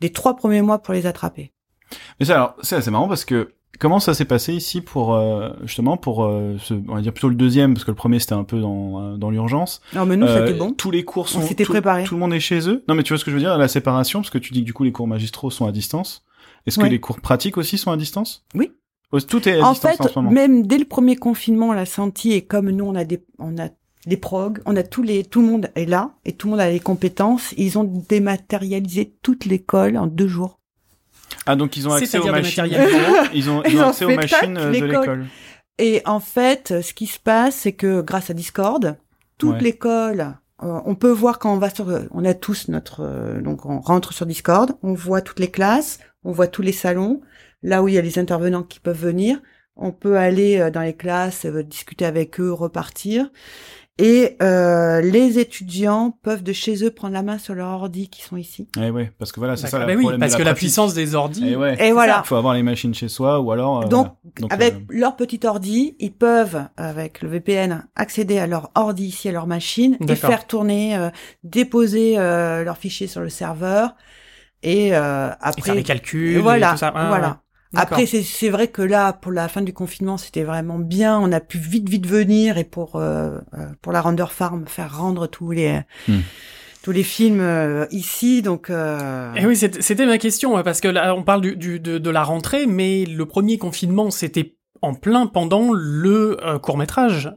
des 0.00 0.12
trois 0.12 0.36
premiers 0.36 0.60
mois 0.62 0.80
pour 0.82 0.92
les 0.92 1.06
attraper. 1.06 1.52
Mais 2.20 2.26
ça, 2.26 2.34
alors, 2.34 2.56
c'est 2.62 2.76
assez 2.76 2.90
marrant 2.90 3.08
parce 3.08 3.24
que 3.24 3.54
comment 3.78 4.00
ça 4.00 4.14
s'est 4.14 4.24
passé 4.24 4.52
ici 4.54 4.80
pour 4.80 5.14
euh, 5.14 5.50
justement 5.62 5.96
pour 5.96 6.24
euh, 6.24 6.56
ce, 6.60 6.74
on 6.88 6.94
va 6.94 7.00
dire 7.00 7.12
plutôt 7.12 7.28
le 7.28 7.34
deuxième 7.34 7.74
parce 7.74 7.84
que 7.84 7.90
le 7.90 7.96
premier 7.96 8.18
c'était 8.18 8.34
un 8.34 8.44
peu 8.44 8.60
dans 8.60 9.00
euh, 9.02 9.16
dans 9.16 9.30
l'urgence. 9.30 9.80
Non, 9.94 10.06
mais 10.06 10.16
nous, 10.16 10.26
Euh, 10.26 10.46
c'était 10.46 10.58
bon. 10.58 10.72
Tous 10.72 10.90
les 10.90 11.04
cours 11.04 11.28
sont 11.28 11.40
On 11.40 11.46
tout, 11.46 11.64
préparé. 11.64 12.04
Tout 12.04 12.14
le 12.14 12.20
monde 12.20 12.34
est 12.34 12.40
chez 12.40 12.68
eux. 12.68 12.84
Non 12.88 12.94
mais 12.94 13.02
tu 13.02 13.12
vois 13.12 13.18
ce 13.18 13.24
que 13.24 13.30
je 13.30 13.36
veux 13.36 13.42
dire? 13.42 13.56
La 13.58 13.68
séparation 13.68 14.20
parce 14.20 14.30
que 14.30 14.38
tu 14.38 14.52
dis 14.52 14.60
que 14.60 14.66
du 14.66 14.72
coup 14.72 14.84
les 14.84 14.92
cours 14.92 15.08
magistraux 15.08 15.50
sont 15.50 15.66
à 15.66 15.72
distance. 15.72 16.24
Est-ce 16.66 16.78
que 16.78 16.86
les 16.86 17.00
cours 17.00 17.20
pratiques 17.20 17.56
aussi 17.58 17.76
sont 17.78 17.90
à 17.90 17.96
distance? 17.96 18.44
Oui. 18.54 18.70
Tout 19.28 19.46
est 19.48 19.58
à 19.60 19.66
En 19.66 19.72
distance 19.72 19.96
fait, 19.96 20.00
en 20.04 20.08
ce 20.08 20.18
moment. 20.20 20.30
même 20.30 20.66
dès 20.66 20.78
le 20.78 20.84
premier 20.86 21.16
confinement, 21.16 21.68
on 21.68 21.72
l'a 21.72 21.84
senti, 21.84 22.32
et 22.32 22.42
comme 22.46 22.70
nous, 22.70 22.84
on 22.86 22.94
a 22.94 23.04
des, 23.04 23.22
on 23.38 23.58
a 23.58 23.68
des 24.06 24.16
progs, 24.16 24.60
on 24.64 24.74
a 24.76 24.82
tous 24.82 25.02
les, 25.02 25.22
tout 25.24 25.42
le 25.42 25.48
monde 25.48 25.70
est 25.74 25.84
là, 25.84 26.12
et 26.24 26.32
tout 26.32 26.46
le 26.46 26.52
monde 26.52 26.60
a 26.60 26.70
les 26.70 26.80
compétences. 26.80 27.52
Ils 27.58 27.76
ont 27.78 27.84
dématérialisé 28.08 29.14
toute 29.22 29.44
l'école 29.44 29.96
en 29.98 30.06
deux 30.06 30.28
jours. 30.28 30.60
Ah 31.46 31.56
donc 31.56 31.76
ils 31.76 31.88
ont 31.88 31.92
accès 31.92 32.18
aux 32.18 32.26
machines. 32.30 32.64
dématérialisé. 32.64 32.98
Ils 33.34 33.50
ont 33.50 33.62
ils 33.64 33.72
Ils 33.72 33.78
ont 33.80 33.84
ont 33.84 33.88
accès 33.88 34.04
aux 34.04 34.08
fait 34.08 34.16
machines 34.16 34.54
tac, 34.54 34.64
euh, 34.64 34.80
de 34.80 34.84
l'école. 34.86 35.26
Et 35.78 36.02
en 36.04 36.20
fait, 36.20 36.80
ce 36.82 36.92
qui 36.94 37.06
se 37.06 37.18
passe, 37.18 37.56
c'est 37.56 37.72
que 37.72 38.00
grâce 38.02 38.30
à 38.30 38.34
Discord, 38.34 38.96
toute 39.38 39.54
Ouais. 39.56 39.60
l'école, 39.60 40.36
euh, 40.62 40.80
on 40.84 40.94
peut 40.94 41.10
voir 41.10 41.38
quand 41.38 41.52
on 41.52 41.58
va 41.58 41.70
sur, 41.70 41.86
on 42.12 42.24
a 42.24 42.34
tous 42.34 42.68
notre, 42.68 43.00
euh, 43.00 43.40
donc 43.40 43.66
on 43.66 43.80
rentre 43.80 44.12
sur 44.12 44.26
Discord, 44.26 44.72
on 44.82 44.94
voit 44.94 45.22
toutes 45.22 45.40
les 45.40 45.50
classes, 45.50 45.98
on 46.24 46.30
voit 46.32 46.46
tous 46.46 46.62
les 46.62 46.72
salons, 46.72 47.20
là 47.62 47.82
où 47.82 47.88
il 47.88 47.94
y 47.94 47.98
a 47.98 48.02
les 48.02 48.18
intervenants 48.18 48.62
qui 48.62 48.78
peuvent 48.78 49.00
venir, 49.00 49.40
on 49.74 49.90
peut 49.90 50.18
aller 50.18 50.60
euh, 50.60 50.70
dans 50.70 50.82
les 50.82 50.94
classes, 50.94 51.46
euh, 51.46 51.62
discuter 51.64 52.04
avec 52.04 52.38
eux, 52.38 52.52
repartir. 52.52 53.30
Et 53.98 54.36
euh, 54.42 55.02
les 55.02 55.38
étudiants 55.38 56.16
peuvent 56.22 56.42
de 56.42 56.52
chez 56.54 56.82
eux 56.82 56.90
prendre 56.90 57.12
la 57.12 57.22
main 57.22 57.36
sur 57.38 57.54
leur 57.54 57.68
ordi 57.68 58.08
qui 58.08 58.22
sont 58.22 58.38
ici. 58.38 58.66
Eh 58.80 58.90
ouais 58.90 59.12
parce 59.18 59.32
que 59.32 59.38
voilà 59.38 59.54
c'est 59.56 59.66
ça 59.66 59.78
le 59.80 59.86
Ben 59.86 59.96
oui, 59.98 60.02
problème 60.02 60.20
parce 60.20 60.32
de 60.32 60.38
que 60.38 60.42
la 60.42 60.54
puissance 60.54 60.94
des 60.94 61.14
ordi. 61.14 61.44
Eh 61.50 61.56
ouais. 61.56 61.76
Et 61.78 61.92
voilà. 61.92 62.22
Il 62.24 62.26
faut 62.28 62.36
avoir 62.36 62.54
les 62.54 62.62
machines 62.62 62.94
chez 62.94 63.08
soi 63.08 63.38
ou 63.40 63.52
alors. 63.52 63.82
euh, 63.82 63.88
Donc, 63.88 64.06
voilà. 64.06 64.14
Donc, 64.40 64.52
avec 64.52 64.74
euh, 64.74 64.78
leur 64.88 65.14
petit 65.16 65.40
ordi, 65.44 65.94
ils 66.00 66.12
peuvent, 66.12 66.64
avec 66.78 67.20
le 67.20 67.28
VPN, 67.28 67.86
accéder 67.94 68.38
à 68.38 68.46
leur 68.46 68.70
ordi 68.74 69.04
ici, 69.04 69.28
à 69.28 69.32
leur 69.32 69.46
machine, 69.46 69.98
et 70.08 70.16
faire 70.16 70.46
tourner, 70.46 70.96
euh, 70.96 71.10
déposer 71.44 72.14
euh, 72.18 72.64
leurs 72.64 72.78
fichiers 72.78 73.06
sur 73.08 73.20
le 73.20 73.28
serveur. 73.28 73.94
Et 74.62 74.96
euh, 74.96 75.28
Et 75.28 75.32
après, 75.40 75.62
faire 75.62 75.74
les 75.74 75.82
calculs. 75.82 76.36
et 76.36 76.38
voilà, 76.38 76.70
et 76.70 76.72
tout 76.72 76.78
ça. 76.78 76.92
Ah, 76.94 77.08
voilà. 77.08 77.42
Après, 77.74 78.06
c'est 78.06 78.22
c'est 78.22 78.48
vrai 78.50 78.68
que 78.68 78.82
là, 78.82 79.12
pour 79.12 79.32
la 79.32 79.48
fin 79.48 79.62
du 79.62 79.72
confinement, 79.72 80.18
c'était 80.18 80.42
vraiment 80.44 80.78
bien. 80.78 81.18
On 81.18 81.32
a 81.32 81.40
pu 81.40 81.58
vite, 81.58 81.88
vite 81.88 82.06
venir 82.06 82.58
et 82.58 82.64
pour 82.64 82.96
euh, 82.96 83.38
euh, 83.54 83.66
pour 83.80 83.92
la 83.92 84.00
Render 84.00 84.26
Farm 84.30 84.66
faire 84.66 84.96
rendre 84.98 85.26
tous 85.26 85.50
les 85.52 85.80
Hmm. 86.08 86.20
tous 86.82 86.90
les 86.92 87.02
films 87.04 87.40
euh, 87.40 87.86
ici. 87.90 88.42
Donc, 88.42 88.68
euh, 88.68 89.32
Et 89.34 89.46
oui, 89.46 89.56
c'était 89.56 89.80
c'était 89.82 90.06
ma 90.06 90.18
question, 90.18 90.60
parce 90.62 90.80
que 90.80 90.88
là, 90.88 91.14
on 91.14 91.22
parle 91.22 91.40
du, 91.40 91.56
du- 91.56 91.80
de, 91.80 91.98
de 91.98 92.10
la 92.10 92.24
rentrée, 92.24 92.66
mais 92.66 93.04
le 93.04 93.24
premier 93.26 93.56
confinement, 93.58 94.10
c'était 94.10 94.54
en 94.82 94.94
plein 94.94 95.26
pendant 95.28 95.72
le 95.72 96.36
court 96.60 96.76
métrage 96.76 97.32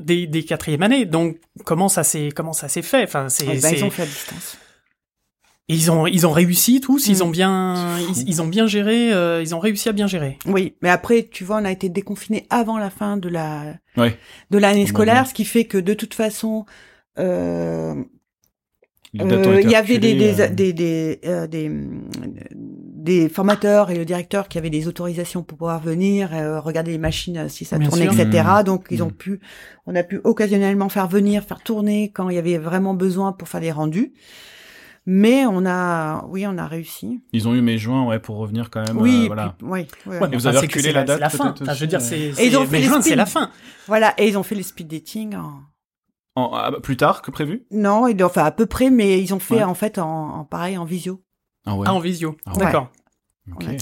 des, 0.00 0.26
des 0.26 0.44
quatrième 0.44 0.82
années. 0.82 1.04
Donc, 1.04 1.36
comment 1.66 1.88
ça 1.90 2.02
s'est 2.04 2.30
comment 2.34 2.54
ça 2.54 2.68
s'est 2.68 2.80
fait? 2.82 3.04
Enfin, 3.04 3.28
c'est 3.28 3.44
eh 3.44 3.48
ben, 3.48 3.60
c'est- 3.60 3.76
ils 3.78 3.84
ont 3.84 3.90
fait 3.90 4.02
à 4.02 4.06
distance. 4.06 4.56
Et 5.68 5.74
ils 5.74 5.90
ont 5.90 6.06
ils 6.06 6.26
ont 6.26 6.30
réussi 6.32 6.80
tous. 6.80 7.08
Ils 7.08 7.18
Mm. 7.18 7.22
ont 7.22 7.30
bien 7.30 7.98
ils, 7.98 8.28
ils 8.28 8.42
ont 8.42 8.46
bien 8.46 8.66
géré. 8.68 9.12
euh, 9.12 9.42
ils 9.42 9.54
ont 9.54 9.58
réussi 9.58 9.88
à 9.88 9.92
bien 9.92 10.06
gérer. 10.06 10.38
Oui, 10.46 10.74
mais 10.80 10.90
après, 10.90 11.28
tu 11.30 11.42
vois, 11.44 11.56
on 11.60 11.64
a 11.64 11.72
été 11.72 11.88
déconfiné 11.88 12.46
avant 12.50 12.78
la 12.78 12.90
fin 12.90 13.16
de 13.16 13.28
la 13.28 13.74
Ouais. 13.96 14.16
de 14.50 14.58
l'année 14.58 14.86
scolaire, 14.86 15.26
ce 15.26 15.34
qui 15.34 15.44
fait 15.44 15.64
que 15.64 15.78
de 15.78 15.94
toute 15.94 16.14
façon, 16.14 16.66
euh, 17.18 17.94
euh, 19.20 19.60
il 19.62 19.70
y 19.70 19.74
avait 19.74 19.98
des 19.98 20.14
des, 20.14 20.40
euh, 20.42 20.48
des, 20.50 20.72
des, 20.72 21.20
euh, 21.24 21.46
des, 21.46 21.70
des 22.54 23.28
formateurs 23.28 23.90
et 23.90 23.96
le 23.96 24.04
directeur 24.04 24.48
qui 24.48 24.58
avaient 24.58 24.68
des 24.70 24.86
autorisations 24.88 25.42
pour 25.42 25.56
pouvoir 25.58 25.80
venir 25.80 26.34
euh, 26.34 26.60
regarder 26.60 26.90
les 26.92 26.98
machines 26.98 27.48
si 27.48 27.64
ça 27.64 27.78
Bien 27.78 27.88
tournait, 27.88 28.10
sûr. 28.10 28.20
etc. 28.20 28.44
Mmh. 28.60 28.64
Donc 28.64 28.86
ils 28.90 29.02
ont 29.02 29.06
Mmh. 29.08 29.12
pu, 29.12 29.40
on 29.86 29.94
a 29.96 30.02
pu 30.02 30.20
occasionnellement 30.24 30.88
faire 30.90 31.08
venir, 31.08 31.42
faire 31.42 31.60
tourner 31.62 32.10
quand 32.12 32.28
il 32.28 32.34
y 32.36 32.38
avait 32.38 32.58
vraiment 32.58 32.94
besoin 32.94 33.32
pour 33.32 33.48
faire 33.48 33.60
des 33.62 33.72
rendus. 33.72 34.12
Mais 35.08 35.46
on 35.46 35.64
a, 35.66 36.24
oui, 36.28 36.44
on 36.48 36.58
a 36.58 36.66
réussi. 36.66 37.22
Ils 37.32 37.46
ont 37.46 37.54
eu 37.54 37.60
mai 37.60 37.78
juin 37.78 38.04
ouais 38.06 38.18
pour 38.18 38.36
revenir 38.38 38.70
quand 38.70 38.84
même. 38.86 38.98
oui, 38.98 39.22
euh, 39.22 39.26
voilà. 39.28 39.54
puis- 39.56 39.66
oui, 39.68 39.86
ouais. 40.06 40.18
Ouais, 40.20 40.28
mais 40.28 40.36
vous 40.36 40.46
enfin, 40.48 40.56
avez 40.56 40.66
reculé 40.66 40.90
la 40.92 41.00
c'est 41.02 41.06
date, 41.06 41.20
la 41.20 41.28
fin. 41.30 41.54
Enfin, 41.60 41.74
je 41.74 41.80
veux 41.80 41.86
dire, 41.86 42.00
c'est 42.00 42.18
Et 42.18 42.46
ils 42.46 42.56
ont 42.56 42.66
c'est- 42.68 43.10
les 43.10 43.14
la 43.14 43.26
fin. 43.26 43.50
Voilà, 43.86 44.14
et 44.18 44.26
ils 44.28 44.36
ont 44.36 44.42
fait 44.42 44.56
le 44.56 44.62
speed 44.64 44.88
dating. 44.88 45.36
En... 45.36 45.60
En- 46.34 46.50
ah, 46.54 46.70
bah, 46.72 46.78
plus 46.82 46.96
tard 46.96 47.22
que 47.22 47.30
prévu? 47.30 47.66
Non, 47.70 48.08
ils- 48.08 48.22
enfin 48.24 48.44
à 48.44 48.50
peu 48.50 48.66
près, 48.66 48.90
mais 48.90 49.22
ils 49.22 49.32
ont 49.32 49.38
fait 49.38 49.56
Ouais. 49.56 49.62
en 49.62 49.74
fait 49.74 49.98
en, 49.98 50.38
en 50.40 50.44
pareil 50.44 50.76
en 50.76 50.84
visio. 50.84 51.22
Ah 51.66 51.76
ouais. 51.76 51.86
Ah, 51.88 51.94
en 51.94 52.00
visio. 52.00 52.36
Ah 52.44 52.52
ouais. 52.54 52.58
D'accord. 52.64 52.90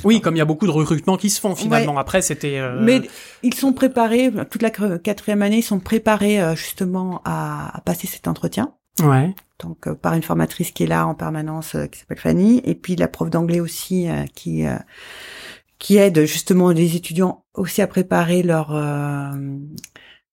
Oui, 0.05 0.21
comme 0.21 0.35
il 0.35 0.39
y 0.39 0.43
a 0.43 0.45
beaucoup 0.45 0.67
de 0.67 0.71
recrutements 0.73 1.17
qui 1.17 1.31
se 1.31 1.41
font 1.41 1.55
finalement. 1.57 1.97
Après, 1.97 2.21
c'était. 2.21 2.59
euh, 2.59 2.79
Mais 2.83 3.01
ils 3.43 3.55
sont 3.55 3.73
préparés, 3.73 4.31
toute 4.51 4.61
la 4.61 4.69
quatrième 4.71 5.41
année, 5.41 5.59
ils 5.59 5.63
sont 5.63 5.81
préparés 5.81 6.39
euh, 6.43 6.55
justement 6.55 7.23
à, 7.25 7.75
à 7.75 7.81
passer 7.81 8.07
cet 8.07 8.29
entretien. 8.29 8.75
Ouais. 9.03 9.35
Donc 9.59 9.87
euh, 9.87 9.95
par 9.95 10.15
une 10.15 10.23
formatrice 10.23 10.71
qui 10.71 10.85
est 10.85 10.87
là 10.87 11.07
en 11.07 11.15
permanence, 11.15 11.75
euh, 11.75 11.87
qui 11.87 12.01
s'appelle 12.01 12.19
Fanny, 12.19 12.61
et 12.65 12.75
puis 12.75 12.97
la 12.97 13.09
prof 13.09 13.31
d'anglais 13.31 13.61
aussi 13.61 14.09
euh, 14.09 14.25
qui 14.35 14.65
qui 15.79 15.97
aide 15.97 16.25
justement 16.25 16.71
les 16.71 16.97
étudiants 16.97 17.45
aussi 17.55 17.83
à 17.83 17.87
préparer 17.87 18.43
leur 18.43 18.71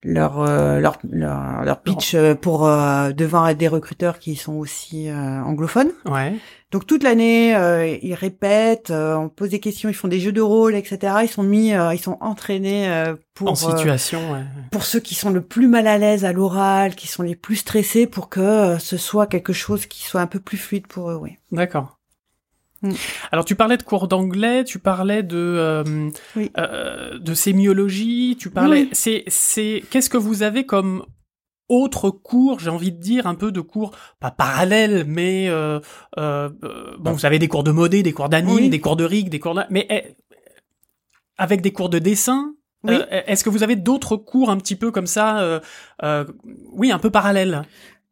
leur, 0.03 0.41
euh, 0.41 0.79
leur 0.79 0.97
leur 1.09 1.63
leur 1.63 1.81
pitch 1.81 2.15
euh, 2.15 2.33
pour 2.35 2.67
euh, 2.67 3.11
devant 3.11 3.53
des 3.53 3.67
recruteurs 3.67 4.19
qui 4.19 4.35
sont 4.35 4.53
aussi 4.53 5.09
euh, 5.09 5.41
anglophones. 5.43 5.91
Ouais. 6.05 6.33
Donc 6.71 6.87
toute 6.87 7.03
l'année, 7.03 7.53
euh, 7.55 7.97
ils 8.01 8.13
répètent, 8.13 8.91
euh, 8.91 9.15
on 9.15 9.29
pose 9.29 9.49
des 9.49 9.59
questions, 9.59 9.89
ils 9.89 9.93
font 9.93 10.07
des 10.07 10.19
jeux 10.19 10.31
de 10.31 10.41
rôle, 10.41 10.73
etc. 10.73 11.15
Ils 11.23 11.27
sont 11.27 11.43
mis, 11.43 11.73
euh, 11.73 11.93
ils 11.93 11.99
sont 11.99 12.17
entraînés 12.21 12.89
euh, 12.89 13.15
pour 13.33 13.49
en 13.51 13.55
situation. 13.55 14.19
ouais. 14.31 14.43
pour 14.71 14.83
ceux 14.85 15.01
qui 15.01 15.13
sont 15.13 15.29
le 15.31 15.41
plus 15.41 15.67
mal 15.67 15.85
à 15.85 15.97
l'aise 15.97 16.23
à 16.23 16.31
l'oral, 16.31 16.95
qui 16.95 17.07
sont 17.07 17.23
les 17.23 17.35
plus 17.35 17.57
stressés, 17.57 18.07
pour 18.07 18.29
que 18.29 18.77
ce 18.79 18.97
soit 18.97 19.27
quelque 19.27 19.53
chose 19.53 19.85
qui 19.85 20.03
soit 20.03 20.21
un 20.21 20.27
peu 20.27 20.39
plus 20.39 20.57
fluide 20.57 20.87
pour 20.87 21.11
eux. 21.11 21.17
Oui. 21.21 21.37
D'accord. 21.51 21.97
Mm. 22.81 22.91
Alors 23.31 23.45
tu 23.45 23.55
parlais 23.55 23.77
de 23.77 23.83
cours 23.83 24.07
d'anglais, 24.07 24.63
tu 24.63 24.79
parlais 24.79 25.23
de 25.23 25.37
euh, 25.37 26.09
Oui. 26.35 26.51
euh, 26.57 27.19
de 27.19 27.33
sémiologie, 27.33 28.35
tu 28.39 28.49
parlais. 28.49 28.81
Oui. 28.83 28.89
C'est 28.93 29.23
c'est 29.27 29.83
qu'est-ce 29.89 30.09
que 30.09 30.17
vous 30.17 30.41
avez 30.43 30.65
comme 30.65 31.05
autre 31.69 32.09
cours, 32.09 32.59
j'ai 32.59 32.69
envie 32.69 32.91
de 32.91 32.99
dire 32.99 33.27
un 33.27 33.35
peu 33.35 33.51
de 33.51 33.61
cours 33.61 33.91
pas 34.19 34.31
parallèles, 34.31 35.05
mais 35.07 35.47
euh, 35.47 35.79
euh, 36.17 36.49
euh, 36.63 36.97
bon, 36.99 37.13
vous 37.13 37.25
avez 37.25 37.39
des 37.39 37.47
cours 37.47 37.63
de 37.63 37.71
modé, 37.71 38.03
des 38.03 38.11
cours 38.13 38.27
d'anime, 38.29 38.55
Oui. 38.55 38.69
des 38.69 38.79
cours 38.81 38.97
de 38.97 39.05
rig, 39.05 39.29
des 39.29 39.39
cours 39.39 39.55
de... 39.55 39.61
mais 39.69 39.87
eh, 39.89 40.15
avec 41.37 41.61
des 41.61 41.71
cours 41.71 41.89
de 41.89 41.99
dessin. 41.99 42.53
Oui. 42.83 42.95
euh, 42.95 43.21
Est-ce 43.27 43.43
que 43.43 43.49
vous 43.49 43.63
avez 43.63 43.75
d'autres 43.75 44.17
cours 44.17 44.49
un 44.49 44.57
petit 44.57 44.75
peu 44.75 44.91
comme 44.91 45.07
ça, 45.07 45.39
euh, 45.39 45.59
euh, 46.03 46.25
oui, 46.73 46.91
un 46.91 46.99
peu 46.99 47.09
parallèles 47.11 47.61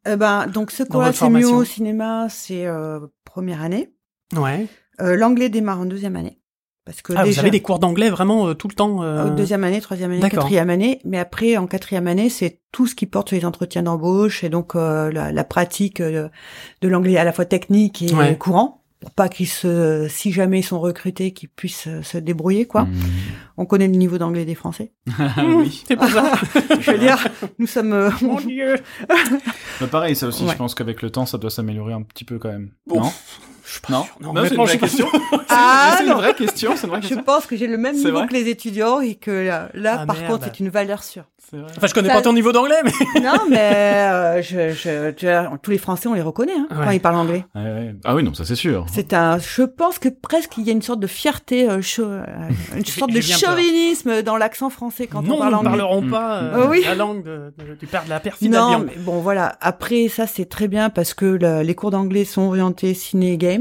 Euh, 0.08 0.16
ben 0.16 0.48
donc 0.48 0.72
ce 0.72 0.84
cours-là, 0.84 1.12
c'est 1.12 1.30
mieux 1.30 1.50
au 1.50 1.66
cinéma, 1.66 2.28
c'est 2.30 2.66
euh, 2.66 3.00
première 3.26 3.62
année. 3.62 3.92
Ouais. 4.36 4.68
Euh, 5.02 5.16
L'anglais 5.16 5.50
démarre 5.50 5.80
en 5.80 5.86
deuxième 5.86 6.16
année. 6.16 6.38
Parce 6.86 7.02
que 7.04 7.14
Ah, 7.16 7.24
déjà, 7.24 7.34
vous 7.34 7.40
avez 7.42 7.52
des 7.52 7.62
cours 7.62 7.78
d'anglais 7.78 8.10
vraiment 8.10 8.48
euh, 8.48 8.54
tout 8.56 8.68
le 8.68 8.74
temps. 8.74 9.04
euh, 9.04 9.28
euh, 9.28 9.30
deuxième 9.30 9.64
année, 9.64 9.80
troisième 9.80 10.12
année, 10.12 10.28
quatrième 10.28 10.70
année. 10.72 11.00
Mais 11.06 11.20
après, 11.20 11.56
en 11.58 11.68
quatrième 11.68 12.08
année, 12.08 12.30
c'est 12.30 12.62
tout 12.72 12.88
ce 12.88 12.96
qui 12.96 13.06
porte 13.06 13.30
sur 13.30 13.38
les 13.38 13.46
entretiens 13.46 13.84
d'embauche 13.84 14.44
et 14.44 14.50
donc 14.50 14.76
euh, 14.76 15.12
la, 15.12 15.32
la 15.32 15.44
pratique 15.44 16.00
euh, 16.02 16.30
de 16.82 16.88
l'anglais 16.88 17.18
à 17.18 17.24
la 17.24 17.32
fois 17.32 17.46
technique 17.46 18.02
et 18.02 18.14
Ouais. 18.16 18.36
courant 18.38 18.78
pour 19.02 19.12
pas 19.12 19.30
qu'ils 19.30 19.48
se, 19.48 20.08
si 20.10 20.32
jamais 20.34 20.60
ils 20.60 20.64
sont 20.64 20.80
recrutés, 20.80 21.32
qu'ils 21.32 21.48
puissent 21.48 21.88
se 22.02 22.18
débrouiller 22.18 22.66
quoi. 22.66 22.84
Mmh. 22.84 22.94
On 23.56 23.66
connaît 23.66 23.88
le 23.88 23.94
niveau 23.96 24.18
d'anglais 24.18 24.44
des 24.44 24.56
Français. 24.56 24.92
Ah 25.20 25.46
oui. 25.46 25.84
C'est 25.88 25.96
pour 25.96 26.08
ça. 26.10 26.34
Je 26.82 26.92
veux 26.92 26.98
dire, 26.98 27.26
nous 27.60 27.68
sommes. 27.68 27.94
euh, 27.94 28.10
Mon 28.22 28.42
Dieu. 28.42 28.76
Bah, 29.80 29.88
pareil, 29.88 30.16
ça 30.16 30.28
aussi, 30.28 30.44
Ouais. 30.44 30.52
je 30.52 30.58
pense 30.58 30.76
qu'avec 30.76 31.02
le 31.02 31.12
temps, 31.12 31.26
ça 31.26 31.38
doit 31.38 31.50
s'améliorer 31.52 31.94
un 31.94 32.02
petit 32.02 32.26
peu 32.26 32.40
quand 32.40 32.50
même. 32.50 32.72
Bon. 32.88 33.02
Non? 33.02 33.12
Je 33.70 33.74
suis 33.74 33.82
pas 33.82 33.94
Non 33.94 34.04
sûr. 34.04 34.16
Non, 34.20 34.34
Non, 34.34 34.42
c'est 34.46 34.56
une 34.56 34.62
vraie 34.64 34.74
je 34.74 34.78
question. 34.80 35.08
Ah, 35.52 35.94
c'est 35.98 36.04
une 36.04 36.10
non. 36.10 36.16
vraie 36.18 36.34
question, 36.34 36.72
c'est 36.76 36.84
une 36.86 36.90
vraie 36.90 37.02
Je 37.02 37.08
question. 37.08 37.24
pense 37.24 37.46
que 37.46 37.56
j'ai 37.56 37.68
le 37.68 37.78
même 37.78 37.96
niveau 37.96 38.26
que 38.26 38.34
les 38.34 38.48
étudiants 38.50 39.00
et 39.02 39.16
que 39.16 39.32
là, 39.32 39.70
là, 39.74 40.00
Ah, 40.02 40.06
par 40.06 40.16
merde. 40.18 40.32
contre, 40.32 40.44
c'est 40.46 40.60
une 40.60 40.70
valeur 40.70 41.04
sûre. 41.04 41.24
Vrai. 41.52 41.64
Enfin, 41.76 41.88
je 41.88 41.94
connais 41.96 42.10
Ça- 42.10 42.14
pas 42.14 42.22
ton 42.22 42.34
niveau 42.34 42.52
d'anglais, 42.52 42.76
mais. 42.84 42.92
non, 43.22 43.34
mais 43.50 43.58
euh, 43.74 44.42
je, 44.44 44.70
je, 44.72 45.10
tu 45.12 45.26
vois, 45.26 45.52
tous 45.64 45.72
les 45.72 45.80
Français, 45.80 46.08
on 46.08 46.14
les 46.14 46.22
reconnaît 46.22 46.54
hein, 46.56 46.68
quand 46.70 46.86
Ouais. 46.86 46.98
ils 46.98 47.00
parlent 47.00 47.16
anglais. 47.16 47.44
Ouais, 47.56 47.62
ouais. 47.64 47.96
Ah 48.06 48.14
oui, 48.14 48.22
non, 48.22 48.36
ça 48.36 48.46
c'est 48.46 48.54
sûr. 48.56 48.86
C'est 48.94 49.14
un, 49.14 49.40
je 49.40 49.64
pense 49.64 49.98
que 49.98 50.10
presque 50.10 50.58
il 50.60 50.66
y 50.66 50.70
a 50.70 50.74
une 50.74 50.84
sorte 50.84 51.00
de 51.00 51.08
fierté, 51.08 51.68
euh, 51.68 51.80
euh, 52.00 52.24
une 52.76 52.86
sorte 52.86 53.12
de 53.12 53.20
bien 53.20 53.36
peur. 53.40 53.50
chauvinisme 53.58 54.22
dans 54.22 54.38
l'accent 54.38 54.70
français 54.70 55.08
quand 55.08 55.24
non, 55.24 55.36
on 55.36 55.40
parle 55.40 55.54
nous 55.56 55.62
ne 55.64 55.68
anglais. 55.68 55.78
parlerons 55.80 56.02
Mm. 56.04 56.12
pas 56.12 56.38
euh, 56.38 56.52
Ah 56.54 56.68
oui. 56.70 56.84
la 56.86 56.94
langue 56.96 57.24
de, 57.24 57.52
de- 57.58 57.74
du 57.74 57.88
père 57.88 58.04
de 58.06 58.10
la 58.10 58.20
perfide 58.20 58.52
Non, 58.52 58.80
mais 58.86 58.94
bon 59.00 59.20
voilà. 59.20 59.58
Après 59.60 60.08
ça 60.08 60.28
c'est 60.28 60.46
très 60.46 60.68
bien 60.68 60.92
parce 60.92 61.16
que 61.16 61.26
le- 61.26 61.64
les 61.64 61.74
cours 61.74 61.90
d'anglais 61.90 62.26
sont 62.26 62.44
orientés 62.44 62.94
ciné 62.94 63.34
et 63.34 63.38
game. 63.38 63.59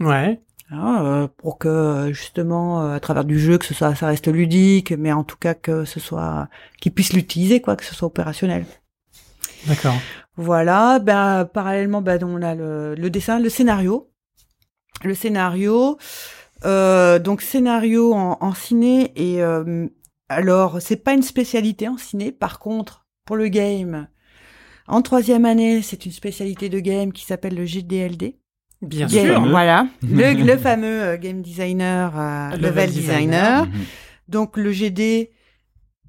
Ouais. 0.00 0.40
Hein, 0.74 1.04
euh, 1.04 1.28
pour 1.36 1.58
que 1.58 1.68
euh, 1.68 2.12
justement 2.14 2.82
euh, 2.82 2.94
à 2.94 3.00
travers 3.00 3.26
du 3.26 3.38
jeu 3.38 3.58
que 3.58 3.66
ce 3.66 3.74
soit 3.74 3.94
ça 3.94 4.06
reste 4.06 4.28
ludique 4.28 4.92
mais 4.92 5.12
en 5.12 5.22
tout 5.22 5.36
cas 5.36 5.52
que 5.52 5.84
ce 5.84 6.00
soit 6.00 6.48
qu'ils 6.80 6.92
puissent 6.94 7.12
l'utiliser 7.12 7.60
quoi 7.60 7.76
que 7.76 7.84
ce 7.84 7.94
soit 7.94 8.06
opérationnel 8.06 8.64
D'accord. 9.66 9.92
voilà 10.36 10.98
ben 10.98 11.44
parallèlement 11.44 12.00
ben 12.00 12.24
on 12.24 12.40
a 12.40 12.54
le, 12.54 12.94
le 12.94 13.10
dessin 13.10 13.38
le 13.38 13.50
scénario 13.50 14.10
le 15.04 15.14
scénario 15.14 15.98
euh, 16.64 17.18
donc 17.18 17.42
scénario 17.42 18.14
en, 18.14 18.38
en 18.40 18.54
ciné 18.54 19.12
et 19.14 19.42
euh, 19.42 19.86
alors 20.30 20.80
c'est 20.80 20.96
pas 20.96 21.12
une 21.12 21.22
spécialité 21.22 21.86
en 21.86 21.98
ciné 21.98 22.32
par 22.32 22.60
contre 22.60 23.04
pour 23.26 23.36
le 23.36 23.48
game 23.48 24.08
en 24.86 25.02
troisième 25.02 25.44
année 25.44 25.82
c'est 25.82 26.06
une 26.06 26.12
spécialité 26.12 26.70
de 26.70 26.80
game 26.80 27.12
qui 27.12 27.26
s'appelle 27.26 27.56
le 27.56 27.66
GDLD 27.66 28.36
Bien 28.82 29.06
Game, 29.06 29.26
sûr. 29.26 29.46
Voilà, 29.48 29.86
le, 30.02 30.32
le 30.44 30.56
fameux 30.58 31.02
euh, 31.02 31.16
game 31.16 31.40
designer, 31.40 32.12
euh, 32.18 32.50
Level 32.56 32.62
level, 32.70 32.90
designer. 32.90 33.66
designer. 33.66 33.66
Donc 34.28 34.56
le 34.56 34.72
GD, 34.72 35.30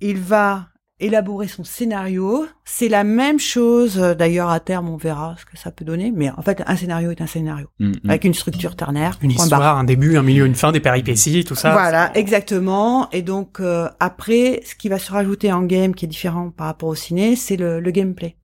il 0.02 0.18
va 0.18 0.68
élaborer 1.00 1.48
son 1.48 1.64
scénario. 1.66 2.46
C'est 2.64 2.88
la 2.88 3.04
même 3.04 3.38
chose. 3.40 4.00
euh, 4.00 4.14
D'ailleurs, 4.16 4.50
à 4.50 4.60
terme, 4.62 4.88
on 4.90 4.96
verra 4.96 5.36
ce 5.38 5.44
que 5.46 5.58
ça 5.58 5.70
peut 5.72 5.84
donner. 5.84 6.12
Mais 6.16 6.30
en 6.30 6.42
fait, 6.42 6.64
un 6.66 6.76
scénario 6.78 7.12
est 7.12 7.20
un 7.22 7.28
scénario 7.28 7.68
Mhm. 7.80 7.94
avec 8.08 8.24
une 8.24 8.34
structure 8.34 8.76
ternaire. 8.76 9.18
Une 9.22 9.34
point 9.34 9.48
barre. 9.48 9.60
histoire, 9.60 9.78
un 9.78 9.84
début, 9.84 10.18
un 10.18 10.22
milieu, 10.24 10.46
une 10.46 10.56
fin, 10.56 10.72
des 10.72 10.80
péripéties, 10.80 11.44
tout 11.44 11.56
ça. 11.56 11.74
Voilà, 11.74 12.12
exactement. 12.18 13.10
Et 13.12 13.22
donc 13.22 13.60
euh, 13.60 13.90
après, 14.00 14.62
ce 14.66 14.76
qui 14.76 14.88
va 14.88 14.98
se 14.98 15.12
rajouter 15.12 15.52
en 15.52 15.64
game, 15.64 15.94
qui 15.94 16.06
est 16.06 16.08
différent 16.08 16.52
par 16.52 16.68
rapport 16.68 16.90
au 16.90 16.96
ciné, 16.96 17.36
c'est 17.36 17.58
le, 17.58 17.80
le 17.82 17.92
gameplay. 17.92 18.38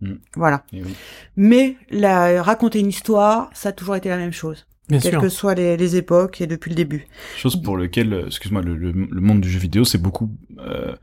Mm. 0.00 0.12
Voilà. 0.34 0.64
Oui. 0.72 0.82
Mais 1.36 1.76
la, 1.90 2.42
raconter 2.42 2.80
une 2.80 2.88
histoire, 2.88 3.50
ça 3.54 3.70
a 3.70 3.72
toujours 3.72 3.96
été 3.96 4.08
la 4.08 4.16
même 4.18 4.32
chose, 4.32 4.66
Bien 4.88 4.98
quelles 5.00 5.12
sûr. 5.12 5.20
que 5.22 5.28
soient 5.28 5.54
les, 5.54 5.76
les 5.76 5.96
époques 5.96 6.40
et 6.40 6.46
depuis 6.46 6.68
le 6.70 6.76
début. 6.76 7.06
Chose 7.36 7.60
pour 7.60 7.76
lequel, 7.76 8.12
euh, 8.12 8.26
excuse-moi, 8.26 8.62
le, 8.62 8.76
le, 8.76 8.92
le 8.92 9.20
monde 9.20 9.40
du 9.40 9.50
jeu 9.50 9.58
vidéo, 9.58 9.84
c'est 9.84 9.98
beaucoup 9.98 10.30
euh, 10.58 10.94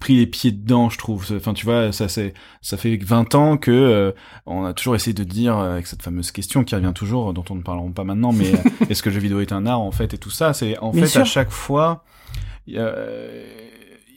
pris 0.00 0.16
les 0.16 0.26
pieds 0.26 0.50
dedans, 0.50 0.90
je 0.90 0.98
trouve. 0.98 1.24
Enfin, 1.36 1.54
tu 1.54 1.64
vois, 1.64 1.92
ça 1.92 2.08
c'est, 2.08 2.34
ça 2.60 2.76
fait 2.76 2.96
20 2.96 3.36
ans 3.36 3.56
que 3.56 3.70
euh, 3.70 4.10
on 4.46 4.64
a 4.64 4.74
toujours 4.74 4.96
essayé 4.96 5.14
de 5.14 5.22
dire 5.22 5.56
euh, 5.56 5.74
avec 5.74 5.86
cette 5.86 6.02
fameuse 6.02 6.32
question 6.32 6.64
qui 6.64 6.74
revient 6.74 6.92
toujours, 6.92 7.32
dont 7.32 7.44
on 7.50 7.54
ne 7.54 7.62
parlerons 7.62 7.92
pas 7.92 8.02
maintenant, 8.02 8.32
mais 8.32 8.52
euh, 8.54 8.86
est-ce 8.90 9.00
que 9.04 9.10
le 9.10 9.14
jeu 9.14 9.20
vidéo 9.20 9.40
est 9.40 9.52
un 9.52 9.64
art 9.66 9.80
en 9.80 9.92
fait 9.92 10.12
et 10.14 10.18
tout 10.18 10.30
ça, 10.30 10.52
c'est 10.54 10.76
en 10.78 10.90
Bien 10.90 11.06
fait 11.06 11.20
à 11.20 11.24
chaque 11.24 11.50
fois. 11.50 12.04
euh, 12.70 13.44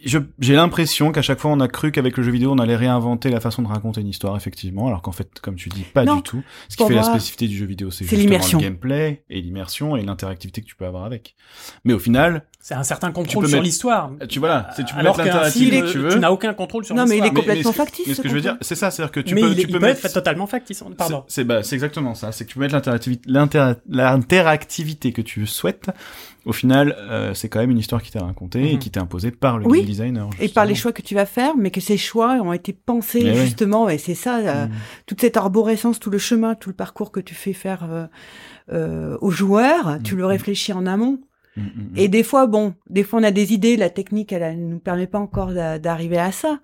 j'ai 0.06 0.56
l'impression 0.56 1.12
qu'à 1.12 1.22
chaque 1.22 1.40
fois 1.40 1.52
on 1.52 1.60
a 1.60 1.68
cru 1.68 1.92
qu'avec 1.92 2.16
le 2.18 2.24
jeu 2.24 2.32
vidéo 2.32 2.52
on 2.52 2.60
allait 2.60 2.76
réinventer 2.76 3.30
la 3.30 3.40
façon 3.40 3.62
de 3.64 3.68
raconter 3.68 4.02
une 4.02 4.08
histoire 4.08 4.36
effectivement 4.38 4.88
alors 4.88 5.02
qu'en 5.02 5.12
fait 5.12 5.40
comme 5.42 5.56
tu 5.56 5.70
dis 5.70 5.82
pas 5.84 6.04
Non. 6.06 6.18
du 6.18 6.22
tout 6.22 6.44
ce 6.70 6.78
qui 6.78 6.86
fait 6.86 6.94
la 6.94 7.04
spécificité 7.04 7.48
du 7.48 7.58
jeu 7.58 7.66
vidéo 7.66 7.90
c'est 7.92 8.06
c'est 8.06 8.16
justement 8.18 8.60
le 8.62 8.66
gameplay 8.66 9.24
et 9.30 9.42
l'immersion 9.42 9.96
et 9.96 10.04
l'interactivité 10.04 10.62
que 10.62 10.68
tu 10.68 10.76
peux 10.76 10.86
avoir 10.86 11.06
avec 11.06 11.36
mais 11.84 11.94
au 11.94 12.00
final 12.00 12.44
C'est 12.60 12.76
un 12.76 12.84
certain 12.84 13.12
contrôle 13.12 13.46
sur 13.48 13.58
mettre- 13.58 13.64
l'histoire. 13.64 14.12
tu 14.30 14.40
vois 14.40 14.50
là, 14.50 14.70
c'est 14.76 14.86
tu 14.86 14.94
peux 14.94 15.00
Alors 15.00 15.18
mettre 15.18 15.52
film, 15.52 15.82
que 15.82 15.86
tu 15.88 15.92
tu 15.94 15.98
veux. 16.00 16.16
n'as 16.16 16.30
aucun 16.32 16.54
contrôle 16.54 16.84
sur 16.86 16.96
Non, 16.96 17.04
mais 17.06 17.18
il 17.18 17.22
l'histoire. 17.24 17.32
est 17.32 17.36
complètement 17.48 17.72
factice, 17.74 18.08
Mais 18.08 18.14
ce 18.14 18.18
ce 18.18 18.22
que 18.24 18.30
je 18.30 18.34
veux 18.34 18.42
dire, 18.42 18.58
c'est 18.62 18.74
ça, 18.76 18.90
c'est-à-dire 18.92 19.12
que 19.12 19.20
tu 19.20 19.36
mais 19.36 19.42
peux, 19.42 19.50
il, 19.50 19.56
tu 19.56 19.62
il 19.62 19.68
peux 19.68 19.74
peut 19.80 19.86
mettre. 19.86 20.04
être 20.06 20.14
totalement 20.14 20.48
factice. 20.48 20.84
Pardon. 20.98 21.24
C'est 21.28 21.44
bah, 21.44 21.62
c'est 21.62 21.76
exactement 21.76 22.16
ça. 22.16 22.32
C'est 22.32 22.44
que 22.46 22.50
tu 22.50 22.56
peux 22.56 22.62
mettre 22.62 22.74
l'interactivité, 22.74 23.22
l'inter- 23.30 23.74
l'interactivité 23.88 25.12
que 25.12 25.22
tu 25.22 25.46
souhaites. 25.46 25.90
Au 26.46 26.54
final, 26.54 26.96
euh, 27.00 27.34
c'est 27.34 27.50
quand 27.50 27.60
même 27.60 27.72
une 27.72 27.80
histoire 27.80 28.02
qui 28.04 28.12
t'est 28.12 28.20
racontée 28.20 28.70
et 28.70 28.74
Mhm. 28.74 28.80
qui 28.80 28.92
t'est 28.92 29.00
imposée 29.00 29.32
par 29.32 29.58
le 29.58 29.66
Oui. 29.66 29.80
game 29.80 29.88
designer. 29.88 30.30
Et 30.40 30.48
par 30.48 30.66
les 30.66 30.76
choix 30.76 30.94
que 30.94 31.02
tu 31.02 31.16
vas 31.16 31.26
faire, 31.26 31.58
mais 31.58 31.72
que 31.72 31.82
ces 31.82 31.98
choix 31.98 32.34
ont 32.36 32.54
été 32.54 32.72
pensés 32.72 33.24
oui. 33.32 33.36
justement, 33.36 33.90
et 33.90 33.98
c'est 33.98 34.14
ça, 34.16 34.38
euh, 34.40 34.66
Mhm. 34.68 34.72
toute 35.08 35.22
cette 35.22 35.38
arborescence, 35.38 36.00
tout 36.00 36.12
le 36.12 36.20
chemin, 36.20 36.54
tout 36.54 36.70
le 36.70 36.76
parcours 36.76 37.12
que 37.12 37.20
tu 37.20 37.34
fais 37.34 37.54
faire 37.54 37.88
euh, 37.92 38.06
euh, 38.72 39.18
aux 39.22 39.32
joueurs, 39.32 39.98
tu 40.04 40.16
le 40.16 40.24
Mhm. 40.24 40.30
réfléchis 40.30 40.74
en 40.74 40.86
amont. 40.86 41.20
Et 41.96 42.10
des 42.10 42.24
fois, 42.24 42.48
bon, 42.48 42.74
des 42.90 43.04
fois 43.04 43.20
on 43.20 43.24
a 43.24 43.32
des 43.32 43.54
idées, 43.54 43.78
la 43.78 43.90
technique, 43.90 44.34
elle, 44.34 44.42
elle 44.44 44.68
nous 44.68 44.80
permet 44.80 45.08
pas 45.08 45.20
encore 45.20 45.54
d'a- 45.54 45.80
d'arriver 45.80 46.18
à 46.18 46.32
ça. 46.34 46.60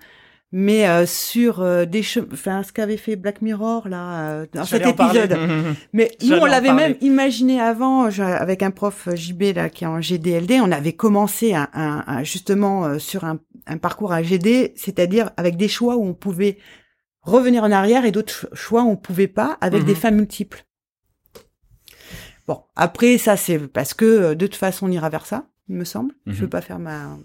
Mais 0.54 0.86
euh, 0.90 1.06
sur 1.06 1.62
euh, 1.62 1.86
des 1.86 2.04
enfin 2.34 2.62
ce 2.64 2.74
qu'avait 2.74 2.98
fait 2.98 3.16
Black 3.16 3.42
Mirror 3.42 3.88
là 3.88 4.30
euh, 4.32 4.46
dans 4.54 4.66
cet 4.66 4.86
épisode. 4.86 5.32
Mhm. 5.32 5.76
Mais 5.94 6.12
nous, 6.24 6.36
on 6.36 6.46
l'avait 6.46 6.74
même 6.74 6.96
imaginé 7.00 7.62
avant, 7.62 8.10
je- 8.10 8.22
avec 8.22 8.62
un 8.62 8.72
prof 8.72 9.08
euh, 9.08 9.16
JB 9.16 9.56
là 9.56 9.70
qui 9.70 9.86
est 9.86 9.88
en 9.88 10.02
GDLD, 10.02 10.60
on 10.62 10.72
avait 10.74 10.92
commencé 10.92 11.54
un, 11.54 11.70
un- 11.74 12.04
un- 12.06 12.24
justement 12.24 12.84
euh, 12.86 13.00
sur 13.00 13.24
un, 13.24 13.40
un 13.66 13.78
parcours 13.78 14.12
à 14.12 14.22
GD, 14.24 14.74
c'est-à-dire 14.76 15.30
avec 15.38 15.56
des 15.56 15.70
choix 15.70 15.96
où 15.96 16.04
on 16.06 16.14
pouvait 16.14 16.58
revenir 17.22 17.64
en 17.64 17.72
arrière 17.72 18.04
et 18.04 18.12
d'autres 18.12 18.34
ch- 18.34 18.54
choix 18.54 18.84
où 18.84 18.90
on 18.90 18.98
pouvait 18.98 19.28
pas, 19.30 19.58
avec 19.62 19.82
Mhm. 19.84 19.88
des 19.88 19.96
fins 19.96 20.12
multiples. 20.12 20.66
Bon, 22.48 22.62
après 22.76 23.18
ça 23.18 23.38
c'est 23.38 23.58
parce 23.60 23.94
que 23.94 24.04
euh, 24.06 24.36
de 24.36 24.48
toute 24.48 24.56
façon 24.58 24.88
on 24.88 24.92
ira 24.92 25.08
vers 25.10 25.26
ça, 25.26 25.46
il 25.70 25.76
me 25.76 25.86
semble. 25.86 26.14
Je 26.26 26.32
Mhm. 26.34 26.38
veux 26.40 26.50
pas 26.50 26.62
faire 26.62 26.80
ma. 26.80 27.18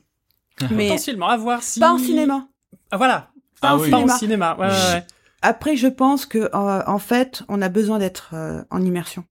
Mais 0.71 0.87
Potentiellement, 0.89 1.29
à 1.29 1.37
voir 1.37 1.63
si. 1.65 1.81
pas 1.81 1.93
en 1.93 1.99
cinéma. 1.99 2.47
Ah, 2.91 2.97
voilà. 2.97 3.31
Pas 3.61 3.69
Ah 3.71 3.77
en 3.77 3.81
oui. 3.81 3.91
Pas 3.91 3.97
cinéma. 3.99 4.15
en 4.15 4.19
cinéma. 4.19 4.57
Ouais, 4.59 4.67
ouais, 4.67 4.95
ouais. 4.95 5.07
Après, 5.43 5.77
je 5.77 5.87
pense 5.89 6.27
que 6.27 6.39
euh, 6.39 6.83
en 6.87 6.99
fait, 6.99 7.43
on 7.49 7.63
a 7.63 7.69
besoin 7.69 7.99
d'être 7.99 8.31
euh, 8.35 8.63
en 8.71 8.83
immersion. 8.83 9.25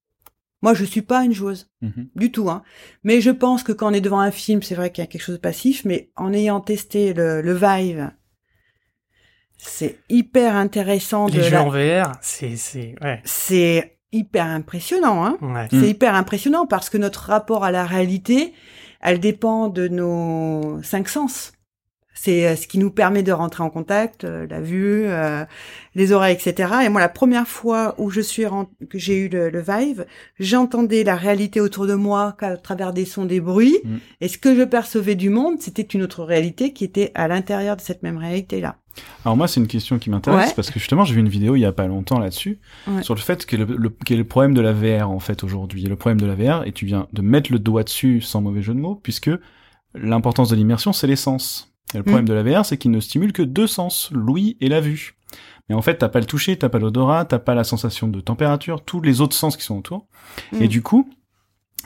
Moi, 0.62 0.74
je 0.74 0.84
suis 0.86 1.02
pas 1.04 1.24
une 1.24 1.34
joueuse 1.34 1.70
Mhm. 1.82 2.08
du 2.16 2.32
tout, 2.32 2.50
hein. 2.50 2.64
Mais 3.04 3.22
je 3.22 3.30
pense 3.30 3.62
que 3.64 3.72
quand 3.72 3.92
on 3.92 3.94
est 3.94 4.02
devant 4.02 4.20
un 4.20 4.32
film, 4.32 4.64
c'est 4.64 4.74
vrai 4.76 4.92
qu'il 4.92 5.04
y 5.04 5.08
a 5.08 5.08
quelque 5.08 5.22
chose 5.22 5.36
de 5.36 5.42
passif, 5.42 5.84
mais 5.86 6.10
en 6.16 6.34
ayant 6.34 6.60
testé 6.60 7.14
le, 7.14 7.42
le 7.42 7.54
Vive, 7.54 8.12
c'est 9.58 10.00
hyper 10.10 10.56
intéressant. 10.56 11.28
de 11.28 11.34
Les 11.38 11.44
jeux 11.44 11.52
la- 11.52 11.64
en 11.64 11.70
VR, 11.70 12.12
c'est, 12.22 12.56
c'est, 12.56 12.96
ouais. 13.02 13.22
C'est 13.26 13.98
hyper 14.12 14.46
impressionnant, 14.46 15.26
hein. 15.26 15.38
Ouais. 15.42 15.66
Mm. 15.66 15.70
C'est 15.82 15.90
hyper 15.90 16.16
impressionnant 16.16 16.66
parce 16.66 16.90
que 16.90 16.98
notre 16.98 17.22
rapport 17.30 17.64
à 17.64 17.72
la 17.72 17.86
réalité, 17.86 18.54
elle 19.02 19.20
dépend 19.20 19.68
de 19.68 19.88
nos 19.88 20.82
cinq 20.84 21.10
sens. 21.10 21.52
C'est 22.18 22.48
euh, 22.48 22.56
ce 22.56 22.66
qui 22.66 22.80
nous 22.80 22.90
permet 22.90 23.24
de 23.24 23.32
rentrer 23.34 23.62
en 23.62 23.70
contact, 23.70 24.24
euh, 24.24 24.48
la 24.50 24.62
vue, 24.62 25.04
euh, 25.06 25.44
les 25.96 26.14
oreilles, 26.14 26.34
etc. 26.36 26.74
Et 26.86 26.90
moi, 26.90 27.02
la 27.02 27.10
première 27.10 27.48
fois 27.48 27.94
où 27.98 28.10
je 28.10 28.22
suis 28.22 28.46
que 28.90 28.98
j'ai 28.98 29.18
eu 29.18 29.30
le, 29.30 29.50
le 29.50 29.62
Vive, 29.62 30.06
j'entendais 30.40 31.04
la 31.04 31.16
réalité 31.16 31.60
autour 31.60 31.86
de 31.88 31.94
moi 31.94 32.36
qu'à 32.40 32.56
travers 32.58 32.94
des 32.94 33.06
sons, 33.06 33.26
des 33.26 33.42
bruits. 33.42 33.78
Mm. 33.84 33.96
Et 34.22 34.28
ce 34.30 34.38
que 34.38 34.56
je 34.56 34.64
percevais 34.64 35.16
du 35.16 35.30
monde, 35.30 35.58
c'était 35.60 35.82
une 35.82 36.04
autre 36.04 36.24
réalité 36.24 36.72
qui 36.74 36.86
était 36.86 37.12
à 37.16 37.28
l'intérieur 37.28 37.76
de 37.76 37.82
cette 37.82 38.02
même 38.02 38.18
réalité-là. 38.18 38.78
Alors 39.26 39.36
moi, 39.36 39.50
c'est 39.50 39.60
une 39.60 39.68
question 39.68 40.00
qui 40.00 40.10
m'intéresse 40.10 40.48
Ouais. 40.50 40.54
parce 40.56 40.72
que 40.72 40.80
justement, 40.80 41.04
j'ai 41.04 41.16
vu 41.16 41.20
une 41.20 41.28
vidéo 41.28 41.58
il 41.58 41.60
y 41.60 41.66
a 41.66 41.74
pas 41.74 41.86
longtemps 41.86 42.18
là-dessus 42.18 42.60
Ouais. 42.88 43.04
sur 43.04 43.14
le 43.14 43.20
fait 43.20 43.46
que 43.46 43.58
le, 43.58 43.66
le, 43.66 43.94
est 44.10 44.16
le 44.16 44.24
problème 44.24 44.54
de 44.54 44.62
la 44.62 44.72
VR 44.72 45.10
en 45.12 45.20
fait 45.20 45.44
aujourd'hui. 45.44 45.84
Le 45.84 45.98
problème 45.98 46.22
de 46.22 46.26
la 46.26 46.36
VR, 46.36 46.66
et 46.66 46.72
tu 46.72 46.86
viens 46.86 47.08
de 47.12 47.22
mettre 47.22 47.52
le 47.52 47.60
doigt 47.60 47.84
dessus 47.84 48.22
sans 48.22 48.40
mauvais 48.40 48.62
jeu 48.62 48.74
de 48.74 48.80
mots, 48.80 48.96
puisque 49.04 49.30
l'importance 49.94 50.50
de 50.50 50.56
l'immersion, 50.56 50.94
c'est 50.94 51.08
les 51.08 51.18
sens. 51.18 51.75
Et 51.94 51.98
le 51.98 52.04
problème 52.04 52.26
Mm. 52.26 52.30
de 52.30 52.34
la 52.34 52.44
VR, 52.44 52.66
c'est 52.66 52.78
qu'il 52.78 52.92
ne 52.92 53.00
stimule 53.00 53.32
que 53.32 53.44
deux 53.44 53.68
sens, 53.68 54.10
l'ouïe 54.12 54.58
et 54.60 54.70
la 54.70 54.82
vue. 54.82 55.16
Mais 55.70 55.76
en 55.76 55.82
fait, 55.82 55.98
t'as 55.98 56.10
pas 56.10 56.20
le 56.20 56.26
toucher, 56.26 56.58
t'as 56.58 56.70
pas 56.70 56.80
l'odorat, 56.80 57.26
t'as 57.26 57.40
pas 57.40 57.56
la 57.56 57.64
sensation 57.64 58.08
de 58.08 58.22
température, 58.22 58.84
tous 58.84 59.02
les 59.02 59.22
autres 59.22 59.36
sens 59.36 59.58
qui 59.58 59.64
sont 59.64 59.78
autour. 59.78 60.08
Mm. 60.52 60.62
Et 60.62 60.68
du 60.68 60.82
coup, 60.82 61.10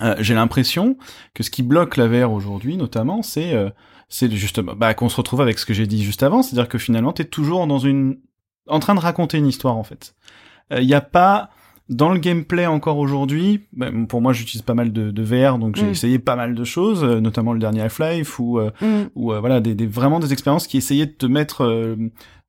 euh, 0.02 0.16
j'ai 0.20 0.34
l'impression 0.34 0.98
que 1.34 1.44
ce 1.44 1.50
qui 1.50 1.64
bloque 1.64 1.98
la 1.98 2.08
VR 2.08 2.32
aujourd'hui, 2.32 2.78
notamment, 2.78 3.22
c'est 3.22 3.54
euh, 3.54 3.70
c'est 4.08 4.32
justement 4.32 4.74
bah, 4.76 4.94
qu'on 4.94 5.10
se 5.10 5.18
retrouve 5.18 5.42
avec 5.42 5.60
ce 5.60 5.66
que 5.66 5.74
j'ai 5.74 5.86
dit 5.86 6.04
juste 6.04 6.24
avant, 6.24 6.42
c'est-à-dire 6.42 6.70
que 6.70 6.78
finalement, 6.78 7.14
t'es 7.14 7.26
toujours 7.26 7.68
dans 7.68 7.80
une 7.80 8.20
en 8.68 8.80
train 8.80 8.96
de 8.96 9.00
raconter 9.00 9.38
une 9.38 9.48
histoire 9.48 9.78
en 9.78 9.84
fait. 9.84 10.16
Il 10.72 10.84
y 10.84 10.94
a 10.94 11.02
pas 11.02 11.50
dans 11.90 12.10
le 12.10 12.20
gameplay 12.20 12.66
encore 12.68 12.98
aujourd'hui, 12.98 13.62
bah, 13.74 13.88
pour 14.08 14.22
moi 14.22 14.32
j'utilise 14.32 14.62
pas 14.62 14.76
mal 14.76 14.94
de, 14.94 15.10
de 15.12 15.24
VR, 15.24 15.58
donc 15.58 15.76
j'ai 15.76 15.86
Mm. 15.88 15.90
essayé 15.90 16.20
pas 16.20 16.36
mal 16.36 16.54
de 16.56 16.64
choses, 16.64 17.04
euh, 17.04 17.20
notamment 17.20 17.52
le 17.54 17.60
dernier 17.60 17.82
Half-Life 17.82 18.40
ou 18.40 18.60
euh, 18.60 18.70
Mm. 18.82 19.10
ou 19.16 19.34
euh, 19.34 19.40
voilà 19.40 19.60
des, 19.60 19.74
des 19.76 19.88
vraiment 19.88 20.20
des 20.20 20.32
expériences 20.32 20.68
qui 20.68 20.78
essayaient 20.78 21.08
de 21.08 21.12
te 21.12 21.26
mettre 21.26 21.64
euh, 21.66 21.96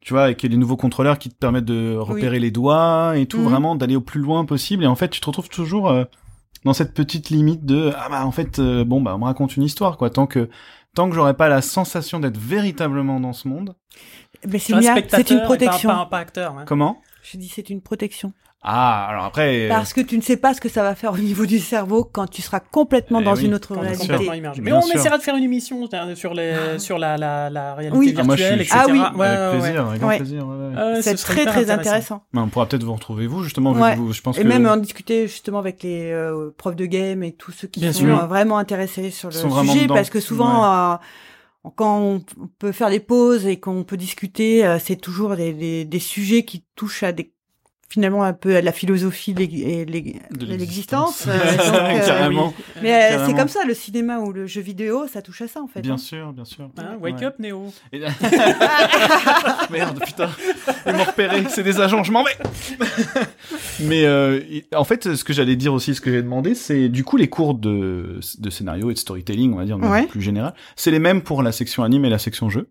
tu 0.00 0.12
vois 0.14 0.22
avec 0.24 0.42
les 0.42 0.56
nouveaux 0.56 0.76
contrôleurs 0.76 1.18
qui 1.18 1.28
te 1.30 1.34
permettent 1.34 1.64
de 1.66 1.94
repérer 1.96 2.38
les 2.38 2.50
doigts 2.50 3.14
et 3.16 3.26
tout 3.26 3.38
Mhm. 3.38 3.44
vraiment 3.44 3.74
d'aller 3.76 3.96
au 3.96 4.00
plus 4.00 4.20
loin 4.20 4.44
possible 4.44 4.84
et 4.84 4.86
en 4.86 4.94
fait 4.94 5.08
tu 5.08 5.20
te 5.20 5.26
retrouves 5.26 5.48
toujours 5.48 5.88
euh, 5.90 6.04
dans 6.64 6.72
cette 6.74 6.92
petite 6.94 7.30
limite 7.30 7.64
de 7.64 7.90
ah 7.96 8.08
bah 8.10 8.26
en 8.26 8.32
fait 8.32 8.58
euh, 8.58 8.84
bon 8.84 9.00
bah 9.00 9.14
on 9.14 9.18
me 9.18 9.24
raconte 9.24 9.56
une 9.56 9.62
histoire 9.62 9.96
quoi 9.98 10.10
tant 10.10 10.26
que 10.26 10.48
tant 10.94 11.08
que 11.08 11.14
j'aurais 11.14 11.34
pas 11.34 11.48
la 11.48 11.62
sensation 11.62 12.18
d'être 12.20 12.38
véritablement 12.38 13.20
dans 13.20 13.32
ce 13.32 13.46
monde 13.48 13.74
Mais 14.46 14.58
c'est 14.58 14.72
une 14.74 14.80
pas- 14.82 15.44
protection. 15.44 15.88
Pas, 15.88 16.06
pas 16.06 16.18
acteur. 16.18 16.54
ouais. 16.56 16.64
comment? 16.66 17.00
Je 17.22 17.36
dis 17.38 17.48
c'est 17.48 17.68
une 17.70 17.80
protection. 17.82 18.32
Ah 18.62 19.06
alors 19.08 19.24
après 19.24 19.66
euh, 19.66 19.68
Parce 19.70 19.94
que 19.94 20.02
tu 20.02 20.16
ne 20.18 20.22
sais 20.22 20.36
pas 20.36 20.52
ce 20.52 20.60
que 20.60 20.68
ça 20.68 20.82
va 20.82 20.94
faire 20.94 21.14
au 21.14 21.18
niveau 21.18 21.46
du 21.46 21.58
cerveau 21.60 22.04
quand 22.04 22.26
tu 22.26 22.42
seras 22.42 22.60
complètement 22.60 23.20
Eh 23.20 23.24
dans 23.24 23.34
oui, 23.34 23.46
une 23.46 23.54
autre 23.54 23.74
réalité. 23.74 24.12
Mais 24.60 24.72
on 24.72 24.82
sûr. 24.82 24.96
essaiera 24.96 25.16
de 25.16 25.22
faire 25.22 25.34
une 25.36 25.44
émission 25.44 25.88
sur 26.14 26.34
les, 26.34 26.78
sur 26.78 26.98
la, 26.98 27.16
la, 27.16 27.48
la 27.48 27.74
réalité 27.74 27.98
Oui. 27.98 28.14
Ah, 28.18 28.22
moi, 28.22 28.36
je 28.36 28.42
virtuelle, 28.42 28.66
suis- 28.66 28.76
etc. 28.76 28.84
Ah 28.86 28.92
oui. 29.14 29.18
Ouais, 29.18 29.26
avec 29.26 29.40
ouais. 29.54 29.58
plaisir 29.60 29.86
avec 29.86 30.00
grand 30.00 30.08
Ouais. 30.10 30.16
plaisir 30.18 30.46
ouais, 30.46 30.54
ouais. 30.56 30.76
Euh, 30.78 30.96
ce 30.96 31.02
C'est 31.02 31.14
très 31.16 31.46
très 31.46 31.70
intéressant. 31.70 32.22
Mais 32.34 32.40
on 32.40 32.48
pourra 32.48 32.66
peut-être 32.66 32.84
vous 32.84 32.92
retrouver 32.94 33.26
vous 33.26 33.42
justement 33.44 33.72
vous, 33.72 34.12
je 34.12 34.20
pense 34.20 34.36
Et 34.38 34.42
que 34.42 34.46
même 34.48 34.66
en 34.66 34.76
discuter 34.76 35.26
justement 35.26 35.58
avec 35.58 35.82
les 35.82 36.10
euh, 36.12 36.50
profs 36.58 36.76
de 36.76 36.84
game 36.86 37.22
et 37.22 37.32
tous 37.32 37.52
ceux 37.52 37.66
qui 37.68 37.80
Bien 37.80 37.92
sont 37.94 38.00
sûr. 38.00 38.26
vraiment 38.26 38.58
intéressés 38.58 39.10
sur 39.10 39.28
le 39.30 39.34
sujet 39.34 39.86
parce 39.88 40.10
que 40.10 40.20
souvent 40.20 40.64
euh, 40.92 40.96
quand 41.76 41.98
on 41.98 42.22
peut 42.58 42.72
faire 42.72 42.90
des 42.90 43.00
pauses 43.00 43.46
et 43.46 43.58
qu'on 43.58 43.84
peut 43.84 43.96
discuter, 43.96 44.66
euh, 44.66 44.78
c'est 44.78 44.96
toujours 44.96 45.36
des, 45.36 45.52
des, 45.54 45.84
des 45.86 45.98
sujets 45.98 46.44
qui 46.44 46.64
touchent 46.76 47.02
à 47.02 47.12
des 47.12 47.32
finalement 47.90 48.22
un 48.22 48.32
peu 48.32 48.54
à 48.56 48.62
la 48.62 48.70
philosophie 48.72 49.34
De 49.34 50.46
l'existence. 50.46 51.26
euh, 51.26 51.32
euh. 51.60 52.30
Mais 52.80 53.12
euh, 53.12 53.26
c'est 53.26 53.34
comme 53.34 53.48
ça, 53.48 53.64
le 53.66 53.74
cinéma 53.74 54.18
ou 54.20 54.32
le 54.32 54.46
jeu 54.46 54.60
vidéo, 54.60 55.08
ça 55.08 55.20
touche 55.22 55.42
à 55.42 55.48
ça 55.48 55.60
en 55.60 55.66
fait. 55.66 55.82
Bien 55.82 55.94
hein. 55.94 55.98
sûr, 55.98 56.32
bien 56.32 56.44
sûr. 56.44 56.70
Hein, 56.78 56.96
wake 57.00 57.16
Ouais. 57.18 57.24
up, 57.24 57.34
Néo. 57.40 57.72
Et- 57.92 57.98
Merde, 59.70 60.00
putain. 60.04 60.30
Ils 60.86 60.92
m'ont 60.94 61.04
repéré. 61.04 61.44
C'est 61.48 61.64
des 61.64 61.80
agents, 61.80 62.04
je 62.04 62.12
m'en 62.12 62.22
vais. 62.22 62.36
Mais 63.80 64.04
euh, 64.04 64.40
en 64.74 64.84
fait, 64.84 65.14
ce 65.16 65.24
que 65.24 65.32
j'allais 65.32 65.56
dire 65.56 65.72
aussi, 65.74 65.94
ce 65.94 66.00
que 66.00 66.10
j'ai 66.12 66.22
demandé, 66.22 66.54
c'est 66.54 66.88
du 66.88 67.02
coup 67.04 67.16
les 67.16 67.28
cours 67.28 67.54
de, 67.54 68.20
de 68.38 68.50
scénario 68.50 68.90
et 68.90 68.94
de 68.94 68.98
storytelling, 68.98 69.52
on 69.54 69.56
va 69.56 69.64
dire, 69.64 69.78
Ouais. 69.78 70.06
plus 70.06 70.22
général. 70.22 70.54
C'est 70.76 70.90
les 70.92 70.98
mêmes 71.00 71.22
pour 71.22 71.42
la 71.42 71.50
section 71.52 71.82
anime 71.82 72.04
et 72.04 72.10
la 72.10 72.18
section 72.18 72.48
jeu? 72.50 72.70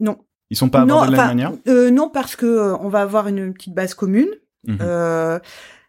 Non. 0.00 0.16
Ils 0.50 0.56
sont 0.56 0.68
pas 0.68 0.82
abordés 0.82 1.06
de 1.12 1.12
la 1.16 1.18
même 1.18 1.36
manière. 1.36 1.52
euh, 1.68 1.90
non, 1.90 2.08
parce 2.08 2.36
que 2.36 2.46
euh, 2.46 2.76
on 2.78 2.88
va 2.88 3.00
avoir 3.00 3.28
une 3.28 3.52
petite 3.54 3.74
base 3.74 3.94
commune. 3.94 4.28
Mhm. 4.66 4.78
Euh, 4.80 5.38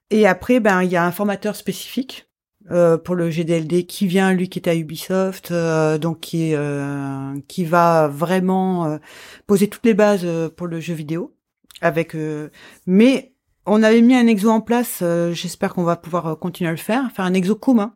et 0.10 0.28
après, 0.28 0.60
ben, 0.60 0.82
il 0.84 0.92
y 0.92 0.96
a 0.96 1.06
un 1.06 1.12
formateur 1.12 1.56
spécifique 1.56 2.30
euh, 2.72 2.98
pour 2.98 3.16
le 3.16 3.30
GDLD 3.30 3.86
qui 3.86 4.08
vient, 4.08 4.34
lui, 4.34 4.50
qui 4.50 4.60
est 4.60 4.68
à 4.70 4.76
Ubisoft, 4.76 5.52
euh, 5.52 5.98
donc 5.98 6.20
qui 6.22 6.54
euh, 6.56 7.34
qui 7.48 7.64
va 7.66 8.08
vraiment 8.08 8.86
euh, 8.86 8.98
poser 9.46 9.68
toutes 9.68 9.86
les 9.86 9.94
bases 9.94 10.22
euh, 10.24 10.50
pour 10.50 10.68
le 10.68 10.80
jeu 10.80 10.94
vidéo. 10.94 11.36
Avec, 11.82 12.16
euh, 12.16 12.50
mais 12.88 13.34
on 13.66 13.84
avait 13.84 14.02
mis 14.02 14.16
un 14.16 14.26
exo 14.28 14.50
en 14.50 14.62
place. 14.62 15.00
euh, 15.02 15.32
J'espère 15.34 15.74
qu'on 15.74 15.84
va 15.84 15.96
pouvoir 15.98 16.40
continuer 16.40 16.70
à 16.70 16.72
le 16.72 16.78
faire, 16.78 17.12
faire 17.12 17.26
un 17.26 17.34
exo 17.34 17.56
commun 17.56 17.96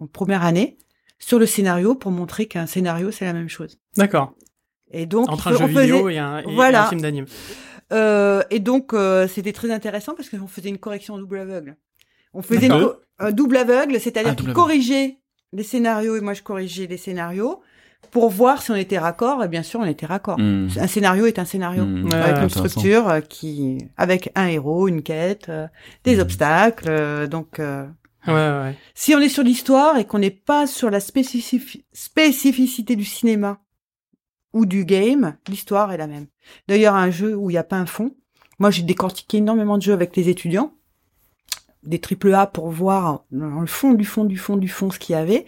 en 0.00 0.06
première 0.06 0.44
année 0.44 0.76
sur 1.18 1.38
le 1.38 1.46
scénario 1.46 1.94
pour 1.94 2.10
montrer 2.12 2.46
qu'un 2.46 2.66
scénario 2.66 3.10
c'est 3.10 3.24
la 3.24 3.32
même 3.32 3.48
chose. 3.48 3.78
D'accord. 3.96 4.34
Et 4.92 5.06
donc 5.06 5.28
Entre 5.30 5.48
un 5.48 5.52
jeu 5.52 5.64
on 5.64 5.68
faisait- 5.68 5.80
vidéo 5.86 6.08
et 6.08 6.18
un, 6.18 6.38
et 6.38 6.54
Voilà. 6.54 6.86
un 6.86 6.88
film 6.88 7.00
d'anime. 7.00 7.26
euh, 7.92 8.42
et 8.50 8.58
donc, 8.60 8.92
euh, 8.94 9.26
c'était 9.28 9.52
très 9.52 9.70
intéressant 9.70 10.14
parce 10.14 10.28
qu'on 10.28 10.46
faisait 10.46 10.68
une 10.68 10.78
correction 10.78 11.14
en 11.14 11.18
double 11.18 11.38
aveugle. 11.38 11.76
On 12.34 12.42
faisait 12.42 12.66
une 12.66 12.88
un 13.18 13.32
double 13.32 13.56
aveugle, 13.56 13.98
c'est-à-dire 13.98 14.32
double 14.32 14.36
qu'il 14.36 14.50
aveugle. 14.50 14.54
corrigeait 14.60 15.18
les 15.52 15.62
scénarios 15.62 16.16
et 16.16 16.20
moi 16.20 16.34
je 16.34 16.42
corrigeais 16.42 16.86
les 16.86 16.98
scénarios 16.98 17.60
pour 18.10 18.28
voir 18.28 18.60
si 18.62 18.70
on 18.70 18.76
était 18.76 18.98
raccord. 18.98 19.42
Et 19.42 19.48
bien 19.48 19.62
sûr, 19.62 19.80
on 19.80 19.86
était 19.86 20.04
raccord. 20.06 20.38
Mhm. 20.38 20.68
Un 20.78 20.86
scénario 20.86 21.26
est 21.26 21.38
un 21.38 21.44
scénario. 21.46 21.82
Ouais, 21.84 22.14
Avec 22.14 22.42
une 22.42 22.50
structure 22.50 23.08
euh, 23.08 23.20
qui, 23.20 23.78
avec 23.96 24.30
un 24.34 24.46
héros, 24.48 24.86
une 24.88 25.02
quête, 25.02 25.48
euh, 25.48 25.66
des 26.04 26.16
Mhm. 26.16 26.20
obstacles. 26.20 26.86
euh, 26.88 27.26
donc, 27.26 27.58
euh, 27.58 27.86
Ouais, 28.26 28.32
ouais. 28.34 28.74
si 28.94 29.14
on 29.14 29.20
est 29.20 29.28
sur 29.30 29.42
l'histoire 29.44 29.96
et 29.98 30.04
qu'on 30.04 30.18
n'est 30.18 30.30
pas 30.30 30.66
sur 30.66 30.90
la 30.90 30.98
spécifi- 31.00 31.84
spécificité 31.92 32.96
du 32.96 33.04
cinéma 33.04 33.60
ou 34.56 34.66
du 34.66 34.84
game, 34.84 35.36
l'histoire 35.48 35.92
est 35.92 35.98
la 35.98 36.06
même. 36.06 36.26
D'ailleurs, 36.66 36.94
un 36.94 37.10
jeu 37.10 37.36
où 37.36 37.50
il 37.50 37.54
n'y 37.54 37.58
a 37.58 37.64
pas 37.64 37.76
un 37.76 37.86
fond, 37.86 38.12
moi 38.58 38.70
j'ai 38.70 38.82
décortiqué 38.82 39.36
énormément 39.36 39.76
de 39.76 39.82
jeux 39.82 39.92
avec 39.92 40.16
les 40.16 40.28
étudiants, 40.28 40.72
des 41.82 41.98
triple 41.98 42.34
A 42.34 42.46
pour 42.46 42.70
voir 42.70 43.24
dans 43.30 43.60
le 43.60 43.66
fond 43.66 43.92
du 43.92 44.04
fond 44.04 44.24
du 44.24 44.36
fond 44.36 44.56
du 44.56 44.68
fond 44.68 44.90
ce 44.90 44.98
qu'il 44.98 45.12
y 45.12 45.16
avait, 45.16 45.44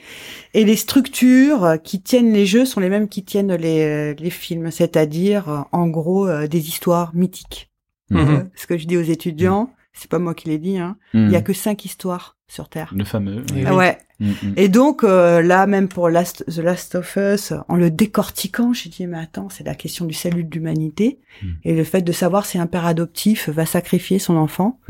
et 0.53 0.65
les 0.65 0.77
structures 0.77 1.79
qui 1.83 2.03
tiennent 2.03 2.33
les 2.33 2.47
jeux 2.47 2.67
sont 2.67 2.81
les 2.81 2.91
mêmes 2.91 3.09
qui 3.09 3.25
tiennent 3.25 3.55
les, 3.55 4.15
les 4.15 4.31
films, 4.31 4.71
c'est-à-dire 4.71 5.49
euh, 5.49 5.61
en 5.73 5.89
gros 5.89 6.29
euh, 6.29 6.47
des 6.47 6.69
histoires 6.69 7.15
mythiques. 7.15 7.71
Mhm. 8.11 8.19
Euh, 8.19 8.45
ce 8.55 8.67
que 8.67 8.77
je 8.77 8.87
dis 8.87 8.97
aux 8.97 9.03
étudiants, 9.03 9.71
c'est 9.99 10.11
pas 10.11 10.19
moi 10.19 10.35
qui 10.35 10.49
l'ai 10.49 10.59
dit, 10.59 10.79
hein, 10.79 10.97
il 11.15 11.25
Mhm. 11.27 11.31
y 11.33 11.37
a 11.37 11.41
que 11.43 11.53
cinq 11.53 11.85
histoires 11.85 12.37
sur 12.47 12.69
Terre. 12.71 12.93
le 12.97 13.05
fameux. 13.05 13.43
Et 13.55 13.65
Ah 13.67 13.73
oui. 13.73 13.77
ouais. 13.79 13.99
Mhm. 14.21 14.55
Et 14.57 14.69
donc 14.69 15.05
euh, 15.05 15.43
là, 15.43 15.67
même 15.67 15.89
pour 15.89 16.09
Last, 16.09 16.45
The 16.47 16.59
Last 16.59 16.95
of 16.95 17.17
Us, 17.17 17.53
en 17.69 17.77
le 17.77 17.91
décortiquant, 17.91 18.73
j'ai 18.73 18.89
dit 18.89 19.07
mais 19.07 19.19
attends, 19.19 19.49
c'est 19.51 19.65
la 19.65 19.75
question 19.75 20.07
du 20.07 20.15
salut 20.15 20.45
de 20.45 20.51
l'humanité 20.55 21.21
Mm. 21.43 21.47
et 21.65 21.75
le 21.75 21.85
fait 21.85 22.01
de 22.03 22.13
savoir 22.13 22.47
si 22.47 22.59
un 22.59 22.67
père 22.67 22.87
adoptif 22.87 23.49
va 23.51 23.67
sacrifier 23.67 24.19
son 24.19 24.37
enfant. 24.37 24.81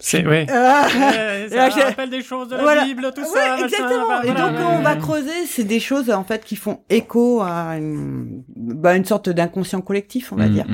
C'est, 0.00 0.26
ouais. 0.26 0.46
Ah 0.50 0.86
Ouais, 0.92 1.48
ça 1.48 1.68
rappelle 1.84 2.10
des 2.10 2.22
choses 2.22 2.48
de 2.48 2.56
la 2.56 2.62
Voilà. 2.62 2.84
Bible, 2.84 3.10
tout 3.14 3.20
Ouais, 3.22 3.26
ça. 3.28 3.50
machin, 3.52 3.64
exactement. 3.66 4.22
et 4.22 4.26
voilà, 4.32 4.48
donc 4.50 4.58
ouais, 4.58 4.64
on 4.78 4.82
va 4.82 4.96
creuser, 4.96 5.46
c'est 5.46 5.62
des 5.64 5.78
choses 5.80 6.10
en 6.10 6.24
fait 6.24 6.44
qui 6.44 6.56
font 6.56 6.80
écho 6.90 7.40
à 7.42 7.76
une, 7.78 8.42
bah, 8.56 8.96
une 8.96 9.04
sorte 9.04 9.28
d'inconscient 9.30 9.80
collectif, 9.80 10.32
on 10.32 10.36
va 10.36 10.48
dire. 10.48 10.66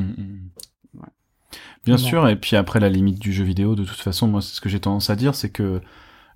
Bien 1.97 2.05
sûr, 2.09 2.29
et 2.29 2.37
puis 2.37 2.57
après 2.57 2.81
la 2.81 2.89
limite 2.89 3.19
du 3.19 3.33
jeu 3.33 3.45
vidéo, 3.45 3.75
de 3.75 3.85
toute 3.85 3.99
façon, 4.01 4.27
moi 4.29 4.41
c'est 4.43 4.55
ce 4.55 4.61
que 4.61 4.69
j'ai 4.69 4.81
tendance 4.81 5.11
à 5.11 5.17
dire, 5.17 5.35
c'est 5.35 5.51
que 5.51 5.81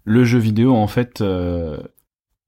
le 0.05 0.25
jeu 0.25 0.39
vidéo, 0.39 0.75
en 0.77 0.87
fait, 0.87 1.21
euh, 1.23 1.79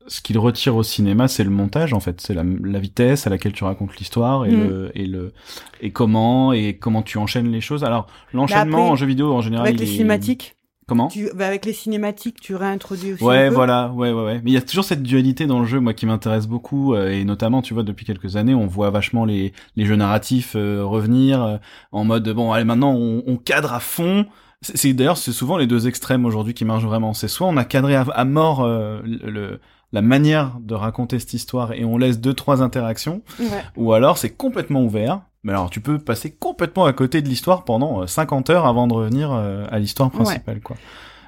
ce 0.09 0.21
qu'il 0.21 0.39
retire 0.39 0.77
au 0.77 0.83
cinéma, 0.83 1.27
c'est 1.27 1.43
le 1.43 1.51
montage, 1.51 1.93
en 1.93 2.01
fait, 2.01 2.21
c'est 2.21 2.35
la, 2.35 2.45
la 2.45 2.79
vitesse 2.79 3.27
à 3.27 3.31
laquelle 3.31 3.53
tu 3.53 3.65
racontes 3.65 3.97
l'histoire 3.97 4.47
et 4.47 4.51
Mhm. 4.53 4.61
le 4.69 4.91
et 4.95 5.07
le 5.07 5.33
et 5.81 5.91
comment 5.91 6.53
et 6.53 6.77
comment 6.79 7.03
tu 7.03 7.19
enchaînes 7.19 7.51
les 7.51 7.61
choses. 7.61 7.83
Alors 7.85 8.07
l'enchaînement 8.33 8.79
après, 8.79 8.91
en 8.91 8.97
jeu 8.97 9.07
vidéo 9.07 9.33
en 9.33 9.41
général, 9.41 9.67
Avec 9.69 9.81
il 9.81 9.85
les 9.85 9.91
est- 9.91 9.95
cinématiques, 9.95 10.56
comment 10.87 11.09
tu, 11.09 11.29
bah, 11.35 11.47
avec 11.47 11.65
les 11.65 11.73
cinématiques, 11.73 12.41
tu 12.41 12.55
réintroduis 12.55 13.15
aussi. 13.15 13.25
Ouais, 13.25 13.47
un 13.47 13.49
peu. 13.49 13.55
voilà, 13.55 13.93
ouais, 13.93 14.13
ouais, 14.13 14.25
ouais. 14.25 14.41
Mais 14.45 14.51
il 14.51 14.55
y 14.55 14.57
a 14.57 14.63
toujours 14.63 14.85
cette 14.85 15.03
dualité 15.03 15.47
dans 15.47 15.61
le 15.61 15.67
jeu, 15.67 15.81
moi, 15.81 15.95
qui 15.95 16.07
m'intéresse 16.07 16.47
beaucoup, 16.47 16.95
euh, 16.95 17.11
et 17.11 17.25
notamment, 17.25 17.63
tu 17.63 17.75
vois, 17.75 17.83
depuis 17.83 18.05
quelques 18.07 18.37
années, 18.37 18.55
on 18.55 18.67
voit 18.67 18.91
vachement 18.91 19.25
les, 19.25 19.53
les 19.77 19.85
jeux 19.87 19.97
narratifs 19.97 20.55
euh, 20.57 20.85
revenir 20.85 21.43
euh, 21.43 21.57
en 21.93 22.05
mode, 22.05 22.29
bon, 22.31 22.53
allez, 22.53 22.65
maintenant, 22.65 22.93
on, 22.95 23.23
on 23.27 23.37
cadre 23.37 23.73
à 23.73 23.81
fond. 23.81 24.27
C'est 24.63 24.77
c'est- 24.77 24.93
d'ailleurs, 24.95 25.19
c'est 25.19 25.33
souvent 25.33 25.59
les 25.59 25.67
deux 25.67 25.87
extrêmes 25.87 26.25
aujourd'hui 26.25 26.55
qui 26.55 26.65
marchent 26.65 26.85
vraiment. 26.85 27.13
C'est 27.15 27.29
soit 27.29 27.47
on 27.47 27.57
a 27.57 27.65
cadré 27.65 27.95
à, 27.95 28.03
à 28.03 28.25
mort 28.25 28.63
euh, 28.65 29.01
le, 29.05 29.31
le- 29.31 29.61
la 29.93 30.03
manière 30.03 30.59
de 30.61 30.75
raconter 30.75 31.19
cette 31.19 31.33
histoire 31.35 31.73
et 31.73 31.85
on 31.85 31.97
laisse 31.99 32.19
deux 32.21 32.35
trois 32.35 32.63
interactions, 32.63 33.23
Ouais. 33.39 33.47
ou 33.77 33.93
alors 33.93 34.19
c'est 34.19 34.31
complètement 34.31 34.83
ouvert. 34.83 35.23
Mais 35.43 35.53
alors, 35.53 35.71
tu 35.71 35.81
peux 35.81 35.99
passer 36.01 36.33
complètement 36.33 36.87
à 36.87 36.93
côté 36.93 37.23
de 37.23 37.29
l'histoire 37.29 37.65
pendant 37.65 38.03
euh, 38.03 38.07
50 38.09 38.51
heures 38.51 38.67
avant 38.67 38.89
de 38.89 38.95
revenir 38.95 39.31
euh, 39.33 39.65
à 39.71 39.79
l'histoire 39.79 40.11
principale, 40.11 40.61
quoi. 40.61 40.75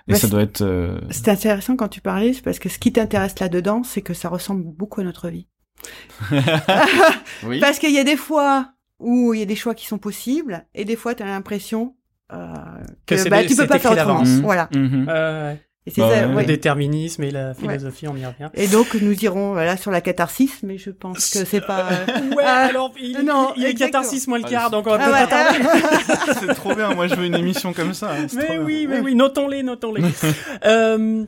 Et 0.08 0.12
Bah, 0.12 0.18
ça 0.18 0.26
doit 0.26 0.42
être. 0.42 0.62
euh, 0.62 0.98
C'est 1.10 1.28
intéressant 1.28 1.76
quand 1.76 1.86
tu 1.86 2.00
parlais, 2.00 2.32
c'est 2.32 2.42
parce 2.42 2.58
que 2.58 2.68
ce 2.68 2.80
qui 2.80 2.92
t'intéresse 2.92 3.38
là-dedans, 3.38 3.82
c'est 3.84 4.02
que 4.02 4.14
ça 4.14 4.28
ressemble 4.28 4.64
beaucoup 4.64 5.00
à 5.00 5.04
notre 5.04 5.28
vie. 5.28 5.46
Oui. 7.44 7.60
Parce 7.60 7.78
qu'il 7.78 7.92
y 7.92 7.98
a 7.98 8.04
des 8.04 8.16
fois 8.16 8.72
où 8.98 9.32
il 9.34 9.40
y 9.40 9.42
a 9.42 9.46
des 9.46 9.54
choix 9.56 9.74
qui 9.74 9.86
sont 9.86 9.98
possibles, 9.98 10.66
et 10.74 10.84
des 10.84 10.96
fois 10.96 11.14
tu 11.14 11.22
as 11.22 11.26
l'impression 11.26 11.94
euh, 12.32 12.46
Que 13.06 13.14
que, 13.14 13.28
bah, 13.28 13.44
tu 13.44 13.54
peux 13.56 13.66
pas 13.66 13.78
faire 13.78 13.92
autrement. 13.92 14.24
Voilà. 14.42 14.68
Euh, 14.74 15.52
ouais. 15.52 15.62
Et 15.86 15.90
c'est 15.90 16.00
Bah 16.02 16.10
ça, 16.20 16.28
ouais. 16.28 16.42
Le 16.42 16.46
déterminisme 16.46 17.22
et 17.22 17.30
la 17.30 17.54
philosophie, 17.54 18.08
on 18.08 18.16
y 18.16 18.26
revient. 18.26 18.50
Et 18.54 18.66
donc 18.68 18.94
nous 19.00 19.12
irons 19.24 19.52
voilà 19.52 19.76
sur 19.78 19.90
la 19.90 20.00
catharsis, 20.02 20.62
mais 20.62 20.76
je 20.76 20.90
pense 20.90 21.30
que 21.30 21.44
c'est 21.46 21.62
pas. 21.62 21.86
Ouais, 22.36 22.44
Ah, 22.44 22.66
alors, 22.68 22.92
il, 23.00 23.18
non, 23.24 23.52
il 23.56 23.64
est 23.64 23.70
exactement. 23.70 24.02
catharsis 24.02 24.26
moins 24.28 24.38
le 24.38 24.44
Ah, 24.46 24.50
quart, 24.50 24.70
donc 24.70 24.86
on 24.86 24.90
va 24.90 24.98
Ah 25.00 25.26
peut-être 25.26 25.62
ouais, 25.64 25.70
attendre. 25.72 26.40
c'est 26.40 26.54
trop 26.54 26.74
bien, 26.74 26.94
moi 26.94 27.06
je 27.06 27.14
veux 27.14 27.24
une 27.24 27.36
émission 27.36 27.72
comme 27.72 27.94
ça. 27.94 28.12
Mais 28.34 28.58
oui, 28.58 28.86
mais 28.88 29.00
oui, 29.00 29.14
notons-les, 29.14 29.62
notons-les. 29.62 30.02
euh, 30.66 31.24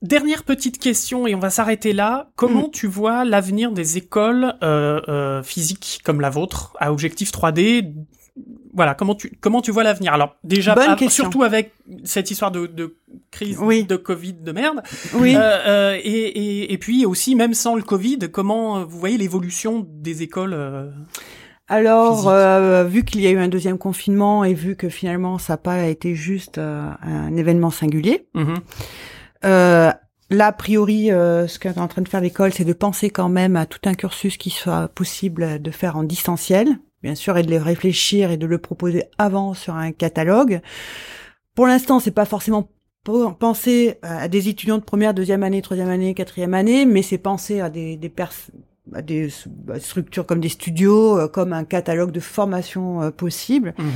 dernière 0.00 0.42
petite 0.42 0.78
question, 0.80 1.26
et 1.28 1.34
on 1.36 1.38
va 1.38 1.50
s'arrêter 1.50 1.92
là. 1.92 2.30
Comment 2.34 2.66
Mm. 2.66 2.70
tu 2.72 2.86
vois 2.88 3.24
l'avenir 3.24 3.70
des 3.70 3.96
écoles 3.96 4.54
euh, 4.64 5.00
euh, 5.08 5.42
physiques 5.44 6.00
comme 6.04 6.20
la 6.20 6.30
vôtre, 6.30 6.74
à 6.80 6.90
objectif 6.92 7.30
3D 7.30 7.94
Voilà, 8.74 8.94
comment 8.94 9.14
tu 9.14 9.36
comment 9.40 9.60
tu 9.60 9.70
vois 9.70 9.82
l'avenir? 9.84 10.14
Alors 10.14 10.36
déjà, 10.44 10.74
Bonne 10.74 10.88
à- 10.90 11.08
surtout 11.10 11.42
avec 11.42 11.72
cette 12.04 12.30
histoire 12.30 12.50
de, 12.50 12.66
de 12.66 12.96
crise 13.30 13.58
Oui. 13.60 13.84
de 13.84 13.96
Covid 13.96 14.32
de 14.32 14.52
merde, 14.52 14.82
oui. 15.14 15.34
Euh, 15.36 15.40
euh, 15.66 15.98
et, 16.02 16.08
et, 16.08 16.72
et 16.72 16.78
puis 16.78 17.04
aussi 17.04 17.34
même 17.34 17.52
sans 17.52 17.74
le 17.74 17.82
Covid, 17.82 18.18
comment 18.32 18.78
euh, 18.78 18.84
vous 18.84 18.98
voyez 18.98 19.18
l'évolution 19.18 19.86
des 19.86 20.22
écoles 20.22 20.54
euh, 20.54 20.90
Alors, 21.68 22.28
euh, 22.30 22.84
vu 22.84 23.04
qu'il 23.04 23.20
y 23.20 23.26
a 23.26 23.30
eu 23.30 23.38
un 23.38 23.48
deuxième 23.48 23.76
confinement 23.76 24.44
et 24.44 24.54
vu 24.54 24.76
que 24.76 24.88
finalement 24.88 25.36
ça 25.36 25.52
n'a 25.54 25.56
pas 25.58 25.84
été 25.88 26.14
juste 26.14 26.56
un 26.56 27.36
événement 27.36 27.70
singulier. 27.70 28.26
Euh, 29.44 29.90
là, 30.30 30.46
a 30.46 30.52
priori, 30.52 31.10
euh, 31.10 31.46
ce 31.46 31.58
qu'est 31.58 31.76
en 31.78 31.88
train 31.88 32.02
de 32.02 32.08
faire 32.08 32.20
l'école, 32.20 32.52
c'est 32.52 32.64
de 32.64 32.72
penser 32.72 33.10
quand 33.10 33.28
même 33.28 33.56
à 33.56 33.66
tout 33.66 33.80
un 33.84 33.94
cursus 33.94 34.36
qui 34.36 34.50
soit 34.50 34.88
possible 34.88 35.60
de 35.60 35.70
faire 35.70 35.96
en 35.96 36.04
distanciel, 36.04 36.78
bien 37.02 37.14
sûr, 37.14 37.36
et 37.38 37.42
de 37.42 37.50
les 37.50 37.58
réfléchir 37.58 38.30
et 38.30 38.36
de 38.36 38.46
le 38.46 38.58
proposer 38.58 39.04
avant 39.18 39.54
sur 39.54 39.74
un 39.74 39.92
catalogue. 39.92 40.60
Pour 41.54 41.66
l'instant, 41.66 42.00
c'est 42.00 42.10
pas 42.12 42.24
forcément 42.24 42.68
penser 43.38 43.98
à 44.02 44.28
des 44.28 44.48
étudiants 44.48 44.78
de 44.78 44.84
première, 44.84 45.12
deuxième 45.12 45.42
année, 45.42 45.60
troisième 45.60 45.88
année, 45.88 46.14
quatrième 46.14 46.54
année, 46.54 46.86
mais 46.86 47.02
c'est 47.02 47.18
penser 47.18 47.60
à 47.60 47.68
des, 47.68 47.96
des 47.96 48.12
bah, 48.86 49.80
structures 49.80 50.26
comme 50.26 50.40
des 50.40 50.48
studios, 50.48 51.18
euh, 51.18 51.28
comme 51.28 51.52
un 51.52 51.64
catalogue 51.64 52.12
de 52.12 52.20
formation 52.20 53.02
euh, 53.02 53.10
possible. 53.10 53.74
Mhm. 53.78 53.86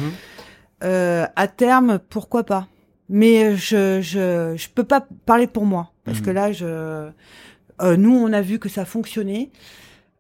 Euh, 0.85 1.26
à 1.36 1.48
terme, 1.48 1.98
pourquoi 2.10 2.44
pas 2.44 2.66
Mais 3.09 3.56
je 3.56 4.01
je 4.02 4.55
je 4.56 4.68
peux 4.74 4.85
pas 4.85 5.06
parler 5.24 5.47
pour 5.47 5.64
moi 5.64 5.93
parce 6.05 6.18
Mhm. 6.18 6.24
que 6.24 6.30
là, 6.30 6.52
je 6.52 6.66
euh, 6.66 7.97
nous 7.97 8.14
on 8.14 8.32
a 8.32 8.40
vu 8.43 8.59
que 8.59 8.68
ça 8.68 8.85
fonctionnait 8.85 9.51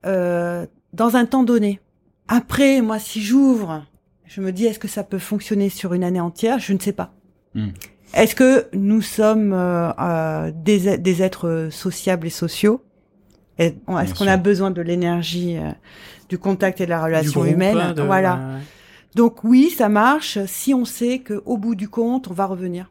euh, 0.06 0.64
dans 0.92 1.16
un 1.16 1.26
temps 1.26 1.42
donné. 1.42 1.80
Après, 2.28 2.80
moi, 2.82 2.98
si 2.98 3.20
j'ouvre, 3.22 3.84
je 4.26 4.40
me 4.40 4.52
dis 4.52 4.66
est-ce 4.66 4.78
que 4.78 4.88
ça 4.88 5.04
peut 5.04 5.18
fonctionner 5.18 5.68
sur 5.68 5.94
une 5.94 6.04
année 6.04 6.20
entière? 6.20 6.58
Je 6.58 6.72
ne 6.72 6.78
sais 6.78 6.92
pas. 6.92 7.12
Mhm. 7.54 7.72
Est-ce 8.14 8.34
que 8.34 8.66
nous 8.72 9.02
sommes 9.02 9.52
euh, 9.52 9.90
euh, 9.98 10.52
des, 10.54 10.96
des 10.98 11.22
êtres 11.22 11.68
sociables 11.70 12.26
et 12.26 12.30
sociaux? 12.30 12.82
Est-ce 13.58 13.74
Bien 13.86 14.04
qu'on 14.16 14.26
a 14.26 14.36
besoin 14.36 14.70
de 14.70 14.82
l'énergie, 14.82 15.56
euh, 15.56 15.70
du 16.28 16.38
contact 16.38 16.80
et 16.80 16.84
de 16.84 16.90
la 16.90 17.02
relation 17.02 17.40
groupe, 17.40 17.52
humaine? 17.52 17.94
de- 17.94 18.02
Voilà. 18.02 18.34
ouais. 18.36 18.60
Donc 19.14 19.44
oui, 19.44 19.70
ça 19.70 19.88
marche 19.88 20.38
si 20.46 20.74
on 20.74 20.84
sait 20.84 21.20
qu'au 21.20 21.56
bout 21.56 21.74
du 21.74 21.88
compte, 21.88 22.28
on 22.28 22.34
va 22.34 22.44
revenir. 22.46 22.90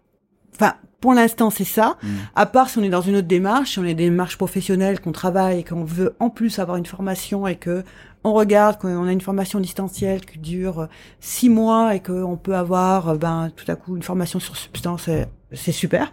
Enfin, 0.55 0.73
pour 1.05 1.13
l'instant, 1.13 1.51
c'est 1.51 1.65
ça. 1.65 1.97
Mm. 2.01 2.07
À 2.35 2.47
part 2.47 2.67
si 2.67 2.79
on 2.79 2.81
est 2.81 2.89
dans 2.89 3.01
une 3.01 3.17
autre 3.17 3.27
démarche, 3.27 3.73
si 3.73 3.79
on 3.79 3.83
est 3.83 3.93
des 3.93 4.05
démarches 4.05 4.37
professionnelles, 4.37 4.99
qu'on 4.99 5.11
travaille 5.11 5.59
et 5.59 5.63
qu'on 5.63 5.83
veut 5.83 6.15
en 6.19 6.31
plus 6.31 6.57
avoir 6.57 6.77
une 6.77 6.87
formation 6.87 7.45
et 7.45 7.57
que 7.57 7.83
on 8.23 8.33
regarde 8.33 8.79
qu'on 8.79 9.07
a 9.07 9.11
une 9.11 9.21
formation 9.21 9.59
distancielle 9.59 10.25
qui 10.25 10.39
dure 10.39 10.79
euh, 10.79 10.85
six 11.19 11.47
mois 11.47 11.93
et 11.93 11.99
qu'on 11.99 12.37
peut 12.37 12.55
avoir, 12.55 13.09
euh, 13.09 13.17
ben, 13.17 13.51
tout 13.55 13.71
à 13.71 13.75
coup, 13.75 13.95
une 13.95 14.01
formation 14.01 14.39
sur 14.39 14.57
substance, 14.57 15.07
euh, 15.09 15.25
c'est 15.51 15.71
super. 15.71 16.11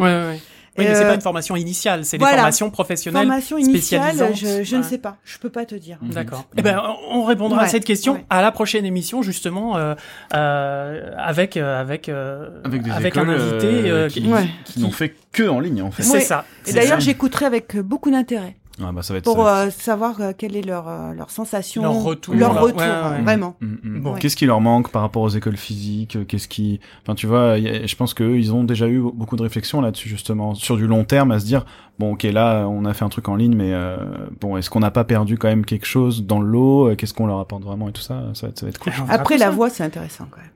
Ouais, 0.00 0.06
ouais, 0.06 0.26
ouais. 0.26 0.40
Oui, 0.78 0.84
mais 0.88 0.94
c'est 0.94 1.04
euh, 1.04 1.08
pas 1.08 1.14
une 1.14 1.20
formation 1.20 1.54
initiale, 1.54 2.04
c'est 2.06 2.16
des 2.16 2.24
formations 2.24 2.70
professionnelles. 2.70 3.26
Formation 3.26 3.58
initiale, 3.58 4.14
spécialisantes. 4.14 4.36
je, 4.36 4.64
je 4.64 4.76
ne 4.76 4.82
sais 4.82 4.96
pas. 4.98 5.16
Je 5.24 5.36
peux 5.38 5.50
pas 5.50 5.66
te 5.66 5.74
dire. 5.74 5.98
D'accord. 6.00 6.46
Eh 6.56 6.62
ben, 6.62 6.80
on 7.10 7.24
répondra 7.24 7.60
à 7.62 7.68
cette 7.68 7.84
question 7.84 8.14
ouais. 8.14 8.24
à 8.30 8.40
la 8.40 8.52
prochaine 8.52 8.86
émission, 8.86 9.20
justement, 9.20 9.76
euh, 9.76 9.94
euh, 10.34 11.10
avec 11.18 11.56
euh, 11.56 11.80
avec 11.80 12.08
euh, 12.08 12.48
Avec 12.64 12.82
des 12.82 12.90
un 12.90 13.00
écoles 13.00 13.30
invité. 13.30 13.90
euh, 13.90 14.08
qui, 14.08 14.26
Ouais. 14.26 14.48
qui 14.64 14.80
n'ont 14.80 14.90
fait 14.90 15.14
que 15.32 15.42
en 15.48 15.60
ligne 15.60 15.82
en 15.82 15.90
fait. 15.90 16.02
C'est 16.04 16.12
Ouais. 16.14 16.20
ça. 16.20 16.44
Et 16.66 16.72
d'ailleurs, 16.72 17.00
j'écouterai 17.00 17.44
avec 17.44 17.76
beaucoup 17.78 18.10
d'intérêt 18.10 18.56
Ah 18.82 18.90
bah 18.92 19.02
ça 19.02 19.12
va 19.12 19.18
être 19.18 19.24
pour 19.24 19.36
ça 19.36 19.42
va 19.42 19.66
être- 19.66 19.68
euh, 19.68 19.70
savoir 19.82 20.20
euh, 20.20 20.32
quelle 20.36 20.56
est 20.56 20.62
leur 20.62 20.88
euh, 20.88 21.12
leur 21.12 21.30
sensation, 21.30 21.82
Leur 21.82 22.02
retour, 22.02 22.34
leur 22.34 22.58
retour, 22.60 22.78
ouais, 22.80 22.86
ouais, 22.86 23.10
ouais. 23.16 23.22
vraiment. 23.22 23.54
Mm, 23.60 23.66
mm. 23.82 24.00
Bon. 24.00 24.14
Qu'est-ce 24.14 24.34
qui 24.36 24.46
leur 24.46 24.60
manque 24.62 24.90
par 24.90 25.02
rapport 25.02 25.22
aux 25.22 25.28
écoles 25.28 25.58
physiques 25.58 26.26
Qu'est-ce 26.26 26.48
qui, 26.48 26.80
enfin, 27.02 27.14
tu 27.14 27.26
vois, 27.26 27.52
a- 27.52 27.86
je 27.86 27.96
pense 27.96 28.14
qu'eux, 28.14 28.38
ils 28.38 28.54
ont 28.54 28.64
déjà 28.64 28.88
eu 28.88 29.00
beaucoup 29.00 29.36
de 29.36 29.42
réflexions 29.42 29.80
là-dessus 29.82 30.08
justement, 30.08 30.54
sur 30.54 30.76
du 30.78 30.86
long 30.86 31.04
terme, 31.04 31.32
à 31.32 31.38
se 31.38 31.44
dire, 31.44 31.66
bon, 31.98 32.14
ok, 32.14 32.22
là, 32.24 32.66
on 32.66 32.84
a 32.86 32.94
fait 32.94 33.04
un 33.04 33.08
truc 33.10 33.28
en 33.28 33.36
ligne, 33.36 33.54
mais 33.54 33.72
euh, 33.74 33.96
bon, 34.40 34.56
est-ce 34.56 34.70
qu'on 34.70 34.80
n'a 34.80 34.90
pas 34.90 35.04
perdu 35.04 35.36
quand 35.36 35.48
même 35.48 35.66
quelque 35.66 35.86
chose 35.86 36.24
dans 36.24 36.40
le 36.40 36.48
lot 36.48 36.88
Euh, 36.88 36.94
Qu'est-ce 36.96 37.12
qu'on 37.14 37.26
leur 37.26 37.40
apporte 37.40 37.64
vraiment 37.64 37.88
et 37.90 37.92
tout 37.92 38.00
ça 38.02 38.22
Ça 38.34 38.46
va 38.46 38.50
être, 38.50 38.58
ça 38.58 38.66
va 38.66 38.70
être 38.70 38.78
cool. 38.78 38.92
Après, 39.10 39.36
la 39.36 39.50
voix, 39.50 39.68
c'est 39.68 39.84
intéressant 39.84 40.26
quand 40.30 40.38
même. 40.40 40.50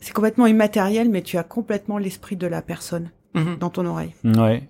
C'est 0.00 0.12
complètement 0.12 0.46
immatériel, 0.46 1.08
mais 1.08 1.22
tu 1.22 1.38
as 1.38 1.42
complètement 1.44 1.96
l'esprit 1.96 2.36
de 2.36 2.46
la 2.46 2.60
personne 2.60 3.08
Mhm. 3.34 3.56
dans 3.58 3.70
ton 3.70 3.86
oreille. 3.86 4.12
Ouais. 4.22 4.68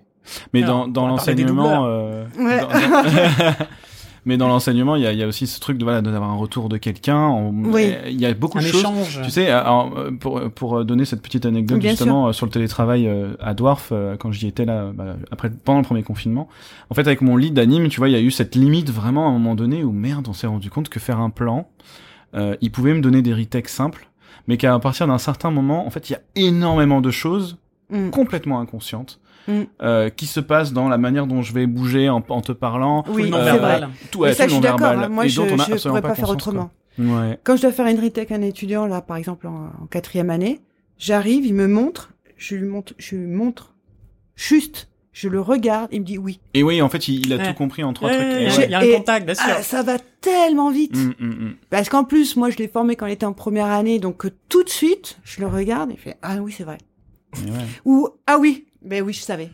Mais 0.53 0.63
Alors, 0.63 0.87
dans, 0.87 0.87
dans 0.87 1.07
l'enseignement, 1.07 1.85
euh, 1.85 2.25
Ouais. 2.37 2.59
dans- 2.61 2.69
mais 4.25 4.37
dans 4.37 4.47
l'enseignement, 4.47 4.95
il 4.95 5.03
y 5.03 5.07
a, 5.07 5.11
il 5.11 5.19
y 5.19 5.23
a 5.23 5.27
aussi 5.27 5.45
ce 5.45 5.59
truc 5.59 5.77
de 5.77 5.83
voilà 5.83 6.01
d'avoir 6.01 6.31
un 6.31 6.35
retour 6.35 6.67
de 6.67 6.77
quelqu'un. 6.77 7.27
On- 7.27 7.51
Oui. 7.65 7.93
Il 8.07 8.19
y 8.19 8.25
a 8.25 8.33
beaucoup 8.33 8.57
Un 8.57 8.61
de 8.61 8.67
choses. 8.67 9.21
Tu 9.23 9.29
sais, 9.29 9.49
alors, 9.49 9.93
euh, 9.97 10.11
pour, 10.11 10.41
pour 10.51 10.83
donner 10.83 11.05
cette 11.05 11.21
petite 11.21 11.45
anecdote 11.45 11.77
Bien 11.79 11.91
justement 11.91 12.27
euh, 12.27 12.31
sur 12.33 12.45
le 12.47 12.51
télétravail 12.51 13.07
euh, 13.07 13.35
à 13.39 13.53
Dwarf, 13.53 13.89
euh, 13.91 14.17
quand 14.17 14.31
j'y 14.31 14.47
étais 14.47 14.65
là, 14.65 14.91
bah, 14.93 15.15
après 15.31 15.51
pendant 15.51 15.79
le 15.79 15.85
premier 15.85 16.01
confinement, 16.03 16.47
en 16.89 16.95
fait 16.95 17.01
avec 17.07 17.21
mon 17.21 17.37
lead 17.37 17.53
d'anime, 17.53 17.87
tu 17.89 17.99
vois, 17.99 18.09
il 18.09 18.13
y 18.13 18.17
a 18.17 18.21
eu 18.21 18.31
cette 18.31 18.55
limite 18.55 18.89
vraiment 18.89 19.27
à 19.27 19.29
un 19.29 19.33
moment 19.33 19.53
donné 19.55 19.83
où 19.83 19.91
merde, 19.91 20.27
on 20.27 20.33
s'est 20.33 20.47
rendu 20.47 20.69
compte 20.71 20.89
que 20.89 20.99
faire 20.99 21.19
un 21.19 21.29
plan, 21.29 21.67
euh, 22.35 22.55
il 22.61 22.71
pouvait 22.71 22.93
me 22.95 23.01
donner 23.01 23.21
des 23.21 23.33
retakes 23.33 23.69
simples, 23.69 24.07
mais 24.47 24.57
qu'à 24.57 24.77
partir 24.79 25.05
d'un 25.07 25.19
certain 25.19 25.51
moment, 25.51 25.85
en 25.85 25.89
fait, 25.91 26.09
il 26.09 26.13
y 26.13 26.15
a 26.15 26.21
énormément 26.35 26.99
de 27.01 27.11
choses 27.11 27.57
Mm. 27.91 28.09
complètement 28.09 28.59
inconscientes. 28.59 29.19
Mm. 29.47 29.61
euh, 29.81 30.09
qui 30.09 30.25
se 30.25 30.39
passent 30.39 30.73
dans 30.73 30.89
la 30.89 30.97
manière 30.97 31.27
dont 31.27 31.41
je 31.43 31.53
vais 31.53 31.67
bouger 31.67 32.09
en, 32.09 32.23
en 32.29 32.41
te 32.41 32.51
parlant, 32.51 33.03
Tout 33.03 33.11
Oui, 33.13 33.29
le 33.29 33.35
euh, 33.35 33.43
c'est 33.43 33.43
vrai. 33.43 33.51
non-verbal. 33.51 33.89
tout 34.11 34.19
ouais, 34.19 34.33
ça, 34.33 34.43
tout 34.45 34.49
je 34.49 34.53
suis 34.55 34.61
d'accord. 34.63 34.87
hein. 34.87 35.09
Moi, 35.09 35.25
et 35.25 35.29
je 35.29 35.41
ne 35.41 35.77
pourrais 35.87 36.01
pas 36.01 36.15
faire 36.15 36.29
autrement. 36.29 36.71
Ouais. 36.97 37.37
Quand 37.43 37.55
je 37.57 37.61
dois 37.63 37.71
faire 37.71 37.87
une 37.87 37.99
retech 37.99 38.31
à 38.31 38.35
un 38.35 38.41
étudiant, 38.41 38.85
là, 38.87 39.01
par 39.01 39.17
exemple, 39.17 39.47
en, 39.47 39.71
en 39.83 39.85
quatrième 39.87 40.29
année, 40.29 40.61
j'arrive, 40.97 41.45
il 41.45 41.53
me 41.53 41.67
montre, 41.67 42.11
je 42.37 42.55
lui 42.55 42.65
montre, 42.67 42.93
je 42.97 43.15
lui 43.15 43.27
montre 43.27 43.73
juste, 44.35 44.89
je 45.11 45.29
le 45.29 45.39
regarde, 45.41 45.89
il 45.91 46.01
me 46.01 46.05
dit 46.05 46.17
oui. 46.17 46.39
Et 46.53 46.63
oui, 46.63 46.81
en 46.81 46.89
fait, 46.89 47.07
il, 47.07 47.25
il 47.25 47.33
a 47.33 47.37
Ouais. 47.37 47.47
tout 47.49 47.53
compris 47.53 47.83
en 47.83 47.93
trois 47.93 48.09
Ouais, 48.09 48.15
trucs. 48.17 48.57
ouais. 48.59 48.65
Il 48.65 48.71
y 48.71 48.75
a 48.75 48.79
un 48.79 48.97
contact, 48.97 49.25
bien 49.25 49.35
sûr. 49.35 49.45
Ah, 49.47 49.61
ça 49.61 49.83
va 49.83 49.97
tellement 50.21 50.71
vite. 50.71 50.95
Mm, 50.95 51.13
mm, 51.19 51.27
mm. 51.29 51.55
Parce 51.69 51.89
qu'en 51.89 52.03
plus, 52.03 52.35
moi, 52.35 52.49
je 52.49 52.57
l'ai 52.57 52.67
formé 52.67 52.95
quand 52.95 53.05
il 53.05 53.13
était 53.13 53.25
en 53.25 53.33
première 53.33 53.67
année, 53.67 53.99
donc 53.99 54.25
tout 54.49 54.63
de 54.63 54.69
suite, 54.69 55.19
je 55.23 55.41
le 55.41 55.47
regarde 55.47 55.91
et 55.91 55.95
je 55.97 56.01
fais 56.01 56.17
ah 56.21 56.37
oui, 56.41 56.53
c'est 56.57 56.63
vrai. 56.63 56.77
Ou 57.85 58.07
ah 58.27 58.37
oui, 58.39 58.65
ben 58.85 59.03
oui, 59.03 59.13
je 59.13 59.21
savais. 59.21 59.49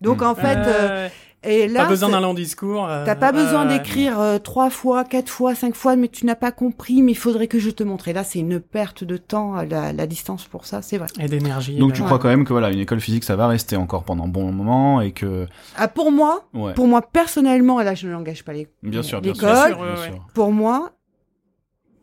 Donc 0.00 0.22
en 0.22 0.34
fait, 0.34 0.56
euh, 0.66 0.88
Euh, 0.88 1.08
et 1.44 1.66
là, 1.68 1.82
pas 1.84 1.88
besoin 1.88 2.08
d'un 2.08 2.20
long 2.20 2.34
discours. 2.34 2.88
euh, 2.88 3.04
T'as 3.04 3.14
pas 3.16 3.32
besoin 3.32 3.66
euh, 3.66 3.68
d'écrire 3.68 4.20
euh, 4.20 4.38
trois 4.38 4.70
fois, 4.70 5.04
quatre 5.04 5.28
fois, 5.28 5.54
cinq 5.56 5.74
fois, 5.74 5.94
mais 5.96 6.06
tu 6.08 6.24
n'as 6.26 6.34
pas 6.36 6.50
compris, 6.52 7.02
mais 7.02 7.12
il 7.12 7.16
faudrait 7.16 7.46
que 7.48 7.58
je 7.60 7.70
te 7.70 7.82
montre. 7.84 8.06
Et 8.08 8.12
là, 8.12 8.22
c'est 8.24 8.38
une 8.40 8.60
perte 8.60 9.02
de 9.04 9.16
temps, 9.16 9.54
à 9.54 9.64
la, 9.64 9.92
la 9.92 10.06
distance 10.06 10.44
pour 10.46 10.66
ça, 10.66 10.82
c'est 10.82 10.98
vrai. 10.98 11.06
Et 11.20 11.26
d'énergie. 11.26 11.78
Donc 11.78 11.90
de- 11.90 11.96
tu 11.96 12.02
Ouais. 12.02 12.06
crois 12.06 12.18
quand 12.20 12.28
même 12.28 12.44
que 12.44 12.52
voilà, 12.52 12.70
une 12.70 12.78
école 12.80 13.00
physique, 13.00 13.22
ça 13.24 13.34
va 13.36 13.46
rester 13.48 13.76
encore 13.76 14.02
pendant 14.04 14.24
un 14.24 14.28
bon 14.28 14.50
moment 14.52 15.00
et 15.00 15.12
que 15.12 15.46
Ah, 15.76 15.88
pour 15.88 16.10
moi, 16.12 16.48
ouais. 16.54 16.74
pour 16.74 16.86
moi 16.88 17.02
personnellement, 17.02 17.80
et 17.80 17.84
là, 17.84 17.94
je 17.94 18.06
n'engage 18.08 18.44
pas 18.44 18.52
les, 18.52 18.68
Bien 18.82 19.02
sûr, 19.02 19.20
bien 19.20 19.34
sûr. 19.34 19.46
Bien 19.46 19.66
sûr, 19.66 19.80
ouais, 19.80 19.86
Bien 19.94 20.00
ouais. 20.00 20.06
sûr. 20.10 20.26
Pour 20.34 20.52
moi, 20.52 20.92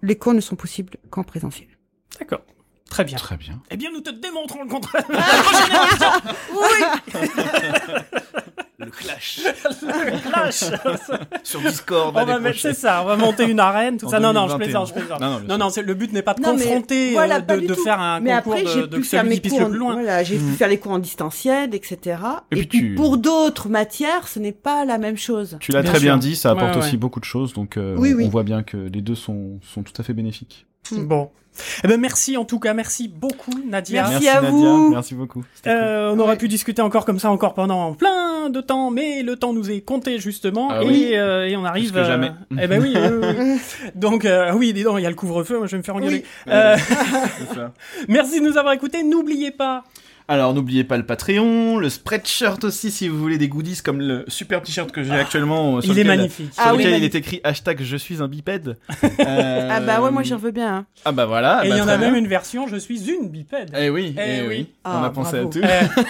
les 0.02 0.18
cours 0.18 0.34
ne 0.34 0.42
sont 0.42 0.56
possibles 0.56 0.94
qu'en 1.10 1.24
présentiel. 1.24 1.68
D'accord. 2.20 2.42
Très 2.90 3.04
bien. 3.04 3.18
Très 3.18 3.38
bien. 3.38 3.62
Eh 3.70 3.78
bien, 3.78 3.90
nous 3.94 4.02
te 4.02 4.10
démontrons 4.10 4.64
le 4.64 4.70
contraire. 4.70 5.06
Le 8.82 8.86
clash 8.92 9.42
Le 9.82 10.30
clash. 10.30 10.64
sur 11.44 11.60
Discord. 11.62 12.16
on 12.18 12.26
va 12.26 12.40
mettre, 12.40 12.60
c'est 12.60 12.74
ça, 12.74 13.02
on 13.04 13.06
va 13.06 13.18
monter 13.18 13.44
une 13.44 13.60
arène, 13.60 13.98
tout 13.98 14.06
En 14.06 14.10
ça. 14.10 14.20
Non, 14.22 14.32
non, 14.32 14.48
je 14.48 14.54
2021. 14.54 14.58
plaisante, 14.58 14.88
je 14.88 14.94
plaisante. 14.94 15.20
Non, 15.50 15.58
non, 15.58 15.70
le 15.86 15.94
but 15.94 16.14
n'est 16.14 16.22
pas 16.22 16.34
de 16.34 16.42
Non, 16.42 16.54
mais 16.56 16.64
confronter, 16.64 17.12
voilà, 17.12 17.36
euh, 17.38 17.42
pas 17.42 17.58
de, 17.58 17.74
faire 17.74 18.00
un 18.00 18.22
mais 18.22 18.32
concours 18.38 18.54
après, 18.54 18.64
de, 18.88 18.98
pu 18.98 19.04
faire 19.04 19.26
mes 19.26 19.42
cours, 19.42 19.60
le 19.60 19.66
en- 19.66 19.70
plus 19.70 19.78
loin. 19.80 19.94
voilà, 19.96 20.24
j'ai 20.24 20.38
Mm. 20.40 20.50
pu 20.52 20.56
faire 20.56 20.70
les 20.70 20.80
cours 20.80 20.94
en 20.94 21.00
distanciel, 21.00 21.76
etc. 21.76 21.98
Et 22.52 22.56
Et, 22.56 22.60
puis 22.62 22.68
puis, 22.68 22.80
tu- 22.80 22.96
pour 22.96 23.18
d'autres 23.18 23.68
matières, 23.68 24.30
ce 24.30 24.40
n'est 24.40 24.54
pas 24.54 24.86
la 24.86 24.98
même 24.98 25.18
chose. 25.18 25.58
Tu 25.60 25.74
l'as 25.74 25.84
très 25.84 26.00
bien 26.00 26.16
dit, 26.18 26.38
ça 26.38 26.52
apporte 26.52 26.70
Ouais, 26.76 26.78
ouais. 26.82 26.88
aussi 26.88 26.96
beaucoup 26.98 27.20
de 27.20 27.26
choses, 27.26 27.52
donc 27.54 27.76
euh, 27.76 27.96
Oui, 27.98 28.14
on, 28.14 28.18
oui. 28.18 28.24
on 28.28 28.30
voit 28.30 28.44
bien 28.44 28.64
que 28.64 28.78
les 28.78 29.02
deux 29.02 29.16
sont, 29.16 29.60
sont 29.62 29.84
tout 29.84 29.94
à 30.00 30.04
fait 30.04 30.14
bénéfiques. 30.14 30.66
Mm. 30.92 31.06
Bon. 31.06 31.30
Eh 31.84 31.88
ben, 31.90 32.00
merci 32.00 32.38
en 32.38 32.46
tout 32.46 32.58
cas, 32.60 32.74
merci 32.74 33.10
beaucoup, 33.10 33.52
Nadia. 33.68 34.08
Merci 34.08 34.30
à 34.30 34.36
Nadia, 34.42 34.50
vous. 34.50 34.90
merci 34.92 35.14
beaucoup. 35.14 35.44
Euh, 35.68 36.10
on 36.14 36.20
aurait 36.20 36.30
Ouais. 36.32 36.38
pu 36.38 36.48
discuter 36.48 36.82
encore 36.82 37.06
comme 37.06 37.20
ça 37.20 37.30
encore 37.32 37.54
pendant 37.54 37.94
plein 37.96 38.50
de 38.50 38.62
temps, 38.62 38.92
mais 38.92 39.24
le 39.24 39.36
temps 39.36 39.52
nous 39.52 39.70
est 39.70 39.82
compté 39.82 40.20
justement 40.20 40.70
Ah 40.72 40.82
et, 40.84 40.88
oui. 40.88 41.10
euh, 41.16 41.48
et 41.48 41.58
on 41.58 41.66
arrive. 41.66 41.92
Plus 41.92 42.00
que 42.00 42.06
jamais. 42.06 42.32
eh 42.58 42.68
ben 42.68 42.82
oui. 42.82 42.94
Donc 43.96 44.24
euh, 44.24 44.54
oui, 44.56 44.72
dis 44.72 44.84
donc, 44.84 44.96
il 45.00 45.04
y 45.04 45.06
a 45.06 45.10
le 45.10 45.16
couvre-feu, 45.16 45.58
moi 45.58 45.68
je 45.68 45.72
vais 45.74 45.78
me 45.80 45.84
faire 45.84 45.96
engueuler. 45.98 46.24
Oui. 46.48 46.54
Euh, 46.54 46.78
C'est 46.78 47.56
ça. 47.56 47.74
merci 48.08 48.40
de 48.40 48.46
nous 48.46 48.58
avoir 48.58 48.74
écoutés. 48.74 49.04
N'oubliez 49.04 49.52
pas. 49.52 49.84
Alors 50.32 50.54
n'oubliez 50.54 50.84
pas 50.84 50.96
le 50.98 51.06
Patreon, 51.06 51.78
le 51.80 51.90
spreadshirt 51.90 52.64
aussi 52.64 52.92
si 52.92 53.08
vous 53.08 53.18
voulez 53.18 53.40
des 53.40 53.48
goodies 53.48 53.82
comme 53.84 54.00
le 54.00 54.26
super 54.28 54.62
t-shirt 54.62 54.92
que 54.92 55.02
j'ai 55.04 55.12
actuellement. 55.12 55.78
euh, 55.78 55.82
sur 55.82 55.92
il 55.92 55.98
est 56.00 56.04
magnifique. 56.04 56.54
Sur 56.54 56.64
Ah 56.64 56.72
oui, 56.74 56.78
lequel 56.78 56.92
il 56.92 56.94
magnifique. 56.98 57.16
est 57.16 57.18
écrit 57.18 57.42
hashtag 57.44 57.82
je 57.82 57.98
suis 57.98 58.22
un 58.22 58.28
bipède. 58.28 58.78
Euh, 59.20 59.68
Ah 59.72 59.80
bah 59.82 60.02
ouais, 60.02 60.12
moi 60.12 60.24
j'en 60.24 60.38
veux 60.38 60.52
bien. 60.52 60.76
hein. 60.78 60.86
Ah 61.04 61.12
bah 61.12 61.26
voilà. 61.26 61.62
Et 61.66 61.68
il 61.68 61.72
bah, 61.72 61.78
y 61.78 61.82
en 61.82 61.88
a 61.88 61.98
même 61.98 62.12
bien. 62.12 62.20
une 62.20 62.28
version, 62.28 62.68
je 62.68 62.76
suis 62.78 63.10
une 63.10 63.28
bipède. 63.30 63.72
Eh 63.78 63.90
oui, 63.90 64.16
Eh 64.18 64.22
eh, 64.22 64.42
oui. 64.42 64.48
oui. 64.50 64.68
Ah, 64.86 65.00
On 65.02 65.04
a 65.06 65.10
pensé 65.10 65.42
bravo. 65.42 65.50
à 65.50 65.52
tout. 65.52 65.62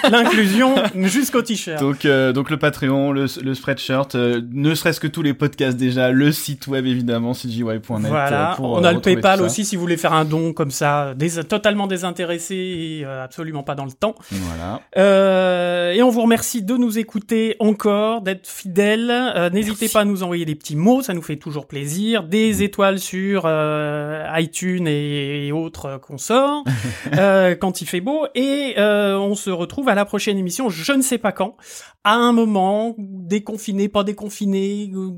Eh, 0.06 0.10
L'inclusion 0.12 0.76
jusqu'au 0.96 1.42
t-shirt. 1.42 1.80
Donc, 1.80 2.06
euh, 2.06 2.34
donc 2.34 2.50
le 2.50 2.58
Patreon, 2.58 3.12
le, 3.12 3.26
le 3.42 3.54
spreadshirt, 3.56 4.16
euh, 4.16 4.42
ne 4.52 4.76
serait-ce 4.76 5.00
que 5.00 5.08
tous 5.08 5.22
les 5.22 5.34
podcasts 5.34 5.78
déjà, 5.78 6.12
le 6.12 6.32
site 6.32 6.68
web 6.68 6.86
évidemment, 6.86 7.34
cgy.net. 7.34 7.82
Voilà, 8.08 8.54
pour, 8.58 8.72
on 8.74 8.84
euh, 8.84 8.88
a 8.88 8.94
le 8.94 9.00
PayPal 9.00 9.42
aussi 9.42 9.66
si 9.66 9.76
vous 9.76 9.82
voulez 9.82 9.98
faire 9.98 10.14
un 10.14 10.26
don 10.26 10.54
comme 10.54 10.72
ça, 10.72 11.14
dés- 11.16 11.44
totalement 11.46 11.88
désintéressé 11.88 12.56
et 12.56 13.06
euh, 13.06 13.24
absolument 13.24 13.64
pas 13.64 13.76
dans 13.76 13.86
le 13.86 13.92
temps. 13.92 14.09
Voilà. 14.32 14.82
Euh, 14.98 15.92
et 15.92 16.02
on 16.04 16.10
vous 16.10 16.22
remercie 16.22 16.62
de 16.64 16.76
nous 16.78 16.98
écouter 17.00 17.56
encore, 17.60 18.22
d'être 18.22 18.48
fidèles. 18.48 19.10
Euh, 19.12 19.50
N'hésitez 19.50 19.90
pas 19.90 20.02
à 20.02 20.06
nous 20.06 20.24
envoyer 20.24 20.46
des 20.46 20.56
petits 20.56 20.76
mots, 20.76 21.02
ça 21.02 21.14
nous 21.14 21.22
fait 21.22 21.38
toujours 21.38 21.68
plaisir. 21.68 22.24
Des 22.24 22.64
étoiles 22.64 23.00
sur 23.00 23.44
euh, 23.46 24.26
iTunes 24.38 24.88
et, 24.88 25.48
et 25.48 25.52
autres 25.52 26.00
sort 26.18 26.64
euh, 27.18 27.56
quand 27.56 27.82
il 27.82 27.88
fait 27.88 28.02
beau. 28.02 28.26
Et 28.36 28.76
euh, 28.78 29.18
on 29.18 29.36
se 29.36 29.50
retrouve 29.50 29.90
à 29.90 29.96
la 29.96 30.06
prochaine 30.06 30.38
émission, 30.38 30.70
je 30.70 30.94
ne 30.94 31.02
sais 31.02 31.18
pas 31.18 31.32
quand, 31.32 31.56
à 32.04 32.14
un 32.16 32.32
moment 32.34 32.96
déconfiné, 32.98 33.88
pas 33.90 34.04
déconfiné. 34.04 34.92
euh, 34.94 35.10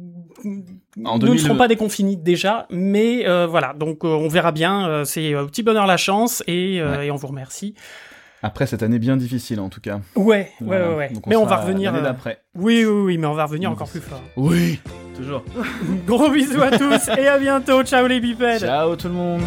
En 1.05 1.13
nous 1.18 1.22
ne 1.22 1.26
2000 1.27 1.39
serons 1.39 1.55
pas 1.57 1.68
déconfinés 1.68 2.15
déjà, 2.15 2.68
mais 2.69 3.27
euh, 3.27 3.47
voilà. 3.47 3.73
Donc 3.73 4.03
euh, 4.03 4.07
on 4.09 4.27
verra 4.27 4.51
bien. 4.51 5.03
C'est 5.05 5.34
euh, 5.34 5.43
au 5.43 5.47
petit 5.47 5.63
bonheur 5.63 5.88
la 5.88 5.97
chance 5.97 6.43
et, 6.47 6.80
euh, 6.81 6.97
Ouais. 6.97 7.07
et 7.07 7.11
on 7.11 7.15
vous 7.15 7.27
remercie. 7.27 7.73
Après 8.43 8.65
cette 8.65 8.81
année 8.84 8.99
bien 8.99 9.18
difficile 9.18 9.59
en 9.59 9.69
tout 9.69 9.81
cas. 9.81 9.99
Ouais, 10.15 10.23
ouais, 10.26 10.49
Voilà. 10.61 10.89
ouais, 10.89 10.95
ouais. 10.95 11.09
Donc 11.13 11.27
mais 11.27 11.35
on 11.35 11.45
va 11.45 11.57
revenir. 11.57 11.91
l'année 11.91 12.03
euh, 12.05 12.09
d'après. 12.09 12.39
oui, 12.55 12.84
oui, 12.85 13.01
oui, 13.05 13.18
mais 13.18 13.27
on 13.27 13.34
va 13.34 13.45
revenir 13.45 13.69
Oui. 13.69 13.76
encore 13.76 13.89
plus 13.89 14.01
fort. 14.01 14.22
Oui. 14.35 14.80
Toujours. 15.15 15.43
Gros 16.07 16.30
bisous 16.31 16.61
à 16.61 16.72
tous 16.77 17.07
et 17.18 17.27
à 17.27 17.38
bientôt. 17.38 17.84
Ciao 17.84 18.07
les 18.07 18.19
bipèdes. 18.19 18.61
Ciao 18.61 18.95
tout 18.95 19.07
le 19.07 19.13
monde. 19.13 19.41